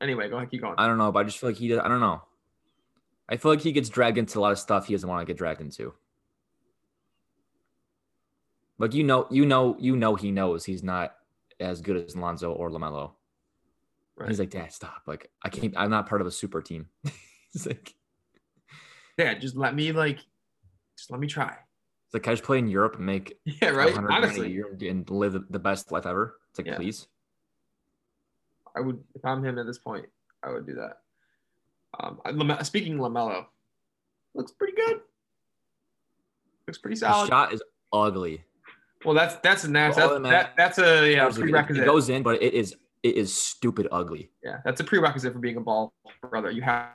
Anyway, 0.00 0.28
go 0.28 0.36
ahead, 0.36 0.50
keep 0.50 0.60
going. 0.60 0.74
I 0.76 0.86
don't 0.86 0.98
know, 0.98 1.12
but 1.12 1.20
I 1.20 1.24
just 1.24 1.38
feel 1.38 1.50
like 1.50 1.56
he. 1.56 1.68
does- 1.68 1.80
I 1.82 1.88
don't 1.88 2.00
know. 2.00 2.22
I 3.28 3.36
feel 3.36 3.50
like 3.50 3.60
he 3.60 3.72
gets 3.72 3.88
dragged 3.88 4.18
into 4.18 4.38
a 4.38 4.40
lot 4.40 4.52
of 4.52 4.58
stuff 4.58 4.86
he 4.86 4.94
doesn't 4.94 5.08
want 5.08 5.20
to 5.20 5.26
get 5.26 5.38
dragged 5.38 5.60
into. 5.60 5.94
Like 8.78 8.92
you 8.92 9.04
know, 9.04 9.26
you 9.30 9.46
know, 9.46 9.76
you 9.78 9.96
know, 9.96 10.14
he 10.14 10.30
knows 10.30 10.64
he's 10.64 10.82
not 10.82 11.14
as 11.64 11.80
good 11.80 11.96
as 11.96 12.16
Lonzo 12.16 12.52
or 12.52 12.70
LaMelo. 12.70 13.12
Right. 14.16 14.28
He's 14.28 14.38
like, 14.38 14.50
Dad, 14.50 14.72
stop! 14.72 15.02
Like 15.06 15.30
I 15.42 15.48
can't. 15.48 15.74
I'm 15.76 15.90
not 15.90 16.08
part 16.08 16.20
of 16.20 16.26
a 16.26 16.30
super 16.30 16.62
team. 16.62 16.86
he's 17.52 17.66
like, 17.66 17.94
yeah, 19.18 19.34
just 19.34 19.56
let 19.56 19.74
me 19.74 19.90
like, 19.92 20.18
just 20.96 21.10
let 21.10 21.18
me 21.18 21.26
try. 21.26 21.52
it's 22.06 22.14
like, 22.14 22.22
can 22.22 22.30
I 22.30 22.34
just 22.34 22.44
play 22.44 22.58
in 22.58 22.68
Europe 22.68 22.96
and 22.96 23.06
make 23.06 23.38
Yeah, 23.44 23.70
right. 23.70 23.86
100 23.92 24.08
a 24.08 24.12
Honestly, 24.12 24.62
and 24.88 25.08
live 25.10 25.36
the 25.50 25.58
best 25.58 25.90
life 25.90 26.06
ever? 26.06 26.36
It's 26.50 26.58
like, 26.60 26.66
Yeah. 26.68 26.76
please. 26.76 27.08
I 28.76 28.80
would 28.80 29.02
if 29.14 29.24
I'm 29.24 29.44
him 29.44 29.58
at 29.58 29.66
this 29.66 29.78
point, 29.78 30.06
I 30.44 30.50
would 30.52 30.66
do 30.66 30.74
that. 30.74 30.98
Um, 31.98 32.20
I- 32.24 32.62
speaking 32.62 32.94
of 32.94 33.00
LaMelo, 33.00 33.46
looks 34.34 34.52
pretty 34.52 34.74
good. 34.74 35.00
Looks 36.66 36.78
pretty 36.78 36.96
solid. 36.96 37.28
shot 37.28 37.52
is 37.52 37.62
ugly. 37.92 38.44
Well, 39.04 39.14
that's 39.14 39.36
that's 39.36 39.64
a 39.64 39.68
that's 39.68 39.96
Well, 39.96 40.20
that's, 40.20 40.30
that, 40.30 40.52
that's 40.56 40.78
a 40.78 41.12
yeah 41.12 41.28
It- 41.28 41.34
prerequisite. 41.34 41.82
It 41.82 41.86
goes 41.86 42.08
in, 42.08 42.22
but 42.22 42.42
it 42.42 42.54
is 42.54 42.74
it 43.02 43.16
is 43.16 43.34
stupid 43.38 43.86
ugly. 43.92 44.30
yeah, 44.42 44.58
that's 44.64 44.80
a 44.80 44.84
prerequisite 44.84 45.32
for 45.32 45.38
being 45.38 45.56
a 45.56 45.60
ball 45.60 45.92
brother. 46.22 46.50
You 46.50 46.62
have 46.62 46.88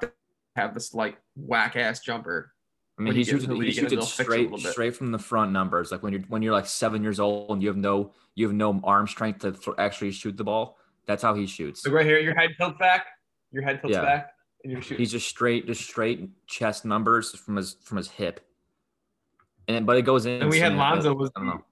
to 0.00 0.12
have 0.54 0.74
this 0.74 0.94
like 0.94 1.18
whack 1.36 1.76
ass 1.76 2.00
jumper. 2.00 2.52
I 2.98 3.02
mean, 3.02 3.14
he 3.14 3.24
shoots, 3.24 3.44
he 3.44 3.70
shoots 3.72 3.92
it 3.92 3.96
they'll 3.96 4.06
fix 4.06 4.20
it 4.20 4.22
a 4.22 4.58
straight, 4.58 4.72
straight 4.72 4.96
from 4.96 5.12
the 5.12 5.18
front 5.18 5.52
numbers. 5.52 5.92
Like 5.92 6.02
when 6.02 6.12
you're 6.12 6.22
when 6.28 6.40
you're 6.42 6.52
like 6.54 6.66
seven 6.66 7.02
years 7.02 7.20
old 7.20 7.50
and 7.50 7.62
you 7.62 7.68
have 7.68 7.76
no 7.76 8.12
you 8.36 8.46
have 8.46 8.54
no 8.56 8.80
arm 8.84 9.06
strength 9.06 9.40
to 9.40 9.52
th- 9.52 9.76
actually 9.78 10.12
shoot 10.12 10.36
the 10.36 10.44
ball. 10.44 10.78
That's 11.06 11.22
how 11.22 11.34
he 11.34 11.46
shoots. 11.46 11.82
So 11.82 11.90
right 11.90 12.06
here, 12.06 12.18
your 12.20 12.34
head 12.34 12.50
tilts 12.58 12.78
back, 12.78 13.06
your 13.52 13.62
head 13.64 13.80
tilts 13.80 13.94
Yeah. 13.96 14.02
back, 14.02 14.30
and 14.64 14.72
you're 14.72 14.80
shooting. 14.82 14.98
He's 14.98 15.12
just 15.12 15.28
straight, 15.28 15.66
just 15.66 15.82
straight 15.82 16.30
chest 16.46 16.84
numbers 16.84 17.34
from 17.36 17.56
his 17.56 17.74
from 17.82 17.96
his 17.98 18.08
hip. 18.08 18.40
And 19.68 19.86
but 19.86 19.96
it 19.96 20.02
goes 20.02 20.26
in. 20.26 20.42
and 20.42 20.50
we 20.50 20.58
had 20.58 20.74
Lonzo 20.74 21.14
was 21.14 21.30
I 21.36 21.40
don't 21.40 21.48
know. 21.48 21.64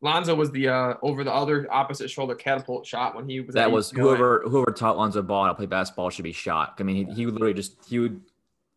Lonzo 0.00 0.34
was 0.34 0.50
the 0.52 0.68
uh, 0.68 0.94
over 1.02 1.24
the 1.24 1.32
other 1.32 1.66
opposite 1.70 2.08
shoulder 2.08 2.34
catapult 2.34 2.86
shot 2.86 3.16
when 3.16 3.28
he 3.28 3.40
was 3.40 3.54
That 3.54 3.70
was 3.70 3.92
UCLA. 3.92 3.96
whoever 4.00 4.42
whoever 4.46 4.70
taught 4.72 4.96
Lonzo 4.96 5.22
Ball 5.22 5.44
how 5.44 5.48
to 5.50 5.54
play 5.54 5.66
basketball 5.66 6.10
should 6.10 6.24
be 6.24 6.32
shot. 6.32 6.74
I 6.78 6.82
mean, 6.84 7.08
he, 7.08 7.14
he 7.14 7.26
would 7.26 7.34
literally 7.34 7.54
just 7.54 7.76
he 7.88 7.98
would 7.98 8.20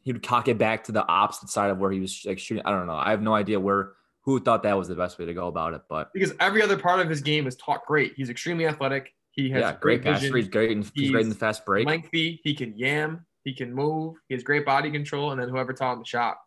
he 0.01 0.11
would 0.11 0.23
cock 0.23 0.47
it 0.47 0.57
back 0.57 0.83
to 0.85 0.91
the 0.91 1.07
opposite 1.07 1.49
side 1.49 1.69
of 1.69 1.77
where 1.77 1.91
he 1.91 1.99
was 1.99 2.23
like 2.25 2.39
shooting. 2.39 2.63
I 2.65 2.71
don't 2.71 2.87
know. 2.87 2.95
I 2.95 3.11
have 3.11 3.21
no 3.21 3.35
idea 3.35 3.59
where 3.59 3.93
who 4.21 4.39
thought 4.39 4.63
that 4.63 4.77
was 4.77 4.87
the 4.87 4.95
best 4.95 5.19
way 5.19 5.25
to 5.25 5.33
go 5.33 5.47
about 5.47 5.73
it, 5.73 5.81
but 5.89 6.11
because 6.13 6.33
every 6.39 6.61
other 6.61 6.77
part 6.77 6.99
of 6.99 7.09
his 7.09 7.21
game 7.21 7.47
is 7.47 7.55
taught 7.55 7.85
great. 7.85 8.13
He's 8.15 8.29
extremely 8.29 8.67
athletic. 8.67 9.13
He 9.31 9.49
has 9.51 9.61
yeah, 9.61 9.71
great, 9.71 10.01
great 10.01 10.03
passer. 10.03 10.21
vision. 10.21 10.35
He's 10.35 10.47
great 10.49 10.71
and 10.71 10.91
he's, 10.93 11.11
great 11.11 11.23
in 11.23 11.29
the 11.29 11.35
fast 11.35 11.65
break. 11.65 11.87
lengthy. 11.87 12.41
He 12.43 12.53
can 12.53 12.77
yam. 12.77 13.25
He 13.43 13.53
can 13.53 13.73
move. 13.73 14.17
He 14.27 14.35
has 14.35 14.43
great 14.43 14.65
body 14.65 14.91
control. 14.91 15.31
And 15.31 15.41
then 15.41 15.49
whoever 15.49 15.73
taught 15.73 15.93
him 15.93 15.99
the 15.99 16.05
shot, 16.05 16.37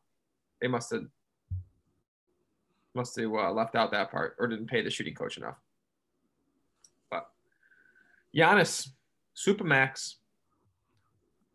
they 0.60 0.68
must 0.68 0.92
have 0.92 1.02
must 2.94 3.16
have 3.18 3.32
uh, 3.32 3.52
left 3.52 3.74
out 3.74 3.90
that 3.92 4.10
part 4.10 4.36
or 4.38 4.46
didn't 4.46 4.66
pay 4.66 4.82
the 4.82 4.90
shooting 4.90 5.14
coach 5.14 5.36
enough. 5.36 5.56
But 7.10 7.28
Giannis, 8.34 8.88
Supermax, 9.36 10.14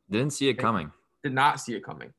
Didn't 0.09 0.33
see 0.33 0.49
it 0.49 0.55
coming. 0.55 0.91
did 1.23 1.33
not 1.33 1.59
see 1.59 1.73
it 1.75 1.83
coming. 1.83 2.13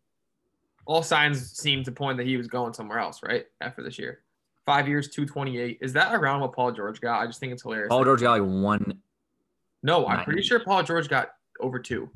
All 0.86 1.02
signs 1.02 1.52
seemed 1.52 1.84
to 1.84 1.92
point 1.92 2.16
that 2.18 2.26
he 2.26 2.36
was 2.36 2.48
going 2.48 2.72
somewhere 2.72 2.98
else, 2.98 3.20
right? 3.22 3.46
After 3.60 3.82
this 3.82 3.98
year. 3.98 4.20
Five 4.66 4.88
years, 4.88 5.08
228. 5.08 5.78
Is 5.80 5.92
that 5.92 6.14
around 6.14 6.40
what 6.40 6.52
Paul 6.52 6.72
George 6.72 7.00
got? 7.00 7.20
I 7.20 7.26
just 7.26 7.40
think 7.40 7.52
it's 7.52 7.62
hilarious. 7.62 7.88
Paul 7.88 8.04
George 8.04 8.20
got 8.20 8.40
like 8.40 8.48
one. 8.48 9.00
no, 9.82 10.06
I'm 10.06 10.24
pretty 10.24 10.42
sure 10.42 10.60
Paul 10.60 10.82
George 10.82 11.08
got 11.08 11.30
over 11.60 11.78
two. 11.78 12.10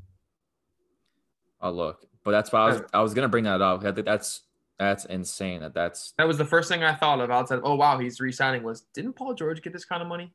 Oh 1.61 1.71
look, 1.71 2.07
but 2.25 2.31
that's 2.33 2.53
why 2.53 2.61
I 2.61 2.67
was 2.69 2.83
I 2.93 3.01
was 3.01 3.15
gonna 3.15 3.29
bring 3.29 3.45
that 3.45 3.61
up. 3.63 3.85
I 3.85 3.93
think 3.93 4.05
that's 4.07 4.43
that's 4.79 5.05
insane. 5.07 5.61
That 5.61 5.75
that's 5.75 6.13
That 6.19 6.27
was 6.27 6.39
the 6.39 6.45
first 6.45 6.69
thing 6.69 6.83
I 6.83 6.95
thought 6.95 7.21
of 7.21 7.31
outside 7.31 7.59
of, 7.59 7.65
oh, 7.65 7.75
wow, 7.77 7.99
he's 7.99 8.21
re 8.21 8.33
signing. 8.33 8.63
Was 8.63 8.83
didn't 8.95 9.15
Paul 9.15 9.35
George 9.35 9.63
get 9.63 9.73
this 9.73 9.85
kind 9.85 10.03
of 10.03 10.09
money? 10.09 10.33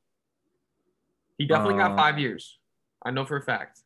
He 1.38 1.46
definitely 1.46 1.76
got 1.76 1.92
Uh, 1.92 1.98
five 1.98 2.20
years. 2.20 2.58
I 3.04 3.12
know 3.12 3.26
for 3.26 3.38
a 3.38 3.42
fact. 3.42 3.82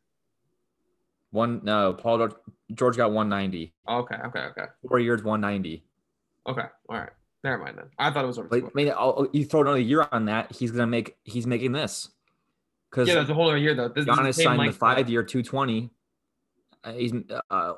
one. 1.30 1.60
No, 1.64 1.92
Paul 1.94 2.18
George, 2.18 2.34
George 2.74 2.96
got 2.96 3.10
190. 3.12 3.72
Okay, 3.88 4.14
okay, 4.14 4.40
okay. 4.40 4.64
Four 4.88 5.00
years, 5.00 5.22
190. 5.22 5.84
Okay. 6.46 6.66
All 6.88 6.98
right. 6.98 7.10
Never 7.42 7.58
mind 7.58 7.78
then. 7.78 7.86
I 7.98 8.10
thought 8.10 8.24
it 8.24 8.26
was 8.26 8.38
over 8.38 8.48
But. 8.48 8.64
I 8.64 8.70
mean, 8.74 8.88
I'll, 8.96 9.28
you 9.32 9.44
throw 9.44 9.60
another 9.62 9.78
year 9.80 10.06
on 10.12 10.24
that, 10.26 10.52
he's 10.52 10.70
gonna 10.70 10.86
make. 10.86 11.16
He's 11.24 11.46
making 11.46 11.72
this 11.72 12.08
because 12.90 13.06
Yeah, 13.08 13.16
that's 13.16 13.28
a 13.30 13.34
whole 13.34 13.48
other 13.48 13.58
year 13.58 13.74
though. 13.74 13.88
This, 13.88 14.06
this 14.06 14.14
is 14.14 14.18
Giannis 14.18 14.26
the 14.26 14.32
same 14.32 14.44
signed 14.44 14.68
the 14.68 14.72
five 14.72 15.10
year 15.10 15.22
220. 15.22 15.90
Uh, 16.84 16.92
he's 16.92 17.12
uh, 17.50 17.72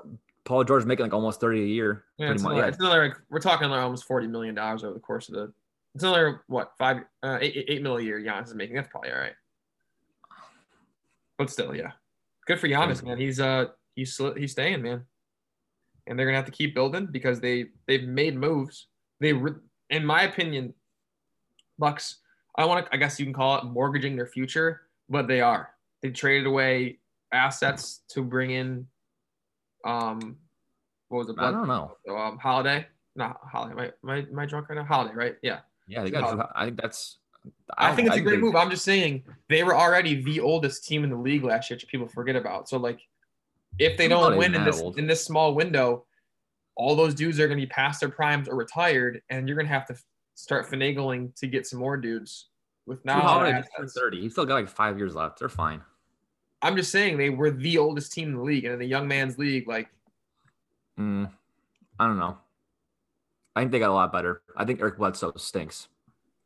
Paul 0.47 0.65
George 0.65 0.87
making 0.87 1.05
like 1.05 1.13
almost 1.13 1.41
30 1.41 1.61
a 1.63 1.67
year. 1.67 2.05
Yeah, 2.17 2.31
it's 2.33 2.43
another, 2.43 2.61
Yeah. 2.61 2.67
it's 2.69 2.79
another 2.79 3.09
like, 3.09 3.17
we're 3.29 3.41
talking 3.41 3.69
like 3.69 3.83
almost 3.83 4.05
forty 4.05 4.27
million 4.29 4.55
dollars 4.55 4.85
over 4.85 4.95
the 4.95 5.01
course 5.01 5.29
of 5.29 5.35
the. 5.35 5.53
It's 5.95 6.05
another 6.05 6.43
what 6.47 6.73
five 6.79 6.99
uh, 7.23 7.39
eight, 7.41 7.67
eight 7.69 7.83
mil 7.83 7.97
a 7.99 8.03
year 8.03 8.21
Giannis 8.21 8.47
is 8.47 8.55
making. 8.55 8.77
That's 8.77 8.89
probably 8.89 9.11
all 9.11 9.19
right. 9.19 9.35
But 11.37 11.51
still, 11.51 11.75
yeah, 11.75 11.93
good 12.47 12.59
for 12.61 12.69
Giannis, 12.69 13.03
man. 13.03 13.19
He's 13.19 13.41
uh 13.41 13.67
he's 13.95 14.19
he's 14.37 14.53
staying, 14.53 14.83
man. 14.83 15.05
And 16.07 16.19
they're 16.19 16.27
gonna 16.27 16.37
have 16.37 16.47
to 16.47 16.53
keep 16.53 16.75
building 16.75 17.07
because 17.07 17.41
they 17.41 17.67
they've 17.87 18.05
made 18.07 18.37
moves. 18.37 18.87
They, 19.21 19.33
re- 19.33 19.53
in 19.91 20.05
my 20.07 20.23
opinion, 20.23 20.75
Bucks. 21.79 22.17
I 22.57 22.65
want 22.65 22.87
to. 22.87 22.95
I 22.95 22.97
guess 22.97 23.19
you 23.19 23.27
can 23.27 23.35
call 23.35 23.59
it 23.59 23.65
mortgaging 23.65 24.17
their 24.17 24.27
future, 24.27 24.83
but 25.11 25.27
they 25.27 25.41
are. 25.41 25.71
They 26.03 26.11
traded 26.11 26.47
away 26.47 26.99
assets 27.33 28.03
to 28.09 28.23
bring 28.23 28.53
in. 28.53 28.87
Um, 29.87 30.37
what 31.09 31.19
was 31.19 31.29
it? 31.29 31.37
I 31.39 31.51
don't 31.51 31.69
know. 31.69 31.97
um, 32.15 32.39
Holiday. 32.39 32.87
not 33.15 33.39
Holiday. 33.51 33.93
I, 34.07 34.17
am 34.19 34.39
I, 34.39 34.47
drunk 34.47 34.69
right 34.69 34.77
now? 34.77 34.85
Holiday, 34.85 35.15
right? 35.15 35.37
Yeah. 35.43 35.61
Yeah, 35.87 36.03
they 36.03 36.11
got. 36.11 36.25
Holiday. 36.25 36.43
I 36.55 36.65
think 36.67 36.81
that's. 36.81 37.19
I 37.79 37.95
think 37.95 38.09
it's 38.09 38.17
a 38.17 38.21
great 38.21 38.37
they- 38.37 38.43
move. 38.43 38.57
I'm 38.57 38.71
just 38.71 38.85
saying 38.85 39.23
they 39.49 39.63
were 39.63 39.77
already 39.77 40.21
the 40.23 40.41
oldest 40.41 40.85
team 40.85 41.05
in 41.05 41.11
the 41.11 41.17
league 41.17 41.45
last 41.45 41.71
year, 41.71 41.77
which 41.77 41.87
people 41.87 42.09
forget 42.09 42.35
about. 42.35 42.69
So 42.69 42.77
like, 42.77 42.99
if 43.79 43.97
they 43.97 44.09
don't 44.09 44.37
win 44.37 44.55
in 44.55 44.65
this 44.65 44.81
old. 44.81 44.99
in 44.99 45.07
this 45.07 45.25
small 45.25 45.55
window, 45.55 46.07
all 46.77 46.97
those 46.97 47.15
dudes 47.15 47.39
are 47.39 47.47
going 47.47 47.61
to 47.61 47.65
be 47.65 47.71
past 47.71 48.01
their 48.01 48.09
primes 48.09 48.49
or 48.49 48.57
retired, 48.57 49.23
and 49.31 49.47
you're 49.47 49.57
going 49.57 49.67
to 49.67 49.73
have 49.73 49.87
to 49.87 49.97
start 50.35 50.69
finagling 50.69 51.35
to 51.37 51.47
get 51.47 51.67
some 51.67 51.79
more 51.79 51.97
dudes 51.97 52.49
with 52.87 53.05
now. 53.05 53.21
Holiday 53.21 53.59
just 53.59 53.71
turned 53.77 53.91
30. 53.91 54.21
He's 54.21 54.33
still 54.33 54.45
got 54.45 54.55
like 54.55 54.69
five 54.69 54.99
years 54.99 55.15
left. 55.15 55.39
They're 55.39 55.49
fine. 55.49 55.83
I'm 56.63 56.77
just 56.77 56.91
saying 56.91 57.19
they 57.19 57.31
were 57.31 57.51
the 57.51 57.79
oldest 57.79 58.13
team 58.13 58.29
in 58.31 58.37
the 58.37 58.43
league, 58.43 58.65
and 58.65 58.73
in 58.75 58.79
the 58.81 58.87
young 58.87 59.07
man's 59.09 59.39
league, 59.39 59.69
like 59.69 59.89
Mm, 60.99 61.31
I 61.99 62.07
don't 62.07 62.19
know. 62.19 62.39
I 63.55 63.61
think 63.61 63.71
they 63.73 63.79
got 63.79 63.91
a 63.91 63.95
lot 63.95 64.13
better. 64.13 64.43
I 64.57 64.65
think 64.65 64.81
Eric 64.81 64.97
Bledsoe 64.99 65.33
stinks, 65.37 65.89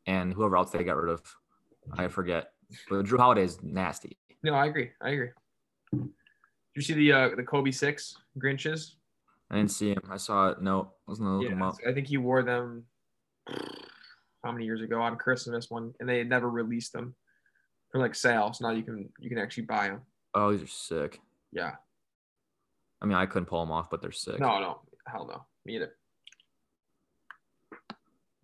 and 0.06 0.32
whoever 0.34 0.56
else 0.56 0.70
they 0.70 0.82
got 0.82 0.96
rid 0.96 1.12
of, 1.12 1.22
I 1.96 2.08
forget. 2.08 2.52
But 2.88 3.04
Jrue 3.04 3.18
Holiday 3.18 3.44
is 3.44 3.62
nasty. 3.62 4.16
no, 4.42 4.54
I 4.54 4.66
agree. 4.66 4.90
I 5.00 5.10
agree. 5.10 5.28
Did 5.92 6.08
you 6.74 6.82
see 6.82 6.94
the 6.94 7.12
uh, 7.12 7.28
the 7.36 7.42
Kobe 7.42 7.70
six 7.70 8.16
Grinches? 8.38 8.94
I 9.50 9.56
didn't 9.56 9.72
see 9.72 9.90
him. 9.90 10.02
I 10.10 10.16
saw 10.16 10.50
it. 10.50 10.62
No, 10.62 10.92
wasn't 11.06 11.26
gonna 11.28 11.38
look 11.40 11.50
him 11.50 11.62
up. 11.62 11.76
I 11.86 11.92
think 11.92 12.06
he 12.08 12.16
wore 12.16 12.42
them 12.42 12.84
how 14.44 14.52
many 14.52 14.64
years 14.64 14.80
ago 14.80 15.00
on 15.00 15.16
Christmas 15.16 15.70
one, 15.70 15.92
and 16.00 16.08
they 16.08 16.18
had 16.18 16.28
never 16.28 16.48
released 16.48 16.92
them 16.92 17.14
for 17.90 17.98
like 18.00 18.14
sales 18.14 18.58
So 18.58 18.68
now 18.68 18.74
you 18.74 18.82
can 18.82 19.08
you 19.18 19.28
can 19.28 19.38
actually 19.38 19.64
buy 19.64 19.88
them. 19.88 20.00
Oh, 20.34 20.52
these 20.52 20.62
are 20.62 20.66
sick. 20.66 21.20
Yeah. 21.52 21.72
I 23.02 23.06
mean, 23.06 23.16
I 23.16 23.26
couldn't 23.26 23.46
pull 23.46 23.60
them 23.60 23.72
off, 23.72 23.90
but 23.90 24.00
they're 24.02 24.12
sick. 24.12 24.38
No, 24.38 24.60
no, 24.60 24.80
hell 25.06 25.26
no. 25.26 25.44
Me 25.64 25.76
either. 25.76 25.94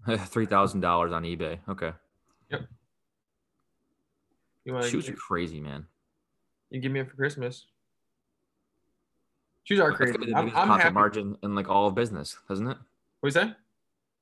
Three 0.26 0.47
thousand 0.47 0.80
dollars 0.80 1.12
on 1.12 1.22
eBay. 1.24 1.59
Okay, 1.68 1.92
You 4.64 4.72
want 4.74 4.86
shoes 4.86 5.09
are 5.09 5.14
crazy, 5.14 5.61
man. 5.61 5.86
you 6.70 6.80
give 6.80 6.90
me 6.92 7.01
it 7.01 7.09
for 7.11 7.16
Christmas? 7.16 7.66
Shoes 9.64 9.78
are 9.80 9.90
That's 9.90 9.97
crazy. 10.12 10.12
the 10.32 10.36
I'm, 10.36 10.44
biggest 10.47 10.57
I'm 10.57 10.66
profit 10.68 10.82
happy. 10.84 10.94
margin 10.94 11.36
in 11.42 11.55
like 11.55 11.68
all 11.68 11.86
of 11.88 11.94
business, 11.94 12.36
doesn't 12.49 12.66
it? 12.68 12.76
What 13.20 13.28
is 13.28 13.34
that? 13.34 13.57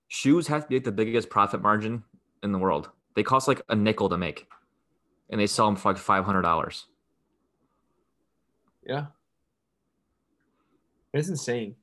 Shoes 0.09 0.47
have 0.49 0.63
to 0.63 0.69
be 0.69 0.77
like 0.77 0.85
the 0.85 0.93
biggest 0.93 1.29
profit 1.31 1.61
margin 1.63 2.03
in 2.43 2.53
the 2.53 2.59
world. 2.59 2.91
They 3.15 3.23
cost 3.23 3.47
like 3.49 3.61
a 3.69 3.75
nickel 3.77 4.09
to 4.09 4.17
make, 4.19 4.47
and 5.31 5.41
they 5.41 5.47
sell 5.47 5.67
them 5.67 5.77
for 5.77 5.93
like 5.93 5.99
five 5.99 6.25
hundred 6.25 6.43
dollars. 6.43 6.87
Yeah. 8.87 9.07
It's 11.13 11.29
insane. 11.29 11.77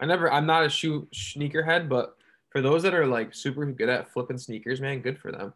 I 0.00 0.06
never. 0.06 0.30
I'm 0.30 0.46
not 0.46 0.64
a 0.64 0.68
shoe 0.68 1.08
sneakerhead, 1.14 1.88
but 1.88 2.16
for 2.50 2.60
those 2.60 2.82
that 2.82 2.94
are 2.94 3.06
like 3.06 3.34
super 3.34 3.64
good 3.66 3.88
at 3.88 4.12
flipping 4.12 4.38
sneakers, 4.38 4.80
man, 4.80 5.00
good 5.00 5.18
for 5.18 5.32
them. 5.32 5.52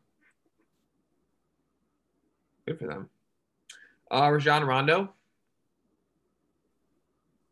Good 2.67 2.79
for 2.79 2.87
them. 2.87 3.09
Uh, 4.11 4.31
Rajon 4.31 4.65
Rondo. 4.65 5.15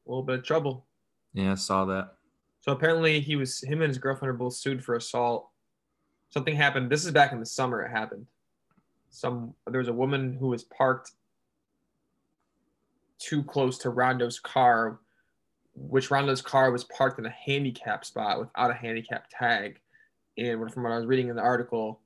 A 0.07 0.11
little 0.11 0.23
bit 0.23 0.39
of 0.39 0.45
trouble. 0.45 0.87
Yeah, 1.35 1.53
I 1.53 1.55
saw 1.57 1.85
that. 1.87 2.15
So 2.61 2.73
apparently 2.73 3.21
he 3.21 3.37
was 3.37 3.61
him 3.61 3.83
and 3.83 3.89
his 3.89 3.99
girlfriend 3.99 4.31
are 4.31 4.39
both 4.39 4.55
sued 4.55 4.85
for 4.85 4.95
assault. 4.95 5.51
Something 6.31 6.57
happened. 6.57 6.91
This 6.91 7.05
is 7.05 7.13
back 7.13 7.33
in 7.33 7.41
the 7.41 7.47
summer. 7.47 7.83
It 7.83 7.91
happened. 7.91 8.27
Some 9.17 9.55
there 9.67 9.79
was 9.79 9.89
a 9.89 9.95
woman 9.95 10.35
who 10.35 10.49
was 10.49 10.65
parked 10.65 11.13
too 13.19 13.43
close 13.43 13.79
to 13.79 13.91
Rondo's 13.91 14.39
car, 14.39 14.99
which 15.75 16.11
Rondo's 16.11 16.43
car 16.43 16.71
was 16.71 16.85
parked 16.85 17.19
in 17.19 17.27
a 17.27 17.31
handicap 17.31 18.05
spot 18.05 18.39
without 18.39 18.71
a 18.71 18.75
handicap 18.75 19.27
tag. 19.31 19.81
And 20.37 20.71
from 20.71 20.83
what 20.83 20.93
I 20.93 20.99
was 20.99 21.07
reading 21.07 21.29
in 21.29 21.37
the 21.37 21.43
article, 21.43 22.01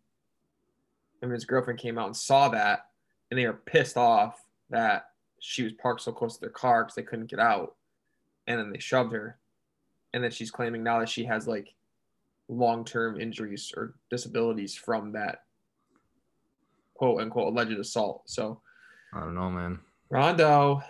him 1.21 1.31
and 1.31 1.33
his 1.33 1.45
girlfriend 1.45 1.81
came 1.81 1.99
out 1.99 2.07
and 2.07 2.17
saw 2.17 2.49
that, 2.51 2.87
and 3.31 3.39
they 3.39 3.47
were 3.47 3.55
pissed 3.55 3.97
off 3.97 4.45
that 4.71 5.11
she 5.41 5.65
was 5.65 5.73
parked 5.73 6.03
so 6.03 6.13
close 6.13 6.35
to 6.35 6.41
their 6.41 6.51
car 6.51 6.85
because 6.85 6.95
they 6.95 7.03
couldn't 7.03 7.31
get 7.31 7.41
out. 7.41 7.75
And 8.47 8.59
then 8.61 8.71
they 8.71 8.79
shoved 8.79 9.13
her 9.13 9.41
and 10.13 10.23
then 10.23 10.31
she's 10.31 10.51
claiming 10.51 10.83
now 10.83 10.99
that 11.01 11.09
she 11.09 11.25
has 11.25 11.47
like 11.47 11.75
long-term 12.49 13.21
injuries 13.21 13.73
or 13.77 13.95
disabilities 14.11 14.75
from 14.75 15.13
that 15.13 15.45
quote 17.01 17.23
unquote 17.23 17.49
alleged 17.51 17.79
assault. 17.81 18.23
So 18.27 18.61
I 19.15 19.21
don't 19.21 19.35
know, 19.35 19.49
man. 19.51 19.79
Rondo, 20.11 20.83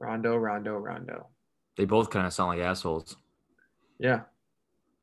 Rondo, 0.00 0.36
Rondo, 0.36 0.74
Rondo. 0.76 1.28
They 1.76 1.84
both 1.84 2.10
kind 2.10 2.26
of 2.26 2.32
sound 2.32 2.48
like 2.58 2.66
assholes. 2.66 3.16
Yeah, 4.00 4.22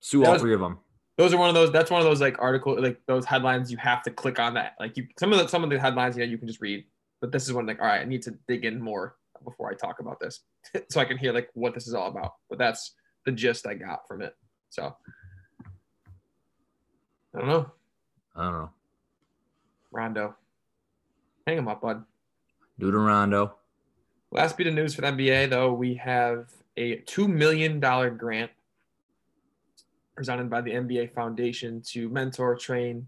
Sue 0.01 0.19
That 0.19 0.27
all 0.27 0.33
was- 0.33 0.41
three 0.41 0.53
of 0.53 0.59
them. 0.59 0.79
those 1.17 1.33
are 1.33 1.37
one 1.37 1.47
of 1.47 1.55
those. 1.55 1.71
That's 1.71 1.89
one 1.89 2.01
of 2.01 2.05
those 2.05 2.19
like 2.19 2.35
article 2.39 2.77
like 2.81 2.99
those 3.07 3.23
headlines 3.23 3.71
you 3.71 3.77
have 3.77 4.03
to 4.03 4.11
click 4.11 4.37
on 4.37 4.53
that. 4.55 4.73
Like 4.81 4.97
you, 4.97 5.07
some 5.17 5.31
of 5.31 5.39
the 5.39 5.47
some 5.47 5.63
of 5.63 5.69
the 5.69 5.79
headlines 5.79 6.17
you 6.17 6.25
know 6.25 6.29
you 6.29 6.37
can 6.37 6.47
just 6.49 6.59
read, 6.59 6.83
but 7.21 7.31
this 7.31 7.43
is 7.47 7.53
one 7.53 7.65
like 7.65 7.79
all 7.79 7.87
right, 7.87 8.01
I 8.01 8.05
need 8.05 8.21
to 8.23 8.31
dig 8.49 8.65
in 8.65 8.81
more 8.81 9.15
before 9.45 9.71
I 9.71 9.75
talk 9.75 10.01
about 10.01 10.19
this, 10.19 10.41
so 10.89 10.99
I 10.99 11.05
can 11.05 11.17
hear 11.17 11.31
like 11.31 11.49
what 11.53 11.73
this 11.73 11.87
is 11.87 11.93
all 11.93 12.09
about. 12.09 12.33
But 12.49 12.59
that's 12.59 12.95
the 13.25 13.31
gist 13.31 13.65
I 13.65 13.75
got 13.75 14.05
from 14.09 14.21
it. 14.21 14.35
So 14.69 14.93
I 17.33 17.39
don't 17.39 17.47
know. 17.47 17.71
I 18.35 18.43
don't 18.43 18.53
know. 18.53 18.69
Rondo. 19.91 20.35
Hang 21.45 21.57
him 21.57 21.67
up, 21.67 21.81
bud. 21.81 22.03
Do 22.77 22.91
to 22.91 22.97
Rondo. 22.97 23.55
Last 24.31 24.57
bit 24.57 24.67
of 24.67 24.73
news 24.73 24.93
for 24.93 25.01
the 25.01 25.07
NBA, 25.07 25.49
though, 25.49 25.73
we 25.73 25.95
have 25.95 26.47
a 26.77 26.97
$2 26.97 27.27
million 27.27 27.79
grant 27.79 28.51
presented 30.15 30.49
by 30.49 30.61
the 30.61 30.71
NBA 30.71 31.13
Foundation 31.13 31.81
to 31.87 32.09
mentor, 32.09 32.55
train 32.55 33.07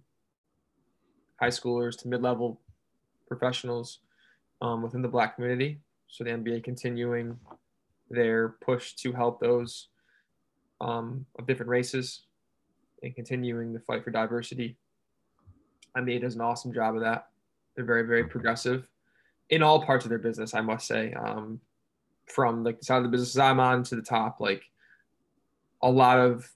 high 1.39 1.49
schoolers 1.49 1.97
to 1.99 2.07
mid 2.07 2.21
level 2.21 2.61
professionals 3.27 3.99
um, 4.61 4.81
within 4.81 5.01
the 5.01 5.07
Black 5.07 5.35
community. 5.35 5.79
So 6.07 6.23
the 6.23 6.31
NBA 6.31 6.63
continuing 6.63 7.37
their 8.09 8.49
push 8.49 8.93
to 8.95 9.11
help 9.11 9.39
those 9.39 9.87
um, 10.81 11.25
of 11.37 11.47
different 11.47 11.69
races 11.69 12.23
and 13.03 13.15
continuing 13.15 13.73
the 13.73 13.79
fight 13.79 14.03
for 14.03 14.11
diversity. 14.11 14.77
NBA 15.97 16.21
does 16.21 16.35
an 16.35 16.41
awesome 16.41 16.73
job 16.73 16.95
of 16.95 17.01
that. 17.01 17.27
They're 17.75 17.85
very, 17.85 18.03
very 18.03 18.25
progressive 18.25 18.87
in 19.49 19.61
all 19.63 19.83
parts 19.83 20.05
of 20.05 20.09
their 20.09 20.19
business, 20.19 20.53
I 20.53 20.61
must 20.61 20.87
say. 20.87 21.13
Um, 21.13 21.59
from 22.27 22.63
like 22.63 22.79
the 22.79 22.85
side 22.85 22.97
of 22.97 23.03
the 23.03 23.09
businesses 23.09 23.37
I'm 23.37 23.59
on 23.59 23.83
to 23.83 23.95
the 23.95 24.01
top, 24.01 24.39
like 24.39 24.63
a 25.81 25.89
lot 25.89 26.19
of 26.19 26.49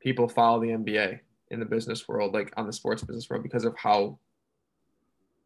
people 0.00 0.28
follow 0.28 0.60
the 0.60 0.68
NBA 0.68 1.20
in 1.50 1.60
the 1.60 1.66
business 1.66 2.08
world, 2.08 2.34
like 2.34 2.52
on 2.56 2.66
the 2.66 2.72
sports 2.72 3.02
business 3.02 3.30
world, 3.30 3.42
because 3.42 3.64
of 3.64 3.76
how 3.76 4.18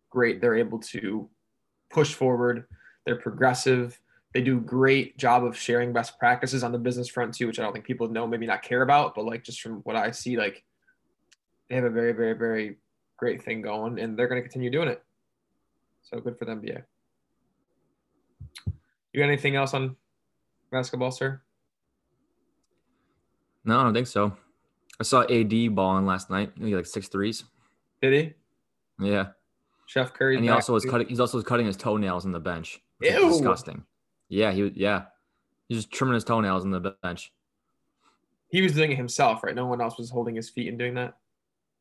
great 0.09 0.41
they're 0.41 0.57
able 0.57 0.79
to 0.79 1.29
push 1.91 2.15
forward. 2.15 2.67
They're 3.05 3.17
progressive. 3.17 4.01
They 4.33 4.43
do 4.43 4.59
a 4.59 4.61
great 4.61 5.19
job 5.19 5.45
of 5.45 5.57
sharing 5.57 5.93
best 5.93 6.19
practices 6.19 6.63
on 6.63 6.73
the 6.73 6.79
business 6.79 7.09
front 7.09 7.35
too, 7.35 7.47
which 7.47 7.59
I 7.59 7.63
don't 7.63 7.73
think 7.73 7.85
people 7.85 8.09
know, 8.09 8.27
maybe 8.27 8.47
not 8.47 8.63
care 8.63 8.83
about, 8.83 9.15
but 9.15 9.25
like 9.25 9.45
just 9.45 9.61
from 9.61 9.81
what 9.83 9.97
I 9.97 10.13
see, 10.13 10.37
like 10.37 10.65
they 11.69 11.75
have 11.75 11.85
a 11.85 11.91
very, 11.91 12.13
very, 12.13 12.35
very 12.35 12.77
great 13.21 13.43
thing 13.43 13.61
going, 13.61 14.01
and 14.01 14.19
they're 14.19 14.27
going 14.27 14.43
to 14.43 14.49
continue 14.49 14.71
doing 14.71 14.89
it. 14.89 15.03
So 16.03 16.19
good 16.19 16.37
for 16.39 16.47
the 16.47 16.53
NBA. 16.53 16.83
You 19.13 19.21
got 19.21 19.27
anything 19.29 19.55
else 19.55 19.75
on 19.75 19.95
basketball, 20.73 21.11
sir? 21.11 21.43
No, 23.65 23.79
I 23.79 23.83
don't 23.85 23.95
think 23.95 24.07
so. 24.07 24.37
I 24.99 25.03
saw 25.03 25.23
AD 25.23 25.75
balling 25.75 26.07
last 26.07 26.31
night. 26.31 26.53
He 26.59 26.75
like 26.75 26.87
six 26.87 27.09
threes. 27.09 27.45
Did 28.01 28.35
he? 28.99 29.07
Yeah. 29.07 29.29
Chef 29.87 30.15
Curry. 30.15 30.37
And 30.37 30.45
he 30.45 30.51
also 30.51 30.73
was 30.73 30.85
cutting 30.85 31.09
he's 31.09 31.21
also 31.21 31.37
was 31.37 31.45
cutting 31.45 31.67
his 31.67 31.77
toenails 31.77 32.25
on 32.25 32.33
the 32.33 32.41
bench. 32.41 32.81
Ew. 33.03 33.29
Disgusting. 33.29 33.85
Yeah, 34.29 34.53
he 34.53 34.63
was 34.63 34.73
yeah. 34.75 35.05
He's 35.69 35.79
just 35.79 35.93
trimming 35.93 36.15
his 36.15 36.25
toenails 36.25 36.65
on 36.65 36.71
the 36.71 36.95
bench. 37.03 37.33
He 38.49 38.63
was 38.63 38.73
doing 38.73 38.93
it 38.93 38.97
himself, 38.97 39.43
right? 39.43 39.55
No 39.55 39.67
one 39.67 39.81
else 39.81 39.99
was 39.99 40.11
holding 40.11 40.35
his 40.35 40.49
feet 40.49 40.69
and 40.69 40.79
doing 40.79 40.95
that. 40.95 41.15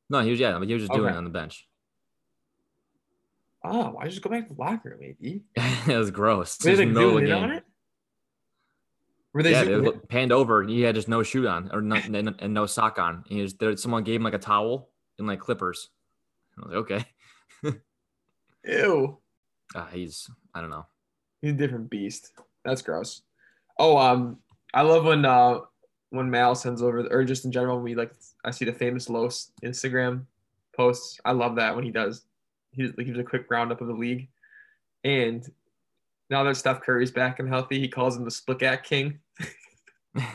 No, 0.09 0.21
he 0.21 0.31
was 0.31 0.39
yeah, 0.39 0.59
he 0.63 0.73
was 0.73 0.83
just 0.83 0.93
doing 0.93 1.13
it 1.13 1.17
on 1.17 1.23
the 1.23 1.29
bench. 1.29 1.67
Oh, 3.63 3.89
why 3.89 4.07
just 4.07 4.21
go 4.21 4.29
back 4.29 4.47
to 4.47 4.53
the 4.53 4.59
locker 4.59 4.89
room, 4.89 4.99
maybe? 5.01 5.43
it 5.55 5.97
was 5.97 6.11
gross. 6.11 6.57
Were 6.63 6.75
they 6.75 6.85
like 6.85 6.93
no 6.93 7.19
game. 7.19 7.33
on 7.33 7.51
it? 7.51 7.63
Were 9.33 9.43
they 9.43 9.51
yeah, 9.51 9.63
they 9.63 9.91
panned 10.07 10.31
over. 10.31 10.63
He 10.63 10.81
had 10.81 10.95
just 10.95 11.07
no 11.07 11.21
shoe 11.23 11.47
on 11.47 11.69
or 11.71 11.81
no, 11.81 11.95
and, 11.95 12.35
and 12.39 12.53
no 12.53 12.65
sock 12.65 12.97
on. 12.97 13.23
He 13.27 13.41
was 13.41 13.53
there. 13.55 13.75
Someone 13.77 14.03
gave 14.03 14.15
him 14.15 14.23
like 14.23 14.33
a 14.33 14.39
towel 14.39 14.89
and 15.19 15.27
like 15.27 15.39
clippers. 15.39 15.89
I 16.57 16.67
was 16.67 16.73
like, 16.73 17.05
okay. 17.63 17.79
Ew. 18.65 19.19
Uh, 19.75 19.85
he's 19.87 20.29
I 20.55 20.61
don't 20.61 20.71
know. 20.71 20.87
He's 21.41 21.51
a 21.51 21.55
different 21.55 21.89
beast. 21.89 22.31
That's 22.65 22.81
gross. 22.81 23.21
Oh, 23.77 23.97
um, 23.97 24.39
I 24.73 24.81
love 24.81 25.05
when 25.05 25.25
uh 25.25 25.59
when 26.11 26.29
Mal 26.29 26.55
sends 26.55 26.81
over 26.81 27.07
or 27.11 27.23
just 27.23 27.45
in 27.45 27.51
general 27.51 27.79
we 27.79 27.95
like 27.95 28.13
I 28.43 28.51
see 28.51 28.65
the 28.65 28.73
famous 28.73 29.09
Los 29.09 29.51
Instagram 29.63 30.25
posts. 30.75 31.19
I 31.25 31.31
love 31.31 31.55
that 31.55 31.75
when 31.75 31.83
he 31.83 31.91
does. 31.91 32.23
He 32.71 32.87
like, 32.87 33.05
gives 33.05 33.19
a 33.19 33.23
quick 33.23 33.45
roundup 33.49 33.81
of 33.81 33.87
the 33.87 33.93
league, 33.93 34.27
and 35.03 35.49
now 36.29 36.43
that 36.43 36.55
Steph 36.55 36.81
Curry's 36.81 37.11
back 37.11 37.39
and 37.39 37.49
healthy, 37.49 37.79
he 37.79 37.87
calls 37.87 38.15
him 38.15 38.23
the 38.23 38.31
Split 38.31 38.61
act 38.63 38.87
King. 38.87 39.19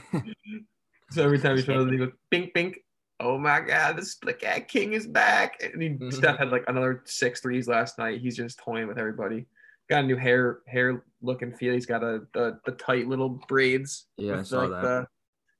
So 1.14 1.22
every 1.22 1.38
time 1.38 1.56
he 1.56 1.62
showed 1.62 1.86
up, 1.86 1.92
he 1.92 1.98
goes, 1.98 2.10
bink, 2.30 2.52
bink. 2.54 2.80
Oh 3.20 3.38
my 3.38 3.60
God, 3.60 3.96
the 3.96 4.04
split 4.04 4.40
cat 4.40 4.66
king 4.66 4.92
is 4.92 5.06
back. 5.06 5.62
And 5.62 5.80
he, 5.80 5.90
Mhm. 5.90 6.12
Steph 6.12 6.38
had 6.38 6.50
like 6.50 6.64
another 6.66 7.02
six 7.04 7.40
threes 7.40 7.68
last 7.68 7.98
night. 7.98 8.20
He's 8.20 8.36
just 8.36 8.58
toying 8.58 8.88
with 8.88 8.98
everybody. 8.98 9.46
Got 9.88 10.02
a 10.02 10.06
new 10.08 10.16
hair 10.16 10.60
hair 10.66 11.04
look 11.22 11.42
and 11.42 11.56
feel. 11.56 11.72
He's 11.72 11.86
got 11.86 12.02
a 12.02 12.26
the, 12.32 12.58
the 12.64 12.72
tight 12.72 13.06
little 13.06 13.28
braids. 13.46 14.06
Yeah, 14.16 14.40
I 14.40 14.42
saw 14.42 14.62
like, 14.62 14.82
that. 14.82 15.08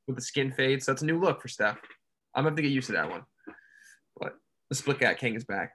With 0.07 0.17
the 0.17 0.23
skin 0.23 0.53
fade. 0.53 0.83
So 0.83 0.93
that's 0.93 1.03
a 1.03 1.07
new 1.07 1.19
look 1.19 1.41
for 1.41 1.49
Steph. 1.49 1.79
I'm 2.35 2.43
gonna 2.43 2.51
have 2.51 2.57
to 2.57 2.63
get 2.63 2.73
used 2.73 2.89
to 2.89 2.93
that 2.93 3.11
one. 3.11 3.23
But 4.19 4.35
the 4.69 4.75
split 4.75 5.01
cat 5.01 5.19
king 5.19 5.35
is 5.35 5.45
back. 5.45 5.73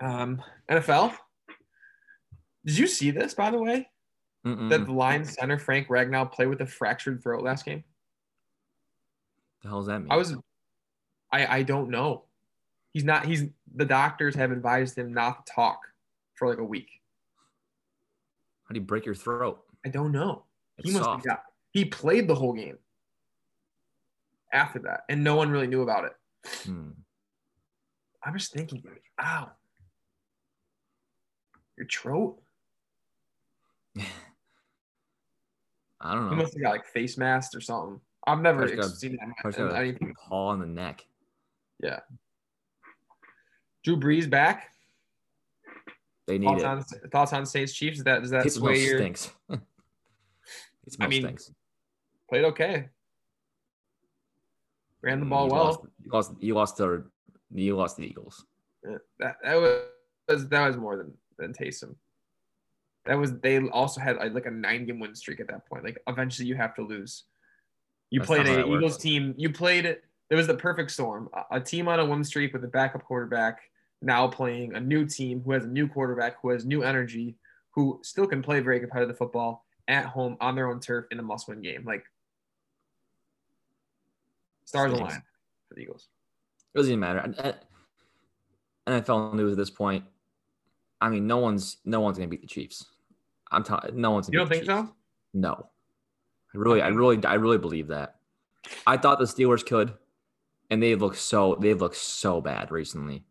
Um, 0.00 0.42
NFL. 0.70 1.14
Did 2.64 2.78
you 2.78 2.86
see 2.86 3.10
this, 3.10 3.34
by 3.34 3.50
the 3.50 3.58
way? 3.58 3.88
Mm-mm. 4.46 4.70
That 4.70 4.86
the 4.86 4.92
Lions 4.92 5.34
center 5.34 5.58
Frank 5.58 5.88
Ragnow 5.88 6.30
played 6.32 6.48
with 6.48 6.60
a 6.62 6.66
fractured 6.66 7.22
throat 7.22 7.42
last 7.42 7.64
game. 7.64 7.84
the 9.62 9.68
hell 9.68 9.78
does 9.78 9.86
that 9.88 10.00
mean? 10.00 10.10
I 10.10 10.16
was, 10.16 10.34
I 11.30 11.46
I 11.58 11.62
don't 11.62 11.90
know. 11.90 12.24
He's 12.92 13.04
not. 13.04 13.26
He's 13.26 13.44
the 13.74 13.84
doctors 13.84 14.34
have 14.34 14.50
advised 14.50 14.96
him 14.96 15.12
not 15.12 15.46
to 15.46 15.52
talk 15.52 15.80
for 16.34 16.48
like 16.48 16.58
a 16.58 16.64
week. 16.64 16.88
How 18.64 18.72
do 18.72 18.80
you 18.80 18.86
break 18.86 19.04
your 19.04 19.14
throat? 19.14 19.62
I 19.84 19.90
don't 19.90 20.12
know. 20.12 20.44
It's 20.78 20.88
he 20.88 20.94
must 20.94 21.04
soft. 21.04 21.26
have 21.26 21.36
got. 21.36 21.42
He 21.72 21.84
played 21.84 22.26
the 22.28 22.34
whole 22.34 22.52
game. 22.52 22.78
After 24.52 24.80
that, 24.80 25.02
and 25.08 25.22
no 25.22 25.36
one 25.36 25.48
really 25.50 25.68
knew 25.68 25.82
about 25.82 26.06
it. 26.06 26.12
Hmm. 26.64 26.90
I 28.24 28.32
was 28.32 28.48
thinking, 28.48 28.82
ow, 29.22 29.52
your 31.78 31.86
throat. 31.86 32.40
I 36.00 36.14
don't 36.14 36.24
know. 36.24 36.30
He 36.30 36.36
must 36.36 36.54
have 36.54 36.62
got 36.62 36.70
like 36.70 36.84
face 36.86 37.16
masks 37.16 37.54
or 37.54 37.60
something. 37.60 38.00
I've 38.26 38.40
never 38.40 38.66
got- 38.74 38.90
seen 38.90 39.16
that. 39.44 39.56
In 39.58 39.70
anything. 39.76 40.14
paw 40.28 40.48
on 40.48 40.58
the 40.60 40.66
neck. 40.66 41.06
Yeah. 41.82 42.00
Drew 43.84 43.96
Brees 43.98 44.28
back. 44.28 44.70
They 46.26 46.38
need 46.38 46.46
Thoughts 46.60 46.92
it. 46.92 47.02
on 47.04 47.10
thoughts 47.10 47.32
on 47.32 47.46
Saints 47.46 47.72
Chiefs? 47.72 47.98
Does 47.98 48.04
that 48.04 48.20
does 48.22 48.30
that 48.30 48.42
Hill 48.42 48.50
sway 48.52 48.80
your 48.84 48.98
stinks. 48.98 49.30
I 51.00 51.06
mean, 51.06 51.22
stinks. 51.22 51.52
Played 52.30 52.44
okay? 52.44 52.88
Ran 55.02 55.20
the 55.20 55.26
mm, 55.26 55.30
ball 55.30 55.46
You 55.46 55.52
well. 55.52 55.64
Lost, 55.64 55.80
you 56.02 56.10
lost. 56.12 56.32
You 56.40 56.54
lost 56.54 56.76
the. 56.78 57.04
You 57.52 57.76
lost 57.76 57.96
the 57.96 58.06
Eagles. 58.06 58.46
Yeah, 58.84 58.98
that 59.18 59.36
that 59.42 59.54
was 59.56 60.48
that 60.48 60.66
was 60.66 60.76
more 60.76 60.96
than 60.96 61.12
than 61.38 61.52
Taysom. 61.52 61.96
That 63.06 63.18
was 63.18 63.38
they 63.40 63.58
also 63.68 64.00
had 64.00 64.16
like 64.32 64.46
a 64.46 64.50
nine 64.50 64.86
game 64.86 65.00
win 65.00 65.14
streak 65.14 65.40
at 65.40 65.48
that 65.48 65.68
point. 65.68 65.84
Like 65.84 66.00
eventually 66.06 66.48
you 66.48 66.54
have 66.54 66.74
to 66.76 66.82
lose. 66.82 67.24
You 68.10 68.20
That's 68.20 68.28
played 68.28 68.46
a 68.46 68.56
that 68.56 68.68
works. 68.68 68.78
Eagles 68.78 68.98
team. 68.98 69.34
You 69.36 69.50
played 69.50 69.84
it. 69.84 70.04
It 70.30 70.36
was 70.36 70.46
the 70.46 70.54
perfect 70.54 70.92
storm. 70.92 71.28
A, 71.34 71.56
a 71.56 71.60
team 71.60 71.88
on 71.88 71.98
a 71.98 72.06
win 72.06 72.22
streak 72.22 72.52
with 72.52 72.62
a 72.64 72.68
backup 72.68 73.04
quarterback 73.04 73.60
now 74.02 74.28
playing 74.28 74.74
a 74.74 74.80
new 74.80 75.04
team 75.04 75.42
who 75.44 75.52
has 75.52 75.64
a 75.64 75.68
new 75.68 75.88
quarterback 75.88 76.36
who 76.40 76.50
has 76.50 76.64
new 76.64 76.82
energy, 76.82 77.36
who 77.74 78.00
still 78.02 78.26
can 78.26 78.42
play 78.42 78.60
very 78.60 78.80
competitive 78.80 79.18
football 79.18 79.64
at 79.88 80.06
home 80.06 80.36
on 80.40 80.54
their 80.54 80.68
own 80.68 80.80
turf 80.80 81.06
in 81.10 81.18
a 81.18 81.22
must 81.22 81.48
win 81.48 81.60
game. 81.60 81.84
Like 81.84 82.04
stars 84.70 84.92
align 84.92 85.22
for 85.68 85.74
the 85.74 85.82
Eagles. 85.82 86.08
It 86.72 86.78
doesn't 86.78 86.92
even 86.92 87.00
matter. 87.00 87.56
NFL 88.86 89.34
news 89.34 89.52
at 89.52 89.58
this 89.58 89.70
point. 89.70 90.04
I 91.00 91.08
mean, 91.08 91.26
no 91.26 91.38
one's 91.38 91.78
no 91.84 92.00
one's 92.00 92.18
gonna 92.18 92.28
beat 92.28 92.40
the 92.40 92.46
Chiefs. 92.46 92.86
I'm 93.50 93.64
telling. 93.64 94.00
No 94.00 94.12
one's. 94.12 94.28
Gonna 94.28 94.34
You 94.34 94.38
don't 94.38 94.48
think 94.48 94.64
so? 94.66 94.94
No. 95.34 95.66
I 96.54 96.58
really, 96.58 96.82
I 96.82 96.88
really, 96.88 97.24
I 97.24 97.34
really 97.34 97.58
believe 97.58 97.88
that. 97.88 98.16
I 98.86 98.96
thought 98.96 99.18
the 99.18 99.24
Steelers 99.24 99.64
could, 99.64 99.92
and 100.70 100.82
they 100.82 100.94
look 100.94 101.14
so 101.14 101.56
they 101.60 101.74
look 101.74 101.94
so 101.94 102.40
bad 102.40 102.70
recently. 102.70 103.24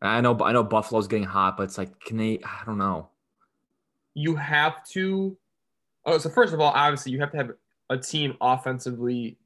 I 0.00 0.20
know, 0.20 0.38
I 0.42 0.52
know 0.52 0.62
Buffalo's 0.62 1.08
getting 1.08 1.24
hot, 1.26 1.56
but 1.56 1.64
it's 1.64 1.76
like, 1.76 1.98
can 2.00 2.16
they? 2.18 2.38
I 2.44 2.62
don't 2.64 2.78
know. 2.78 3.10
you 4.14 4.36
have 4.36 4.84
to 4.92 5.36
oh 6.06 6.18
so 6.18 6.28
first 6.28 6.52
of 6.52 6.60
all 6.60 6.72
obviously 6.74 7.12
you 7.12 7.20
have 7.20 7.30
to 7.30 7.36
have 7.36 7.50
a 7.90 7.96
team 7.96 8.36
offensively 8.40 9.38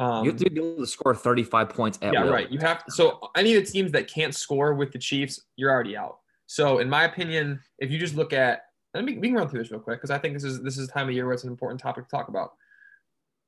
um 0.00 0.24
you 0.24 0.30
have 0.30 0.40
to 0.40 0.50
be 0.50 0.58
able 0.58 0.76
to 0.78 0.86
score 0.86 1.14
35 1.14 1.68
points 1.68 1.98
at 2.02 2.12
yeah 2.12 2.24
will. 2.24 2.32
right. 2.32 2.50
You 2.50 2.58
have 2.60 2.82
so 2.88 3.30
any 3.36 3.54
of 3.54 3.64
the 3.64 3.70
teams 3.70 3.92
that 3.92 4.08
can't 4.08 4.34
score 4.34 4.74
with 4.74 4.90
the 4.90 4.98
chiefs 4.98 5.42
you're 5.56 5.70
already 5.70 5.96
out. 5.96 6.18
So 6.46 6.78
in 6.78 6.88
my 6.88 7.04
opinion 7.04 7.60
if 7.78 7.90
you 7.90 7.98
just 7.98 8.16
look 8.16 8.32
at 8.32 8.62
and 8.94 9.06
we, 9.06 9.18
we 9.18 9.28
can 9.28 9.36
run 9.36 9.48
through 9.48 9.60
this 9.60 9.70
real 9.70 9.80
quick 9.80 9.98
because 9.98 10.10
i 10.10 10.18
think 10.18 10.34
this 10.34 10.42
is 10.42 10.62
this 10.62 10.76
is 10.76 10.88
the 10.88 10.92
time 10.92 11.08
of 11.08 11.14
year 11.14 11.26
where 11.26 11.34
it's 11.34 11.44
an 11.44 11.50
important 11.50 11.80
topic 11.80 12.04
to 12.04 12.10
talk 12.10 12.28
about. 12.28 12.54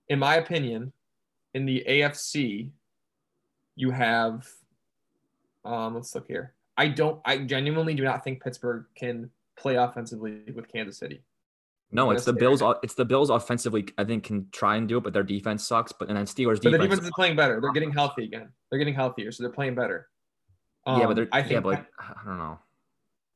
In 0.09 0.19
my 0.19 0.37
opinion 0.37 0.93
in 1.55 1.65
the 1.65 1.85
afc 1.89 2.71
you 3.75 3.91
have 3.91 4.47
um 5.65 5.95
let's 5.95 6.15
look 6.15 6.29
here. 6.29 6.53
I 6.77 6.89
don't 6.89 7.21
i 7.25 7.39
genuinely 7.39 7.95
do 7.95 8.05
not 8.05 8.23
think 8.23 8.43
pittsburgh 8.43 8.85
can 8.95 9.31
play 9.57 9.77
offensively 9.77 10.41
with 10.55 10.69
kansas 10.69 10.99
city 10.99 11.23
No, 11.93 12.11
it's 12.11 12.25
the 12.25 12.33
Bills. 12.33 12.63
It's 12.83 12.95
the 12.95 13.05
Bills 13.05 13.29
offensively. 13.31 13.87
I 13.99 14.05
think 14.05 14.25
can 14.25 14.49
try 14.51 14.77
and 14.77 14.89
do 14.89 14.97
it, 14.99 15.05
but 15.05 15.13
their 15.13 15.23
defense 15.23 15.67
sucks. 15.67 15.93
But 15.93 16.09
and 16.09 16.17
then 16.17 16.25
Steelers 16.25 16.55
But 16.55 16.63
the 16.65 16.71
defense. 16.73 16.91
defense 16.91 17.05
is 17.07 17.13
playing 17.15 17.37
better. 17.37 17.61
They're 17.61 17.73
getting 17.73 17.93
healthy 17.93 18.25
again. 18.25 18.49
They're 18.71 18.79
getting 18.79 18.95
healthier, 18.95 19.31
so 19.31 19.43
they're 19.43 19.53
playing 19.53 19.75
better. 19.75 20.09
yeah, 20.87 20.99
but 21.01 21.09
Um, 21.11 21.15
they're. 21.15 21.29
I 21.33 21.43
think 21.43 21.53
yeah, 21.53 21.61
but 21.61 21.87
I 21.99 22.15
don't 22.25 22.39
know. 22.39 22.59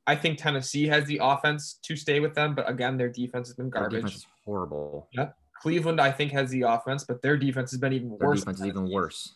I 0.09 0.15
think 0.17 0.39
Tennessee 0.39 0.87
has 0.87 1.05
the 1.05 1.19
offense 1.23 1.75
to 1.83 1.97
stay 1.97 2.21
with 2.21 2.35
them, 2.35 2.55
but 2.55 2.69
again, 2.71 2.97
their 2.97 3.09
defense 3.09 3.49
has 3.49 3.57
been 3.57 3.71
Their 3.71 3.83
garbage. 3.83 4.03
defense 4.03 4.17
is 4.17 4.27
horrible. 4.45 5.09
Cleveland, 5.61 6.01
I 6.01 6.13
think, 6.13 6.33
has 6.33 6.49
the 6.51 6.63
offense, 6.63 7.03
but 7.05 7.23
their 7.23 7.37
defense 7.37 7.71
has 7.73 7.81
been 7.81 7.93
even 7.93 8.17
Their 8.19 8.29
worse. 8.29 8.41
defense 8.41 8.61
is 8.61 8.67
even 8.67 8.89
worse. 8.91 9.35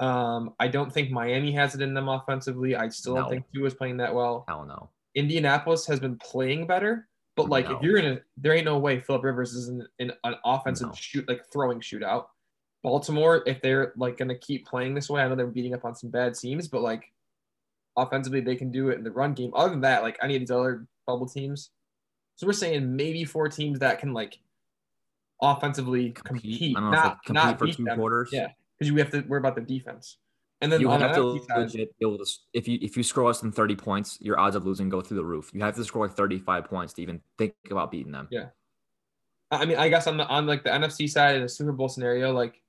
Um, 0.00 0.54
I 0.58 0.66
don't 0.68 0.92
think 0.92 1.10
Miami 1.10 1.52
has 1.52 1.74
it 1.74 1.82
in 1.82 1.94
them 1.94 2.08
offensively. 2.08 2.74
I 2.74 2.88
still 2.88 3.14
No. 3.14 3.20
don't 3.22 3.30
think 3.30 3.44
Tua 3.54 3.66
is 3.66 3.74
playing 3.74 3.96
that 3.98 4.14
well. 4.14 4.44
Hell 4.48 4.64
no. 4.64 4.90
Indianapolis 5.14 5.86
has 5.86 6.00
been 6.00 6.16
playing 6.18 6.66
better, 6.66 7.08
but 7.38 7.48
like 7.48 7.68
No. 7.68 7.76
if 7.76 7.82
you're 7.82 7.96
gonna, 7.96 8.20
there 8.36 8.52
ain't 8.52 8.64
no 8.66 8.78
way 8.78 9.00
Philip 9.00 9.22
Rivers 9.24 9.54
is 9.54 9.68
in, 9.68 9.86
in 9.98 10.12
an 10.24 10.34
offensive 10.44 10.88
No. 10.88 10.94
shoot 10.94 11.26
like 11.28 11.46
throwing 11.52 11.80
shootout. 11.80 12.26
Baltimore, 12.82 13.42
if 13.46 13.60
they're 13.62 13.92
like 13.96 14.16
gonna 14.18 14.36
keep 14.36 14.66
playing 14.66 14.94
this 14.94 15.08
way, 15.10 15.22
I 15.22 15.28
know 15.28 15.34
they're 15.36 15.46
beating 15.46 15.74
up 15.74 15.84
on 15.84 15.94
some 15.94 16.10
bad 16.10 16.34
teams, 16.34 16.68
but 16.68 16.82
like 16.82 17.10
offensively 17.96 18.40
they 18.40 18.54
can 18.56 18.70
do 18.70 18.90
it 18.90 18.98
in 18.98 19.04
the 19.04 19.10
run 19.10 19.32
game. 19.34 19.52
Other 19.54 19.70
than 19.70 19.80
that, 19.80 20.02
like 20.02 20.18
any 20.22 20.34
of 20.36 20.40
these 20.40 20.50
other 20.50 20.86
bubble 21.06 21.26
teams, 21.28 21.70
so 22.36 22.46
we're 22.46 22.52
saying 22.52 22.94
maybe 22.94 23.24
four 23.24 23.48
teams 23.48 23.78
that 23.80 23.98
can 23.98 24.12
like 24.12 24.38
offensively 25.42 26.10
compete, 26.10 26.74
know 26.74 26.90
not 26.90 27.24
compete 27.24 27.34
not 27.34 27.58
for 27.58 27.66
two 27.66 27.84
them. 27.84 27.96
quarters. 27.96 28.30
Yeah, 28.32 28.48
because 28.78 28.90
you 28.90 28.96
have 28.98 29.10
to 29.10 29.20
worry 29.22 29.38
about 29.40 29.54
the 29.56 29.60
defense. 29.62 30.18
And 30.60 30.72
then 30.72 30.80
you 30.80 30.90
have 30.90 31.14
to 31.14 31.22
legit 31.22 31.96
be 31.98 32.06
able 32.06 32.18
to. 32.18 32.26
If 32.52 32.66
you 32.66 32.78
if 32.82 32.96
you 32.96 33.02
score 33.04 33.24
less 33.24 33.40
than 33.40 33.52
thirty 33.52 33.76
points, 33.76 34.18
your 34.20 34.40
odds 34.40 34.56
of 34.56 34.66
losing 34.66 34.88
go 34.88 35.00
through 35.00 35.18
the 35.18 35.24
roof. 35.24 35.50
You 35.52 35.60
have 35.60 35.76
to 35.76 35.84
score 35.84 36.06
like 36.06 36.16
thirty 36.16 36.38
five 36.38 36.64
points 36.64 36.92
to 36.94 37.02
even 37.02 37.20
think 37.38 37.54
about 37.70 37.90
beating 37.92 38.12
them. 38.12 38.26
Yeah. 38.30 38.46
I 39.50 39.64
mean, 39.64 39.78
I 39.78 39.88
guess 39.88 40.06
on 40.06 40.16
the 40.16 40.26
on 40.26 40.46
like 40.46 40.64
the 40.64 40.70
NFC 40.70 41.08
side 41.08 41.36
in 41.36 41.42
a 41.42 41.48
Super 41.48 41.72
Bowl 41.72 41.88
scenario, 41.88 42.32
like 42.32 42.60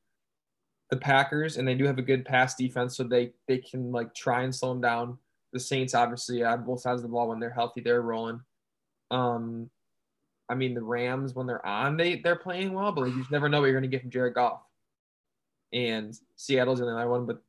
the 0.90 0.98
Packers, 0.98 1.58
and 1.58 1.68
they 1.68 1.76
do 1.76 1.86
have 1.86 1.98
a 1.98 2.04
good 2.04 2.26
pass 2.26 2.56
defense, 2.56 2.96
so 2.96 3.04
they 3.04 3.32
they 3.48 3.58
can 3.58 3.92
like 3.92 4.14
try 4.14 4.44
and 4.44 4.54
slow 4.54 4.70
them 4.70 4.82
down. 4.82 5.18
The 5.52 5.60
Saints, 5.60 5.96
obviously, 5.96 6.44
on 6.44 6.64
both 6.64 6.82
sides 6.82 7.00
of 7.00 7.04
the 7.04 7.10
ball 7.10 7.30
when 7.30 7.40
they're 7.40 7.50
healthy, 7.50 7.82
they're 7.82 8.04
rolling. 8.04 8.42
Um, 9.10 9.70
I 10.48 10.56
mean, 10.56 10.74
the 10.74 10.84
Rams 10.84 11.34
when 11.34 11.48
they're 11.48 11.66
on, 11.66 11.98
they 11.98 12.18
they're 12.18 12.36
playing 12.36 12.74
well, 12.74 12.92
but 12.92 13.06
like, 13.06 13.14
you 13.14 13.20
just 13.20 13.32
never 13.32 13.50
know 13.50 13.60
what 13.60 13.66
you're 13.66 13.80
going 13.80 13.90
to 13.90 13.96
get 13.96 14.02
from 14.02 14.12
Jared 14.12 14.36
Goff. 14.36 14.62
And 15.74 16.18
Seattle's 16.36 16.80
another 16.80 17.10
one, 17.10 17.26
but 17.26 17.42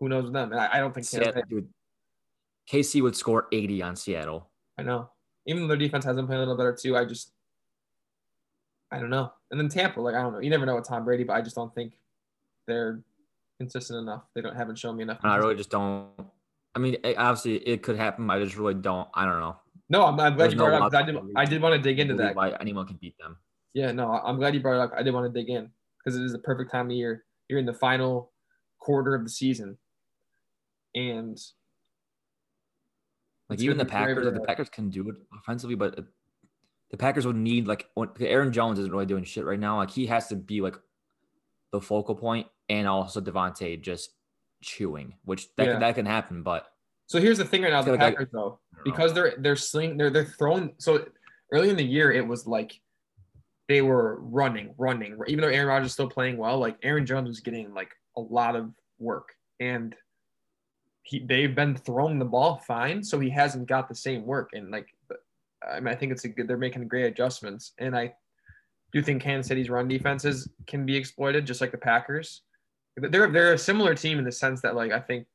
who 0.00 0.08
knows 0.08 0.24
with 0.24 0.32
them? 0.32 0.50
And 0.50 0.60
I, 0.60 0.70
I 0.74 0.78
don't 0.78 0.92
think 0.92 1.06
Seattle, 1.06 1.42
dude, 1.48 1.68
KC 2.70 3.02
would 3.02 3.14
score 3.14 3.46
eighty 3.52 3.82
on 3.82 3.94
Seattle. 3.94 4.48
I 4.78 4.82
know. 4.82 5.10
Even 5.46 5.62
though 5.62 5.68
their 5.68 5.76
defense 5.76 6.04
has 6.04 6.16
been 6.16 6.26
playing 6.26 6.38
a 6.38 6.42
little 6.42 6.56
better 6.56 6.76
too, 6.80 6.96
I 6.96 7.04
just 7.04 7.32
I 8.90 8.98
don't 8.98 9.10
know. 9.10 9.32
And 9.50 9.60
then 9.60 9.68
Tampa, 9.68 10.00
like 10.00 10.14
I 10.14 10.22
don't 10.22 10.32
know. 10.32 10.40
You 10.40 10.50
never 10.50 10.66
know 10.66 10.74
with 10.74 10.88
Tom 10.88 11.04
Brady, 11.04 11.24
but 11.24 11.34
I 11.34 11.42
just 11.42 11.54
don't 11.54 11.74
think 11.74 11.92
they're 12.66 13.00
consistent 13.58 14.00
enough. 14.00 14.22
They 14.34 14.40
don't 14.40 14.56
haven't 14.56 14.78
shown 14.78 14.96
me 14.96 15.02
enough. 15.02 15.18
I 15.22 15.36
really 15.36 15.54
just 15.54 15.70
don't. 15.70 16.08
I 16.74 16.78
mean, 16.78 16.96
it, 17.04 17.16
obviously 17.16 17.56
it 17.56 17.82
could 17.82 17.96
happen. 17.96 18.30
I 18.30 18.42
just 18.42 18.56
really 18.56 18.74
don't. 18.74 19.08
I 19.14 19.24
don't 19.24 19.40
know. 19.40 19.56
no, 19.88 20.04
I'm, 20.06 20.18
I'm 20.20 20.34
glad 20.34 20.38
There's 20.38 20.52
you 20.52 20.58
no 20.58 20.66
brought 20.66 20.92
it 20.92 20.94
up. 20.94 21.02
I 21.02 21.02
did. 21.02 21.16
I 21.36 21.44
did 21.44 21.62
want 21.62 21.74
to 21.74 21.80
dig 21.80 21.98
into 21.98 22.14
that. 22.14 22.34
Why 22.34 22.56
anyone 22.60 22.86
can 22.86 22.96
beat 22.96 23.16
them? 23.18 23.36
Yeah, 23.74 23.92
no, 23.92 24.10
I'm 24.10 24.36
glad 24.36 24.54
you 24.54 24.60
brought 24.60 24.80
it 24.80 24.84
up. 24.84 24.92
I 24.96 25.02
did 25.02 25.14
want 25.14 25.32
to 25.32 25.40
dig 25.40 25.50
in 25.50 25.70
because 25.98 26.18
it 26.18 26.24
is 26.24 26.32
the 26.32 26.38
perfect 26.38 26.72
time 26.72 26.86
of 26.86 26.92
year. 26.92 27.24
You're 27.48 27.58
in 27.58 27.66
the 27.66 27.74
final 27.74 28.32
quarter 28.80 29.14
of 29.14 29.22
the 29.22 29.30
season, 29.30 29.78
and 30.94 31.38
Like 33.48 33.60
even 33.60 33.76
the 33.78 33.84
gonna 33.84 33.98
be 33.98 34.04
very, 34.04 34.14
Packers, 34.14 34.24
like, 34.26 34.34
the. 34.34 34.46
Packers 34.46 34.68
can 34.68 34.90
do 34.90 35.08
it 35.08 35.16
offensively, 35.38 35.74
but 35.76 35.98
the 36.90 36.96
Packers 36.96 37.26
would 37.26 37.36
need 37.36 37.66
like 37.66 37.88
Aaron 38.20 38.52
Jones 38.52 38.78
isn't 38.78 38.92
really 38.92 39.06
doing 39.06 39.24
shit 39.24 39.44
right 39.44 39.58
now. 39.58 39.76
Like 39.76 39.90
he 39.90 40.06
has 40.06 40.28
to 40.28 40.36
be 40.36 40.60
like 40.60 40.76
the 41.72 41.80
focal 41.80 42.14
point, 42.14 42.46
and 42.68 42.86
also 42.86 43.20
Davante 43.20 43.80
just 43.80 44.10
chewing, 44.62 45.14
which 45.24 45.54
that 45.56 45.66
Yeah. 45.66 45.78
that 45.78 45.94
can 45.94 46.06
happen. 46.06 46.42
But 46.42 46.66
So 47.06 47.20
here's 47.20 47.38
the 47.38 47.44
thing 47.44 47.62
right 47.62 47.72
now, 47.72 47.82
the 47.82 47.92
like 47.92 48.00
I- 48.00 48.10
Packers 48.10 48.28
though, 48.32 48.60
I 48.72 48.76
know. 48.76 48.82
because 48.84 49.12
they're 49.14 49.34
they're 49.38 49.56
sling 49.56 49.96
they're 49.96 50.10
they're 50.10 50.24
throwing. 50.24 50.74
So 50.78 51.06
early 51.52 51.70
in 51.70 51.76
the 51.76 51.84
year, 51.84 52.12
it 52.12 52.26
was 52.26 52.46
like 52.46 52.80
they 53.68 53.82
were 53.82 54.20
running, 54.20 54.74
running. 54.78 55.16
Even 55.28 55.42
though 55.42 55.48
Aaron 55.48 55.68
Rodgers 55.68 55.86
is 55.88 55.92
still 55.92 56.10
playing 56.10 56.36
well, 56.36 56.58
like 56.58 56.76
Aaron 56.82 57.06
Jones 57.06 57.28
was 57.28 57.40
getting 57.40 57.72
like 57.72 57.90
a 58.16 58.20
lot 58.20 58.56
of 58.56 58.72
work, 58.98 59.28
and 59.60 59.94
he 61.10 61.18
they've 61.18 61.54
been 61.54 61.74
throwing 61.74 62.20
the 62.20 62.24
ball 62.24 62.62
fine, 62.66 63.02
so 63.02 63.18
he 63.18 63.28
hasn't 63.28 63.66
got 63.66 63.88
the 63.88 63.94
same 63.94 64.24
work. 64.24 64.50
And 64.52 64.70
like, 64.70 64.86
I 65.68 65.80
mean, 65.80 65.92
I 65.92 65.96
think 65.96 66.12
it's 66.12 66.24
a 66.24 66.28
good. 66.28 66.46
They're 66.46 66.56
making 66.56 66.86
great 66.86 67.06
adjustments, 67.06 67.72
and 67.78 67.96
I 67.96 68.14
do 68.92 69.02
think 69.02 69.20
Kansas 69.20 69.48
City's 69.48 69.68
run 69.68 69.88
defenses 69.88 70.48
can 70.68 70.86
be 70.86 70.96
exploited, 70.96 71.46
just 71.46 71.60
like 71.60 71.72
the 71.72 71.78
Packers. 71.78 72.42
They're 72.96 73.30
they're 73.30 73.54
a 73.54 73.58
similar 73.58 73.94
team 73.94 74.18
in 74.20 74.24
the 74.24 74.30
sense 74.30 74.60
that 74.62 74.76
like 74.76 74.92
I 74.92 75.00
think 75.00 75.26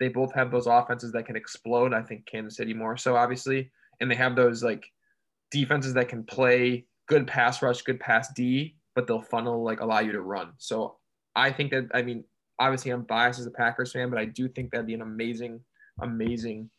they 0.00 0.08
both 0.08 0.34
have 0.34 0.50
those 0.50 0.66
offenses 0.66 1.12
that 1.12 1.26
can 1.26 1.36
explode. 1.36 1.94
I 1.94 2.02
think 2.02 2.26
Kansas 2.26 2.56
City 2.56 2.74
more 2.74 2.96
so, 2.96 3.14
obviously, 3.14 3.70
and 4.00 4.10
they 4.10 4.16
have 4.16 4.34
those 4.34 4.64
like 4.64 4.84
defenses 5.52 5.94
that 5.94 6.08
can 6.08 6.24
play 6.24 6.86
good 7.06 7.28
pass 7.28 7.62
rush, 7.62 7.82
good 7.82 8.00
pass 8.00 8.32
D, 8.34 8.74
but 8.96 9.06
they'll 9.06 9.22
funnel 9.22 9.62
like 9.62 9.80
allow 9.80 10.00
you 10.00 10.10
to 10.10 10.22
run. 10.22 10.54
So 10.58 10.96
I 11.36 11.52
think 11.52 11.70
that 11.70 11.86
I 11.94 12.02
mean, 12.02 12.24
obviously 12.58 12.90
I'm 12.90 13.02
biased 13.02 13.40
as 13.40 13.46
a 13.46 13.50
Packers 13.50 13.92
fan, 13.92 14.10
but 14.10 14.18
I 14.18 14.24
do 14.24 14.48
think 14.48 14.70
that'd 14.70 14.86
be 14.86 14.94
an 14.94 15.02
amazing, 15.02 15.60
amazing 16.00 16.70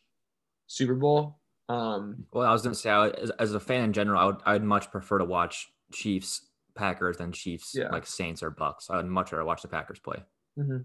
Super 0.66 0.94
Bowl. 0.94 1.38
Um, 1.68 2.24
well, 2.32 2.46
I 2.46 2.52
was 2.52 2.62
gonna 2.62 2.74
say, 2.74 2.90
as, 2.90 3.30
as 3.38 3.54
a 3.54 3.60
fan 3.60 3.84
in 3.84 3.92
general, 3.92 4.20
I 4.20 4.24
would 4.26 4.36
I'd 4.46 4.62
much 4.62 4.90
prefer 4.90 5.18
to 5.18 5.24
watch 5.24 5.68
Chiefs 5.92 6.46
Packers 6.74 7.16
than 7.16 7.32
Chiefs 7.32 7.74
yeah. 7.74 7.88
like 7.88 8.06
Saints 8.06 8.42
or 8.42 8.50
Bucks. 8.50 8.88
I 8.90 8.96
would 8.96 9.06
much 9.06 9.32
rather 9.32 9.44
watch 9.44 9.62
the 9.62 9.68
Packers 9.68 9.98
play. 9.98 10.22
Mm-hmm. 10.58 10.78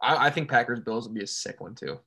I, 0.00 0.26
I 0.26 0.30
think 0.30 0.50
Packers 0.50 0.80
Bills 0.80 1.06
would 1.06 1.14
be 1.14 1.22
a 1.22 1.26
sick 1.26 1.60
one 1.60 1.74
too. 1.74 2.00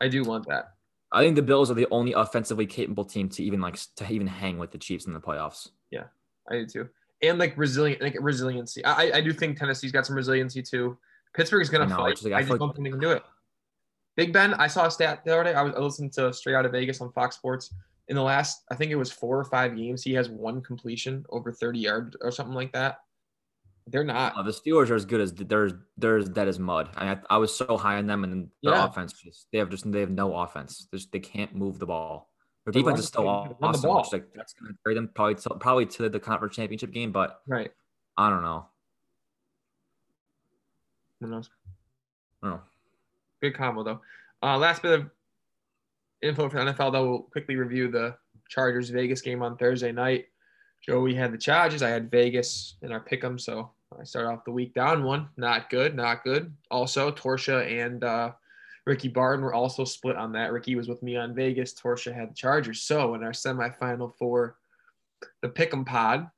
I 0.00 0.08
do 0.08 0.22
want 0.22 0.46
that. 0.48 0.74
I 1.12 1.22
think 1.22 1.36
the 1.36 1.42
Bills 1.42 1.70
are 1.70 1.74
the 1.74 1.86
only 1.90 2.12
offensively 2.12 2.66
capable 2.66 3.04
team 3.04 3.28
to 3.30 3.42
even 3.42 3.60
like 3.60 3.78
to 3.96 4.10
even 4.10 4.26
hang 4.26 4.58
with 4.58 4.70
the 4.70 4.78
Chiefs 4.78 5.06
in 5.06 5.12
the 5.12 5.20
playoffs. 5.20 5.70
Yeah, 5.90 6.04
I 6.50 6.54
do 6.54 6.66
too. 6.66 6.88
And 7.22 7.38
like 7.38 7.56
resilient, 7.56 8.02
like 8.02 8.16
resiliency. 8.20 8.84
I 8.84 9.18
I 9.18 9.20
do 9.20 9.32
think 9.32 9.58
Tennessee's 9.58 9.92
got 9.92 10.06
some 10.06 10.16
resiliency 10.16 10.62
too. 10.62 10.98
Pittsburgh's 11.34 11.68
gonna 11.68 11.86
know, 11.86 11.96
fight. 11.96 12.22
Like, 12.22 12.32
I, 12.32 12.36
I, 12.36 12.40
just 12.40 12.50
like, 12.50 12.60
don't 12.60 12.74
think 12.74 12.84
they 12.84 12.90
can 12.90 13.00
do 13.00 13.10
it. 13.10 13.22
Big 14.16 14.32
Ben, 14.32 14.54
I 14.54 14.66
saw 14.68 14.86
a 14.86 14.90
stat 14.90 15.24
the 15.24 15.32
other 15.32 15.44
day. 15.44 15.54
I 15.54 15.62
was 15.62 15.74
I 15.74 15.80
listening 15.80 16.10
to 16.10 16.32
Straight 16.32 16.54
Out 16.54 16.66
of 16.66 16.72
Vegas 16.72 17.00
on 17.00 17.10
Fox 17.12 17.36
Sports. 17.36 17.74
In 18.08 18.16
the 18.16 18.22
last, 18.22 18.64
I 18.70 18.74
think 18.74 18.92
it 18.92 18.96
was 18.96 19.10
four 19.10 19.38
or 19.38 19.44
five 19.44 19.76
games, 19.76 20.02
he 20.02 20.12
has 20.12 20.28
one 20.28 20.60
completion 20.60 21.24
over 21.30 21.50
30 21.50 21.78
yards 21.78 22.16
or 22.20 22.30
something 22.30 22.54
like 22.54 22.72
that. 22.72 22.98
They're 23.86 24.04
not. 24.04 24.36
Uh, 24.36 24.42
the 24.42 24.50
Steelers 24.50 24.90
are 24.90 24.94
as 24.94 25.04
good 25.04 25.20
as 25.20 25.32
they're 25.32 25.70
they're 25.98 26.16
as 26.16 26.28
dead 26.28 26.48
as 26.48 26.58
mud. 26.58 26.90
I 26.96 27.18
I 27.28 27.36
was 27.36 27.54
so 27.54 27.76
high 27.76 27.96
on 27.96 28.06
them, 28.06 28.24
and 28.24 28.48
their 28.62 28.72
yeah. 28.74 28.86
offense 28.86 29.12
just 29.12 29.46
they 29.52 29.58
have 29.58 29.68
just 29.68 29.90
they 29.90 30.00
have 30.00 30.10
no 30.10 30.34
offense. 30.34 30.86
Just, 30.92 31.12
they 31.12 31.20
can't 31.20 31.54
move 31.54 31.78
the 31.78 31.86
ball. 31.86 32.30
Their 32.64 32.72
defense 32.72 33.00
is 33.00 33.06
still 33.06 33.28
awesome. 33.28 33.96
Which, 33.96 34.12
like 34.12 34.32
that's 34.34 34.54
going 34.54 34.72
to 34.72 34.78
carry 34.82 34.94
them 34.94 35.10
probably 35.14 35.34
to, 35.34 35.50
probably 35.56 35.86
to 35.86 36.08
the 36.08 36.18
conference 36.18 36.56
championship 36.56 36.92
game, 36.92 37.12
but 37.12 37.42
right. 37.46 37.70
I 38.16 38.30
don't 38.30 38.42
know. 38.42 38.66
Who 41.20 41.26
knows? 41.26 41.50
I 42.42 42.46
don't 42.46 42.56
know. 42.56 42.62
Good 43.42 43.54
combo 43.54 43.82
though. 43.82 44.00
Uh, 44.42 44.56
last 44.56 44.82
bit 44.82 45.00
of 45.00 45.10
info 46.22 46.48
for 46.48 46.64
the 46.64 46.72
NFL 46.72 46.92
though. 46.92 47.08
We'll 47.08 47.18
quickly 47.20 47.56
review 47.56 47.90
the 47.90 48.16
Chargers 48.48 48.90
Vegas 48.90 49.20
game 49.20 49.42
on 49.42 49.56
Thursday 49.56 49.92
night. 49.92 50.26
Joey 50.86 51.14
had 51.14 51.32
the 51.32 51.38
Chargers. 51.38 51.82
I 51.82 51.88
had 51.88 52.10
Vegas 52.10 52.76
in 52.82 52.92
our 52.92 53.00
pick'em, 53.00 53.40
so 53.40 53.70
I 53.98 54.04
started 54.04 54.28
off 54.28 54.44
the 54.44 54.52
week 54.52 54.74
down 54.74 55.02
one. 55.02 55.28
Not 55.36 55.70
good, 55.70 55.94
not 55.94 56.24
good. 56.24 56.52
Also, 56.70 57.10
Torsha 57.10 57.66
and 57.84 58.04
uh, 58.04 58.32
Ricky 58.86 59.08
Barton 59.08 59.44
were 59.44 59.54
also 59.54 59.84
split 59.84 60.16
on 60.16 60.32
that. 60.32 60.52
Ricky 60.52 60.74
was 60.74 60.88
with 60.88 61.02
me 61.02 61.16
on 61.16 61.34
Vegas. 61.34 61.72
Torsha 61.72 62.14
had 62.14 62.30
the 62.30 62.34
Chargers. 62.34 62.82
So 62.82 63.14
in 63.14 63.22
our 63.22 63.32
semifinal 63.32 64.12
for 64.18 64.56
the 65.40 65.48
pick'em 65.48 65.86
pod, 65.86 66.28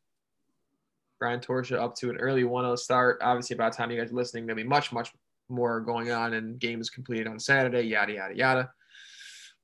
Brian 1.18 1.40
Torsha 1.40 1.76
up 1.76 1.96
to 1.96 2.10
an 2.10 2.18
early 2.18 2.44
1-0 2.44 2.78
start. 2.78 3.18
Obviously, 3.22 3.56
by 3.56 3.70
the 3.70 3.76
time 3.76 3.90
you 3.90 3.98
guys 4.00 4.12
are 4.12 4.14
listening, 4.14 4.46
there'll 4.46 4.62
be 4.62 4.68
much, 4.68 4.92
much 4.92 5.12
more 5.48 5.80
going 5.80 6.10
on 6.10 6.34
and 6.34 6.58
games 6.58 6.90
completed 6.90 7.26
on 7.26 7.38
Saturday, 7.40 7.82
yada, 7.82 8.12
yada, 8.12 8.36
yada. 8.36 8.70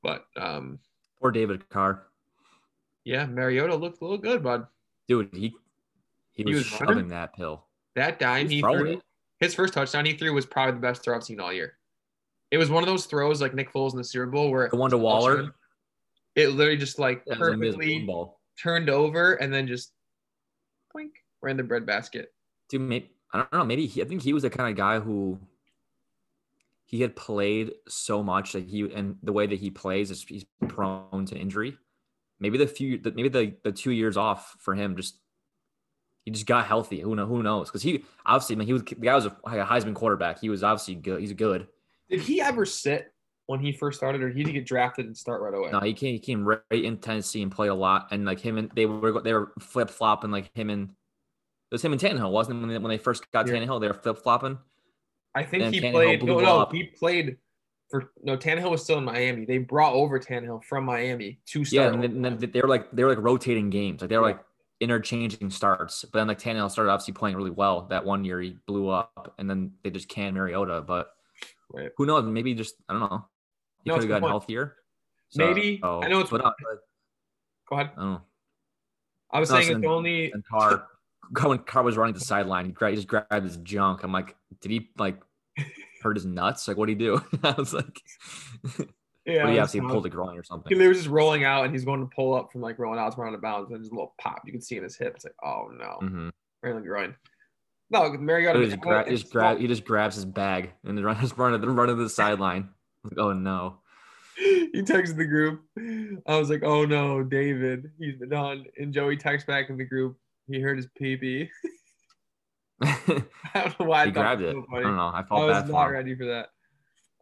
But 0.02 0.24
um, 0.36 0.78
poor 1.20 1.30
David 1.30 1.68
Carr. 1.68 2.04
Yeah, 3.04 3.26
Mariota 3.26 3.76
looked 3.76 4.00
a 4.00 4.04
little 4.04 4.18
good, 4.18 4.42
bud. 4.42 4.66
Dude, 5.08 5.28
he 5.32 5.54
he, 6.32 6.44
he 6.44 6.54
was, 6.54 6.58
was 6.58 6.66
shoving 6.66 6.88
running. 6.88 7.08
that 7.08 7.34
pill. 7.34 7.66
That 7.94 8.18
dime 8.18 8.48
he, 8.48 8.56
he 8.56 8.60
threw, 8.62 9.00
his 9.38 9.54
first 9.54 9.74
touchdown 9.74 10.06
he 10.06 10.14
threw 10.14 10.32
was 10.32 10.46
probably 10.46 10.74
the 10.74 10.80
best 10.80 11.04
throw 11.04 11.14
I've 11.14 11.24
seen 11.24 11.40
all 11.40 11.52
year. 11.52 11.74
It 12.52 12.58
was 12.58 12.70
one 12.70 12.84
of 12.84 12.88
those 12.88 13.06
throws 13.06 13.40
like 13.40 13.54
Nick 13.54 13.72
Foles 13.72 13.90
in 13.90 13.98
the 13.98 14.04
Super 14.04 14.26
Bowl 14.26 14.50
where 14.50 14.68
the 14.68 14.76
one 14.76 14.90
to 14.90 14.98
Waller. 14.98 15.52
It 16.36 16.50
literally 16.50 16.78
just 16.78 17.00
like 17.00 17.26
perfectly 17.26 18.08
turned 18.62 18.88
over 18.88 19.34
and 19.34 19.52
then 19.52 19.66
just 19.66 19.92
blink 20.92 21.12
ran 21.40 21.56
the 21.56 21.64
bread 21.64 21.84
basket. 21.84 22.32
Dude, 22.68 22.82
maybe 22.82 23.10
I 23.32 23.38
don't 23.38 23.52
know. 23.52 23.64
Maybe 23.64 23.86
he, 23.86 24.00
I 24.00 24.04
think 24.04 24.22
he 24.22 24.32
was 24.32 24.44
the 24.44 24.50
kind 24.50 24.70
of 24.70 24.76
guy 24.76 25.00
who 25.00 25.40
he 26.84 27.00
had 27.00 27.16
played 27.16 27.72
so 27.88 28.22
much 28.22 28.52
that 28.52 28.64
he 28.64 28.82
and 28.94 29.16
the 29.22 29.32
way 29.32 29.48
that 29.48 29.58
he 29.58 29.70
plays 29.70 30.12
is 30.12 30.22
he's 30.22 30.44
prone 30.68 31.26
to 31.26 31.36
injury 31.36 31.76
maybe 32.42 32.58
the 32.58 32.66
few 32.66 33.00
maybe 33.14 33.28
the, 33.28 33.54
the 33.62 33.72
two 33.72 33.92
years 33.92 34.16
off 34.16 34.56
for 34.58 34.74
him 34.74 34.96
just 34.96 35.16
he 36.24 36.30
just 36.30 36.46
got 36.46 36.66
healthy. 36.66 37.00
Who 37.00 37.16
know 37.16 37.26
who 37.26 37.42
knows? 37.42 37.68
Because 37.68 37.82
he 37.82 38.04
obviously 38.26 38.56
I 38.56 38.58
mean 38.58 38.66
he 38.66 38.72
was 38.72 38.82
the 38.82 38.96
guy 38.96 39.14
was 39.14 39.26
a, 39.26 39.36
like 39.46 39.58
a 39.58 39.64
Heisman 39.64 39.94
quarterback. 39.94 40.40
He 40.40 40.50
was 40.50 40.62
obviously 40.62 40.96
good. 40.96 41.20
He's 41.20 41.32
good. 41.32 41.68
Did 42.12 42.20
he 42.20 42.42
ever 42.42 42.66
sit 42.66 43.10
when 43.46 43.58
he 43.58 43.72
first 43.72 43.98
started, 43.98 44.22
or 44.22 44.28
he 44.28 44.44
did 44.44 44.52
get 44.52 44.66
drafted 44.66 45.06
and 45.06 45.16
start 45.16 45.40
right 45.40 45.54
away? 45.54 45.70
No, 45.70 45.80
he 45.80 45.94
came 45.94 46.12
he 46.12 46.18
came 46.18 46.44
right 46.44 46.60
in 46.70 46.98
Tennessee 46.98 47.40
and 47.40 47.50
played 47.50 47.70
a 47.70 47.74
lot. 47.74 48.08
And 48.10 48.26
like 48.26 48.38
him 48.38 48.58
and 48.58 48.70
they 48.74 48.84
were 48.84 49.22
they 49.22 49.32
were 49.32 49.52
flip 49.58 49.88
flopping 49.88 50.30
like 50.30 50.54
him 50.54 50.68
and 50.68 50.90
it 50.90 51.74
was 51.74 51.82
him 51.82 51.92
and 51.92 52.00
Tannehill, 52.00 52.30
wasn't 52.30 52.58
it? 52.58 52.60
When 52.60 52.68
they, 52.68 52.78
when 52.78 52.90
they 52.90 52.98
first 52.98 53.32
got 53.32 53.46
yeah. 53.46 53.54
Tannehill, 53.54 53.80
they 53.80 53.88
were 53.88 53.94
flip 53.94 54.18
flopping. 54.18 54.58
I 55.34 55.42
think 55.42 55.72
he 55.72 55.80
Tannehill 55.80 55.92
played. 55.92 56.22
No, 56.22 56.40
no, 56.40 56.68
he 56.70 56.84
played 56.84 57.38
for 57.88 58.12
no 58.22 58.36
Tannehill 58.36 58.70
was 58.70 58.84
still 58.84 58.98
in 58.98 59.04
Miami. 59.04 59.46
They 59.46 59.56
brought 59.56 59.94
over 59.94 60.20
Tannehill 60.20 60.64
from 60.64 60.84
Miami 60.84 61.40
to 61.46 61.64
start. 61.64 61.94
Yeah, 61.94 61.94
and 61.94 62.02
then, 62.02 62.38
then 62.38 62.50
they 62.52 62.60
were 62.60 62.68
like 62.68 62.90
they 62.92 63.04
were 63.04 63.14
like 63.14 63.24
rotating 63.24 63.70
games. 63.70 64.02
Like 64.02 64.10
they 64.10 64.18
were 64.18 64.28
yeah. 64.28 64.34
like 64.34 64.44
interchanging 64.80 65.48
starts. 65.48 66.04
But 66.04 66.18
then 66.18 66.28
like 66.28 66.38
Tannehill 66.38 66.70
started 66.70 66.90
obviously 66.90 67.14
playing 67.14 67.36
really 67.36 67.50
well 67.50 67.86
that 67.88 68.04
one 68.04 68.22
year. 68.26 68.38
He 68.38 68.58
blew 68.66 68.90
up, 68.90 69.34
and 69.38 69.48
then 69.48 69.72
they 69.82 69.88
just 69.88 70.10
canned 70.10 70.36
Mariota. 70.36 70.82
But 70.82 71.08
right. 71.72 71.90
who 71.96 72.06
knows? 72.06 72.24
Maybe 72.24 72.54
just 72.54 72.76
I 72.88 72.92
don't 72.92 73.00
know. 73.00 73.26
He 73.84 73.90
no, 73.90 73.94
could 73.94 74.02
have 74.02 74.08
gotten 74.08 74.22
point. 74.22 74.30
healthier. 74.30 74.76
So, 75.30 75.46
Maybe 75.46 75.80
oh, 75.82 76.02
I 76.02 76.08
know 76.08 76.20
it's. 76.20 76.30
But, 76.30 76.44
uh, 76.44 76.52
go 77.68 77.76
ahead. 77.76 77.90
I. 77.96 78.18
I 79.32 79.40
was 79.40 79.48
saying 79.48 79.76
it's 79.76 79.86
only. 79.86 80.30
And 80.30 80.44
Carr, 80.44 80.86
when 81.42 81.58
Carr 81.58 81.82
was 81.82 81.96
running 81.96 82.14
the 82.14 82.20
sideline, 82.20 82.66
he, 82.66 82.86
he 82.86 82.94
just 82.94 83.08
grabbed 83.08 83.44
his 83.44 83.56
junk. 83.58 84.02
I'm 84.02 84.12
like, 84.12 84.36
did 84.60 84.70
he 84.70 84.90
like 84.98 85.20
hurt 86.02 86.16
his 86.16 86.26
nuts? 86.26 86.68
Like, 86.68 86.76
what 86.76 86.86
do 86.86 86.90
he 86.90 86.98
do? 86.98 87.22
I 87.42 87.52
was 87.52 87.72
like, 87.72 88.00
yeah, 89.24 89.44
what 89.44 89.46
do 89.46 89.52
you 89.52 89.60
have 89.60 89.72
to 89.72 89.80
pull 89.80 90.02
groin 90.02 90.38
or 90.38 90.44
something? 90.44 90.78
He 90.78 90.86
was 90.86 90.98
just 90.98 91.08
rolling 91.08 91.44
out 91.44 91.64
and 91.64 91.72
he's 91.72 91.84
going 91.84 92.00
to 92.00 92.10
pull 92.14 92.34
up 92.34 92.52
from 92.52 92.60
like 92.60 92.78
rolling 92.78 93.00
out 93.00 93.14
to 93.14 93.20
run 93.20 93.32
out 93.32 93.34
of 93.34 93.40
bounds 93.40 93.70
and 93.70 93.80
just 93.80 93.90
a 93.90 93.94
little 93.94 94.14
pop. 94.20 94.42
You 94.44 94.52
can 94.52 94.60
see 94.60 94.76
in 94.76 94.82
his 94.82 94.96
hip. 94.96 95.14
It's 95.14 95.24
like, 95.24 95.34
oh 95.42 95.70
no, 95.72 95.98
mm-hmm. 96.02 96.28
right 96.62 96.74
the 96.74 96.80
groin. 96.80 97.14
No, 97.92 98.10
Mariota 98.14 98.58
he 98.58 98.66
just, 98.66 98.80
gra- 98.80 99.04
he 99.04 99.16
just, 99.16 99.30
grab, 99.30 99.58
he 99.58 99.66
just 99.66 99.84
grabs 99.84 100.14
his 100.14 100.24
bag 100.24 100.70
and 100.84 100.96
then 100.96 101.04
runs 101.04 101.36
running, 101.38 101.60
then 101.60 101.76
running 101.76 101.96
to 101.96 102.02
the 102.02 102.08
sideline. 102.08 102.70
Like, 103.04 103.18
oh 103.18 103.32
no. 103.32 103.78
He 104.72 104.80
texted 104.80 105.18
the 105.18 105.26
group. 105.26 105.62
I 106.26 106.38
was 106.38 106.48
like, 106.48 106.62
oh 106.64 106.86
no, 106.86 107.22
David, 107.22 107.90
he's 107.98 108.16
been 108.16 108.30
done. 108.30 108.64
And 108.78 108.92
Joey 108.92 109.18
texts 109.18 109.46
back 109.46 109.68
in 109.68 109.76
the 109.76 109.84
group. 109.84 110.16
He 110.48 110.58
hurt 110.58 110.78
his 110.78 110.88
pee 110.98 111.50
I 112.82 113.22
don't 113.54 113.78
know 113.78 113.86
why 113.86 114.04
he 114.04 114.10
I 114.10 114.12
grabbed 114.12 114.40
it. 114.40 114.54
So 114.54 114.64
I 114.74 114.80
don't 114.80 114.96
know. 114.96 115.12
I 115.14 115.22
felt 115.22 115.42
I 115.42 115.60
was 115.60 115.70
not 115.70 115.90
ready 115.90 116.16
for 116.16 116.24
that. 116.24 116.48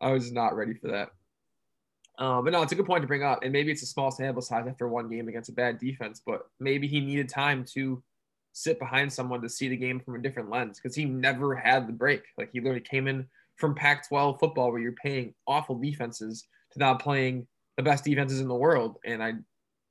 I 0.01 0.13
was 0.13 0.31
not 0.31 0.55
ready 0.55 0.75
for 0.75 0.89
that. 0.93 1.11
Um, 2.25 2.45
but 2.45 2.53
no, 2.53 2.63
it's 2.63 2.73
a 2.73 2.77
good 2.77 2.87
point 2.87 3.03
to 3.03 3.09
bring 3.09 3.25
up, 3.25 3.41
and 3.43 3.53
maybe 3.53 3.73
it's 3.73 3.83
a 3.83 3.87
small 3.87 4.11
sample 4.11 4.43
size 4.43 4.67
after 4.69 4.89
one 4.89 5.09
game 5.09 5.29
against 5.29 5.51
a 5.51 5.53
bad 5.53 5.79
defense, 5.79 6.23
but 6.25 6.43
maybe 6.61 6.87
he 6.87 7.01
needed 7.01 7.29
time 7.29 7.65
to 7.73 8.03
sit 8.53 8.79
behind 8.79 9.13
someone 9.13 9.41
to 9.43 9.49
see 9.49 9.69
the 9.69 9.77
game 9.77 10.01
from 10.01 10.17
a 10.17 10.23
different 10.23 10.51
lens 10.51 10.81
because 10.81 10.97
he 10.97 11.05
never 11.05 11.55
had 11.55 11.87
the 11.87 11.93
break. 11.93 12.23
Like 12.37 12.51
he 12.53 12.61
literally 12.61 12.81
came 12.81 13.09
in 13.09 13.27
from 13.57 13.75
Pac-12 13.75 14.41
football 14.41 14.73
where 14.73 14.81
you're 14.81 14.93
paying 14.93 15.35
awful 15.47 15.79
defenses 15.79 16.47
to 16.73 16.79
now 16.79 16.95
playing 16.95 17.47
the 17.77 17.83
best 17.83 18.05
defenses 18.05 18.41
in 18.41 18.49
the 18.49 18.55
world, 18.55 18.99
and 19.05 19.23
I 19.23 19.35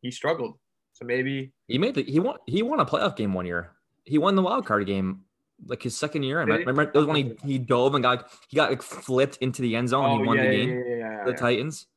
he 0.01 0.11
struggled. 0.11 0.57
So 0.93 1.05
maybe 1.05 1.51
he 1.67 1.77
made 1.77 1.95
the, 1.95 2.03
he 2.03 2.19
won 2.19 2.37
he 2.45 2.61
won 2.61 2.79
a 2.79 2.85
playoff 2.85 3.15
game 3.15 3.33
one 3.33 3.45
year. 3.45 3.71
He 4.03 4.17
won 4.17 4.35
the 4.35 4.41
wild 4.41 4.65
card 4.65 4.85
game 4.85 5.21
like 5.65 5.83
his 5.83 5.97
second 5.97 6.23
year. 6.23 6.39
I 6.39 6.43
remember 6.43 6.83
it 6.83 6.93
was 6.93 7.05
when 7.05 7.15
he, 7.15 7.35
he 7.45 7.57
dove 7.57 7.95
and 7.95 8.03
got 8.03 8.29
he 8.49 8.57
got 8.57 8.69
like 8.69 8.81
flipped 8.81 9.37
into 9.37 9.61
the 9.61 9.75
end 9.75 9.89
zone. 9.89 10.05
Oh, 10.05 10.11
and 10.11 10.21
he 10.21 10.23
oh, 10.23 10.27
won 10.27 10.37
yeah, 10.37 10.43
the 10.43 10.49
game. 10.49 10.69
Yeah, 10.69 10.75
yeah, 10.75 10.95
yeah 10.97 11.23
the 11.25 11.33
Titans. 11.33 11.87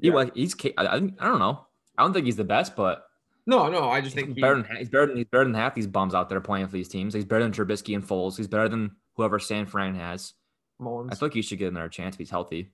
He 0.00 0.10
like 0.10 0.34
he's 0.34 0.54
I, 0.76 0.86
I 0.86 0.98
don't 0.98 1.38
know. 1.38 1.66
I 1.96 2.02
don't 2.02 2.12
think 2.12 2.26
he's 2.26 2.36
the 2.36 2.44
best, 2.44 2.74
but 2.74 3.06
no, 3.46 3.68
no, 3.68 3.90
I 3.90 4.00
just 4.00 4.14
think 4.14 4.28
he's 4.28 4.36
he, 4.36 4.40
better 4.40 4.62
than 4.62 4.76
he's 4.76 4.88
better 4.88 5.06
than 5.06 5.16
he's 5.16 5.26
better 5.26 5.44
than 5.44 5.54
half 5.54 5.74
these 5.74 5.86
bums 5.86 6.14
out 6.14 6.28
there 6.28 6.40
playing 6.40 6.66
for 6.66 6.72
these 6.72 6.88
teams. 6.88 7.12
He's 7.14 7.24
better 7.24 7.42
than 7.42 7.52
Trubisky 7.52 7.94
and 7.94 8.06
Foles. 8.06 8.36
He's 8.36 8.48
better 8.48 8.68
than 8.68 8.92
whoever 9.16 9.38
San 9.38 9.66
Fran 9.66 9.94
has. 9.94 10.32
Mullens. 10.80 11.12
I 11.12 11.14
feel 11.16 11.28
like 11.28 11.34
he 11.34 11.42
should 11.42 11.58
get 11.58 11.68
another 11.68 11.88
chance 11.88 12.14
if 12.14 12.18
he's 12.18 12.30
healthy. 12.30 12.70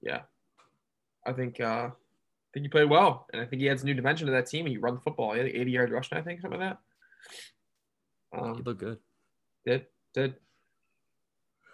Yeah, 0.00 0.20
I 1.26 1.32
think 1.32 1.60
uh 1.60 1.90
I 1.90 2.50
think 2.54 2.64
he 2.64 2.68
played 2.68 2.88
well, 2.88 3.26
and 3.32 3.42
I 3.42 3.44
think 3.46 3.60
he 3.60 3.68
adds 3.68 3.82
a 3.82 3.86
new 3.86 3.94
dimension 3.94 4.26
to 4.26 4.32
that 4.32 4.46
team. 4.46 4.64
He 4.66 4.78
run 4.78 4.94
the 4.94 5.00
football. 5.00 5.32
He 5.32 5.38
had 5.38 5.48
80 5.48 5.70
yard 5.70 5.90
rushing, 5.90 6.16
I 6.16 6.22
think, 6.22 6.40
something 6.40 6.58
like 6.60 6.70
that. 6.70 6.78
he 8.32 8.38
Um, 8.38 8.62
looked 8.64 8.80
good. 8.80 8.98
did 9.66 9.86
did. 10.14 10.34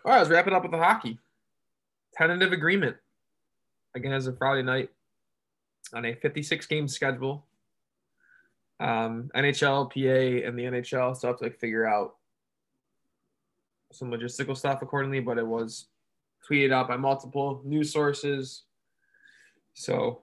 All 0.04 0.12
right, 0.12 0.18
let's 0.18 0.30
wrap 0.30 0.46
it 0.46 0.52
up 0.52 0.62
with 0.62 0.72
the 0.72 0.78
hockey. 0.78 1.18
Tentative 2.14 2.52
agreement 2.52 2.96
again 3.94 4.12
as 4.12 4.26
of 4.26 4.36
Friday 4.38 4.62
night 4.62 4.90
on 5.92 6.04
a 6.04 6.14
56 6.14 6.66
game 6.66 6.88
schedule. 6.88 7.44
Um, 8.80 9.30
NHL, 9.34 9.90
PA, 9.90 10.46
and 10.48 10.58
the 10.58 10.64
NHL 10.64 11.16
still 11.16 11.30
have 11.30 11.38
to 11.38 11.44
like 11.44 11.58
figure 11.58 11.86
out 11.86 12.16
some 13.92 14.10
logistical 14.10 14.56
stuff 14.56 14.82
accordingly, 14.82 15.20
but 15.20 15.38
it 15.38 15.46
was 15.46 15.86
tweeted 16.48 16.72
out 16.72 16.88
by 16.88 16.96
multiple 16.96 17.62
news 17.64 17.92
sources. 17.92 18.62
So 19.74 20.22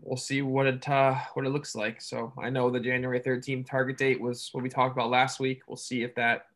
we'll 0.00 0.16
see 0.16 0.42
what 0.42 0.66
it 0.66 0.88
uh, 0.88 1.14
what 1.34 1.46
it 1.46 1.50
looks 1.50 1.74
like. 1.74 2.00
So 2.00 2.32
I 2.42 2.50
know 2.50 2.70
the 2.70 2.80
January 2.80 3.20
13th 3.20 3.68
target 3.68 3.98
date 3.98 4.20
was 4.20 4.48
what 4.52 4.62
we 4.62 4.68
talked 4.68 4.96
about 4.96 5.10
last 5.10 5.40
week. 5.40 5.62
We'll 5.66 5.76
see 5.76 6.02
if 6.02 6.14
that 6.14 6.46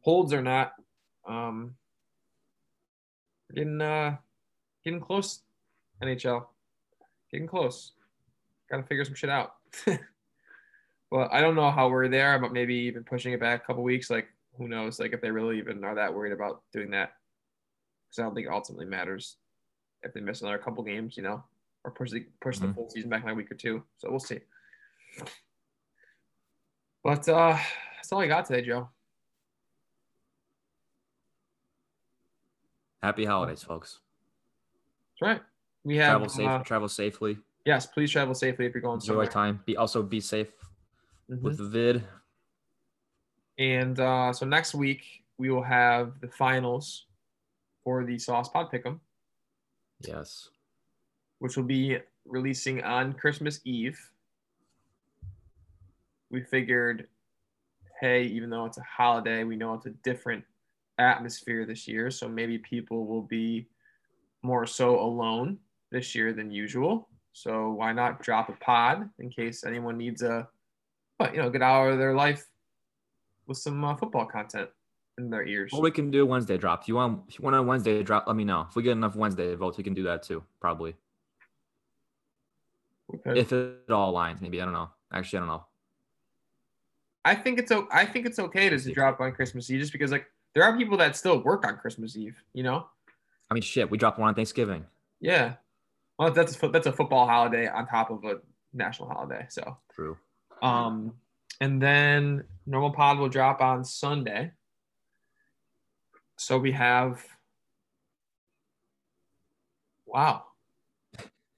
holds 0.00 0.32
or 0.32 0.42
not. 0.42 0.72
Um, 1.26 1.74
getting 3.54 3.80
uh, 3.80 4.16
getting 4.84 5.00
close, 5.00 5.40
NHL, 6.02 6.46
getting 7.34 7.48
close. 7.48 7.92
Got 8.70 8.78
to 8.78 8.82
figure 8.84 9.04
some 9.04 9.14
shit 9.14 9.28
out. 9.28 9.56
well, 11.10 11.28
I 11.32 11.40
don't 11.40 11.56
know 11.56 11.70
how 11.70 11.88
we're 11.88 12.08
there, 12.08 12.38
but 12.38 12.52
maybe 12.52 12.74
even 12.74 13.02
pushing 13.04 13.32
it 13.32 13.40
back 13.40 13.62
a 13.62 13.66
couple 13.66 13.82
weeks. 13.82 14.08
Like 14.08 14.28
who 14.56 14.68
knows? 14.68 15.00
Like 15.00 15.12
if 15.12 15.20
they 15.20 15.30
really 15.30 15.58
even 15.58 15.82
are 15.84 15.96
that 15.96 16.14
worried 16.14 16.32
about 16.32 16.62
doing 16.72 16.90
that, 16.92 17.14
because 18.08 18.20
I 18.20 18.22
don't 18.22 18.34
think 18.34 18.46
it 18.46 18.52
ultimately 18.52 18.86
matters 18.86 19.36
if 20.02 20.14
they 20.14 20.20
miss 20.20 20.42
another 20.42 20.58
couple 20.58 20.84
games, 20.84 21.16
you 21.16 21.22
know, 21.24 21.42
or 21.84 21.90
push 21.90 22.10
the 22.12 22.26
push 22.40 22.58
the 22.58 22.66
Mhm. 22.68 22.74
full 22.76 22.90
season 22.90 23.10
back 23.10 23.24
in 23.24 23.30
a 23.30 23.34
week 23.34 23.50
or 23.50 23.56
two. 23.56 23.82
So 23.98 24.10
we'll 24.10 24.20
see. 24.20 24.40
But 27.02 27.28
uh 27.28 27.58
that's 27.96 28.12
all 28.12 28.20
I 28.20 28.28
got 28.28 28.46
today, 28.46 28.62
Joe. 28.64 28.88
Happy 33.02 33.24
holidays, 33.24 33.62
folks. 33.62 33.98
That's 35.20 35.22
right. 35.22 35.42
We 35.84 35.96
have 35.96 36.12
Travel 36.12 36.28
safe. 36.28 36.48
uh, 36.48 36.62
travel 36.64 36.88
safely. 36.88 37.38
yes, 37.66 37.86
please 37.86 38.10
travel 38.10 38.34
safely 38.34 38.66
if 38.66 38.74
you're 38.74 38.82
going 38.82 38.96
Enjoy 39.00 39.06
somewhere. 39.06 39.26
time. 39.26 39.60
Be 39.66 39.76
also 39.76 40.02
be 40.02 40.20
safe 40.20 40.50
Mhm. 41.30 41.42
with 41.42 41.58
the 41.58 41.64
vid. 41.68 42.04
And 43.58 43.98
uh, 44.00 44.32
so 44.32 44.46
next 44.46 44.74
week 44.74 45.24
we 45.38 45.50
will 45.50 45.62
have 45.62 46.20
the 46.20 46.28
finals 46.28 47.06
for 47.82 48.04
the 48.04 48.18
Sauce 48.18 48.48
Pod 48.48 48.70
Pick'em, 48.72 48.98
Yes. 50.00 50.48
which 51.38 51.56
will 51.56 51.64
be 51.64 51.98
releasing 52.24 52.82
on 52.82 53.12
Christmas 53.12 53.60
Eve. 53.64 53.98
We 56.30 56.42
figured, 56.42 57.08
hey, 58.00 58.24
even 58.24 58.50
though 58.50 58.64
it's 58.64 58.78
a 58.78 58.82
holiday, 58.82 59.44
we 59.44 59.56
know 59.56 59.74
it's 59.74 59.86
a 59.86 59.90
different 59.90 60.44
atmosphere 60.98 61.66
this 61.66 61.86
year, 61.86 62.10
so 62.10 62.28
maybe 62.28 62.58
people 62.58 63.06
will 63.06 63.22
be 63.22 63.68
more 64.42 64.66
so 64.66 64.98
alone 64.98 65.58
this 65.94 66.14
year 66.14 66.32
than 66.32 66.50
usual. 66.50 67.08
So 67.32 67.70
why 67.70 67.92
not 67.92 68.20
drop 68.20 68.48
a 68.48 68.52
pod 68.52 69.08
in 69.18 69.30
case 69.30 69.64
anyone 69.64 69.96
needs 69.96 70.22
a, 70.22 70.48
you 71.32 71.38
know, 71.38 71.48
good 71.48 71.62
hour 71.62 71.90
of 71.90 71.98
their 71.98 72.14
life 72.14 72.46
with 73.46 73.58
some 73.58 73.82
uh, 73.84 73.94
football 73.96 74.26
content 74.26 74.68
in 75.18 75.30
their 75.30 75.46
ears. 75.46 75.70
Well, 75.72 75.82
we 75.82 75.90
can 75.92 76.10
do 76.10 76.26
Wednesday 76.26 76.58
drop. 76.58 76.82
If 76.82 76.88
you 76.88 76.96
want, 76.96 77.22
if 77.28 77.38
you 77.38 77.44
want 77.44 77.56
a 77.56 77.62
Wednesday 77.62 78.02
drop, 78.02 78.26
let 78.26 78.34
me 78.36 78.44
know. 78.44 78.66
If 78.68 78.74
we 78.74 78.82
get 78.82 78.92
enough 78.92 79.14
Wednesday 79.14 79.54
votes, 79.54 79.78
we 79.78 79.84
can 79.84 79.94
do 79.94 80.02
that 80.04 80.22
too. 80.24 80.42
Probably, 80.60 80.94
Okay. 83.14 83.38
if 83.38 83.52
it 83.52 83.90
all 83.90 84.12
aligns. 84.12 84.40
Maybe 84.40 84.60
I 84.60 84.64
don't 84.64 84.74
know. 84.74 84.90
Actually, 85.12 85.38
I 85.38 85.40
don't 85.40 85.48
know. 85.48 85.64
I 87.24 87.34
think 87.34 87.58
it's 87.58 87.70
o- 87.70 87.88
I 87.92 88.04
think 88.04 88.26
it's 88.26 88.38
okay 88.38 88.68
to, 88.68 88.78
to 88.78 88.92
drop 88.92 89.20
on 89.20 89.32
Christmas 89.32 89.70
Eve 89.70 89.80
just 89.80 89.92
because 89.92 90.10
like 90.10 90.26
there 90.54 90.64
are 90.64 90.76
people 90.76 90.96
that 90.98 91.16
still 91.16 91.38
work 91.42 91.66
on 91.66 91.76
Christmas 91.76 92.16
Eve, 92.16 92.36
you 92.52 92.62
know? 92.62 92.86
I 93.50 93.54
mean, 93.54 93.62
shit. 93.62 93.90
We 93.90 93.98
drop 93.98 94.18
one 94.18 94.28
on 94.28 94.34
Thanksgiving. 94.34 94.84
Yeah. 95.20 95.54
Well, 96.18 96.30
that's 96.30 96.62
a, 96.62 96.68
that's 96.68 96.86
a 96.86 96.92
football 96.92 97.26
holiday 97.26 97.66
on 97.66 97.86
top 97.86 98.10
of 98.10 98.22
a 98.24 98.36
national 98.72 99.08
holiday. 99.08 99.46
So, 99.48 99.76
True. 99.92 100.16
um, 100.62 101.14
and 101.60 101.80
then 101.82 102.44
normal 102.66 102.92
pod 102.92 103.18
will 103.18 103.28
drop 103.28 103.60
on 103.60 103.84
Sunday. 103.84 104.52
So 106.38 106.58
we 106.58 106.72
have, 106.72 107.24
wow, 110.06 110.44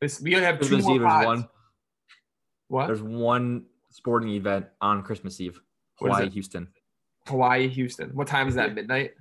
this 0.01 0.21
we 0.21 0.33
have 0.33 0.59
two 0.61 0.69
Christmas 0.69 0.85
more 0.85 0.95
Eve. 0.95 1.01
There's 1.01 1.13
pods. 1.13 1.27
one. 1.27 1.49
What? 2.69 2.87
There's 2.87 3.03
one 3.03 3.65
sporting 3.91 4.31
event 4.31 4.67
on 4.81 5.03
Christmas 5.03 5.41
Eve. 5.41 5.61
Hawaii? 5.99 6.29
Houston. 6.31 6.69
Hawaii, 7.27 7.69
Houston. 7.69 8.11
What 8.11 8.27
time 8.27 8.49
is 8.49 8.55
that? 8.55 8.75
Midnight. 8.75 9.13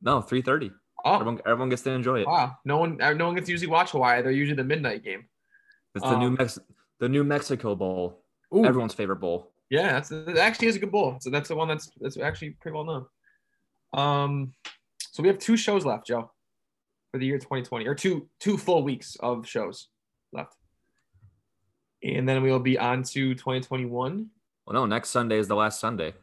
No, 0.00 0.20
three 0.20 0.42
thirty. 0.42 0.70
Oh, 1.04 1.14
Everyone, 1.14 1.40
everyone 1.46 1.68
gets 1.68 1.82
to 1.82 1.90
enjoy 1.90 2.20
it. 2.22 2.26
wow. 2.26 2.56
No 2.64 2.78
one, 2.78 2.96
no 2.96 3.26
one 3.26 3.34
gets 3.34 3.46
to 3.46 3.52
usually 3.52 3.70
watch 3.70 3.92
Hawaii. 3.92 4.20
They're 4.22 4.32
usually 4.32 4.56
the 4.56 4.64
midnight 4.64 5.04
game. 5.04 5.26
It's 5.94 6.04
the 6.04 6.18
New 6.18 6.26
Um, 6.28 6.34
Mex, 6.38 6.58
the 6.98 7.08
New 7.08 7.24
Mexico 7.24 7.74
Bowl. 7.74 8.22
Ooh, 8.54 8.64
Everyone's 8.64 8.94
favorite 8.94 9.16
bowl. 9.20 9.52
Yeah, 9.70 9.92
that's 9.92 10.08
that 10.08 10.36
actually 10.38 10.68
is 10.68 10.76
a 10.76 10.78
good 10.78 10.90
bowl. 10.90 11.18
So 11.20 11.30
that's 11.30 11.48
the 11.48 11.54
one 11.54 11.68
that's 11.68 11.90
that's 12.00 12.16
actually 12.18 12.50
pretty 12.50 12.74
well 12.74 12.84
known. 12.84 13.06
Um, 13.92 14.54
so 14.98 15.22
we 15.22 15.28
have 15.28 15.38
two 15.38 15.56
shows 15.56 15.84
left, 15.84 16.06
Joe, 16.06 16.30
for 17.12 17.18
the 17.18 17.26
year 17.26 17.38
2020, 17.38 17.86
or 17.86 17.94
two 17.94 18.28
two 18.40 18.56
full 18.56 18.82
weeks 18.82 19.16
of 19.20 19.46
shows 19.46 19.88
left, 20.32 20.56
and 22.02 22.28
then 22.28 22.42
we 22.42 22.50
will 22.50 22.58
be 22.60 22.78
on 22.78 23.02
to 23.04 23.34
2021. 23.34 24.28
Well, 24.66 24.74
no, 24.74 24.86
next 24.86 25.10
Sunday 25.10 25.38
is 25.38 25.48
the 25.48 25.56
last 25.56 25.80
Sunday. 25.80 26.14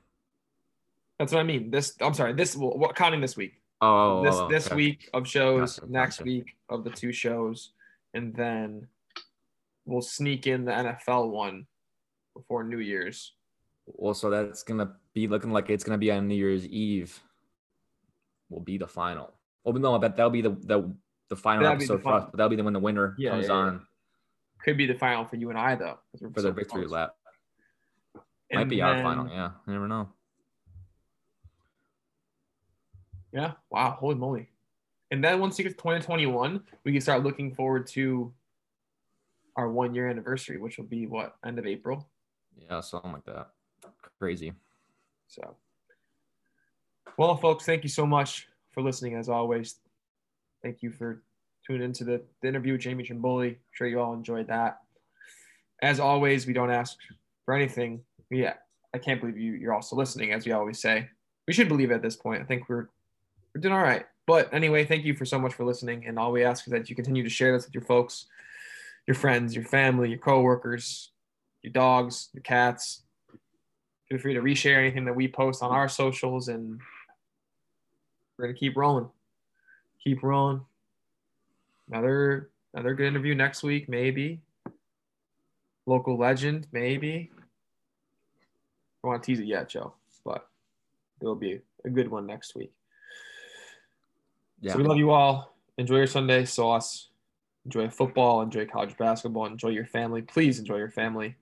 That's 1.20 1.32
what 1.32 1.40
I 1.40 1.44
mean. 1.44 1.72
This 1.72 1.96
I'm 2.02 2.14
sorry. 2.14 2.34
This 2.34 2.56
what 2.56 2.96
counting 2.96 3.22
this 3.22 3.38
week. 3.38 3.62
Oh, 3.82 3.88
oh, 3.88 4.20
oh, 4.20 4.24
this 4.24 4.36
oh, 4.36 4.48
this 4.50 4.68
okay. 4.68 4.76
week 4.76 5.10
of 5.14 5.28
shows, 5.28 5.80
Gotcha, 5.80 5.92
next 5.92 6.18
gotcha. 6.20 6.26
week 6.30 6.56
of 6.70 6.84
the 6.84 6.90
two 6.90 7.12
shows, 7.12 7.72
and 8.14 8.34
then 8.36 8.88
we'll 9.86 10.02
sneak 10.02 10.48
in 10.48 10.66
the 10.66 10.72
NFL 10.72 11.30
one 11.30 11.68
before 12.36 12.64
New 12.64 12.80
Year's. 12.80 13.34
Well, 13.86 14.14
so 14.14 14.30
that's 14.30 14.64
gonna 14.64 14.94
be 15.14 15.28
looking 15.28 15.52
like 15.52 15.70
it's 15.70 15.84
gonna 15.84 15.98
be 15.98 16.12
on 16.12 16.28
New 16.28 16.36
Year's 16.36 16.66
Eve. 16.68 17.20
Will 18.50 18.62
be 18.62 18.78
the 18.78 18.88
final. 18.88 19.34
Well, 19.64 19.74
no, 19.76 19.98
but 20.00 20.16
that'll 20.16 20.30
be 20.32 20.42
the 20.42 20.52
the, 20.52 20.94
the 21.30 21.36
final 21.36 21.64
That'll 21.64 21.78
the 21.78 21.84
episode 21.84 22.02
for 22.04 22.14
us. 22.14 22.24
But 22.32 22.38
that'll 22.38 22.50
be 22.50 22.56
the 22.56 22.64
when 22.64 22.74
the 22.74 22.80
winner 22.80 23.16
Yeah, 23.18 23.32
comes 23.32 23.48
yeah, 23.48 23.54
yeah. 23.54 23.60
on 23.60 23.88
Could 24.64 24.78
be 24.78 24.86
the 24.86 24.96
final 24.96 25.26
for 25.26 25.36
you 25.36 25.50
and 25.50 25.60
I 25.60 25.76
though. 25.76 26.00
for 26.34 26.42
the 26.42 26.52
victory 26.52 26.84
close. 26.84 26.92
lap. 26.92 27.16
Might 28.54 28.62
And 28.62 28.70
be 28.70 28.82
our 28.82 29.02
final. 29.02 29.28
Yeah, 29.28 29.52
you 29.68 29.74
never 29.74 29.88
know. 29.88 30.10
Yeah. 33.36 33.52
Wow. 33.70 33.98
Holy 34.00 34.16
moly. 34.16 34.50
And 35.12 35.24
then 35.24 35.40
once 35.40 35.60
you 35.60 35.64
get 35.64 35.72
to 35.72 35.76
2021, 35.78 36.64
we 36.86 36.92
can 36.94 37.02
start 37.02 37.22
looking 37.22 37.54
forward 37.54 37.86
to 37.88 38.34
our 39.58 39.70
one 39.70 39.94
year 39.94 40.10
anniversary, 40.10 40.58
which 40.58 40.78
will 40.78 40.86
be 40.86 41.06
what, 41.06 41.36
end 41.46 41.60
of 41.60 41.66
April? 41.66 42.08
Yeah, 42.58 42.80
something 42.80 43.12
like 43.12 43.26
that. 43.26 43.50
Crazy. 44.20 44.54
So, 45.28 45.56
well, 47.18 47.36
folks, 47.36 47.66
thank 47.66 47.84
you 47.84 47.90
so 47.90 48.06
much 48.06 48.48
for 48.72 48.82
listening 48.82 49.16
as 49.16 49.28
always. 49.28 49.76
Thank 50.64 50.82
you 50.82 50.92
for 50.92 51.22
tuning 51.68 51.84
into 51.84 52.06
the, 52.06 52.22
the 52.42 52.48
interview 52.48 52.74
with 52.74 52.82
Jamie 52.82 53.04
Chimboli. 53.04 53.50
I'm 53.50 53.58
sure 53.74 53.88
you 53.88 54.00
all 54.00 54.14
enjoyed 54.14 54.48
that. 54.48 54.80
As 55.82 56.00
always, 56.00 56.48
we 56.48 56.54
don't 56.54 56.72
ask 56.72 56.98
for 57.44 57.54
anything. 57.54 58.02
Yeah, 58.32 58.54
I 58.94 58.98
can't 58.98 59.20
believe 59.20 59.38
you, 59.38 59.54
you're 59.54 59.74
also 59.74 59.96
listening, 59.96 60.32
as 60.32 60.46
we 60.46 60.54
always 60.54 60.80
say. 60.80 61.10
We 61.48 61.54
should 61.54 61.68
believe 61.68 61.92
at 61.92 62.02
this 62.02 62.16
point. 62.16 62.42
I 62.42 62.46
think 62.46 62.70
we're 62.70 62.88
we're 63.56 63.62
doing 63.62 63.74
all 63.74 63.82
right. 63.82 64.06
But 64.28 64.54
anyway, 64.54 64.84
thank 64.84 65.06
you 65.06 65.16
for 65.16 65.24
so 65.24 65.40
much 65.40 65.54
for 65.54 65.64
listening. 65.64 66.06
And 66.06 66.20
all 66.20 66.32
we 66.32 66.44
ask 66.44 66.68
is 66.68 66.72
that 66.72 66.90
you 66.90 66.96
continue 66.96 67.24
to 67.24 67.30
share 67.30 67.54
this 67.54 67.66
with 67.66 67.74
your 67.74 67.84
folks, 67.84 68.26
your 69.08 69.16
friends, 69.16 69.56
your 69.56 69.64
family, 69.64 70.10
your 70.10 70.18
coworkers, 70.18 71.12
your 71.64 71.72
dogs, 71.72 72.30
your 72.34 72.44
cats. 72.44 73.04
Feel 74.10 74.20
free 74.20 74.34
to 74.34 74.42
reshare 74.42 74.78
anything 74.78 75.06
that 75.06 75.16
we 75.16 75.28
post 75.28 75.64
on 75.64 75.72
our 75.72 75.88
socials, 75.88 76.50
and 76.50 76.80
we're 78.38 78.46
gonna 78.46 78.58
keep 78.58 78.76
rolling. 78.76 79.10
Keep 80.04 80.22
rolling. 80.22 80.62
Another 81.90 82.50
another 82.74 82.94
good 82.94 83.08
interview 83.08 83.34
next 83.36 83.64
week, 83.64 83.88
maybe. 83.88 84.42
Local 85.86 86.18
legend, 86.18 86.68
maybe. 86.72 87.32
I 87.34 87.40
don't 89.02 89.12
want 89.12 89.24
to 89.24 89.28
tease 89.28 89.40
it 89.40 89.46
yet, 89.46 89.70
Joe, 89.70 89.94
but 90.24 90.48
there'll 91.20 91.36
be 91.36 91.62
a 91.84 91.90
good 91.90 92.10
one 92.10 92.26
next 92.26 92.54
week. 92.56 92.74
Yeah. 94.62 94.74
So 94.74 94.80
we 94.80 94.84
love 94.86 94.98
you 94.98 95.12
all. 95.12 95.56
Enjoy 95.78 95.98
your 95.98 96.08
Sunday 96.08 96.46
sauce. 96.46 97.10
Enjoy 97.66 97.90
football. 97.90 98.42
Enjoy 98.42 98.66
college 98.66 98.96
basketball. 98.98 99.46
Enjoy 99.46 99.70
your 99.70 99.86
family. 99.86 100.22
Please 100.22 100.60
enjoy 100.60 100.78
your 100.78 100.92
family. 100.92 101.36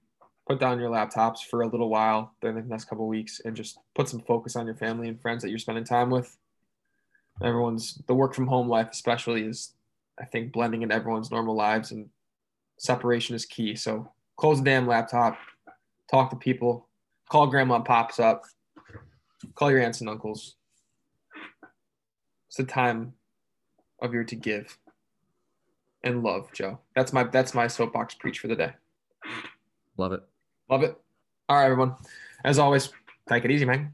Put 0.48 0.60
down 0.60 0.80
your 0.80 0.90
laptops 0.90 1.40
for 1.50 1.62
a 1.62 1.68
little 1.68 1.90
while 1.90 2.34
during 2.42 2.56
the 2.56 2.64
next 2.64 2.86
couple 2.86 3.08
weeks 3.08 3.40
and 3.46 3.56
just 3.56 3.78
put 3.96 4.10
some 4.10 4.20
focus 4.22 4.56
on 4.56 4.66
your 4.66 4.76
family 4.76 5.08
and 5.08 5.22
friends 5.22 5.42
that 5.44 5.50
you're 5.50 5.60
spending 5.60 5.86
time 5.86 6.10
with. 6.10 6.38
Everyone's 7.42 8.02
the 8.08 8.14
work 8.14 8.34
from 8.34 8.48
home 8.48 8.68
life, 8.68 8.90
especially, 8.92 9.44
is 9.44 9.74
I 10.20 10.26
think 10.26 10.52
blending 10.52 10.82
into 10.82 10.96
everyone's 10.96 11.32
normal 11.32 11.56
lives 11.56 11.92
and 11.92 12.10
separation 12.78 13.36
is 13.36 13.46
key. 13.46 13.76
So 13.76 14.12
close 14.38 14.60
the 14.60 14.66
damn 14.66 14.88
laptop, 14.88 15.38
talk 16.12 16.30
to 16.30 16.36
people, 16.36 16.88
call 17.30 17.48
grandma 17.48 17.80
pops 17.80 18.20
up, 18.20 18.44
call 19.56 19.72
your 19.72 19.82
aunts 19.82 20.02
and 20.02 20.10
uncles. 20.10 20.56
It's 22.54 22.58
the 22.60 22.66
time 22.66 23.14
of 24.00 24.14
year 24.14 24.24
to 24.26 24.36
give 24.36 24.78
and 26.04 26.22
love, 26.22 26.54
Joe. 26.54 26.78
That's 26.96 27.12
my 27.12 27.24
that's 27.24 27.56
my 27.56 27.66
soapbox 27.66 28.14
preach 28.14 28.38
for 28.38 28.48
the 28.48 28.56
day. 28.56 28.74
Love 29.98 30.12
it. 30.12 30.22
Love 30.70 30.84
it. 30.84 30.96
All 31.50 31.58
right, 31.58 31.66
everyone. 31.66 31.96
As 32.46 32.60
always, 32.60 32.92
take 33.28 33.44
it 33.44 33.50
easy, 33.50 33.66
man. 33.66 33.92